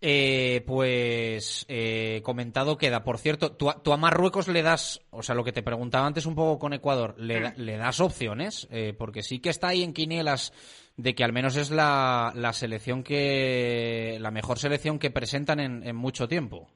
Eh, 0.00 0.62
pues 0.66 1.64
eh, 1.68 2.20
comentado 2.22 2.76
queda. 2.76 3.04
Por 3.04 3.18
cierto, 3.18 3.56
¿tú 3.56 3.70
a, 3.70 3.96
Marruecos 3.96 4.48
le 4.48 4.62
das, 4.62 5.00
o 5.10 5.22
sea, 5.22 5.34
lo 5.34 5.44
que 5.44 5.52
te 5.52 5.62
preguntaba 5.62 6.06
antes 6.06 6.26
un 6.26 6.34
poco 6.34 6.58
con 6.58 6.74
Ecuador, 6.74 7.14
¿le, 7.18 7.50
mm. 7.50 7.78
das 7.78 8.00
opciones? 8.00 8.68
Eh, 8.70 8.92
porque 8.96 9.22
sí 9.22 9.40
que 9.40 9.48
está 9.48 9.68
ahí 9.68 9.82
en 9.82 9.94
quinielas 9.94 10.52
de 10.96 11.14
que 11.14 11.24
al 11.24 11.32
menos 11.32 11.56
es 11.56 11.70
la, 11.70 12.32
la 12.34 12.52
selección 12.52 13.02
que, 13.02 14.18
la 14.20 14.30
mejor 14.30 14.58
selección 14.58 14.98
que 14.98 15.10
presentan 15.10 15.60
en, 15.60 15.96
mucho 15.96 16.28
tiempo. 16.28 16.68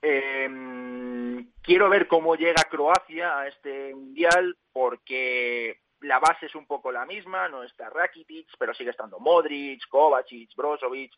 Em, 0.00 0.74
Quiero 1.64 1.88
ver 1.88 2.06
cómo 2.08 2.36
llega 2.36 2.62
Croacia 2.70 3.38
a 3.38 3.48
este 3.48 3.94
mundial 3.94 4.54
porque 4.70 5.80
la 6.00 6.18
base 6.18 6.46
es 6.46 6.54
un 6.54 6.66
poco 6.66 6.92
la 6.92 7.06
misma, 7.06 7.48
no 7.48 7.62
está 7.62 7.88
Rakitic, 7.88 8.48
pero 8.58 8.74
sigue 8.74 8.90
estando 8.90 9.18
Modric, 9.18 9.88
Kovacic, 9.88 10.54
Brozovic. 10.54 11.12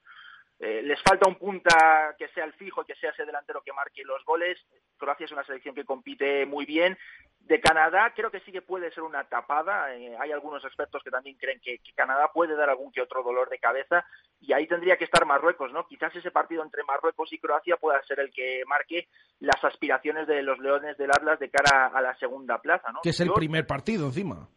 Eh, 0.58 0.80
les 0.82 1.00
falta 1.02 1.28
un 1.28 1.36
punta 1.36 2.14
que 2.18 2.28
sea 2.28 2.44
el 2.44 2.54
fijo, 2.54 2.84
que 2.84 2.94
sea 2.94 3.10
ese 3.10 3.26
delantero 3.26 3.60
que 3.62 3.72
marque 3.72 4.02
los 4.04 4.24
goles. 4.24 4.58
Croacia 4.96 5.26
es 5.26 5.32
una 5.32 5.44
selección 5.44 5.74
que 5.74 5.84
compite 5.84 6.46
muy 6.46 6.64
bien. 6.64 6.96
De 7.40 7.60
Canadá 7.60 8.12
creo 8.16 8.30
que 8.30 8.40
sí 8.40 8.50
que 8.50 8.62
puede 8.62 8.90
ser 8.90 9.02
una 9.02 9.24
tapada. 9.24 9.94
Eh, 9.94 10.16
hay 10.18 10.32
algunos 10.32 10.64
expertos 10.64 11.02
que 11.02 11.10
también 11.10 11.36
creen 11.36 11.60
que, 11.60 11.78
que, 11.78 11.92
Canadá 11.92 12.30
puede 12.32 12.56
dar 12.56 12.70
algún 12.70 12.90
que 12.90 13.02
otro 13.02 13.22
dolor 13.22 13.50
de 13.50 13.58
cabeza 13.58 14.06
y 14.40 14.54
ahí 14.54 14.66
tendría 14.66 14.96
que 14.96 15.04
estar 15.04 15.26
Marruecos, 15.26 15.72
¿no? 15.72 15.86
Quizás 15.86 16.16
ese 16.16 16.30
partido 16.30 16.62
entre 16.62 16.84
Marruecos 16.84 17.32
y 17.32 17.38
Croacia 17.38 17.76
pueda 17.76 18.02
ser 18.04 18.20
el 18.20 18.32
que 18.32 18.62
marque 18.66 19.08
las 19.40 19.62
aspiraciones 19.62 20.26
de 20.26 20.42
los 20.42 20.58
Leones 20.58 20.96
del 20.96 21.10
Atlas 21.10 21.38
de 21.38 21.50
cara 21.50 21.88
a 21.88 22.00
la 22.00 22.16
segunda 22.16 22.60
plaza, 22.62 22.90
¿no? 22.92 23.00
Que 23.02 23.10
es 23.10 23.20
el 23.20 23.32
primer 23.32 23.66
partido 23.66 24.06
encima. 24.06 24.48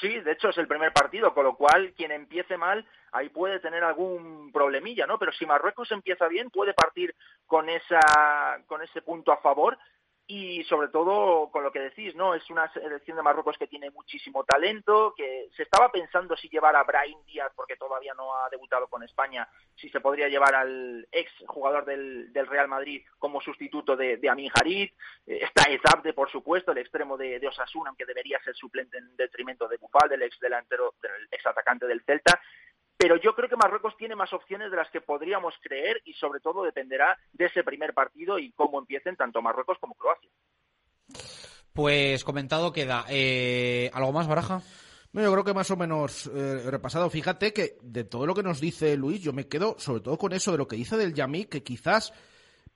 Sí, 0.00 0.20
de 0.20 0.32
hecho 0.32 0.50
es 0.50 0.58
el 0.58 0.68
primer 0.68 0.92
partido, 0.92 1.34
con 1.34 1.44
lo 1.44 1.56
cual 1.56 1.92
quien 1.96 2.12
empiece 2.12 2.56
mal 2.56 2.86
ahí 3.10 3.28
puede 3.30 3.58
tener 3.58 3.82
algún 3.82 4.52
problemilla, 4.52 5.06
¿no? 5.06 5.18
Pero 5.18 5.32
si 5.32 5.44
Marruecos 5.44 5.90
empieza 5.90 6.28
bien, 6.28 6.50
puede 6.50 6.74
partir 6.74 7.14
con 7.46 7.68
esa 7.68 8.62
con 8.66 8.82
ese 8.82 9.02
punto 9.02 9.32
a 9.32 9.38
favor 9.38 9.76
y 10.30 10.62
sobre 10.64 10.88
todo 10.88 11.50
con 11.50 11.64
lo 11.64 11.72
que 11.72 11.80
decís, 11.80 12.14
¿no? 12.14 12.34
Es 12.34 12.48
una 12.50 12.70
selección 12.74 13.16
de 13.16 13.22
Marruecos 13.22 13.56
que 13.56 13.66
tiene 13.66 13.90
muchísimo 13.90 14.44
talento, 14.44 15.14
que 15.16 15.48
se 15.56 15.62
estaba 15.62 15.90
pensando 15.90 16.36
si 16.36 16.50
llevar 16.50 16.76
a 16.76 16.84
Brahim 16.84 17.16
Díaz, 17.24 17.50
porque 17.56 17.76
todavía 17.76 18.12
no 18.12 18.36
ha 18.36 18.50
debutado 18.50 18.88
con 18.88 19.02
España, 19.02 19.48
si 19.74 19.88
se 19.88 20.00
podría 20.00 20.28
llevar 20.28 20.54
al 20.54 21.08
ex 21.10 21.32
jugador 21.46 21.86
del, 21.86 22.30
del 22.30 22.46
Real 22.46 22.68
Madrid 22.68 23.02
como 23.18 23.40
sustituto 23.40 23.96
de, 23.96 24.18
de 24.18 24.28
Amin 24.28 24.50
Harit, 24.54 24.92
eh, 25.26 25.40
está 25.40 25.62
Ezabde, 25.70 26.12
por 26.12 26.30
supuesto, 26.30 26.72
el 26.72 26.78
extremo 26.78 27.16
de, 27.16 27.40
de, 27.40 27.48
Osasuna, 27.48 27.88
aunque 27.88 28.04
debería 28.04 28.38
ser 28.44 28.54
suplente 28.54 28.98
en 28.98 29.16
detrimento 29.16 29.66
de 29.66 29.78
Bufal, 29.78 30.10
del 30.10 30.22
ex 30.22 30.38
delantero, 30.40 30.94
del 31.00 31.26
ex 31.30 31.46
atacante 31.46 31.86
del 31.86 32.02
Celta, 32.02 32.38
pero 32.98 33.16
yo 33.16 33.34
creo 33.34 33.48
que 33.48 33.56
Marruecos 33.56 33.96
tiene 33.96 34.16
más 34.16 34.32
opciones 34.32 34.72
de 34.72 34.76
las 34.76 34.90
que 34.90 35.00
podríamos 35.00 35.54
creer 35.62 36.02
y 36.04 36.14
sobre 36.14 36.40
todo 36.40 36.64
dependerá 36.64 37.16
de 37.32 37.46
ese 37.46 37.62
primer 37.62 37.94
partido 37.94 38.40
y 38.40 38.50
cómo 38.52 38.80
empiecen 38.80 39.14
tanto 39.14 39.40
Marruecos 39.40 39.78
como 39.78 39.94
Croacia. 39.94 40.28
Pues 41.72 42.24
comentado 42.24 42.72
queda. 42.72 43.04
Eh, 43.08 43.88
¿Algo 43.94 44.10
más, 44.10 44.26
Baraja? 44.26 44.62
No, 45.12 45.22
yo 45.22 45.30
creo 45.30 45.44
que 45.44 45.54
más 45.54 45.70
o 45.70 45.76
menos 45.76 46.26
eh, 46.26 46.68
repasado. 46.68 47.08
Fíjate 47.08 47.52
que 47.52 47.78
de 47.82 48.02
todo 48.02 48.26
lo 48.26 48.34
que 48.34 48.42
nos 48.42 48.60
dice 48.60 48.96
Luis, 48.96 49.22
yo 49.22 49.32
me 49.32 49.46
quedo 49.46 49.76
sobre 49.78 50.00
todo 50.00 50.18
con 50.18 50.32
eso 50.32 50.50
de 50.50 50.58
lo 50.58 50.66
que 50.66 50.76
dice 50.76 50.96
del 50.96 51.14
Yamí, 51.14 51.44
que 51.44 51.62
quizás 51.62 52.12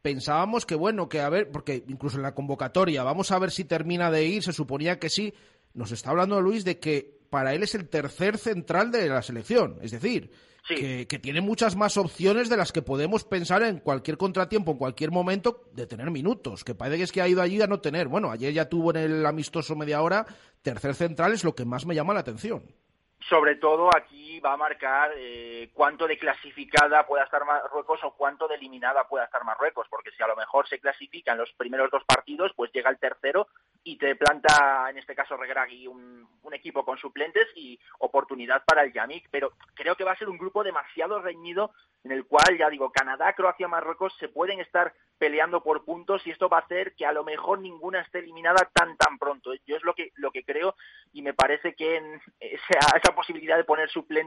pensábamos 0.03 0.66
que 0.66 0.77
bueno, 0.77 1.09
que 1.09 1.20
a 1.20 1.28
ver, 1.31 1.51
porque 1.51 1.82
incluso 1.89 2.16
en 2.16 2.23
la 2.23 2.35
convocatoria, 2.35 3.03
vamos 3.03 3.32
a 3.32 3.40
ver 3.40 3.51
si 3.51 3.65
termina 3.65 4.09
de 4.12 4.24
ir, 4.24 4.44
se 4.44 4.53
suponía 4.53 5.01
que 5.01 5.11
sí. 5.11 5.35
Nos 5.74 5.90
está 5.90 6.11
hablando 6.11 6.40
Luis 6.40 6.65
de 6.65 6.78
que 6.78 7.22
para 7.33 7.55
él 7.55 7.63
es 7.63 7.75
el 7.75 7.89
tercer 7.89 8.37
central 8.37 8.91
de 8.91 9.09
la 9.09 9.23
selección. 9.23 9.79
Es 9.81 9.91
decir, 9.91 10.31
que, 10.69 11.07
que, 11.09 11.19
tiene 11.19 11.41
muchas 11.41 11.77
más 11.77 11.97
opciones 11.97 12.51
de 12.51 12.59
las 12.59 12.73
que 12.73 12.83
podemos 12.83 13.25
pensar 13.25 13.63
en 13.63 13.79
cualquier 13.79 14.19
contratiempo, 14.19 14.73
en 14.73 14.77
cualquier 14.77 15.11
momento, 15.11 15.65
de 15.73 15.87
tener 15.87 16.11
minutos. 16.11 16.63
Que 16.63 16.75
parece 16.75 16.99
que 16.99 17.05
es 17.05 17.11
que 17.11 17.23
ha 17.23 17.29
ido 17.29 17.41
allí 17.41 17.63
a 17.63 17.67
no 17.67 17.81
tener. 17.81 18.09
Bueno, 18.09 18.31
ayer 18.31 18.53
ya 18.53 18.69
tuvo 18.69 18.91
en 18.91 18.99
el 18.99 19.25
amistoso 19.25 19.75
media 19.75 20.03
hora. 20.03 20.27
Tercer 20.61 20.95
central 20.95 21.33
es 21.33 21.43
lo 21.43 21.55
que 21.55 21.65
más 21.65 21.87
me 21.87 21.95
llama 21.95 22.13
la 22.13 22.21
atención 22.21 22.65
sobre 23.29 23.55
todo 23.57 23.89
aquí 23.97 24.22
va 24.41 24.53
a 24.53 24.57
marcar 24.57 25.13
eh, 25.17 25.71
cuánto 25.73 26.07
de 26.07 26.19
clasificada 26.19 27.07
pueda 27.07 27.25
estar 27.25 27.45
Marruecos 27.45 28.01
o 28.05 28.15
cuánto 28.15 28.49
de 28.49 28.57
eliminada 28.57 29.07
pueda 29.09 29.25
estar 29.25 29.45
Marruecos, 29.45 29.87
porque 29.89 30.11
si 30.13 30.23
a 30.23 30.27
lo 30.27 30.37
mejor 30.37 30.69
se 30.69 30.79
clasifican 30.79 31.39
los 31.39 31.53
primeros 31.53 31.91
dos 31.91 32.05
partidos, 32.05 32.53
pues 32.57 32.71
llega 32.73 32.91
el 32.91 32.99
tercero 32.99 33.49
y 33.85 33.97
te 33.97 34.15
planta, 34.17 34.89
en 34.91 34.99
este 34.99 35.15
caso 35.15 35.37
Regragui, 35.37 35.87
un, 35.87 36.29
un 36.43 36.55
equipo 36.55 36.85
con 36.85 36.99
suplentes 36.99 37.49
y 37.57 37.79
oportunidad 37.99 38.65
para 38.65 38.83
el 38.85 38.93
Yamik, 38.93 39.29
pero 39.31 39.53
creo 39.75 39.97
que 39.97 40.05
va 40.05 40.13
a 40.13 40.19
ser 40.19 40.29
un 40.29 40.39
grupo 40.39 40.63
demasiado 40.63 41.21
reñido 41.21 41.73
en 42.05 42.13
el 42.13 42.27
cual, 42.27 42.59
ya 42.59 42.69
digo, 42.69 42.91
Canadá, 42.91 43.33
Croacia, 43.35 43.69
Marruecos 43.69 44.13
se 44.19 44.29
pueden 44.29 44.61
estar 44.61 44.93
peleando 45.19 45.63
por 45.63 45.85
puntos 45.85 46.27
y 46.27 46.31
esto 46.31 46.49
va 46.49 46.59
a 46.59 46.63
hacer 46.63 46.97
que 46.97 47.07
a 47.07 47.13
lo 47.13 47.23
mejor 47.23 47.61
ninguna 47.61 48.01
esté 48.01 48.19
eliminada 48.19 48.69
tan 48.75 48.97
tan 48.97 49.19
pronto. 49.19 49.53
Yo 49.67 49.77
es 49.77 49.85
lo 49.85 49.95
que 49.95 50.11
lo 50.17 50.33
que 50.33 50.43
creo 50.43 50.75
y 51.13 51.23
me 51.23 51.33
parece 51.33 51.75
que 51.75 51.97
en 51.97 52.21
esa, 52.41 52.97
esa 52.97 53.15
posibilidad 53.15 53.57
de 53.57 53.63
poner 53.63 53.89
suplentes, 53.89 54.22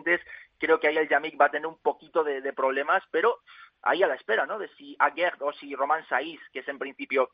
creo 0.58 0.80
que 0.80 0.88
ahí 0.88 0.98
el 0.98 1.10
Yamik 1.10 1.40
va 1.40 1.46
a 1.46 1.52
tener 1.52 1.68
un 1.68 1.78
poquito 1.80 2.24
de, 2.24 2.54
problemas, 2.54 3.04
pero 3.12 3.40
ahí 3.82 4.04
a 4.04 4.08
la 4.08 4.16
espera, 4.16 4.46
¿no? 4.46 4.60
De 4.60 4.70
si 4.76 4.96
Aguerd 5.00 5.42
o 5.42 5.54
si 5.54 5.76
Román 5.76 6.08
Saiz, 6.08 6.40
que 6.52 6.60
es 6.60 6.68
en 6.68 6.80
principio 6.80 7.30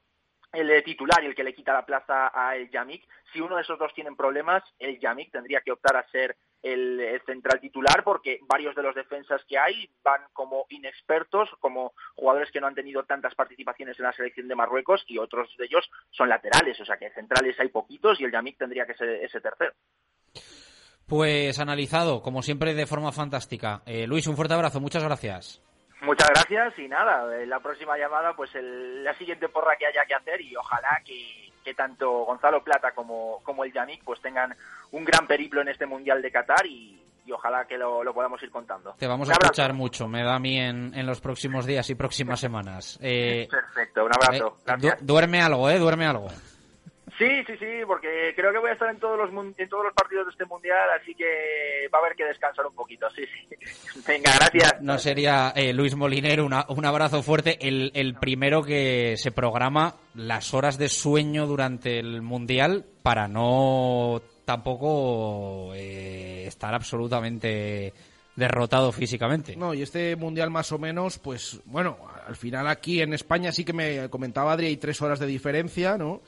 el 0.54 0.84
titular 0.84 1.24
y 1.24 1.28
el 1.28 1.36
que 1.36 1.44
le 1.44 1.54
quita 1.54 1.74
la 1.74 1.86
plaza 1.86 2.32
a 2.34 2.56
el 2.56 2.70
Yamik. 2.70 3.08
Si 3.32 3.40
uno 3.40 3.56
de 3.56 3.62
esos 3.62 3.80
dos 3.80 3.94
tienen 3.94 4.18
problemas, 4.18 4.64
el 4.80 5.00
Yamik 5.00 5.32
tendría 5.32 5.62
que 5.62 5.72
optar 5.72 5.96
a 5.96 6.08
ser 6.10 6.36
el, 6.62 7.00
el, 7.00 7.22
central 7.22 7.60
titular 7.60 8.04
porque 8.04 8.40
varios 8.44 8.76
de 8.76 8.84
los 8.84 8.94
defensas 8.94 9.42
que 9.46 9.58
hay 9.58 9.90
van 10.04 10.22
como 10.34 10.66
inexpertos, 10.70 11.50
como 11.60 11.94
jugadores 12.16 12.52
que 12.52 12.60
no 12.60 12.68
han 12.68 12.76
tenido 12.76 13.06
tantas 13.06 13.34
participaciones 13.34 13.98
en 13.98 14.06
la 14.06 14.14
selección 14.14 14.48
de 14.48 14.56
Marruecos 14.56 15.04
y 15.08 15.18
otros 15.18 15.56
de 15.58 15.66
ellos 15.66 15.90
son 16.12 16.30
laterales, 16.30 16.80
o 16.82 16.86
sea 16.86 16.98
que 16.98 17.12
centrales 17.12 17.60
hay 17.60 17.70
poquitos 17.70 18.20
y 18.20 18.26
el 18.26 18.32
Yamik 18.32 18.58
tendría 18.58 18.86
que 18.86 18.96
ser 18.96 19.10
ese 19.10 19.40
tercero. 19.40 19.74
Pues 21.12 21.60
analizado, 21.60 22.22
como 22.22 22.42
siempre, 22.42 22.74
de 22.74 22.86
forma 22.86 23.12
fantástica. 23.12 23.82
Eh, 23.86 24.08
Luis, 24.08 24.28
un 24.28 24.38
fuerte 24.38 24.54
abrazo, 24.54 24.80
muchas 24.80 25.04
gracias. 25.04 25.62
Muchas 26.00 26.30
gracias 26.30 26.80
y 26.80 26.88
nada, 26.88 27.38
en 27.38 27.50
la 27.50 27.60
próxima 27.60 27.98
llamada, 27.98 28.34
pues 28.34 28.56
el, 28.56 29.04
la 29.04 29.14
siguiente 29.18 29.50
porra 29.50 29.76
que 29.78 29.88
haya 29.88 30.06
que 30.08 30.16
hacer 30.16 30.40
y 30.40 30.56
ojalá 30.56 31.02
que, 31.06 31.52
que 31.66 31.74
tanto 31.74 32.24
Gonzalo 32.24 32.64
Plata 32.64 32.94
como, 32.96 33.42
como 33.44 33.66
el 33.66 33.74
Yannick 33.74 34.06
pues 34.06 34.22
tengan 34.22 34.56
un 34.92 35.04
gran 35.04 35.28
periplo 35.28 35.62
en 35.62 35.68
este 35.68 35.86
Mundial 35.86 36.22
de 36.22 36.32
Qatar 36.32 36.66
y, 36.66 37.04
y 37.26 37.32
ojalá 37.34 37.66
que 37.66 37.78
lo, 37.78 38.06
lo, 38.06 38.14
podamos 38.14 38.42
ir 38.42 38.50
contando. 38.50 38.96
Te 38.98 39.06
vamos 39.06 39.30
a 39.30 39.34
escuchar 39.34 39.74
mucho, 39.74 40.08
me 40.08 40.24
da 40.24 40.36
a 40.36 40.40
mí 40.40 40.58
en, 40.58 40.94
en, 40.96 41.06
los 41.06 41.20
próximos 41.20 41.66
días 41.66 41.90
y 41.90 41.96
próximas 41.96 42.40
semanas. 42.40 42.98
Eh, 43.02 43.50
Perfecto, 43.52 44.06
un 44.06 44.12
abrazo. 44.16 44.60
Eh, 44.66 44.74
du 44.80 44.90
duerme 45.02 45.42
algo, 45.42 45.70
¿eh? 45.70 45.78
Duerme 45.78 46.08
algo. 46.08 46.30
Sí, 47.22 47.44
sí, 47.46 47.54
sí, 47.60 47.86
porque 47.86 48.34
creo 48.36 48.52
que 48.52 48.58
voy 48.58 48.72
a 48.72 48.74
estar 48.74 48.90
en 48.90 48.98
todos 48.98 49.16
los 49.16 49.30
en 49.56 49.70
todos 49.70 49.84
los 49.84 49.94
partidos 49.94 50.26
de 50.26 50.32
este 50.32 50.46
mundial, 50.46 50.90
así 51.00 51.14
que 51.14 51.88
va 51.94 52.00
a 52.00 52.02
haber 52.02 52.16
que 52.16 52.26
descansar 52.26 52.66
un 52.66 52.74
poquito. 52.74 53.08
Sí, 53.12 53.22
sí. 53.28 54.02
Venga, 54.08 54.32
gracias. 54.38 54.82
No 54.82 54.98
sería 54.98 55.54
eh, 55.56 55.72
Luis 55.72 55.96
Molinero, 55.96 56.44
una, 56.44 56.66
un 56.70 56.84
abrazo 56.84 57.22
fuerte, 57.22 57.60
el, 57.62 57.92
el 57.94 58.16
primero 58.16 58.64
que 58.64 59.18
se 59.18 59.32
programa 59.32 59.98
las 60.16 60.56
horas 60.56 60.80
de 60.80 60.90
sueño 60.90 61.46
durante 61.46 62.00
el 62.00 62.24
mundial 62.24 62.86
para 63.04 63.28
no 63.28 64.24
tampoco 64.44 65.76
eh, 65.76 66.46
estar 66.48 66.74
absolutamente 66.74 67.94
derrotado 68.36 68.92
físicamente. 68.92 69.56
No, 69.56 69.76
y 69.76 69.84
este 69.84 70.16
mundial 70.16 70.50
más 70.50 70.72
o 70.72 70.80
menos, 70.80 71.20
pues 71.20 71.62
bueno, 71.66 72.00
al 72.26 72.36
final 72.36 72.68
aquí 72.68 73.00
en 73.00 73.14
España 73.14 73.52
sí 73.52 73.64
que 73.64 73.74
me 73.74 74.10
comentaba 74.10 74.54
Adri, 74.54 74.66
hay 74.66 74.78
tres 74.78 75.00
horas 75.04 75.20
de 75.20 75.28
diferencia, 75.28 76.00
¿no? 76.00 76.22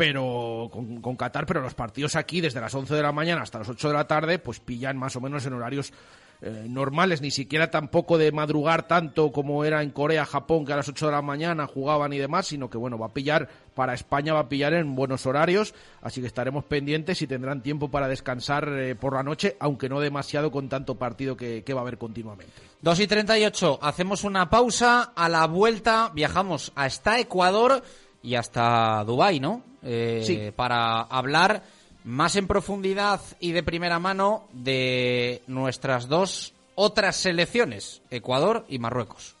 Pero 0.00 0.70
con, 0.72 1.14
Qatar, 1.14 1.44
pero 1.44 1.60
los 1.60 1.74
partidos 1.74 2.16
aquí 2.16 2.40
desde 2.40 2.58
las 2.58 2.74
11 2.74 2.94
de 2.94 3.02
la 3.02 3.12
mañana 3.12 3.42
hasta 3.42 3.58
las 3.58 3.68
8 3.68 3.88
de 3.88 3.94
la 3.94 4.06
tarde, 4.06 4.38
pues 4.38 4.58
pillan 4.58 4.96
más 4.96 5.14
o 5.16 5.20
menos 5.20 5.44
en 5.44 5.52
horarios 5.52 5.92
eh, 6.40 6.64
normales, 6.70 7.20
ni 7.20 7.30
siquiera 7.30 7.70
tampoco 7.70 8.16
de 8.16 8.32
madrugar 8.32 8.88
tanto 8.88 9.30
como 9.30 9.62
era 9.62 9.82
en 9.82 9.90
Corea, 9.90 10.24
Japón, 10.24 10.64
que 10.64 10.72
a 10.72 10.76
las 10.76 10.88
8 10.88 11.04
de 11.04 11.12
la 11.12 11.20
mañana 11.20 11.66
jugaban 11.66 12.14
y 12.14 12.18
demás, 12.18 12.46
sino 12.46 12.70
que 12.70 12.78
bueno, 12.78 12.96
va 12.96 13.08
a 13.08 13.12
pillar, 13.12 13.50
para 13.74 13.92
España 13.92 14.32
va 14.32 14.40
a 14.40 14.48
pillar 14.48 14.72
en 14.72 14.94
buenos 14.94 15.26
horarios, 15.26 15.74
así 16.00 16.22
que 16.22 16.28
estaremos 16.28 16.64
pendientes 16.64 17.20
y 17.20 17.26
tendrán 17.26 17.62
tiempo 17.62 17.90
para 17.90 18.08
descansar 18.08 18.70
eh, 18.70 18.94
por 18.94 19.12
la 19.12 19.22
noche, 19.22 19.58
aunque 19.60 19.90
no 19.90 20.00
demasiado 20.00 20.50
con 20.50 20.70
tanto 20.70 20.94
partido 20.94 21.36
que, 21.36 21.62
que 21.62 21.74
va 21.74 21.80
a 21.80 21.82
haber 21.82 21.98
continuamente. 21.98 22.54
2 22.80 23.00
y 23.00 23.06
38, 23.06 23.80
hacemos 23.82 24.24
una 24.24 24.48
pausa, 24.48 25.12
a 25.14 25.28
la 25.28 25.46
vuelta 25.46 26.10
viajamos 26.14 26.72
hasta 26.74 27.20
Ecuador 27.20 27.82
y 28.22 28.36
hasta 28.36 29.04
Dubái, 29.04 29.40
¿no? 29.40 29.68
Eh, 29.82 30.22
sí. 30.24 30.52
Para 30.54 31.02
hablar 31.02 31.62
más 32.04 32.36
en 32.36 32.46
profundidad 32.46 33.20
y 33.40 33.52
de 33.52 33.62
primera 33.62 33.98
mano 33.98 34.48
de 34.52 35.42
nuestras 35.46 36.08
dos 36.08 36.54
otras 36.74 37.16
selecciones, 37.16 38.02
Ecuador 38.10 38.64
y 38.68 38.78
Marruecos. 38.78 39.36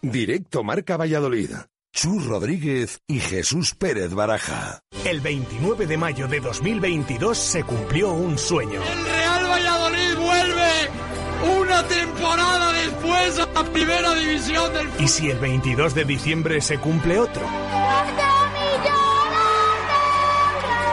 Directo 0.00 0.62
Marca 0.62 0.96
Valladolid. 0.96 1.50
Chus 1.92 2.26
Rodríguez 2.26 3.00
y 3.06 3.20
Jesús 3.20 3.74
Pérez 3.74 4.12
Baraja. 4.14 4.80
El 5.04 5.20
29 5.20 5.86
de 5.86 5.96
mayo 5.96 6.26
de 6.26 6.40
2022 6.40 7.38
se 7.38 7.62
cumplió 7.62 8.12
un 8.12 8.36
sueño. 8.36 8.82
El 8.82 9.04
Real 9.04 9.44
Valladolid 9.44 10.16
vuelve 10.16 11.60
una 11.60 11.86
temporada 11.86 12.72
después 12.72 13.38
a 13.38 13.46
la 13.46 13.64
primera 13.72 14.14
división 14.14 14.72
del 14.72 14.88
¿Y 14.98 15.08
si 15.08 15.30
el 15.30 15.38
22 15.38 15.94
de 15.94 16.04
diciembre 16.04 16.60
se 16.60 16.78
cumple 16.78 17.18
otro? 17.18 17.46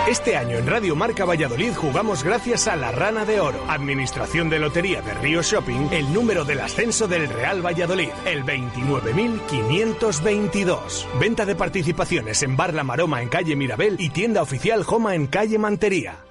Este 0.09 0.35
año 0.35 0.57
en 0.57 0.65
Radio 0.65 0.95
Marca 0.95 1.25
Valladolid 1.25 1.75
jugamos 1.75 2.23
gracias 2.23 2.67
a 2.67 2.75
La 2.75 2.91
Rana 2.91 3.23
de 3.23 3.39
Oro, 3.39 3.63
Administración 3.67 4.49
de 4.49 4.57
Lotería 4.57 5.03
de 5.03 5.13
Río 5.13 5.43
Shopping, 5.43 5.89
el 5.91 6.11
número 6.11 6.43
del 6.43 6.61
ascenso 6.61 7.07
del 7.07 7.29
Real 7.29 7.63
Valladolid, 7.63 8.09
el 8.25 8.43
29.522. 8.43 11.05
Venta 11.19 11.45
de 11.45 11.55
participaciones 11.55 12.41
en 12.41 12.57
Bar 12.57 12.73
La 12.73 12.83
Maroma 12.83 13.21
en 13.21 13.29
calle 13.29 13.55
Mirabel 13.55 13.97
y 13.99 14.09
tienda 14.09 14.41
oficial 14.41 14.83
Joma 14.83 15.13
en 15.13 15.27
calle 15.27 15.59
Mantería. 15.59 16.30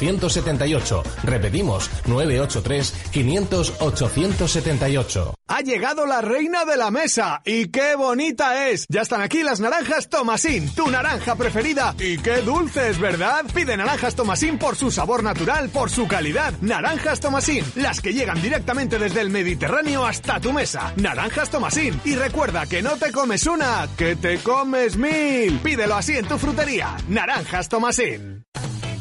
878. 0.01 1.03
Repetimos, 1.23 1.89
983 2.07 2.93
500 3.11 3.73
878. 3.79 5.33
Ha 5.47 5.61
llegado 5.61 6.05
la 6.05 6.21
reina 6.21 6.63
de 6.63 6.77
la 6.77 6.91
mesa 6.91 7.41
y 7.45 7.67
qué 7.67 7.95
bonita 7.95 8.69
es. 8.69 8.85
Ya 8.87 9.01
están 9.01 9.21
aquí 9.21 9.43
las 9.43 9.59
naranjas 9.59 10.09
Tomasín, 10.09 10.73
tu 10.73 10.89
naranja 10.89 11.35
preferida 11.35 11.93
y 11.99 12.17
qué 12.17 12.37
dulces, 12.37 12.99
¿verdad? 12.99 13.45
Pide 13.53 13.75
naranjas 13.75 14.15
Tomasín 14.15 14.57
por 14.57 14.77
su 14.77 14.91
sabor 14.91 15.23
natural, 15.23 15.69
por 15.69 15.89
su 15.89 16.07
calidad. 16.07 16.53
Naranjas 16.61 17.19
Tomasín, 17.19 17.65
las 17.75 17.99
que 17.99 18.13
llegan 18.13 18.41
directamente 18.41 18.97
desde 18.97 19.21
el 19.21 19.29
Mediterráneo 19.29 20.05
hasta 20.05 20.39
tu 20.39 20.53
mesa. 20.53 20.93
Naranjas 20.95 21.49
Tomasín 21.49 21.99
y 22.05 22.15
recuerda 22.15 22.65
que 22.65 22.81
no 22.81 22.91
te 22.91 23.11
comes 23.11 23.45
una, 23.45 23.89
que 23.97 24.15
te 24.15 24.37
comes 24.39 24.95
mil. 24.95 25.59
Pídelo 25.59 25.95
así 25.95 26.15
en 26.15 26.27
tu 26.27 26.37
frutería. 26.37 26.95
Naranjas 27.09 27.67
Tomasín. 27.67 28.45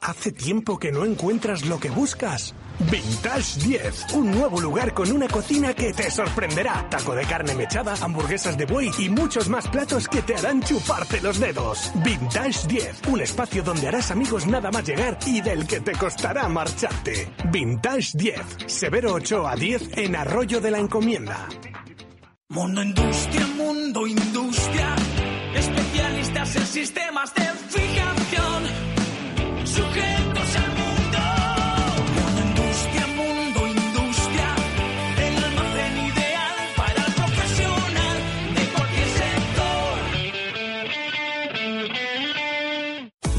Hace 0.00 0.30
tiempo 0.30 0.78
que 0.78 0.92
no 0.92 1.04
encuentras 1.04 1.64
lo 1.64 1.80
que 1.80 1.90
buscas. 1.90 2.54
Vintage 2.90 3.60
10, 3.66 4.12
un 4.14 4.30
nuevo 4.30 4.60
lugar 4.60 4.92
con 4.92 5.10
una 5.10 5.26
cocina 5.26 5.74
que 5.74 5.92
te 5.92 6.10
sorprenderá. 6.10 6.88
Taco 6.90 7.14
de 7.14 7.24
carne 7.24 7.54
mechada, 7.54 7.94
hamburguesas 8.00 8.56
de 8.56 8.66
buey 8.66 8.90
y 8.98 9.08
muchos 9.08 9.48
más 9.48 9.66
platos 9.68 10.06
que 10.08 10.22
te 10.22 10.36
harán 10.36 10.62
chuparte 10.62 11.20
los 11.22 11.40
dedos. 11.40 11.90
Vintage 12.04 12.68
10, 12.68 13.02
un 13.08 13.20
espacio 13.22 13.62
donde 13.62 13.88
harás 13.88 14.10
amigos 14.10 14.46
nada 14.46 14.70
más 14.70 14.84
llegar 14.86 15.18
y 15.26 15.40
del 15.40 15.66
que 15.66 15.80
te 15.80 15.92
costará 15.92 16.48
marcharte. 16.48 17.28
Vintage 17.50 18.18
10, 18.18 18.40
Severo 18.66 19.14
8 19.14 19.48
a 19.48 19.56
10 19.56 19.98
en 19.98 20.16
Arroyo 20.16 20.60
de 20.60 20.70
la 20.70 20.78
Encomienda. 20.78 21.48
Mundo 22.48 22.82
Industria, 22.82 23.46
Mundo 23.56 24.06
Industria, 24.06 24.94
especialistas 25.54 26.56
en 26.56 26.66
sistemas 26.66 27.34
de 27.34 27.42
fijación 27.42 28.85
sujetos 29.76 30.06
al 30.06 30.15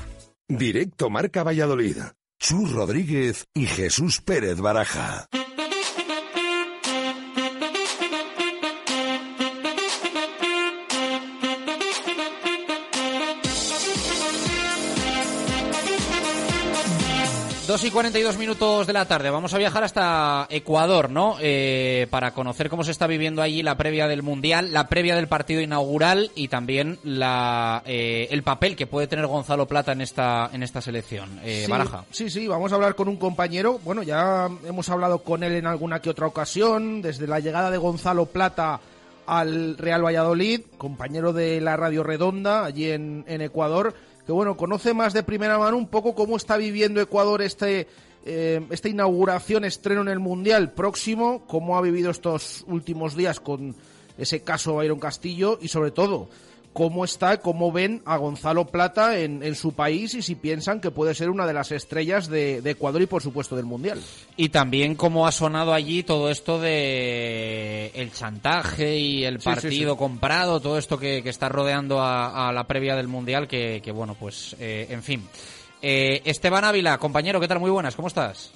Directo 0.49 1.09
Marca 1.09 1.45
Valladolid. 1.45 1.99
Chus 2.39 2.73
Rodríguez 2.73 3.47
y 3.55 3.67
Jesús 3.67 4.21
Pérez 4.21 4.61
Baraja. 4.61 5.29
Dos 17.66 17.82
y 17.82 17.91
42 17.91 18.36
minutos 18.36 18.86
de 18.86 18.93
la 18.93 19.07
tarde. 19.07 19.31
Vamos 19.31 19.55
a 19.55 19.59
viajar 19.59 19.85
hasta 19.85 20.47
Ecuador, 20.51 21.09
¿no? 21.09 21.36
Eh, 21.41 22.07
para 22.11 22.32
conocer 22.32 22.69
cómo 22.69 22.85
se 22.85 22.91
está 22.91 23.07
viviendo 23.07 23.41
allí 23.41 23.62
la 23.62 23.78
previa 23.78 24.07
del 24.07 24.23
Mundial, 24.23 24.70
la 24.70 24.86
previa 24.89 25.16
del 25.16 25.28
partido 25.28 25.62
inaugural 25.62 26.31
y 26.35 26.49
también 26.49 26.99
la, 27.05 27.82
eh, 27.86 28.28
el 28.31 28.43
papel 28.43 28.77
que 28.77 28.86
puede 28.86 29.07
tener 29.07 29.27
Gonzalo 29.27 29.66
Plata 29.66 29.93
en 29.93 30.03
esta, 30.03 30.51
en 30.53 30.62
esta 30.62 30.82
selección. 30.82 31.41
Eh, 31.43 31.62
sí, 31.65 31.70
Baraja. 31.70 32.05
Sí, 32.11 32.28
sí, 32.28 32.47
vamos 32.47 32.70
a 32.70 32.74
hablar 32.74 32.95
con 32.95 33.09
un 33.09 33.16
compañero. 33.16 33.81
Bueno, 33.82 34.03
ya 34.03 34.51
hemos 34.66 34.91
hablado 34.91 35.20
con 35.20 35.43
él 35.43 35.55
en 35.55 35.66
alguna 35.66 36.01
que 36.01 36.11
otra 36.11 36.27
ocasión, 36.27 37.01
desde 37.01 37.27
la 37.27 37.41
llegada 37.41 37.70
de 37.70 37.78
Gonzalo 37.78 38.27
Plata 38.27 38.78
al 39.24 39.78
Real 39.78 40.05
Valladolid, 40.05 40.61
compañero 40.77 41.32
de 41.32 41.62
la 41.62 41.78
Radio 41.78 42.03
Redonda 42.03 42.66
allí 42.66 42.91
en, 42.91 43.24
en 43.27 43.41
Ecuador, 43.41 43.95
que 44.27 44.33
bueno, 44.33 44.57
conoce 44.57 44.95
más 44.95 45.13
de 45.13 45.23
primera 45.23 45.59
mano 45.59 45.77
un 45.77 45.89
poco 45.89 46.15
cómo 46.15 46.37
está 46.37 46.57
viviendo 46.57 47.01
Ecuador 47.01 47.43
este, 47.43 47.89
eh, 48.25 48.67
esta 48.71 48.89
inauguración, 48.89 49.65
estreno 49.65 50.03
en 50.03 50.09
el 50.09 50.21
Mundial 50.21 50.73
próximo, 50.73 51.45
cómo 51.47 51.77
ha 51.77 51.83
vivido 51.83 52.11
estos 52.11 52.65
últimos 52.67 53.17
días 53.17 53.41
con 53.41 53.75
ese 54.17 54.43
caso 54.43 54.77
Byron 54.77 54.99
Castillo 54.99 55.59
y 55.61 55.69
sobre 55.69 55.91
todo 55.91 56.29
cómo 56.75 57.07
está, 57.07 57.39
cómo 57.41 57.73
ven 57.73 58.03
a 58.05 58.19
Gonzalo 58.19 58.67
Plata 58.67 59.19
en, 59.19 59.43
en 59.43 59.55
su 59.55 59.73
país 59.73 60.13
y 60.15 60.21
si 60.21 60.35
piensan 60.35 60.81
que 60.81 60.91
puede 60.91 61.15
ser 61.15 61.31
una 61.31 61.47
de 61.47 61.55
las 61.55 61.73
estrellas 61.73 62.29
de, 62.29 62.61
de 62.61 62.71
Ecuador 62.73 63.01
y 63.01 63.07
por 63.07 63.23
supuesto 63.23 63.57
del 63.57 63.65
Mundial. 63.65 63.99
Y 64.37 64.51
también 64.51 64.95
cómo 64.97 65.27
ha 65.27 65.33
sonado 65.33 65.73
allí 65.73 66.03
todo 66.03 66.29
esto 66.31 66.61
de 66.61 67.91
el 67.95 68.13
chantaje 68.13 68.99
y 68.99 69.25
el 69.25 69.37
Sí, 69.41 69.45
sí, 69.45 69.55
partido 69.55 69.93
sí. 69.95 69.99
comprado, 69.99 70.61
todo 70.61 70.77
esto 70.77 70.99
que, 70.99 71.23
que 71.23 71.31
está 71.31 71.49
rodeando 71.49 72.01
a, 72.01 72.49
a 72.49 72.53
la 72.53 72.65
previa 72.65 72.97
del 72.97 73.09
Mundial, 73.09 73.49
que, 73.49 73.81
que 73.83 73.93
bueno, 73.93 74.15
pues, 74.19 74.55
eh, 74.59 74.89
en 74.91 75.03
fin. 75.03 75.23
Eh, 75.81 76.23
Esteban 76.25 76.65
Ávila, 76.65 76.99
compañero, 76.99 77.41
¿qué 77.41 77.47
tal? 77.49 77.61
Muy 77.61 77.71
buenas, 77.71 77.95
¿cómo 77.95 78.09
estás? 78.09 78.51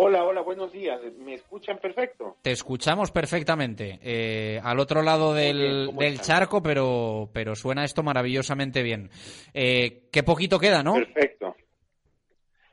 Hola, 0.00 0.22
hola, 0.22 0.42
buenos 0.42 0.70
días. 0.70 1.00
¿Me 1.18 1.34
escuchan 1.34 1.76
perfecto? 1.78 2.36
Te 2.42 2.52
escuchamos 2.52 3.10
perfectamente. 3.10 3.98
eh, 4.00 4.60
al 4.62 4.78
otro 4.78 5.02
lado 5.02 5.34
del, 5.34 5.86
¿cómo 5.86 6.00
del 6.00 6.20
charco, 6.20 6.62
pero, 6.62 7.28
pero 7.32 7.56
suena 7.56 7.84
esto 7.84 8.04
maravillosamente 8.04 8.84
bien. 8.84 9.10
Eh, 9.52 10.08
qué 10.12 10.22
poquito 10.22 10.60
queda, 10.60 10.84
¿no? 10.84 10.94
Perfecto. 10.94 11.56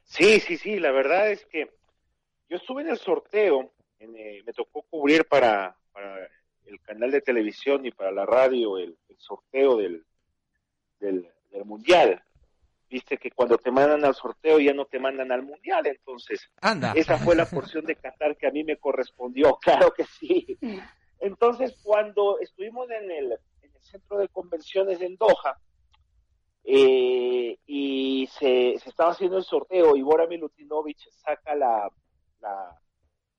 Sí, 0.03 0.39
sí, 0.39 0.55
sí, 0.55 0.79
la 0.79 0.91
verdad 0.91 1.31
es 1.31 1.43
que 1.47 1.67
yo 2.47 2.57
estuve 2.57 2.83
en 2.83 2.89
el 2.89 2.97
sorteo, 2.99 3.71
en, 3.97 4.15
eh, 4.15 4.43
me 4.45 4.53
tocó 4.53 4.83
cubrir 4.83 5.25
para, 5.25 5.75
para 5.93 6.29
el 6.67 6.79
canal 6.81 7.09
de 7.09 7.21
televisión 7.21 7.87
y 7.87 7.91
para 7.91 8.11
la 8.11 8.27
radio 8.27 8.77
el, 8.77 8.95
el 9.09 9.17
sorteo 9.17 9.77
del, 9.77 10.05
del, 10.99 11.27
del 11.51 11.65
Mundial. 11.65 12.21
Viste 12.89 13.17
que 13.17 13.31
cuando 13.31 13.57
te 13.57 13.71
mandan 13.71 14.05
al 14.05 14.13
sorteo 14.13 14.59
ya 14.59 14.73
no 14.73 14.85
te 14.85 14.99
mandan 14.99 15.31
al 15.31 15.41
Mundial, 15.41 15.85
entonces 15.87 16.49
Anda. 16.61 16.93
esa 16.95 17.17
fue 17.17 17.35
la 17.35 17.45
porción 17.45 17.83
de 17.85 17.95
Qatar 17.95 18.37
que 18.37 18.47
a 18.47 18.51
mí 18.51 18.63
me 18.63 18.77
correspondió, 18.77 19.55
claro 19.61 19.91
que 19.91 20.03
sí. 20.05 20.57
Entonces, 21.19 21.75
cuando 21.81 22.39
estuvimos 22.39 22.89
en 22.91 23.09
el, 23.09 23.31
en 23.61 23.71
el 23.75 23.81
centro 23.83 24.17
de 24.17 24.27
convenciones 24.29 25.01
en 25.01 25.15
Doha, 25.15 25.57
eh, 26.63 27.57
y 27.65 28.27
se, 28.27 28.77
se 28.79 28.89
estaba 28.89 29.11
haciendo 29.11 29.37
el 29.37 29.43
sorteo 29.43 29.95
y 29.95 30.01
Bora 30.01 30.27
Milutinovic 30.27 30.97
saca 31.11 31.55
la, 31.55 31.89
la- 32.39 32.79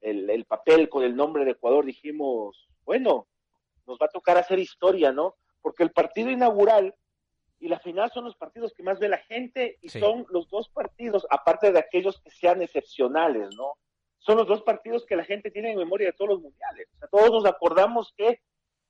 el, 0.01 0.29
el 0.31 0.45
papel 0.45 0.89
con 0.89 1.03
el 1.03 1.17
nombre 1.17 1.45
de 1.45 1.53
Ecuador, 1.53 1.85
dijimos, 1.85 2.69
bueno, 2.85 3.27
nos 3.87 3.99
va 3.99 4.07
a 4.07 4.11
tocar 4.11 4.37
hacer 4.39 4.59
historia, 4.59 5.11
¿no? 5.13 5.35
Porque 5.63 5.83
el 5.83 5.91
partido 5.91 6.31
inaugural 6.31 6.95
y 7.59 7.69
la 7.69 7.79
final 7.79 8.11
son 8.13 8.25
los 8.25 8.37
partidos 8.37 8.75
que 8.75 8.83
más 8.83 8.99
ve 8.99 9.09
la 9.09 9.19
gente 9.19 9.79
y 9.81 9.89
son 9.89 10.27
los 10.31 10.49
dos 10.51 10.69
partidos, 10.69 11.27
aparte 11.31 11.73
de 11.73 11.79
aquellos 11.79 12.21
que 12.21 12.31
sean 12.31 12.63
excepcionales, 12.63 13.55
¿no? 13.57 13.75
Son 14.19 14.37
los 14.37 14.47
dos 14.47 14.63
partidos 14.63 15.07
que 15.07 15.17
la 15.17 15.25
gente 15.25 15.51
tiene 15.51 15.73
en 15.73 15.79
memoria 15.79 16.09
de 16.09 16.13
todos 16.13 16.31
los 16.31 16.43
mundiales. 16.43 16.89
O 16.95 16.99
sea, 16.99 17.09
todos 17.09 17.31
nos 17.31 17.47
acordamos 17.47 18.13
que 18.17 18.41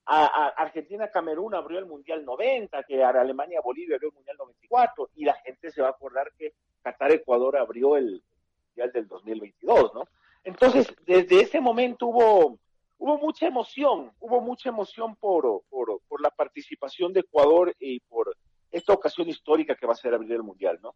a, 0.07 0.49
Argentina-Camerún 0.57 1.55
abrió 1.55 1.79
el 1.79 1.87
Mundial 1.87 2.25
90, 2.25 2.83
que 2.85 3.03
Alemania-Bolivia 3.03 3.97
abrió 3.97 4.09
el 4.09 4.15
Mundial 4.15 4.37
94, 4.39 5.11
y 5.15 5.25
la 5.25 5.35
gente 5.35 5.71
se 5.71 5.83
va 5.83 5.89
a 5.89 5.91
acordar 5.91 6.33
que 6.39 6.55
Qatar-Ecuador 6.83 7.57
abrió 7.57 7.97
el 7.97 8.23
Mundial 8.69 8.93
del 8.93 9.09
2022, 9.09 9.95
¿no? 9.95 10.09
Entonces, 10.45 10.95
desde 11.05 11.41
ese 11.41 11.61
momento 11.61 12.07
hubo, 12.07 12.59
hubo 12.99 13.19
mucha 13.19 13.47
emoción, 13.47 14.13
hubo 14.21 14.41
mucha 14.41 14.69
emoción 14.69 15.17
por, 15.17 15.63
por, 15.69 16.01
por 16.07 16.21
la 16.21 16.31
participación 16.31 17.13
de 17.13 17.21
Ecuador 17.21 17.75
y 17.81 17.99
por 18.01 18.37
esta 18.71 18.93
ocasión 18.93 19.29
histórica 19.29 19.75
que 19.75 19.87
va 19.87 19.93
a 19.93 19.97
ser 19.97 20.15
abrir 20.15 20.33
el 20.33 20.43
Mundial, 20.43 20.79
¿no? 20.83 20.95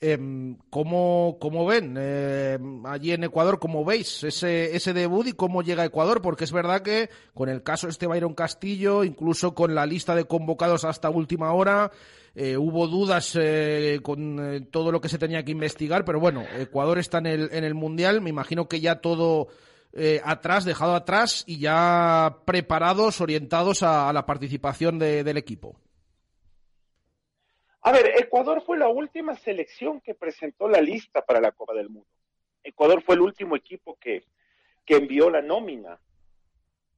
Eh, 0.00 0.18
¿cómo, 0.68 1.38
¿cómo, 1.40 1.64
ven 1.64 1.94
eh, 1.96 2.58
allí 2.84 3.12
en 3.12 3.24
Ecuador, 3.24 3.58
cómo 3.58 3.84
veis 3.84 4.22
ese, 4.24 4.76
ese 4.76 4.92
debut 4.92 5.28
y 5.28 5.32
cómo 5.32 5.62
llega 5.62 5.84
Ecuador? 5.84 6.20
Porque 6.20 6.44
es 6.44 6.52
verdad 6.52 6.82
que 6.82 7.08
con 7.32 7.48
el 7.48 7.62
caso 7.62 7.88
este 7.88 8.06
Byron 8.06 8.34
Castillo, 8.34 9.04
incluso 9.04 9.54
con 9.54 9.74
la 9.74 9.86
lista 9.86 10.14
de 10.14 10.26
convocados 10.26 10.84
hasta 10.84 11.08
última 11.08 11.54
hora, 11.54 11.90
eh, 12.36 12.56
hubo 12.56 12.88
dudas 12.88 13.38
eh, 13.40 14.00
con 14.02 14.40
eh, 14.40 14.60
todo 14.62 14.90
lo 14.90 15.00
que 15.00 15.08
se 15.08 15.18
tenía 15.18 15.44
que 15.44 15.52
investigar, 15.52 16.04
pero 16.04 16.18
bueno, 16.18 16.42
Ecuador 16.58 16.98
está 16.98 17.18
en 17.18 17.26
el, 17.26 17.48
en 17.52 17.62
el 17.62 17.74
Mundial, 17.74 18.20
me 18.20 18.30
imagino 18.30 18.66
que 18.66 18.80
ya 18.80 19.00
todo 19.00 19.46
atrás, 20.24 20.64
dejado 20.64 20.94
atrás 20.94 21.44
y 21.46 21.60
ya 21.60 22.38
preparados, 22.44 23.20
orientados 23.20 23.82
a, 23.82 24.08
a 24.08 24.12
la 24.12 24.26
participación 24.26 24.98
de, 24.98 25.22
del 25.22 25.36
equipo. 25.36 25.76
A 27.82 27.92
ver, 27.92 28.12
Ecuador 28.16 28.62
fue 28.64 28.78
la 28.78 28.88
última 28.88 29.36
selección 29.36 30.00
que 30.00 30.14
presentó 30.14 30.68
la 30.68 30.80
lista 30.80 31.20
para 31.22 31.40
la 31.40 31.52
Copa 31.52 31.74
del 31.74 31.90
Mundo. 31.90 32.08
Ecuador 32.62 33.02
fue 33.02 33.14
el 33.14 33.20
último 33.20 33.56
equipo 33.56 33.98
que, 34.00 34.24
que 34.86 34.96
envió 34.96 35.28
la 35.28 35.42
nómina. 35.42 36.00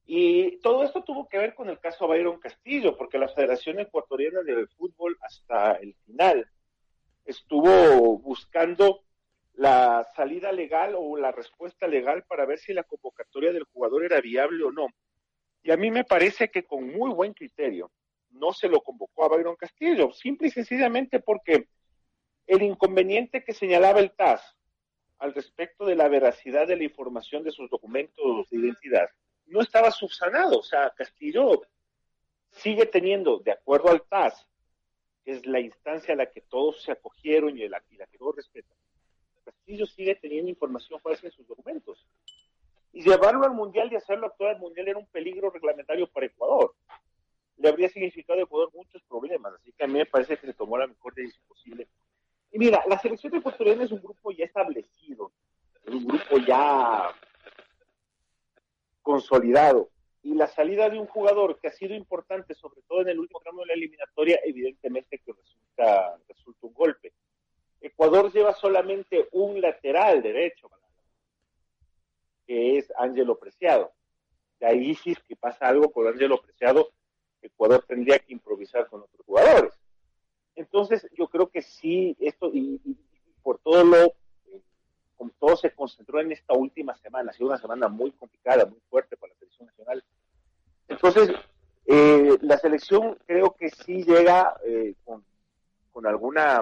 Y 0.05 0.57
todo 0.59 0.85
esto 0.85 1.03
tuvo 1.03 1.27
que 1.27 1.37
ver 1.37 1.53
con 1.53 1.69
el 1.69 1.79
caso 1.79 2.07
Byron 2.07 2.39
Castillo, 2.39 2.95
porque 2.95 3.19
la 3.19 3.27
Federación 3.27 3.79
Ecuatoriana 3.81 4.41
de 4.43 4.65
Fútbol 4.77 5.17
hasta 5.21 5.73
el 5.73 5.93
final 6.05 6.49
estuvo 7.25 8.17
buscando 8.19 9.03
la 9.57 10.07
salida 10.15 10.51
legal 10.51 10.93
o 10.95 11.17
la 11.17 11.31
respuesta 11.31 11.87
legal 11.87 12.23
para 12.27 12.45
ver 12.45 12.59
si 12.59 12.73
la 12.73 12.83
convocatoria 12.83 13.51
del 13.51 13.63
jugador 13.63 14.05
era 14.05 14.21
viable 14.21 14.63
o 14.63 14.71
no. 14.71 14.87
Y 15.63 15.71
a 15.71 15.77
mí 15.77 15.89
me 15.89 16.03
parece 16.03 16.49
que 16.49 16.63
con 16.63 16.87
muy 16.91 17.11
buen 17.11 17.33
criterio 17.33 17.91
no 18.29 18.53
se 18.53 18.69
lo 18.69 18.81
convocó 18.81 19.25
a 19.25 19.29
Byron 19.29 19.55
Castillo, 19.55 20.13
simple 20.13 20.49
y 20.49 20.51
sencillamente 20.51 21.19
porque 21.19 21.69
el 22.45 22.61
inconveniente 22.61 23.43
que 23.43 23.51
señalaba 23.51 23.99
el 23.99 24.11
TAS 24.11 24.55
al 25.17 25.33
respecto 25.33 25.85
de 25.85 25.95
la 25.95 26.07
veracidad 26.07 26.67
de 26.67 26.75
la 26.75 26.83
información 26.83 27.43
de 27.43 27.51
sus 27.51 27.67
documentos 27.67 28.47
de 28.51 28.57
identidad 28.57 29.09
no 29.47 29.61
estaba 29.61 29.89
subsanado. 29.89 30.59
O 30.59 30.63
sea, 30.63 30.93
Castillo 30.95 31.63
sigue 32.51 32.85
teniendo, 32.85 33.39
de 33.39 33.53
acuerdo 33.53 33.89
al 33.89 34.03
TAS, 34.03 34.47
que 35.25 35.31
es 35.31 35.47
la 35.47 35.59
instancia 35.59 36.13
a 36.13 36.17
la 36.17 36.27
que 36.27 36.41
todos 36.41 36.83
se 36.83 36.91
acogieron 36.91 37.57
y 37.57 37.67
la, 37.67 37.81
la 37.97 38.05
que 38.05 38.17
todos 38.19 38.35
respetan, 38.35 38.77
Castillo 39.51 39.85
sigue 39.85 40.15
teniendo 40.15 40.49
información 40.49 40.99
falsa 40.99 41.27
en 41.27 41.31
sus 41.31 41.47
documentos. 41.47 42.05
Y 42.93 43.01
llevarlo 43.01 43.45
al 43.45 43.53
Mundial 43.53 43.91
y 43.91 43.95
hacerlo 43.95 44.27
actuar 44.27 44.55
al 44.55 44.59
Mundial 44.59 44.87
era 44.87 44.99
un 44.99 45.07
peligro 45.07 45.49
reglamentario 45.49 46.07
para 46.07 46.25
Ecuador 46.25 46.73
le 47.57 47.69
habría 47.69 47.89
significado 47.89 48.39
a 48.39 48.43
Ecuador 48.43 48.71
muchos 48.73 49.01
problemas. 49.03 49.53
Así 49.53 49.73
que 49.73 49.83
a 49.83 49.87
mí 49.87 49.93
me 49.93 50.05
parece 50.05 50.37
que 50.37 50.47
se 50.47 50.53
tomó 50.53 50.77
la 50.77 50.87
mejor 50.87 51.13
decisión 51.13 51.43
posible. 51.47 51.87
Y 52.51 52.59
mira, 52.59 52.83
la 52.87 52.99
selección 52.99 53.35
ecuatoriana 53.35 53.83
es 53.83 53.91
un 53.91 54.01
grupo 54.01 54.31
ya 54.31 54.45
establecido, 54.45 55.31
es 55.83 55.93
un 55.93 56.05
grupo 56.05 56.37
ya 56.37 57.13
consolidado. 59.01 59.89
Y 60.23 60.33
la 60.33 60.47
salida 60.47 60.89
de 60.89 60.99
un 60.99 61.07
jugador 61.07 61.59
que 61.59 61.67
ha 61.67 61.71
sido 61.71 61.95
importante, 61.95 62.53
sobre 62.53 62.81
todo 62.87 63.01
en 63.01 63.09
el 63.09 63.19
último 63.19 63.39
tramo 63.41 63.61
de 63.61 63.67
la 63.67 63.73
eliminatoria, 63.73 64.39
evidentemente 64.43 65.19
que 65.19 65.33
resulta, 65.33 66.17
resulta 66.27 66.67
un 66.67 66.73
golpe. 66.73 67.13
Ecuador 67.81 68.31
lleva 68.31 68.53
solamente 68.53 69.27
un 69.31 69.61
lateral 69.61 70.21
derecho, 70.21 70.69
que 72.45 72.77
es 72.77 72.91
Ángelo 72.97 73.37
Preciado. 73.37 73.91
De 74.59 74.67
ahí 74.67 74.95
sí 74.95 75.15
que 75.27 75.35
pasa 75.35 75.67
algo 75.67 75.91
con 75.91 76.07
Ángelo 76.07 76.41
Preciado, 76.41 76.89
Ecuador 77.41 77.83
tendría 77.87 78.19
que 78.19 78.33
improvisar 78.33 78.87
con 78.87 79.01
otros 79.01 79.25
jugadores. 79.25 79.73
Entonces, 80.55 81.07
yo 81.15 81.27
creo 81.27 81.49
que 81.49 81.61
sí, 81.61 82.15
esto, 82.19 82.49
y, 82.51 82.81
por 83.43 83.59
todo 83.59 83.83
lo, 83.83 84.13
como 85.15 85.31
todo 85.39 85.55
se 85.55 85.71
concentró 85.71 86.19
en 86.19 86.31
esta 86.31 86.53
última 86.53 86.97
semana, 86.97 87.31
ha 87.31 87.33
sido 87.33 87.49
una 87.49 87.59
semana 87.59 87.87
muy 87.87 88.11
complicada, 88.11 88.65
muy 88.65 88.79
fuerte 88.89 89.15
para 89.17 89.33
la 89.33 89.39
selección 89.39 89.67
nacional. 89.67 90.03
Entonces, 90.87 91.29
eh, 91.85 92.37
la 92.41 92.57
selección 92.57 93.17
creo 93.25 93.55
que 93.55 93.69
sí 93.69 94.03
llega 94.03 94.57
eh, 94.65 94.95
con, 95.05 96.05
alguna, 96.05 96.61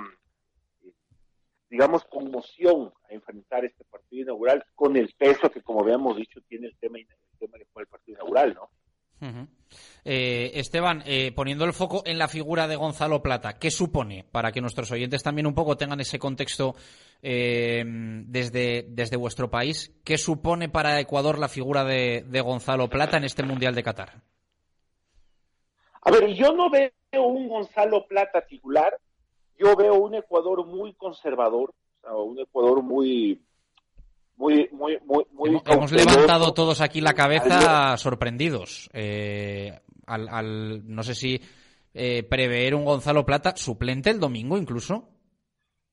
digamos, 1.69 2.03
conmoción 2.05 2.93
a 3.09 3.13
enfrentar 3.13 3.65
este 3.65 3.83
partido 3.85 4.23
inaugural, 4.23 4.65
con 4.75 4.95
el 4.95 5.13
peso 5.17 5.49
que, 5.49 5.61
como 5.61 5.81
habíamos 5.81 6.17
dicho, 6.17 6.39
tiene 6.47 6.67
el 6.67 6.77
tema, 6.77 6.97
el 6.99 7.07
tema 7.39 7.57
del 7.57 7.87
partido 7.87 8.17
inaugural, 8.17 8.53
¿no? 8.53 8.69
Eh, 10.03 10.51
Esteban, 10.53 11.01
eh, 11.05 11.31
poniendo 11.31 11.65
el 11.65 11.73
foco 11.73 12.03
en 12.05 12.19
la 12.19 12.27
figura 12.27 12.67
de 12.67 12.75
Gonzalo 12.75 13.21
Plata, 13.23 13.53
¿qué 13.53 13.71
supone 13.71 14.23
para 14.31 14.51
que 14.51 14.61
nuestros 14.61 14.91
oyentes 14.91 15.23
también 15.23 15.47
un 15.47 15.55
poco 15.55 15.77
tengan 15.77 15.99
ese 15.99 16.19
contexto 16.19 16.75
eh, 17.23 17.83
desde, 17.85 18.85
desde 18.87 19.17
vuestro 19.17 19.49
país? 19.49 19.93
¿Qué 20.03 20.17
supone 20.17 20.69
para 20.69 20.99
Ecuador 20.99 21.39
la 21.39 21.49
figura 21.49 21.83
de, 21.83 22.23
Gonzalo 22.41 22.87
Plata 22.87 23.17
en 23.17 23.23
este 23.23 23.43
Mundial 23.43 23.73
de 23.73 23.83
Qatar? 23.83 24.21
A 26.01 26.11
ver, 26.11 26.33
yo 26.35 26.53
no 26.53 26.69
veo 26.69 26.91
un 27.23 27.47
Gonzalo 27.47 28.05
Plata 28.05 28.41
titular, 28.41 28.95
yo 29.57 29.75
veo 29.75 29.95
un 29.95 30.15
Ecuador 30.15 30.65
muy 30.65 30.93
conservador, 30.93 31.73
un 32.03 32.39
Ecuador 32.39 32.81
muy, 32.83 33.41
muy, 34.37 34.69
muy, 34.71 34.97
muy, 35.05 35.61
hemos, 35.65 35.91
levantado 35.91 36.53
todos 36.53 36.81
aquí 36.81 37.01
la 37.01 37.13
cabeza 37.13 37.97
sorprendidos. 37.97 38.89
Eh, 38.93 39.79
al, 40.05 40.83
no 40.85 41.03
sé 41.03 41.15
si 41.15 41.41
eh, 41.93 42.23
prever 42.23 42.75
un 42.75 42.85
Gonzalo 42.85 43.25
Plata 43.25 43.55
suplente 43.55 44.09
el 44.09 44.19
domingo 44.19 44.57
incluso. 44.57 45.09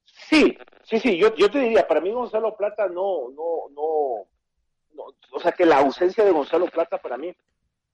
Sí, 0.04 0.56
sí, 0.82 0.98
sí, 0.98 1.18
yo, 1.18 1.34
yo 1.34 1.50
te 1.50 1.60
diría, 1.60 1.86
para 1.86 2.00
mí 2.00 2.10
Gonzalo 2.10 2.56
Plata 2.56 2.86
no, 2.88 3.30
no, 3.30 3.68
no, 3.74 4.26
no, 4.94 5.04
o 5.32 5.40
sea 5.40 5.52
que 5.52 5.66
la 5.66 5.78
ausencia 5.78 6.24
de 6.24 6.32
Gonzalo 6.32 6.66
Plata 6.66 6.98
para 6.98 7.16
mí 7.16 7.32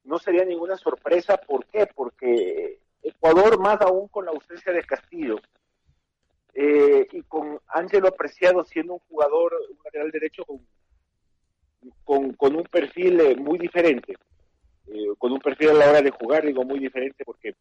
no 0.04 0.18
sería 0.18 0.44
ninguna 0.44 0.76
sorpresa. 0.76 1.36
¿Por 1.36 1.66
qué? 1.66 1.86
Porque 1.94 2.80
Ecuador, 3.02 3.58
más 3.60 3.80
aún 3.80 4.08
con 4.08 4.24
la 4.24 4.30
ausencia 4.32 4.72
de 4.72 4.82
Castillo, 4.82 5.36
eh, 6.60 7.06
y 7.12 7.22
con 7.22 7.60
Ángelo 7.68 8.08
Apreciado 8.08 8.64
siendo 8.64 8.94
un 8.94 8.98
jugador, 9.08 9.54
un 9.70 9.78
lateral 9.84 10.10
derecho 10.10 10.44
con, 12.02 12.32
con, 12.32 12.56
un 12.56 12.64
perfil 12.64 13.20
eh, 13.20 13.36
muy 13.36 13.60
diferente, 13.60 14.16
eh, 14.88 15.06
con 15.18 15.30
un 15.30 15.38
perfil 15.38 15.68
a 15.68 15.74
la 15.74 15.88
hora 15.88 16.02
de 16.02 16.10
jugar, 16.10 16.44
digo 16.44 16.64
muy 16.64 16.80
diferente 16.80 17.24
porque 17.24 17.54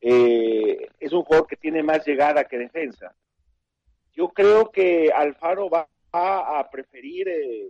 es 0.00 1.12
un 1.12 1.22
jugador 1.22 1.46
que 1.46 1.54
tiene 1.54 1.84
más 1.84 2.04
llegada 2.04 2.42
que 2.42 2.58
defensa. 2.58 3.14
Yo 4.12 4.30
creo 4.30 4.68
que 4.68 5.12
Alfaro 5.14 5.70
va 5.70 5.88
a 6.10 6.68
preferir 6.72 7.28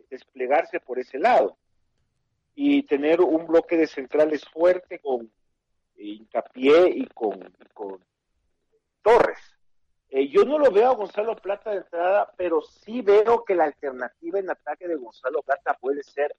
desplegarse 0.09 0.81
por 0.81 0.99
ese 0.99 1.19
lado 1.19 1.59
y 2.55 2.85
tener 2.85 3.21
un 3.21 3.47
bloque 3.47 3.77
de 3.77 3.87
centrales 3.87 4.43
fuerte 4.47 4.99
con 4.99 5.31
hincapié 5.97 6.89
y 6.89 7.07
con, 7.09 7.39
con 7.75 8.03
Torres 9.03 9.54
eh, 10.17 10.29
yo 10.29 10.45
no 10.45 10.61
lo 10.61 10.71
veo 10.71 10.91
a 10.91 10.95
Gonzalo 10.95 11.35
Plata 11.35 11.73
de 11.73 11.79
entrada, 11.79 12.33
pero 12.37 12.63
sí 12.63 13.03
veo 13.03 13.45
que 13.45 13.57
la 13.57 13.65
alternativa 13.65 14.39
en 14.39 14.49
ataque 14.49 14.87
de 14.87 14.95
Gonzalo 14.95 15.43
Plata 15.43 15.77
puede 15.81 16.05
ser 16.05 16.37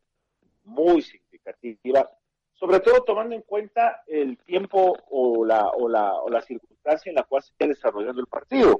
muy 0.63 1.01
significativa, 1.01 2.09
sobre 2.53 2.79
todo 2.79 3.03
tomando 3.03 3.35
en 3.35 3.41
cuenta 3.41 4.01
el 4.07 4.37
tiempo 4.37 4.95
o 5.09 5.43
la, 5.43 5.67
o 5.71 5.89
la, 5.89 6.13
o 6.13 6.29
la 6.29 6.41
circunstancia 6.41 7.09
en 7.09 7.15
la 7.15 7.23
cual 7.23 7.43
se 7.43 7.51
está 7.51 7.67
desarrollando 7.67 8.21
el 8.21 8.27
partido. 8.27 8.79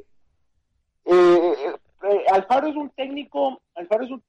Eh, 1.03 1.73
eh, 2.03 2.25
Alfaro 2.31 2.67
es 2.67 2.77
un 2.77 2.89
técnico, 2.91 3.61
Alfaro 3.73 4.05
es 4.05 4.11
un 4.11 4.23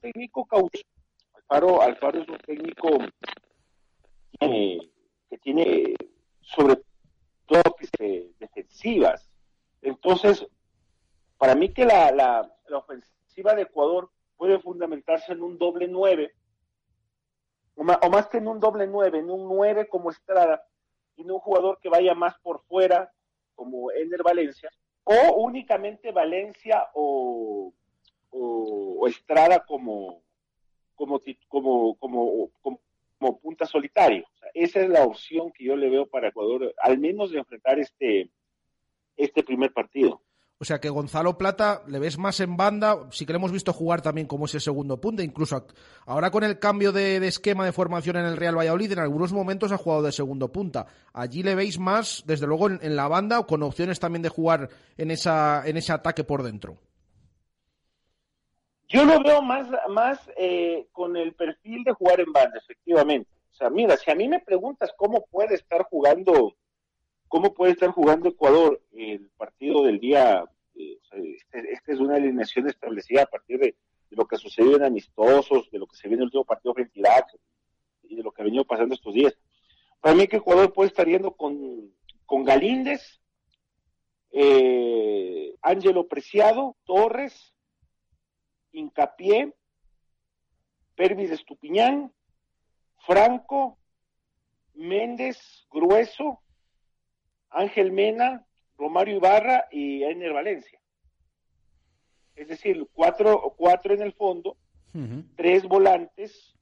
técnico 0.00 0.44
cauto, 0.44 0.78
Alfaro, 1.34 1.82
Alfaro 1.82 2.22
es 2.22 2.28
un 2.28 2.38
técnico 2.38 2.90
que 4.38 5.38
tiene 5.42 5.96
sobre 6.42 6.80
todo 7.46 7.62
defensivas, 8.38 9.28
entonces, 9.86 10.44
para 11.38 11.54
mí 11.54 11.72
que 11.72 11.84
la, 11.84 12.50
ofensiva 12.72 13.54
de 13.54 13.62
Ecuador 13.62 14.10
puede 14.36 14.58
fundamentarse 14.58 15.32
en 15.32 15.42
un 15.42 15.58
doble 15.58 15.86
nueve, 15.86 16.32
o 17.76 17.84
más, 17.84 18.26
que 18.26 18.38
en 18.38 18.48
un 18.48 18.58
doble 18.58 18.88
nueve, 18.88 19.18
en 19.18 19.30
un 19.30 19.46
nueve 19.46 19.88
como 19.88 20.10
Estrada, 20.10 20.64
y 21.14 21.22
no 21.22 21.34
un 21.34 21.40
jugador 21.40 21.78
que 21.80 21.88
vaya 21.88 22.14
más 22.14 22.36
por 22.40 22.64
fuera, 22.64 23.12
como 23.54 23.92
Ender 23.92 24.24
Valencia, 24.24 24.70
o 25.04 25.36
únicamente 25.36 26.10
Valencia 26.10 26.88
o, 26.94 27.72
o, 28.30 29.06
Estrada 29.06 29.64
como, 29.64 30.24
como, 30.96 31.20
punta 33.40 33.66
solitario. 33.66 34.26
esa 34.52 34.80
es 34.80 34.88
la 34.88 35.04
opción 35.04 35.52
que 35.52 35.64
yo 35.64 35.76
le 35.76 35.90
veo 35.90 36.06
para 36.06 36.28
Ecuador, 36.28 36.74
al 36.82 36.98
menos 36.98 37.30
de 37.30 37.38
enfrentar 37.38 37.78
este, 37.78 38.30
este 39.16 39.42
primer 39.42 39.72
partido. 39.72 40.20
O 40.58 40.64
sea 40.64 40.80
que 40.80 40.88
Gonzalo 40.88 41.36
Plata 41.36 41.82
le 41.86 41.98
ves 41.98 42.16
más 42.16 42.40
en 42.40 42.56
banda, 42.56 42.96
sí 43.10 43.26
que 43.26 43.32
le 43.32 43.36
hemos 43.36 43.52
visto 43.52 43.74
jugar 43.74 44.00
también 44.00 44.26
como 44.26 44.46
ese 44.46 44.58
segundo 44.58 44.98
punta, 44.98 45.22
incluso 45.22 45.66
ahora 46.06 46.30
con 46.30 46.44
el 46.44 46.58
cambio 46.58 46.92
de, 46.92 47.18
esquema 47.26 47.66
de 47.66 47.72
formación 47.72 48.16
en 48.16 48.24
el 48.24 48.38
Real 48.38 48.56
Valladolid, 48.56 48.92
en 48.92 49.00
algunos 49.00 49.34
momentos 49.34 49.70
ha 49.70 49.76
jugado 49.76 50.02
de 50.02 50.12
segundo 50.12 50.50
punta. 50.50 50.86
Allí 51.12 51.42
le 51.42 51.54
veis 51.54 51.78
más, 51.78 52.24
desde 52.26 52.46
luego, 52.46 52.70
en, 52.70 52.96
la 52.96 53.06
banda 53.06 53.38
o 53.38 53.46
con 53.46 53.62
opciones 53.62 54.00
también 54.00 54.22
de 54.22 54.30
jugar 54.30 54.70
en, 54.96 55.10
esa, 55.10 55.62
en 55.66 55.76
ese 55.76 55.92
ataque 55.92 56.24
por 56.24 56.42
dentro. 56.42 56.78
Yo 58.88 59.04
lo 59.04 59.22
veo 59.22 59.42
más, 59.42 59.68
más 59.90 60.30
eh, 60.38 60.86
con 60.92 61.18
el 61.18 61.34
perfil 61.34 61.84
de 61.84 61.92
jugar 61.92 62.20
en 62.20 62.32
banda, 62.32 62.56
efectivamente. 62.56 63.28
O 63.52 63.54
sea, 63.54 63.68
mira, 63.68 63.96
si 63.98 64.10
a 64.10 64.14
mí 64.14 64.26
me 64.26 64.40
preguntas 64.40 64.90
cómo 64.96 65.26
puede 65.26 65.56
estar 65.56 65.82
jugando 65.82 66.54
¿Cómo 67.28 67.54
puede 67.54 67.72
estar 67.72 67.90
jugando 67.90 68.28
Ecuador 68.28 68.80
el 68.92 69.30
partido 69.36 69.82
del 69.84 69.98
día? 69.98 70.44
Eh, 70.74 70.98
este, 71.12 71.72
esta 71.72 71.92
es 71.92 72.00
una 72.00 72.16
alineación 72.16 72.68
establecida 72.68 73.22
a 73.22 73.26
partir 73.26 73.58
de, 73.58 73.76
lo 74.10 74.26
que 74.26 74.36
sucedió 74.36 74.76
en 74.76 74.84
amistosos, 74.84 75.70
de 75.70 75.78
lo 75.78 75.86
que 75.86 75.96
se 75.96 76.08
viene 76.08 76.18
en 76.18 76.22
el 76.22 76.26
último 76.26 76.44
partido 76.44 76.72
frente 76.74 76.92
a 76.96 77.00
Irak 77.00 77.26
y 78.04 78.16
de 78.16 78.22
lo 78.22 78.30
que 78.30 78.42
ha 78.42 78.44
venido 78.44 78.64
pasando 78.64 78.94
estos 78.94 79.12
días. 79.12 79.36
Para 80.00 80.14
mí 80.14 80.28
que 80.28 80.36
Ecuador 80.36 80.72
puede 80.72 80.88
estar 80.88 81.06
yendo 81.06 81.32
con, 81.32 81.92
con 82.24 82.44
Galíndez, 82.44 83.20
eh, 84.30 85.54
Ángelo 85.60 86.06
Preciado, 86.06 86.76
Torres, 86.84 87.52
Incapié, 88.72 89.52
Pervis 90.94 91.30
Estupiñán, 91.30 92.12
Franco, 93.06 93.78
Méndez, 94.74 95.66
Grueso, 95.70 96.40
Ángel 97.56 97.90
Mena, 97.90 98.44
Romario 98.76 99.16
Ibarra 99.16 99.66
y 99.70 100.02
Ener 100.02 100.34
Valencia. 100.34 100.78
Es 102.34 102.48
decir, 102.48 102.86
cuatro, 102.92 103.54
cuatro 103.56 103.94
en 103.94 104.02
el 104.02 104.12
fondo, 104.12 104.58
tres 105.36 105.64
volantes 105.64 106.54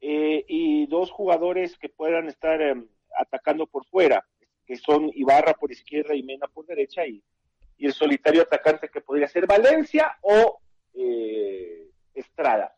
eh, 0.00 0.44
y 0.46 0.86
dos 0.86 1.10
jugadores 1.10 1.76
que 1.76 1.88
puedan 1.88 2.28
estar 2.28 2.60
em, 2.60 2.86
atacando 3.18 3.66
por 3.66 3.84
fuera, 3.86 4.24
que 4.64 4.76
son 4.76 5.10
Ibarra 5.12 5.54
por 5.54 5.72
izquierda 5.72 6.14
y 6.14 6.22
Mena 6.22 6.46
por 6.46 6.66
derecha, 6.66 7.04
y, 7.04 7.20
y 7.76 7.86
el 7.86 7.92
solitario 7.92 8.42
atacante 8.42 8.88
que 8.88 9.00
podría 9.00 9.26
ser 9.26 9.46
Valencia 9.46 10.18
o 10.20 10.60
eh, 10.94 11.88
Estrada. 12.14 12.76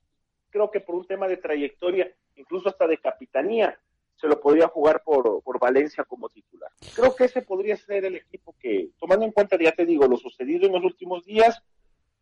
Creo 0.49 0.71
que 0.71 0.81
por 0.81 0.95
un 0.95 1.07
tema 1.07 1.29
de 1.29 1.37
trayectoria, 1.37 2.11
incluso 2.37 2.71
hasta 2.71 2.87
de 2.87 2.99
capitanía, 2.99 3.79
se 4.17 4.27
lo 4.27 4.41
podría 4.41 4.69
jugar 4.69 5.03
por, 5.05 5.43
por 5.43 5.59
Valencia 5.59 6.05
como 6.05 6.29
titular. 6.29 6.71
Creo 6.95 7.15
que 7.15 7.25
ese 7.25 7.43
podría 7.43 7.77
ser 7.77 8.05
el 8.05 8.17
equipo 8.17 8.55
que, 8.59 8.91
tomando 8.99 9.25
en 9.25 9.33
cuenta, 9.33 9.57
ya 9.61 9.73
te 9.73 9.85
digo, 9.85 10.07
lo 10.07 10.17
sucedido 10.17 10.67
en 10.67 10.73
los 10.73 10.85
últimos 10.85 11.25
días 11.25 11.63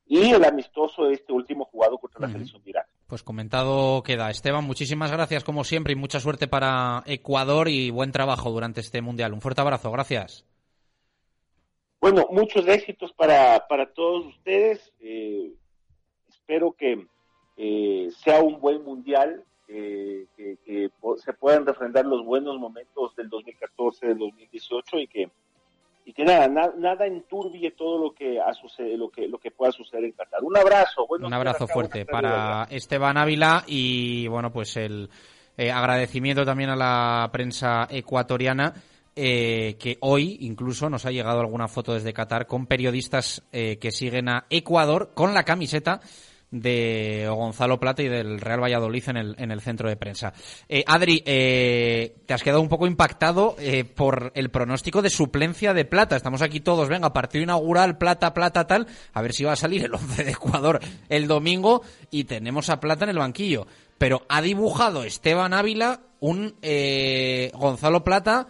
y 0.06 0.30
el 0.30 0.44
amistoso 0.44 1.04
de 1.04 1.14
este 1.14 1.32
último 1.32 1.64
jugado 1.64 1.98
contra 1.98 2.20
la 2.20 2.32
selección 2.32 2.62
de 2.62 2.70
Irak. 2.70 2.88
Pues 3.06 3.22
comentado 3.22 4.02
queda. 4.02 4.30
Esteban, 4.30 4.64
muchísimas 4.64 5.12
gracias 5.12 5.44
como 5.44 5.64
siempre 5.64 5.92
y 5.92 5.96
mucha 5.96 6.20
suerte 6.20 6.48
para 6.48 7.02
Ecuador 7.06 7.68
y 7.68 7.90
buen 7.90 8.12
trabajo 8.12 8.50
durante 8.50 8.80
este 8.80 9.00
Mundial. 9.00 9.32
Un 9.32 9.40
fuerte 9.40 9.60
abrazo, 9.60 9.90
gracias. 9.90 10.44
Bueno, 12.00 12.26
muchos 12.30 12.66
éxitos 12.66 13.12
para, 13.12 13.66
para 13.68 13.92
todos 13.92 14.26
ustedes. 14.26 14.92
Eh, 14.98 15.52
espero 16.28 16.72
que 16.72 17.06
eh, 17.56 18.08
sea 18.24 18.40
un 18.40 18.60
buen 18.60 18.82
Mundial 18.82 19.44
que, 19.72 20.90
se 21.24 21.32
puedan 21.32 21.66
refrendar 21.66 22.04
los 22.04 22.24
buenos 22.24 22.58
momentos 22.58 23.14
del 23.16 23.28
2014, 23.28 24.08
del 24.08 24.18
2018 24.18 24.98
y 24.98 25.06
que 25.06 25.30
y 26.04 26.12
que 26.14 26.24
nada, 26.24 26.48
nada 26.48 27.06
enturbie 27.06 27.70
todo 27.70 27.96
lo 27.96 28.12
que, 28.12 28.40
ha 28.40 28.52
sucede, 28.54 28.96
lo 28.96 29.08
que 29.08 29.28
lo 29.28 29.38
que 29.38 29.52
pueda 29.52 29.70
suceder 29.70 30.04
en 30.04 30.12
Qatar. 30.12 30.42
Un 30.42 30.56
abrazo. 30.56 31.06
Un 31.08 31.32
abrazo 31.32 31.68
fuerte 31.68 32.04
para 32.04 32.64
Esteban 32.70 33.16
Ávila 33.16 33.62
y 33.68 34.26
bueno, 34.26 34.52
pues 34.52 34.76
el 34.76 35.08
eh, 35.56 35.70
agradecimiento 35.70 36.44
también 36.44 36.70
a 36.70 36.76
la 36.76 37.30
prensa 37.32 37.86
ecuatoriana. 37.88 38.74
Eh, 39.14 39.76
que 39.78 39.98
hoy 40.00 40.38
incluso 40.40 40.88
nos 40.88 41.04
ha 41.04 41.10
llegado 41.10 41.40
alguna 41.40 41.68
foto 41.68 41.92
desde 41.92 42.14
Qatar 42.14 42.46
con 42.46 42.66
periodistas 42.66 43.42
eh, 43.52 43.76
que 43.76 43.90
siguen 43.90 44.30
a 44.30 44.46
Ecuador 44.48 45.10
con 45.12 45.34
la 45.34 45.44
camiseta 45.44 46.00
de 46.52 47.26
Gonzalo 47.28 47.80
Plata 47.80 48.02
y 48.02 48.08
del 48.08 48.40
Real 48.40 48.62
Valladolid 48.62 49.08
en 49.08 49.16
el, 49.16 49.34
en 49.38 49.50
el 49.50 49.60
centro 49.62 49.88
de 49.88 49.96
prensa. 49.96 50.34
Eh, 50.68 50.84
Adri, 50.86 51.22
eh, 51.26 52.14
te 52.26 52.34
has 52.34 52.42
quedado 52.42 52.60
un 52.60 52.68
poco 52.68 52.86
impactado 52.86 53.56
eh, 53.58 53.84
por 53.84 54.30
el 54.34 54.50
pronóstico 54.50 55.02
de 55.02 55.10
suplencia 55.10 55.72
de 55.72 55.86
Plata. 55.86 56.14
Estamos 56.14 56.42
aquí 56.42 56.60
todos, 56.60 56.88
venga, 56.88 57.12
partido 57.12 57.42
inaugural, 57.42 57.96
Plata, 57.96 58.34
Plata, 58.34 58.66
tal, 58.66 58.86
a 59.14 59.22
ver 59.22 59.32
si 59.32 59.44
va 59.44 59.52
a 59.52 59.56
salir 59.56 59.84
el 59.84 59.94
11 59.94 60.24
de 60.24 60.30
Ecuador 60.30 60.78
el 61.08 61.26
domingo 61.26 61.82
y 62.10 62.24
tenemos 62.24 62.68
a 62.68 62.78
Plata 62.78 63.04
en 63.04 63.10
el 63.10 63.18
banquillo. 63.18 63.66
Pero 63.96 64.22
ha 64.28 64.42
dibujado 64.42 65.04
Esteban 65.04 65.54
Ávila 65.54 66.00
un 66.20 66.54
Gonzalo 67.54 68.04
Plata 68.04 68.48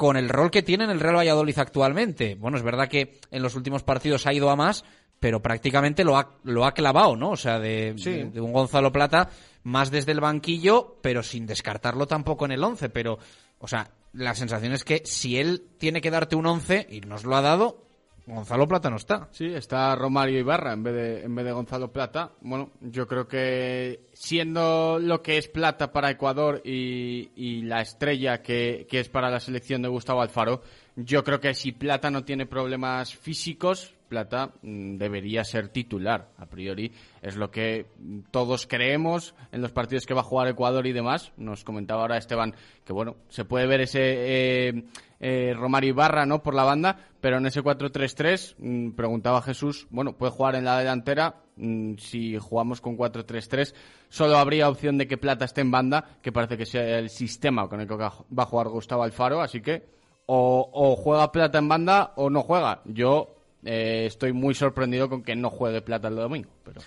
con 0.00 0.16
el 0.16 0.30
rol 0.30 0.50
que 0.50 0.62
tiene 0.62 0.84
en 0.84 0.90
el 0.90 0.98
Real 0.98 1.16
Valladolid 1.16 1.58
actualmente. 1.58 2.34
Bueno, 2.34 2.56
es 2.56 2.62
verdad 2.62 2.88
que 2.88 3.18
en 3.30 3.42
los 3.42 3.54
últimos 3.54 3.82
partidos 3.82 4.26
ha 4.26 4.32
ido 4.32 4.48
a 4.48 4.56
más, 4.56 4.82
pero 5.20 5.40
prácticamente 5.40 6.02
lo 6.02 6.16
ha, 6.16 6.30
lo 6.44 6.64
ha 6.64 6.72
clavado, 6.72 7.14
¿no? 7.14 7.30
O 7.30 7.36
sea, 7.36 7.60
de, 7.60 7.92
de, 7.94 8.40
un 8.40 8.52
Gonzalo 8.52 8.90
Plata 8.90 9.28
más 9.62 9.90
desde 9.90 10.12
el 10.12 10.20
banquillo, 10.20 10.96
pero 11.02 11.22
sin 11.22 11.46
descartarlo 11.46 12.06
tampoco 12.06 12.46
en 12.46 12.52
el 12.52 12.64
11. 12.64 12.88
Pero, 12.88 13.18
o 13.58 13.68
sea, 13.68 13.90
la 14.14 14.34
sensación 14.34 14.72
es 14.72 14.82
que 14.82 15.02
si 15.04 15.38
él 15.38 15.68
tiene 15.78 16.00
que 16.00 16.10
darte 16.10 16.36
un 16.36 16.46
11 16.46 16.86
y 16.90 17.02
nos 17.02 17.24
lo 17.24 17.36
ha 17.36 17.42
dado, 17.42 17.84
Gonzalo 18.26 18.66
Plata 18.66 18.88
no 18.88 18.96
está. 18.96 19.28
Sí, 19.32 19.44
está 19.44 19.94
Romario 19.94 20.38
Ibarra 20.38 20.72
en 20.72 20.82
vez 20.82 20.94
de, 20.94 21.22
en 21.24 21.34
vez 21.34 21.44
de 21.44 21.52
Gonzalo 21.52 21.92
Plata. 21.92 22.32
Bueno, 22.40 22.70
yo 22.80 23.06
creo 23.06 23.28
que 23.28 24.06
siendo 24.14 24.98
lo 24.98 25.20
que 25.20 25.36
es 25.36 25.48
Plata 25.48 25.92
para 25.92 26.10
Ecuador 26.10 26.62
y, 26.64 27.30
y 27.36 27.60
la 27.62 27.82
estrella 27.82 28.40
que, 28.40 28.86
que 28.88 29.00
es 29.00 29.10
para 29.10 29.28
la 29.28 29.40
selección 29.40 29.82
de 29.82 29.88
Gustavo 29.88 30.22
Alfaro, 30.22 30.62
yo 30.96 31.22
creo 31.24 31.40
que 31.40 31.52
si 31.52 31.72
Plata 31.72 32.10
no 32.10 32.24
tiene 32.24 32.46
problemas 32.46 33.14
físicos, 33.14 33.94
Plata 34.10 34.52
mm, 34.60 34.96
debería 34.96 35.44
ser 35.44 35.68
titular, 35.68 36.28
a 36.36 36.46
priori. 36.46 36.92
Es 37.22 37.36
lo 37.36 37.50
que 37.50 37.86
todos 38.30 38.66
creemos 38.66 39.34
en 39.52 39.62
los 39.62 39.72
partidos 39.72 40.04
que 40.04 40.12
va 40.12 40.20
a 40.20 40.24
jugar 40.24 40.48
Ecuador 40.48 40.86
y 40.86 40.92
demás. 40.92 41.32
Nos 41.38 41.64
comentaba 41.64 42.02
ahora 42.02 42.18
Esteban 42.18 42.54
que, 42.84 42.92
bueno, 42.92 43.16
se 43.28 43.46
puede 43.46 43.66
ver 43.66 43.82
ese 43.82 44.00
eh, 44.02 44.84
eh, 45.20 45.54
Romario 45.54 45.90
Ibarra, 45.90 46.26
¿no?, 46.26 46.42
por 46.42 46.54
la 46.54 46.64
banda, 46.64 46.98
pero 47.20 47.38
en 47.38 47.46
ese 47.46 47.62
4-3-3, 47.62 48.56
mm, 48.58 48.90
preguntaba 48.90 49.40
Jesús, 49.42 49.86
bueno, 49.90 50.18
puede 50.18 50.32
jugar 50.32 50.56
en 50.56 50.64
la 50.64 50.78
delantera. 50.78 51.36
Mm, 51.56 51.94
si 51.98 52.36
jugamos 52.36 52.80
con 52.80 52.98
4-3-3, 52.98 53.74
solo 54.08 54.36
habría 54.38 54.68
opción 54.68 54.98
de 54.98 55.06
que 55.06 55.18
Plata 55.18 55.44
esté 55.44 55.60
en 55.60 55.70
banda, 55.70 56.18
que 56.20 56.32
parece 56.32 56.56
que 56.56 56.66
sea 56.66 56.98
el 56.98 57.10
sistema 57.10 57.68
con 57.68 57.80
el 57.80 57.86
que 57.86 57.94
va 57.94 58.08
a 58.08 58.46
jugar 58.46 58.68
Gustavo 58.68 59.04
Alfaro, 59.04 59.40
así 59.40 59.60
que 59.60 60.00
o, 60.26 60.70
o 60.72 60.96
juega 60.96 61.32
Plata 61.32 61.58
en 61.58 61.68
banda 61.68 62.12
o 62.16 62.30
no 62.30 62.42
juega. 62.42 62.82
Yo 62.84 63.39
eh, 63.64 64.04
estoy 64.06 64.32
muy 64.32 64.54
sorprendido 64.54 65.08
con 65.08 65.22
que 65.22 65.36
no 65.36 65.50
juegue 65.50 65.82
plata 65.82 66.08
el 66.08 66.16
domingo. 66.16 66.50
Pero... 66.64 66.80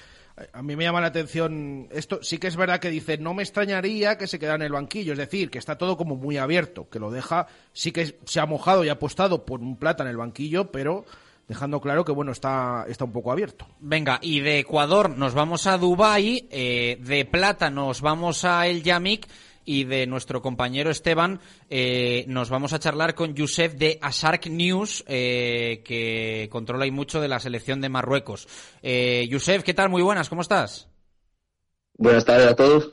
A 0.52 0.64
mí 0.64 0.76
me 0.76 0.84
llama 0.84 1.00
la 1.00 1.08
atención 1.08 1.88
esto. 1.92 2.20
Sí 2.24 2.40
que 2.40 2.48
es 2.48 2.56
verdad 2.56 2.80
que 2.80 2.90
dice, 2.90 3.20
no 3.20 3.36
me 3.36 3.44
extrañaría 3.44 4.18
que 4.18 4.26
se 4.26 4.40
quedara 4.40 4.56
en 4.56 4.64
el 4.64 4.72
banquillo. 4.72 5.14
Es 5.14 5.20
decir, 5.20 5.52
que 5.52 5.60
está 5.60 5.78
todo 5.78 5.96
como 5.96 6.16
muy 6.16 6.38
abierto, 6.38 6.90
que 6.90 6.98
lo 6.98 7.12
deja. 7.12 7.46
Sí 7.72 7.92
que 7.92 8.18
se 8.26 8.40
ha 8.40 8.48
mojado 8.48 8.84
y 8.84 8.90
ha 8.90 8.94
apostado 8.94 9.46
por 9.46 9.60
un 9.60 9.78
plata 9.78 10.04
en 10.04 10.10
el 10.10 10.18
banquillo, 10.18 10.72
pero 10.72 11.06
dejando 11.48 11.82
claro 11.82 12.04
que 12.06 12.12
bueno 12.12 12.32
está, 12.32 12.86
está 12.88 13.06
un 13.06 13.12
poco 13.12 13.32
abierto. 13.32 13.68
Venga, 13.80 14.18
y 14.22 14.40
de 14.40 14.60
Ecuador 14.60 15.16
nos 15.16 15.36
vamos 15.36 15.68
a 15.68 15.78
Dubái, 15.78 16.48
eh, 16.50 16.98
de 17.02 17.26
plata 17.26 17.70
nos 17.70 18.02
vamos 18.02 18.44
a 18.44 18.66
El 18.66 18.82
Yamik 18.82 19.28
y 19.66 19.84
de 19.86 20.08
nuestro 20.08 20.42
compañero 20.42 20.90
Esteban 20.90 21.40
eh, 21.70 22.26
nos 22.28 22.50
vamos 22.50 22.74
a 22.74 22.80
charlar 22.80 23.16
con 23.16 23.34
Yusef 23.34 23.74
de 23.76 24.00
Asark 24.02 24.48
News, 24.48 25.04
eh, 25.08 25.82
que 25.86 26.48
controla 26.52 26.86
y 26.86 26.92
mucho 26.92 27.22
de 27.22 27.28
la 27.28 27.40
selección 27.40 27.82
de 27.82 27.90
Marruecos. 27.90 28.48
Eh, 28.82 29.28
Yusef, 29.30 29.64
¿qué 29.64 29.74
tal? 29.74 29.90
Muy 29.90 30.02
buenas, 30.02 30.30
¿cómo 30.30 30.42
estás? 30.42 30.90
Buenas 31.98 32.26
tardes 32.26 32.48
a 32.48 32.56
todos. 32.56 32.92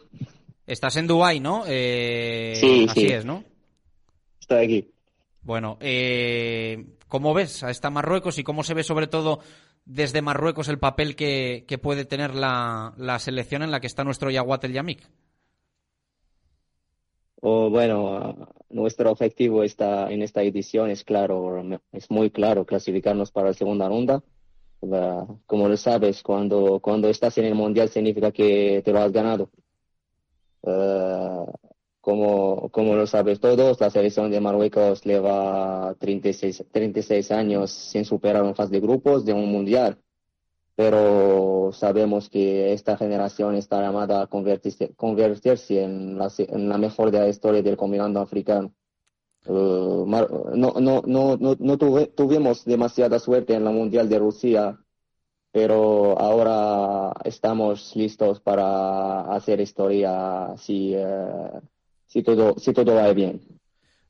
Estás 0.66 0.96
en 0.96 1.06
Dubái, 1.06 1.40
¿no? 1.40 1.64
sí, 1.64 2.86
así 2.88 3.06
es, 3.06 3.24
¿no? 3.24 3.44
Estoy 4.40 4.64
aquí. 4.64 4.90
Bueno, 5.42 5.78
¿cómo 7.08 7.34
ves 7.34 7.64
a 7.64 7.70
esta 7.70 7.90
Marruecos 7.90 8.38
y 8.38 8.44
cómo 8.44 8.62
se 8.62 8.74
ve 8.74 8.84
sobre 8.84 9.08
todo 9.08 9.40
desde 9.84 10.22
Marruecos 10.22 10.68
el 10.68 10.78
papel 10.78 11.16
que, 11.16 11.80
puede 11.82 12.04
tener 12.04 12.34
la, 12.34 12.94
la, 12.96 13.18
selección 13.18 13.62
en 13.62 13.70
la 13.70 13.80
que 13.80 13.88
está 13.88 14.04
nuestro 14.04 14.30
Yaguat 14.30 14.64
el 14.64 14.72
Yamik? 14.72 15.08
O 17.40 17.70
bueno, 17.70 18.48
nuestro 18.68 19.10
objetivo 19.10 19.62
está 19.62 20.10
en 20.10 20.22
esta 20.22 20.42
edición 20.42 20.90
es 20.90 21.04
claro, 21.04 21.62
es 21.92 22.10
muy 22.10 22.30
claro 22.30 22.66
clasificarnos 22.66 23.30
para 23.32 23.48
la 23.48 23.54
segunda 23.54 23.88
ronda. 23.88 24.22
como 25.46 25.68
lo 25.68 25.76
sabes, 25.76 26.22
cuando, 26.22 26.80
cuando 26.80 27.08
estás 27.08 27.36
en 27.38 27.46
el 27.46 27.54
mundial 27.54 27.88
significa 27.88 28.32
que 28.32 28.82
te 28.84 28.92
lo 28.92 29.00
has 29.00 29.12
ganado. 29.12 29.50
Uh, 30.62 31.46
como, 32.00 32.70
como 32.70 32.94
lo 32.94 33.06
sabes 33.06 33.40
todos, 33.40 33.80
la 33.80 33.90
selección 33.90 34.30
de 34.30 34.40
Marruecos 34.40 35.02
lleva 35.04 35.94
36, 35.98 36.64
36 36.72 37.30
años 37.30 37.70
sin 37.70 38.04
superar 38.04 38.42
un 38.42 38.54
fase 38.54 38.72
de 38.72 38.80
grupos 38.80 39.24
de 39.24 39.32
un 39.32 39.50
mundial. 39.50 39.98
Pero 40.80 41.72
sabemos 41.74 42.30
que 42.30 42.72
esta 42.72 42.96
generación 42.96 43.54
está 43.54 43.82
llamada 43.82 44.22
a 44.22 44.26
convertirse, 44.28 44.94
convertirse 44.96 45.82
en, 45.82 46.16
la, 46.16 46.32
en 46.38 46.70
la 46.70 46.78
mejor 46.78 47.10
de 47.10 47.20
la 47.20 47.28
historia 47.28 47.60
del 47.60 47.76
combinado 47.76 48.18
africano. 48.18 48.72
Uh, 49.44 50.06
no, 50.06 50.72
no, 50.80 51.02
no, 51.04 51.36
no, 51.36 51.56
no 51.58 51.78
tuvimos 51.78 52.64
demasiada 52.64 53.18
suerte 53.18 53.52
en 53.52 53.64
la 53.64 53.70
Mundial 53.70 54.08
de 54.08 54.20
Rusia, 54.20 54.78
pero 55.52 56.18
ahora 56.18 57.12
estamos 57.24 57.94
listos 57.94 58.40
para 58.40 59.34
hacer 59.34 59.60
historia 59.60 60.54
si, 60.56 60.96
uh, 60.96 61.60
si 62.06 62.22
todo, 62.22 62.58
si 62.58 62.72
todo 62.72 62.94
va 62.94 63.12
bien. 63.12 63.38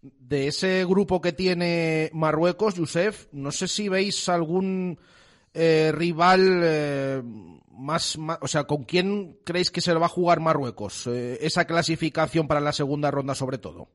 De 0.02 0.46
ese 0.46 0.84
grupo 0.84 1.20
que 1.20 1.32
tiene 1.32 2.10
Marruecos, 2.12 2.76
Yusef, 2.76 3.26
no 3.32 3.50
sé 3.50 3.66
si 3.66 3.88
veis 3.88 4.28
algún 4.28 4.98
eh, 5.54 5.92
rival 5.92 6.60
eh, 6.62 7.22
más, 7.70 8.18
o 8.40 8.46
sea, 8.46 8.64
¿con 8.64 8.84
quién 8.84 9.38
creéis 9.44 9.70
que 9.70 9.80
se 9.80 9.92
lo 9.92 10.00
va 10.00 10.06
a 10.06 10.10
jugar 10.10 10.40
Marruecos? 10.40 11.06
Eh, 11.06 11.38
esa 11.40 11.64
clasificación 11.64 12.46
para 12.46 12.60
la 12.60 12.72
segunda 12.72 13.10
ronda 13.10 13.34
sobre 13.34 13.58
todo. 13.58 13.88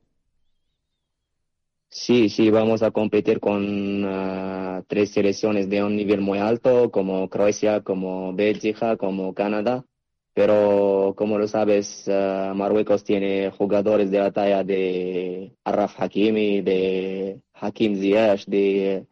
Sí, 1.88 2.28
sí, 2.28 2.50
vamos 2.50 2.84
a 2.84 2.92
competir 2.92 3.40
con 3.40 4.04
uh, 4.04 4.84
tres 4.86 5.12
selecciones 5.12 5.70
de 5.70 5.82
un 5.82 5.96
nivel 5.96 6.20
muy 6.20 6.40
alto, 6.40 6.92
como 6.92 7.30
Croacia, 7.30 7.82
como 7.82 8.34
Bélgica, 8.34 8.98
como 8.98 9.34
Canadá 9.34 9.86
pero 10.36 11.14
como 11.16 11.38
lo 11.40 11.48
sabes, 11.48 12.10
uh, 12.10 12.54
Marruecos 12.54 13.06
tiene 13.06 13.52
jugadores 13.52 14.12
de 14.12 14.20
la 14.20 14.32
talla 14.32 14.66
de 14.66 15.54
Arraf 15.64 15.96
Hakimi, 15.98 16.62
de 16.62 17.40
Hakim 17.54 17.96
Ziyech, 17.96 18.46
de 18.46 19.08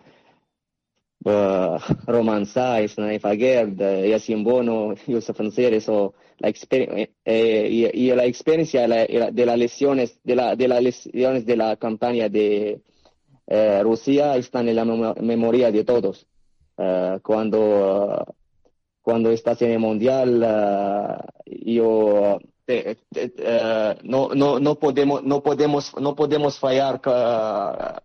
Roman 1.25 2.45
Saiz, 2.45 2.97
Naif 2.97 3.25
Aguerd, 3.25 3.79
Yassin 3.79 4.43
Bono, 4.43 4.93
Youssef 5.07 5.39
Anseri, 5.39 5.79
so, 5.79 6.13
la 6.39 6.49
eh, 6.49 7.11
eh, 7.23 7.67
y, 7.69 8.07
y, 8.07 8.15
la 8.15 8.25
experiencia 8.25 8.87
la, 8.87 9.05
de 9.05 9.45
las 9.45 9.57
lesiones 9.57 10.19
de, 10.23 10.35
la, 10.35 10.55
de 10.55 10.67
las 10.67 10.81
lesiones 10.81 11.45
de 11.45 11.55
la 11.55 11.77
campaña 11.77 12.27
de 12.29 12.81
eh, 13.47 13.83
Rusia 13.83 14.35
están 14.35 14.67
en 14.67 14.75
la 14.75 14.85
memoria 14.85 15.71
de 15.71 15.83
todos. 15.83 16.27
Uh, 16.75 17.19
cuando 17.21 18.25
cuando 19.03 19.29
estás 19.31 19.61
en 19.61 19.71
el 19.71 19.79
mundial, 19.79 20.41
uh, 20.41 21.45
yo 21.45 22.39
te, 22.65 22.97
te, 23.11 23.33
uh, 23.37 23.99
no, 24.03 24.29
no, 24.33 24.59
no 24.59 24.75
podemos, 24.75 25.23
no 25.23 25.43
podemos, 25.43 25.93
no 25.99 26.15
podemos 26.15 26.57
fallar 26.57 26.99
uh, 27.05 27.99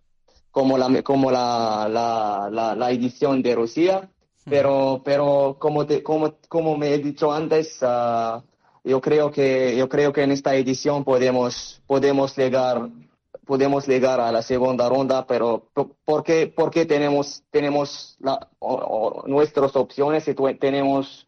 como 0.51 0.77
la, 0.77 1.01
como 1.03 1.31
la, 1.31 1.87
la, 1.89 2.49
la, 2.51 2.75
la 2.75 2.91
edición 2.91 3.41
de 3.41 3.55
Rusia, 3.55 4.09
pero, 4.45 5.01
pero 5.03 5.57
como, 5.59 5.85
te, 5.85 6.01
como, 6.01 6.35
como 6.47 6.77
me 6.77 6.93
he 6.93 6.97
dicho 6.99 7.31
antes, 7.31 7.79
yo 8.83 9.01
creo 9.01 9.31
que, 9.31 9.75
yo 9.77 9.87
creo 9.87 10.11
que 10.11 10.23
en 10.23 10.31
esta 10.31 10.55
edición 10.55 11.03
podemos, 11.03 11.81
podemos 11.85 12.35
llegar 12.35 12.89
podemos 13.45 13.87
llegar 13.87 14.19
a 14.19 14.31
la 14.31 14.43
segunda 14.43 14.87
ronda, 14.87 15.25
pero 15.25 15.71
¿por 16.05 16.23
qué, 16.23 16.45
por 16.45 16.69
qué 16.69 16.85
tenemos, 16.85 17.41
tenemos 17.49 18.15
la, 18.19 18.47
o, 18.59 18.75
o 18.75 19.27
nuestras 19.27 19.75
opciones 19.75 20.27
y 20.27 20.35
tenemos 20.59 21.27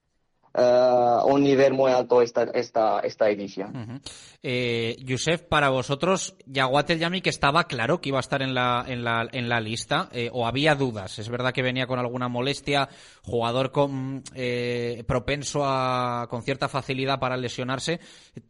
uh, 0.53 1.25
un 1.25 1.43
nivel 1.43 1.73
muy 1.73 1.91
alto 1.91 2.21
esta, 2.21 2.43
esta, 2.43 2.99
esta 2.99 3.29
edición. 3.29 3.75
Uh 3.75 3.79
-huh. 3.79 4.01
eh, 4.43 4.97
Yusef, 4.99 5.41
para 5.43 5.69
vosotros, 5.69 6.35
Yaguat 6.45 6.89
El 6.89 6.99
Yami, 6.99 7.21
que 7.21 7.29
estaba 7.29 7.65
claro 7.65 8.01
que 8.01 8.09
iba 8.09 8.19
a 8.19 8.21
estar 8.21 8.41
en 8.41 8.53
la, 8.53 8.83
en 8.87 9.03
la, 9.03 9.27
en 9.31 9.49
la 9.49 9.59
lista, 9.59 10.09
eh, 10.11 10.29
o 10.33 10.45
había 10.45 10.75
dudas. 10.75 11.19
Es 11.19 11.29
verdad 11.29 11.53
que 11.53 11.61
venía 11.61 11.87
con 11.87 11.99
alguna 11.99 12.27
molestia, 12.27 12.89
jugador 13.23 13.71
con, 13.71 14.23
eh, 14.33 15.03
propenso 15.07 15.63
a, 15.63 16.27
con 16.29 16.43
cierta 16.43 16.67
facilidad 16.67 17.19
para 17.19 17.37
lesionarse. 17.37 17.99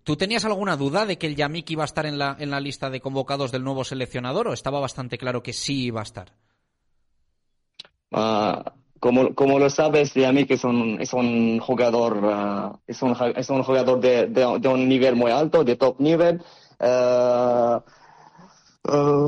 ¿Tú 0.03 0.15
tenías 0.15 0.45
alguna 0.45 0.77
duda 0.77 1.05
de 1.05 1.17
que 1.17 1.27
el 1.27 1.35
Yamik 1.35 1.69
iba 1.71 1.83
a 1.83 1.85
estar 1.85 2.05
en 2.05 2.17
la, 2.17 2.35
en 2.39 2.49
la 2.49 2.59
lista 2.59 2.89
de 2.89 2.99
convocados 2.99 3.51
del 3.51 3.63
nuevo 3.63 3.83
seleccionador 3.83 4.47
o 4.47 4.53
estaba 4.53 4.79
bastante 4.79 5.17
claro 5.17 5.43
que 5.43 5.53
sí 5.53 5.85
iba 5.85 5.99
a 5.99 6.03
estar? 6.03 6.33
Uh, 8.11 8.80
como, 9.01 9.33
como 9.33 9.57
lo 9.57 9.69
sabes, 9.69 10.13
de 10.13 10.31
mí 10.31 10.45
que 10.45 10.53
es 10.53 10.63
un, 10.63 11.01
es 11.01 11.11
un 11.11 11.59
jugador, 11.59 12.23
uh, 12.23 12.77
es, 12.85 13.01
un, 13.01 13.17
es 13.35 13.49
un 13.49 13.63
jugador 13.63 13.99
de, 13.99 14.27
de, 14.27 14.59
de, 14.59 14.67
un 14.67 14.87
nivel 14.87 15.15
muy 15.15 15.31
alto, 15.31 15.63
de 15.63 15.75
top 15.75 15.99
nivel. 15.99 16.39
Uh, 16.79 17.81
uh, 18.87 19.27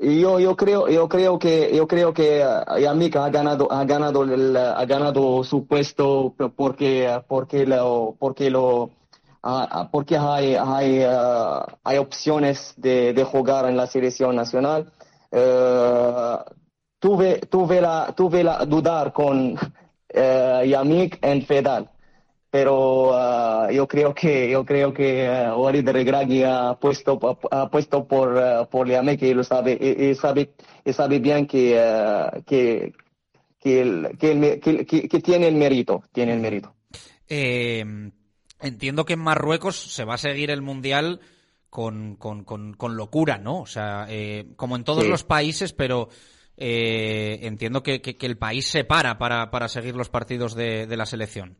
yo, 0.00 0.40
yo 0.40 0.56
creo, 0.56 0.88
yo 0.88 1.06
creo 1.06 1.38
que, 1.38 1.70
yo 1.76 1.86
creo 1.86 2.14
que 2.14 2.42
Yamik 2.80 3.14
ha 3.16 3.28
ganado, 3.28 3.70
ha 3.70 3.84
ganado, 3.84 4.24
el, 4.24 4.56
ha 4.56 4.84
ganado 4.86 5.44
su 5.44 5.66
puesto 5.66 6.34
porque, 6.56 7.20
porque 7.28 7.66
lo, 7.66 8.16
porque 8.18 8.48
lo, 8.48 8.88
porque 9.90 10.16
hay, 10.16 10.54
hay, 10.54 11.04
hay 11.84 11.98
opciones 11.98 12.72
de, 12.78 13.12
de 13.12 13.24
jugar 13.24 13.66
en 13.66 13.76
la 13.76 13.86
selección 13.86 14.34
nacional. 14.34 14.90
Tuve, 17.02 17.40
tuve, 17.50 17.80
la, 17.80 18.14
tuve 18.16 18.44
la 18.44 18.64
dudar 18.64 19.12
con 19.12 19.54
uh, 19.54 20.64
Yamik 20.64 21.18
en 21.20 21.44
Fedal, 21.44 21.90
pero 22.48 23.10
uh, 23.10 23.70
yo 23.72 23.88
creo 23.88 24.14
que 24.14 24.48
yo 24.48 24.64
creo 24.64 24.94
que 24.94 25.28
uh, 25.28 25.58
Walid 25.60 25.88
Regragui 25.88 26.44
ha 26.44 26.78
puesto 26.80 27.18
ha 27.50 27.68
puesto 27.68 28.06
por 28.06 28.34
uh, 28.34 28.68
por 28.70 28.86
Yamik 28.86 29.20
y 29.22 29.34
lo 29.34 29.42
sabe 29.42 29.76
y, 29.80 30.10
y 30.10 30.14
sabe 30.14 30.52
y 30.84 30.92
sabe 30.92 31.18
bien 31.18 31.48
que 31.48 31.74
que 32.46 32.92
que, 33.58 33.80
el, 33.80 34.16
que, 34.16 34.32
el, 34.32 34.60
que, 34.60 35.08
que, 35.08 35.20
tiene 35.20 35.48
el 35.48 35.56
mérito 35.56 36.04
tiene 36.12 36.34
el 36.34 36.40
mérito. 36.40 36.72
Eh, 37.28 37.84
entiendo 38.60 39.04
que 39.04 39.14
en 39.14 39.20
Marruecos 39.20 39.76
se 39.76 40.04
va 40.04 40.14
a 40.14 40.18
seguir 40.18 40.52
el 40.52 40.62
mundial 40.62 41.20
con, 41.68 42.14
con, 42.14 42.44
con, 42.44 42.74
con 42.74 42.96
locura, 42.96 43.38
¿no? 43.38 43.58
O 43.60 43.66
sea, 43.66 44.06
eh, 44.08 44.46
como 44.54 44.76
en 44.76 44.84
todos 44.84 45.02
sí. 45.02 45.10
los 45.10 45.24
países, 45.24 45.72
pero 45.72 46.08
eh, 46.64 47.40
entiendo 47.42 47.82
que, 47.82 48.00
que, 48.00 48.16
que, 48.16 48.26
el 48.26 48.38
país 48.38 48.68
se 48.68 48.84
para 48.84 49.18
para, 49.18 49.50
para 49.50 49.66
seguir 49.66 49.96
los 49.96 50.08
partidos 50.08 50.54
de, 50.54 50.86
de 50.86 50.96
la 50.96 51.06
selección. 51.06 51.58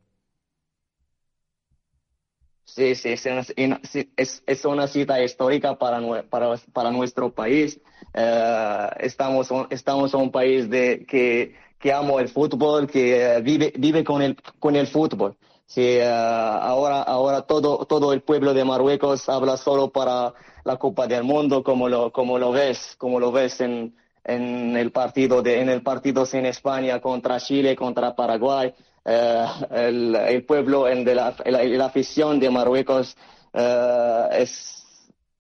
Sí, 2.65 2.95
sí, 2.95 3.09
es 3.09 3.27
una, 3.27 3.81
es, 4.17 4.43
es 4.47 4.65
una 4.65 4.87
cita 4.87 5.21
histórica 5.21 5.77
para, 5.77 6.01
para, 6.31 6.55
para 6.73 6.93
nuestro 6.93 7.35
país. 7.35 7.81
Uh, 8.15 8.95
estamos, 9.01 9.49
estamos 9.71 10.15
un 10.15 10.31
país 10.31 10.71
de, 10.71 11.05
que, 11.05 11.57
que 11.81 11.93
ama 11.93 12.21
el 12.21 12.29
fútbol, 12.29 12.87
que 12.87 13.41
vive, 13.43 13.73
vive 13.77 14.05
con, 14.05 14.23
el, 14.23 14.37
con 14.61 14.77
el 14.77 14.87
fútbol. 14.87 15.37
Sí, 15.67 15.99
uh, 15.99 16.05
ahora, 16.05 17.03
ahora 17.03 17.43
todo, 17.43 17.85
todo 17.87 18.13
el 18.13 18.23
pueblo 18.23 18.55
de 18.55 18.65
Marruecos 18.65 19.29
habla 19.29 19.57
solo 19.57 19.91
para 19.91 20.33
la 20.65 20.77
Copa 20.77 21.09
del 21.09 21.25
Mundo, 21.25 21.65
como 21.65 21.89
lo, 21.89 22.13
como 22.13 22.39
lo 22.39 22.53
ves, 22.53 22.95
como 22.97 23.19
lo 23.19 23.33
ves 23.33 23.61
en, 23.61 23.97
en 24.25 24.77
el 24.77 24.93
partido 24.93 25.43
de, 25.43 25.61
en 25.61 25.69
el 25.69 25.83
partido 25.83 26.25
en 26.33 26.47
España 26.47 27.01
contra 27.01 27.41
Chile, 27.41 27.77
contra 27.77 28.15
Paraguay. 28.15 28.73
Uh, 29.05 29.75
el, 29.75 30.15
el, 30.15 30.45
pueblo, 30.45 30.87
el 30.87 31.05
de 31.05 31.15
la, 31.17 31.35
la, 31.45 31.85
afición 31.87 32.39
de 32.39 32.51
Marruecos 32.51 33.17
uh, 33.53 34.33
es, 34.33 34.87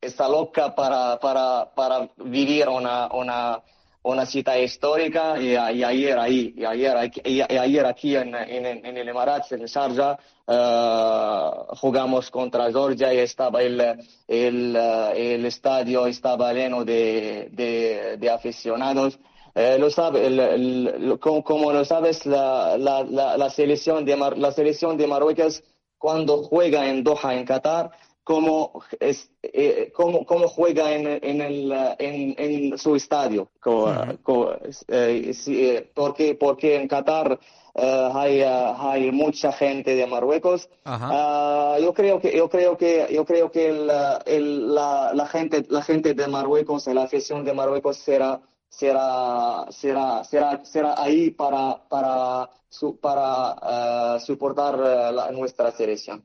está 0.00 0.28
loca 0.28 0.74
para, 0.74 1.20
para, 1.20 1.70
para 1.72 2.10
vivir 2.16 2.68
una, 2.68 3.06
una, 3.12 3.60
una 4.04 4.26
cita 4.26 4.58
histórica 4.58 5.40
y, 5.40 5.50
y 5.52 5.84
ayer 5.84 6.18
ahí, 6.18 6.54
y 6.56 6.64
ayer, 6.64 7.10
y, 7.24 7.36
y 7.36 7.40
ayer 7.40 7.86
aquí 7.86 8.16
en, 8.16 8.34
en, 8.34 8.84
en 8.84 8.96
el 8.96 9.08
Emirates, 9.08 9.52
en 9.52 9.64
Sharjah, 9.64 10.18
uh, 10.46 11.76
jugamos 11.76 12.30
contra 12.30 12.70
Georgia 12.70 13.14
y 13.14 13.18
estaba 13.18 13.62
el, 13.62 13.80
el, 14.26 14.76
el 14.76 15.46
estadio 15.46 16.06
estaba 16.06 16.52
lleno 16.52 16.84
de, 16.84 17.48
de, 17.52 18.16
de 18.18 18.30
aficionados. 18.30 19.18
Eh, 19.54 19.76
lo 19.78 19.90
sabe, 19.90 20.26
el, 20.26 20.40
el, 20.40 21.18
como, 21.20 21.44
como, 21.44 21.72
lo 21.72 21.84
sabes, 21.84 22.24
la, 22.24 22.76
la, 22.78 23.04
la, 23.04 23.36
la, 23.36 23.50
selección 23.50 24.04
de 24.04 24.16
Mar, 24.16 24.38
la 24.38 24.50
selección 24.50 24.96
de 24.96 25.06
Marruecos 25.06 25.62
cuando 25.98 26.42
juega 26.42 26.88
en 26.88 27.04
Doha, 27.04 27.34
en 27.34 27.44
Qatar, 27.44 27.90
cómo, 28.24 28.82
es, 29.00 29.30
eh, 29.42 29.92
cómo, 29.94 30.24
cómo 30.24 30.48
juega 30.48 30.92
en, 30.92 31.06
en, 31.22 31.40
el, 31.40 31.72
en, 31.98 32.34
en 32.38 32.78
su 32.78 32.94
estadio. 32.96 33.50
Co- 33.60 33.88
co- 34.22 34.54
eh, 34.88 35.32
sí, 35.34 35.66
eh, 35.68 35.90
porque, 35.94 36.34
porque 36.34 36.76
en 36.76 36.88
Qatar 36.88 37.38
eh, 37.74 38.10
hay, 38.14 38.40
eh, 38.40 38.46
hay 38.76 39.10
mucha 39.12 39.50
gente 39.52 39.94
de 39.94 40.06
Marruecos. 40.06 40.68
Ah, 41.14 41.78
yo 41.80 41.92
creo 41.94 42.20
que 42.20 42.36
yo 42.36 42.48
creo 42.48 42.76
que 42.76 43.08
yo 43.12 43.24
creo 43.24 43.50
que 43.50 43.68
el, 43.68 43.90
el- 44.26 44.74
la, 44.74 45.12
la 45.14 45.26
gente 45.26 45.64
la 45.68 45.82
gente 45.82 46.14
de 46.14 46.26
Marruecos, 46.28 46.86
la 46.88 47.02
afición 47.04 47.44
de 47.44 47.52
Marruecos 47.54 47.96
será 47.96 48.40
será 48.68 49.66
será 49.70 50.24
será 50.24 50.64
será 50.64 50.94
ahí 50.96 51.30
para 51.30 51.82
para 51.88 52.48
su- 52.68 52.96
para 52.98 54.18
soportar 54.20 54.78
la- 54.78 55.30
nuestra 55.32 55.70
selección. 55.72 56.22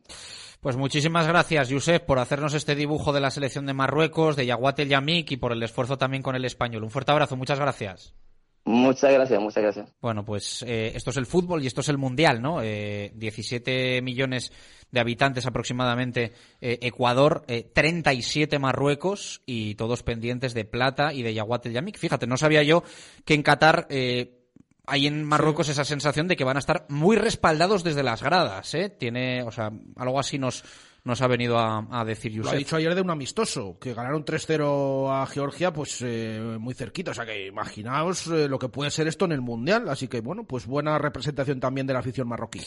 Pues 0.61 0.75
muchísimas 0.75 1.27
gracias, 1.27 1.71
Josep, 1.71 2.05
por 2.05 2.19
hacernos 2.19 2.53
este 2.53 2.75
dibujo 2.75 3.13
de 3.13 3.21
la 3.21 3.31
selección 3.31 3.65
de 3.65 3.73
Marruecos, 3.73 4.35
de 4.35 4.45
Yaguate 4.45 4.83
El 4.83 4.89
Yamik 4.89 5.31
y 5.31 5.37
por 5.37 5.51
el 5.51 5.61
esfuerzo 5.61 5.97
también 5.97 6.23
con 6.23 6.35
el 6.35 6.45
español. 6.45 6.83
Un 6.83 6.89
fuerte 6.89 7.11
abrazo, 7.11 7.35
muchas 7.35 7.59
gracias. 7.59 8.15
Muchas 8.65 9.13
gracias, 9.13 9.39
muchas 9.39 9.63
gracias. 9.63 9.93
Bueno, 10.01 10.25
pues 10.25 10.61
eh, 10.67 10.91
esto 10.93 11.11
es 11.11 11.17
el 11.17 11.25
fútbol 11.25 11.63
y 11.63 11.67
esto 11.67 11.79
es 11.79 11.87
el 11.87 11.97
mundial, 11.97 12.41
¿no? 12.41 12.61
Eh, 12.61 13.13
17 13.15 14.01
millones 14.01 14.51
de 14.91 14.99
habitantes 14.99 15.45
aproximadamente 15.45 16.33
eh, 16.61 16.79
Ecuador, 16.81 17.43
eh, 17.47 17.63
37 17.73 18.59
Marruecos 18.59 19.41
y 19.45 19.75
todos 19.75 20.03
pendientes 20.03 20.53
de 20.53 20.65
Plata 20.65 21.13
y 21.13 21.23
de 21.23 21.33
Yaguate 21.33 21.71
Yamik. 21.71 21.97
Fíjate, 21.97 22.27
no 22.27 22.37
sabía 22.37 22.63
yo 22.63 22.83
que 23.25 23.33
en 23.33 23.43
Qatar 23.43 23.87
eh, 23.89 24.36
hay 24.87 25.05
en 25.07 25.23
Marruecos 25.23 25.69
esa 25.69 25.85
sensación 25.85 26.27
de 26.27 26.35
que 26.35 26.43
van 26.45 26.55
a 26.57 26.59
estar 26.59 26.85
muy 26.89 27.17
respaldados 27.17 27.83
desde 27.83 28.03
las 28.03 28.23
gradas, 28.23 28.73
¿eh? 28.73 28.89
Tiene, 28.89 29.43
o 29.43 29.51
sea, 29.51 29.69
algo 29.97 30.19
así 30.19 30.39
nos, 30.39 30.63
nos 31.03 31.21
ha 31.21 31.27
venido 31.27 31.59
a, 31.59 31.85
a 31.91 32.03
decir 32.05 32.33
Lo 32.35 32.43
Josep. 32.43 32.55
ha 32.55 32.57
dicho 32.57 32.75
ayer 32.77 32.95
de 32.95 33.01
un 33.01 33.09
amistoso, 33.09 33.77
que 33.79 33.93
ganaron 33.93 34.23
3-0 34.25 35.21
a 35.21 35.25
Georgia, 35.27 35.71
pues 35.71 35.99
eh, 36.01 36.57
muy 36.59 36.73
cerquita. 36.73 37.11
O 37.11 37.13
sea 37.13 37.25
que 37.25 37.47
imaginaos 37.47 38.27
eh, 38.27 38.47
lo 38.47 38.57
que 38.59 38.69
puede 38.69 38.89
ser 38.91 39.07
esto 39.07 39.25
en 39.25 39.33
el 39.33 39.41
Mundial. 39.41 39.87
Así 39.89 40.07
que 40.07 40.21
bueno, 40.21 40.45
pues 40.45 40.65
buena 40.65 40.97
representación 40.97 41.59
también 41.59 41.85
de 41.87 41.93
la 41.93 41.99
afición 41.99 42.27
marroquí. 42.27 42.61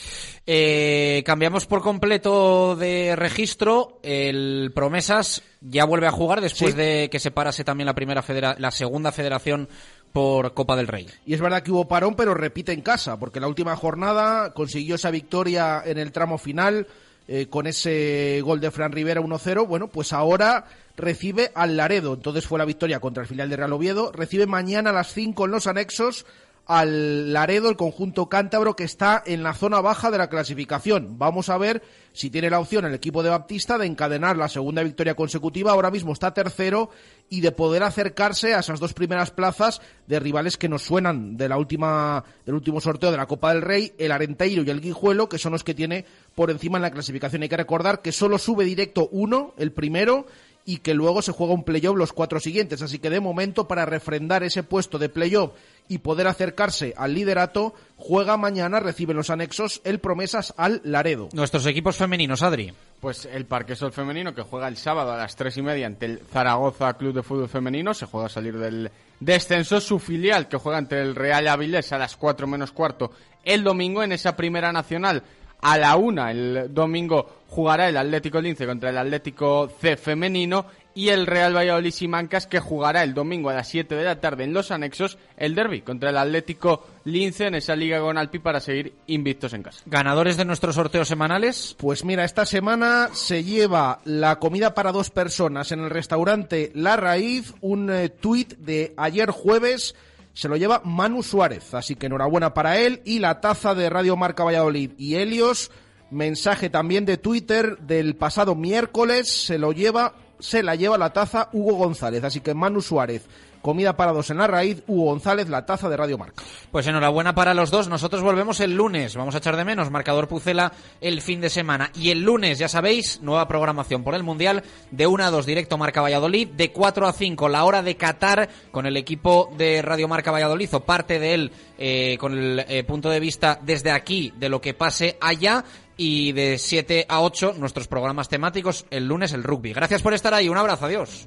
Eh, 0.47 1.22
cambiamos 1.26 1.66
por 1.66 1.82
completo 1.82 2.76
de 2.76 3.14
registro. 3.16 3.98
El 4.02 4.72
Promesas 4.74 5.42
ya 5.60 5.84
vuelve 5.84 6.06
a 6.06 6.10
jugar 6.12 6.40
después 6.40 6.72
Sí. 6.72 6.76
de 6.76 7.09
que 7.10 7.18
se 7.18 7.30
parase 7.30 7.64
también 7.64 7.86
la 7.86 7.94
primera 7.94 8.22
federa- 8.22 8.56
la 8.59 8.70
segunda 8.70 9.12
federación 9.12 9.68
por 10.12 10.54
Copa 10.54 10.76
del 10.76 10.88
Rey. 10.88 11.06
Y 11.26 11.34
es 11.34 11.40
verdad 11.40 11.62
que 11.62 11.70
hubo 11.70 11.88
parón, 11.88 12.14
pero 12.14 12.34
repite 12.34 12.72
en 12.72 12.82
casa, 12.82 13.18
porque 13.18 13.40
la 13.40 13.48
última 13.48 13.76
jornada 13.76 14.52
consiguió 14.52 14.96
esa 14.96 15.10
victoria 15.10 15.82
en 15.84 15.98
el 15.98 16.12
tramo 16.12 16.38
final 16.38 16.86
eh, 17.28 17.46
con 17.48 17.66
ese 17.66 18.40
gol 18.42 18.60
de 18.60 18.70
Fran 18.70 18.92
Rivera 18.92 19.20
1-0. 19.20 19.66
Bueno, 19.66 19.88
pues 19.88 20.12
ahora 20.12 20.64
recibe 20.96 21.52
al 21.54 21.76
Laredo. 21.76 22.14
Entonces 22.14 22.46
fue 22.46 22.58
la 22.58 22.64
victoria 22.64 22.98
contra 22.98 23.22
el 23.22 23.28
filial 23.28 23.48
de 23.48 23.56
Real 23.56 23.72
Oviedo. 23.72 24.10
Recibe 24.12 24.46
mañana 24.46 24.90
a 24.90 24.94
las 24.94 25.12
5 25.12 25.44
en 25.44 25.50
los 25.50 25.66
anexos 25.66 26.26
al 26.70 27.32
Laredo, 27.32 27.68
el 27.68 27.76
conjunto 27.76 28.28
cántabro 28.28 28.76
que 28.76 28.84
está 28.84 29.20
en 29.26 29.42
la 29.42 29.55
zona 29.55 29.80
baja 29.80 30.12
de 30.12 30.18
la 30.18 30.28
clasificación. 30.28 31.18
Vamos 31.18 31.48
a 31.48 31.59
ver 31.59 31.82
si 32.12 32.30
tiene 32.30 32.48
la 32.48 32.60
opción 32.60 32.84
el 32.84 32.94
equipo 32.94 33.24
de 33.24 33.30
Baptista 33.30 33.76
de 33.76 33.86
encadenar 33.86 34.36
la 34.36 34.48
segunda 34.48 34.84
victoria 34.84 35.16
consecutiva. 35.16 35.72
Ahora 35.72 35.90
mismo 35.90 36.12
está 36.12 36.32
tercero 36.32 36.90
y 37.28 37.40
de 37.40 37.51
poder 37.51 37.82
acercarse 37.82 38.55
a 38.55 38.60
esas 38.60 38.78
dos 38.78 38.94
primeras 38.94 39.32
plazas 39.32 39.80
de 40.06 40.20
rivales 40.20 40.56
que 40.56 40.68
nos 40.68 40.82
suenan 40.82 41.36
de 41.36 41.48
la 41.48 41.59
última, 41.59 42.22
del 42.47 42.55
último 42.55 42.80
sorteo 42.80 43.10
de 43.10 43.16
la 43.16 43.26
Copa 43.26 43.52
del 43.52 43.62
Rey, 43.62 43.92
el 43.98 44.12
Arenteiro 44.12 44.62
y 44.62 44.70
el 44.70 44.80
Guijuelo, 44.80 45.28
que 45.28 45.38
son 45.38 45.51
los 45.51 45.64
que 45.64 45.74
tiene 45.74 46.05
por 46.36 46.52
encima 46.52 46.78
en 46.78 46.82
la 46.82 46.92
clasificación. 46.92 47.42
Hay 47.42 47.48
que 47.48 47.56
recordar 47.56 48.01
que 48.01 48.12
solo 48.12 48.38
sube 48.38 48.64
directo 48.64 49.09
uno, 49.10 49.55
el 49.59 49.72
primero, 49.72 50.26
y 50.64 50.78
que 50.78 50.94
luego 50.94 51.22
se 51.22 51.32
juega 51.32 51.54
un 51.54 51.64
playoff 51.64 51.96
los 51.96 52.12
cuatro 52.12 52.40
siguientes. 52.40 52.82
Así 52.82 52.98
que 52.98 53.10
de 53.10 53.20
momento, 53.20 53.66
para 53.66 53.86
refrendar 53.86 54.42
ese 54.42 54.62
puesto 54.62 54.98
de 54.98 55.08
playoff 55.08 55.52
y 55.88 55.98
poder 55.98 56.28
acercarse 56.28 56.94
al 56.96 57.14
liderato, 57.14 57.74
juega 57.96 58.36
mañana, 58.36 58.78
recibe 58.78 59.14
los 59.14 59.30
anexos 59.30 59.80
el 59.84 59.98
Promesas 59.98 60.54
al 60.56 60.80
Laredo. 60.84 61.28
Nuestros 61.32 61.66
equipos 61.66 61.96
femeninos, 61.96 62.42
Adri. 62.42 62.72
Pues 63.00 63.24
el 63.24 63.46
Parquesol 63.46 63.92
femenino 63.92 64.34
que 64.34 64.42
juega 64.42 64.68
el 64.68 64.76
sábado 64.76 65.12
a 65.12 65.16
las 65.16 65.34
tres 65.34 65.56
y 65.56 65.62
media 65.62 65.86
ante 65.86 66.06
el 66.06 66.18
Zaragoza 66.18 66.92
Club 66.94 67.14
de 67.14 67.22
Fútbol 67.22 67.48
Femenino, 67.48 67.94
se 67.94 68.06
juega 68.06 68.26
a 68.26 68.30
salir 68.30 68.58
del 68.58 68.90
descenso. 69.18 69.80
Su 69.80 69.98
filial 69.98 70.48
que 70.48 70.58
juega 70.58 70.78
ante 70.78 71.00
el 71.00 71.14
Real 71.14 71.48
Avilés 71.48 71.92
a 71.92 71.98
las 71.98 72.16
cuatro 72.16 72.46
menos 72.46 72.72
cuarto 72.72 73.10
el 73.44 73.64
domingo 73.64 74.02
en 74.02 74.12
esa 74.12 74.36
primera 74.36 74.72
nacional. 74.72 75.22
A 75.62 75.78
la 75.78 75.96
una 75.96 76.30
el 76.30 76.72
domingo 76.72 77.40
jugará 77.48 77.88
el 77.88 77.96
Atlético 77.96 78.40
Lince 78.40 78.66
contra 78.66 78.90
el 78.90 78.98
Atlético 78.98 79.70
C 79.80 79.96
femenino 79.96 80.66
y 80.94 81.08
el 81.08 81.26
Real 81.26 81.56
Valladolid 81.56 81.92
Simancas 81.92 82.46
que 82.46 82.60
jugará 82.60 83.02
el 83.02 83.14
domingo 83.14 83.50
a 83.50 83.54
las 83.54 83.68
7 83.68 83.94
de 83.94 84.04
la 84.04 84.20
tarde 84.20 84.44
en 84.44 84.52
los 84.52 84.70
anexos 84.70 85.18
el 85.36 85.54
derby 85.54 85.82
contra 85.82 86.10
el 86.10 86.18
Atlético 86.18 86.86
Lince 87.04 87.46
en 87.46 87.54
esa 87.54 87.76
liga 87.76 88.00
con 88.00 88.18
Alpi 88.18 88.38
para 88.38 88.60
seguir 88.60 88.94
invictos 89.06 89.52
en 89.54 89.62
casa. 89.62 89.82
Ganadores 89.86 90.36
de 90.36 90.44
nuestros 90.44 90.74
sorteos 90.74 91.08
semanales. 91.08 91.76
Pues 91.78 92.04
mira, 92.04 92.24
esta 92.24 92.44
semana 92.44 93.08
se 93.12 93.44
lleva 93.44 94.00
la 94.04 94.38
comida 94.38 94.74
para 94.74 94.92
dos 94.92 95.10
personas 95.10 95.72
en 95.72 95.80
el 95.80 95.90
restaurante 95.90 96.70
La 96.74 96.96
Raíz, 96.96 97.54
un 97.60 97.90
eh, 97.90 98.08
tuit 98.08 98.56
de 98.58 98.92
ayer 98.96 99.30
jueves, 99.30 99.94
se 100.35 100.48
lo 100.48 100.57
lleva 100.57 100.82
Manu 100.85 101.23
Suárez, 101.23 101.74
así 101.74 101.97
que 101.97 102.07
enhorabuena 102.07 102.55
para 102.55 102.78
él, 102.78 103.02
y 103.05 103.19
la 103.19 103.40
taza 103.40 103.74
de 103.74 103.90
Radio 103.90 104.16
Marca 104.16 104.44
Valladolid 104.44 104.93
y 104.97 105.16
Helios, 105.16 105.70
mensaje 106.11 106.70
también 106.70 107.05
de 107.05 107.16
Twitter 107.16 107.78
del 107.78 108.16
pasado 108.16 108.55
miércoles, 108.55 109.28
se 109.28 109.59
lo 109.59 109.73
lleva, 109.73 110.15
se 110.39 110.62
la 110.62 110.74
lleva 110.74 110.98
la 110.98 111.12
taza 111.12 111.48
Hugo 111.52 111.74
González, 111.74 112.24
así 112.24 112.40
que 112.40 112.55
Manu 112.55 112.81
Suárez, 112.81 113.27
comida 113.62 113.96
para 113.96 114.12
dos 114.12 114.30
en 114.30 114.38
La 114.38 114.46
Raíz, 114.46 114.82
Hugo 114.86 115.06
González, 115.06 115.48
la 115.48 115.66
taza 115.66 115.88
de 115.88 115.96
Radio 115.96 116.18
Marca. 116.18 116.42
Pues 116.70 116.86
enhorabuena 116.86 117.34
para 117.34 117.54
los 117.54 117.70
dos. 117.70 117.88
Nosotros 117.88 118.22
volvemos 118.22 118.60
el 118.60 118.74
lunes. 118.74 119.16
Vamos 119.16 119.34
a 119.34 119.38
echar 119.38 119.56
de 119.56 119.64
menos 119.64 119.90
marcador 119.90 120.28
Pucela 120.28 120.72
el 121.00 121.20
fin 121.20 121.40
de 121.40 121.50
semana. 121.50 121.90
Y 121.94 122.10
el 122.10 122.22
lunes, 122.22 122.58
ya 122.58 122.68
sabéis, 122.68 123.20
nueva 123.22 123.48
programación 123.48 124.02
por 124.02 124.14
el 124.14 124.22
Mundial 124.22 124.62
de 124.90 125.06
1 125.06 125.24
a 125.24 125.30
2 125.30 125.46
directo 125.46 125.78
Marca 125.78 126.00
Valladolid, 126.00 126.48
de 126.48 126.72
4 126.72 127.06
a 127.06 127.12
5 127.12 127.48
la 127.48 127.64
hora 127.64 127.82
de 127.82 127.96
Qatar 127.96 128.48
con 128.70 128.86
el 128.86 128.96
equipo 128.96 129.50
de 129.56 129.82
Radio 129.82 130.08
Marca 130.08 130.30
Valladolid 130.30 130.74
o 130.74 130.80
parte 130.80 131.18
de 131.18 131.34
él 131.34 131.52
eh, 131.78 132.16
con 132.18 132.36
el 132.36 132.64
eh, 132.68 132.84
punto 132.84 133.10
de 133.10 133.20
vista 133.20 133.58
desde 133.62 133.90
aquí 133.90 134.32
de 134.36 134.48
lo 134.48 134.60
que 134.60 134.74
pase 134.74 135.16
allá. 135.20 135.64
Y 135.96 136.32
de 136.32 136.56
7 136.56 137.04
a 137.10 137.20
8 137.20 137.56
nuestros 137.58 137.86
programas 137.86 138.30
temáticos 138.30 138.86
el 138.90 139.06
lunes 139.06 139.34
el 139.34 139.44
rugby. 139.44 139.74
Gracias 139.74 140.00
por 140.00 140.14
estar 140.14 140.32
ahí. 140.32 140.48
Un 140.48 140.56
abrazo. 140.56 140.86
Adiós. 140.86 141.26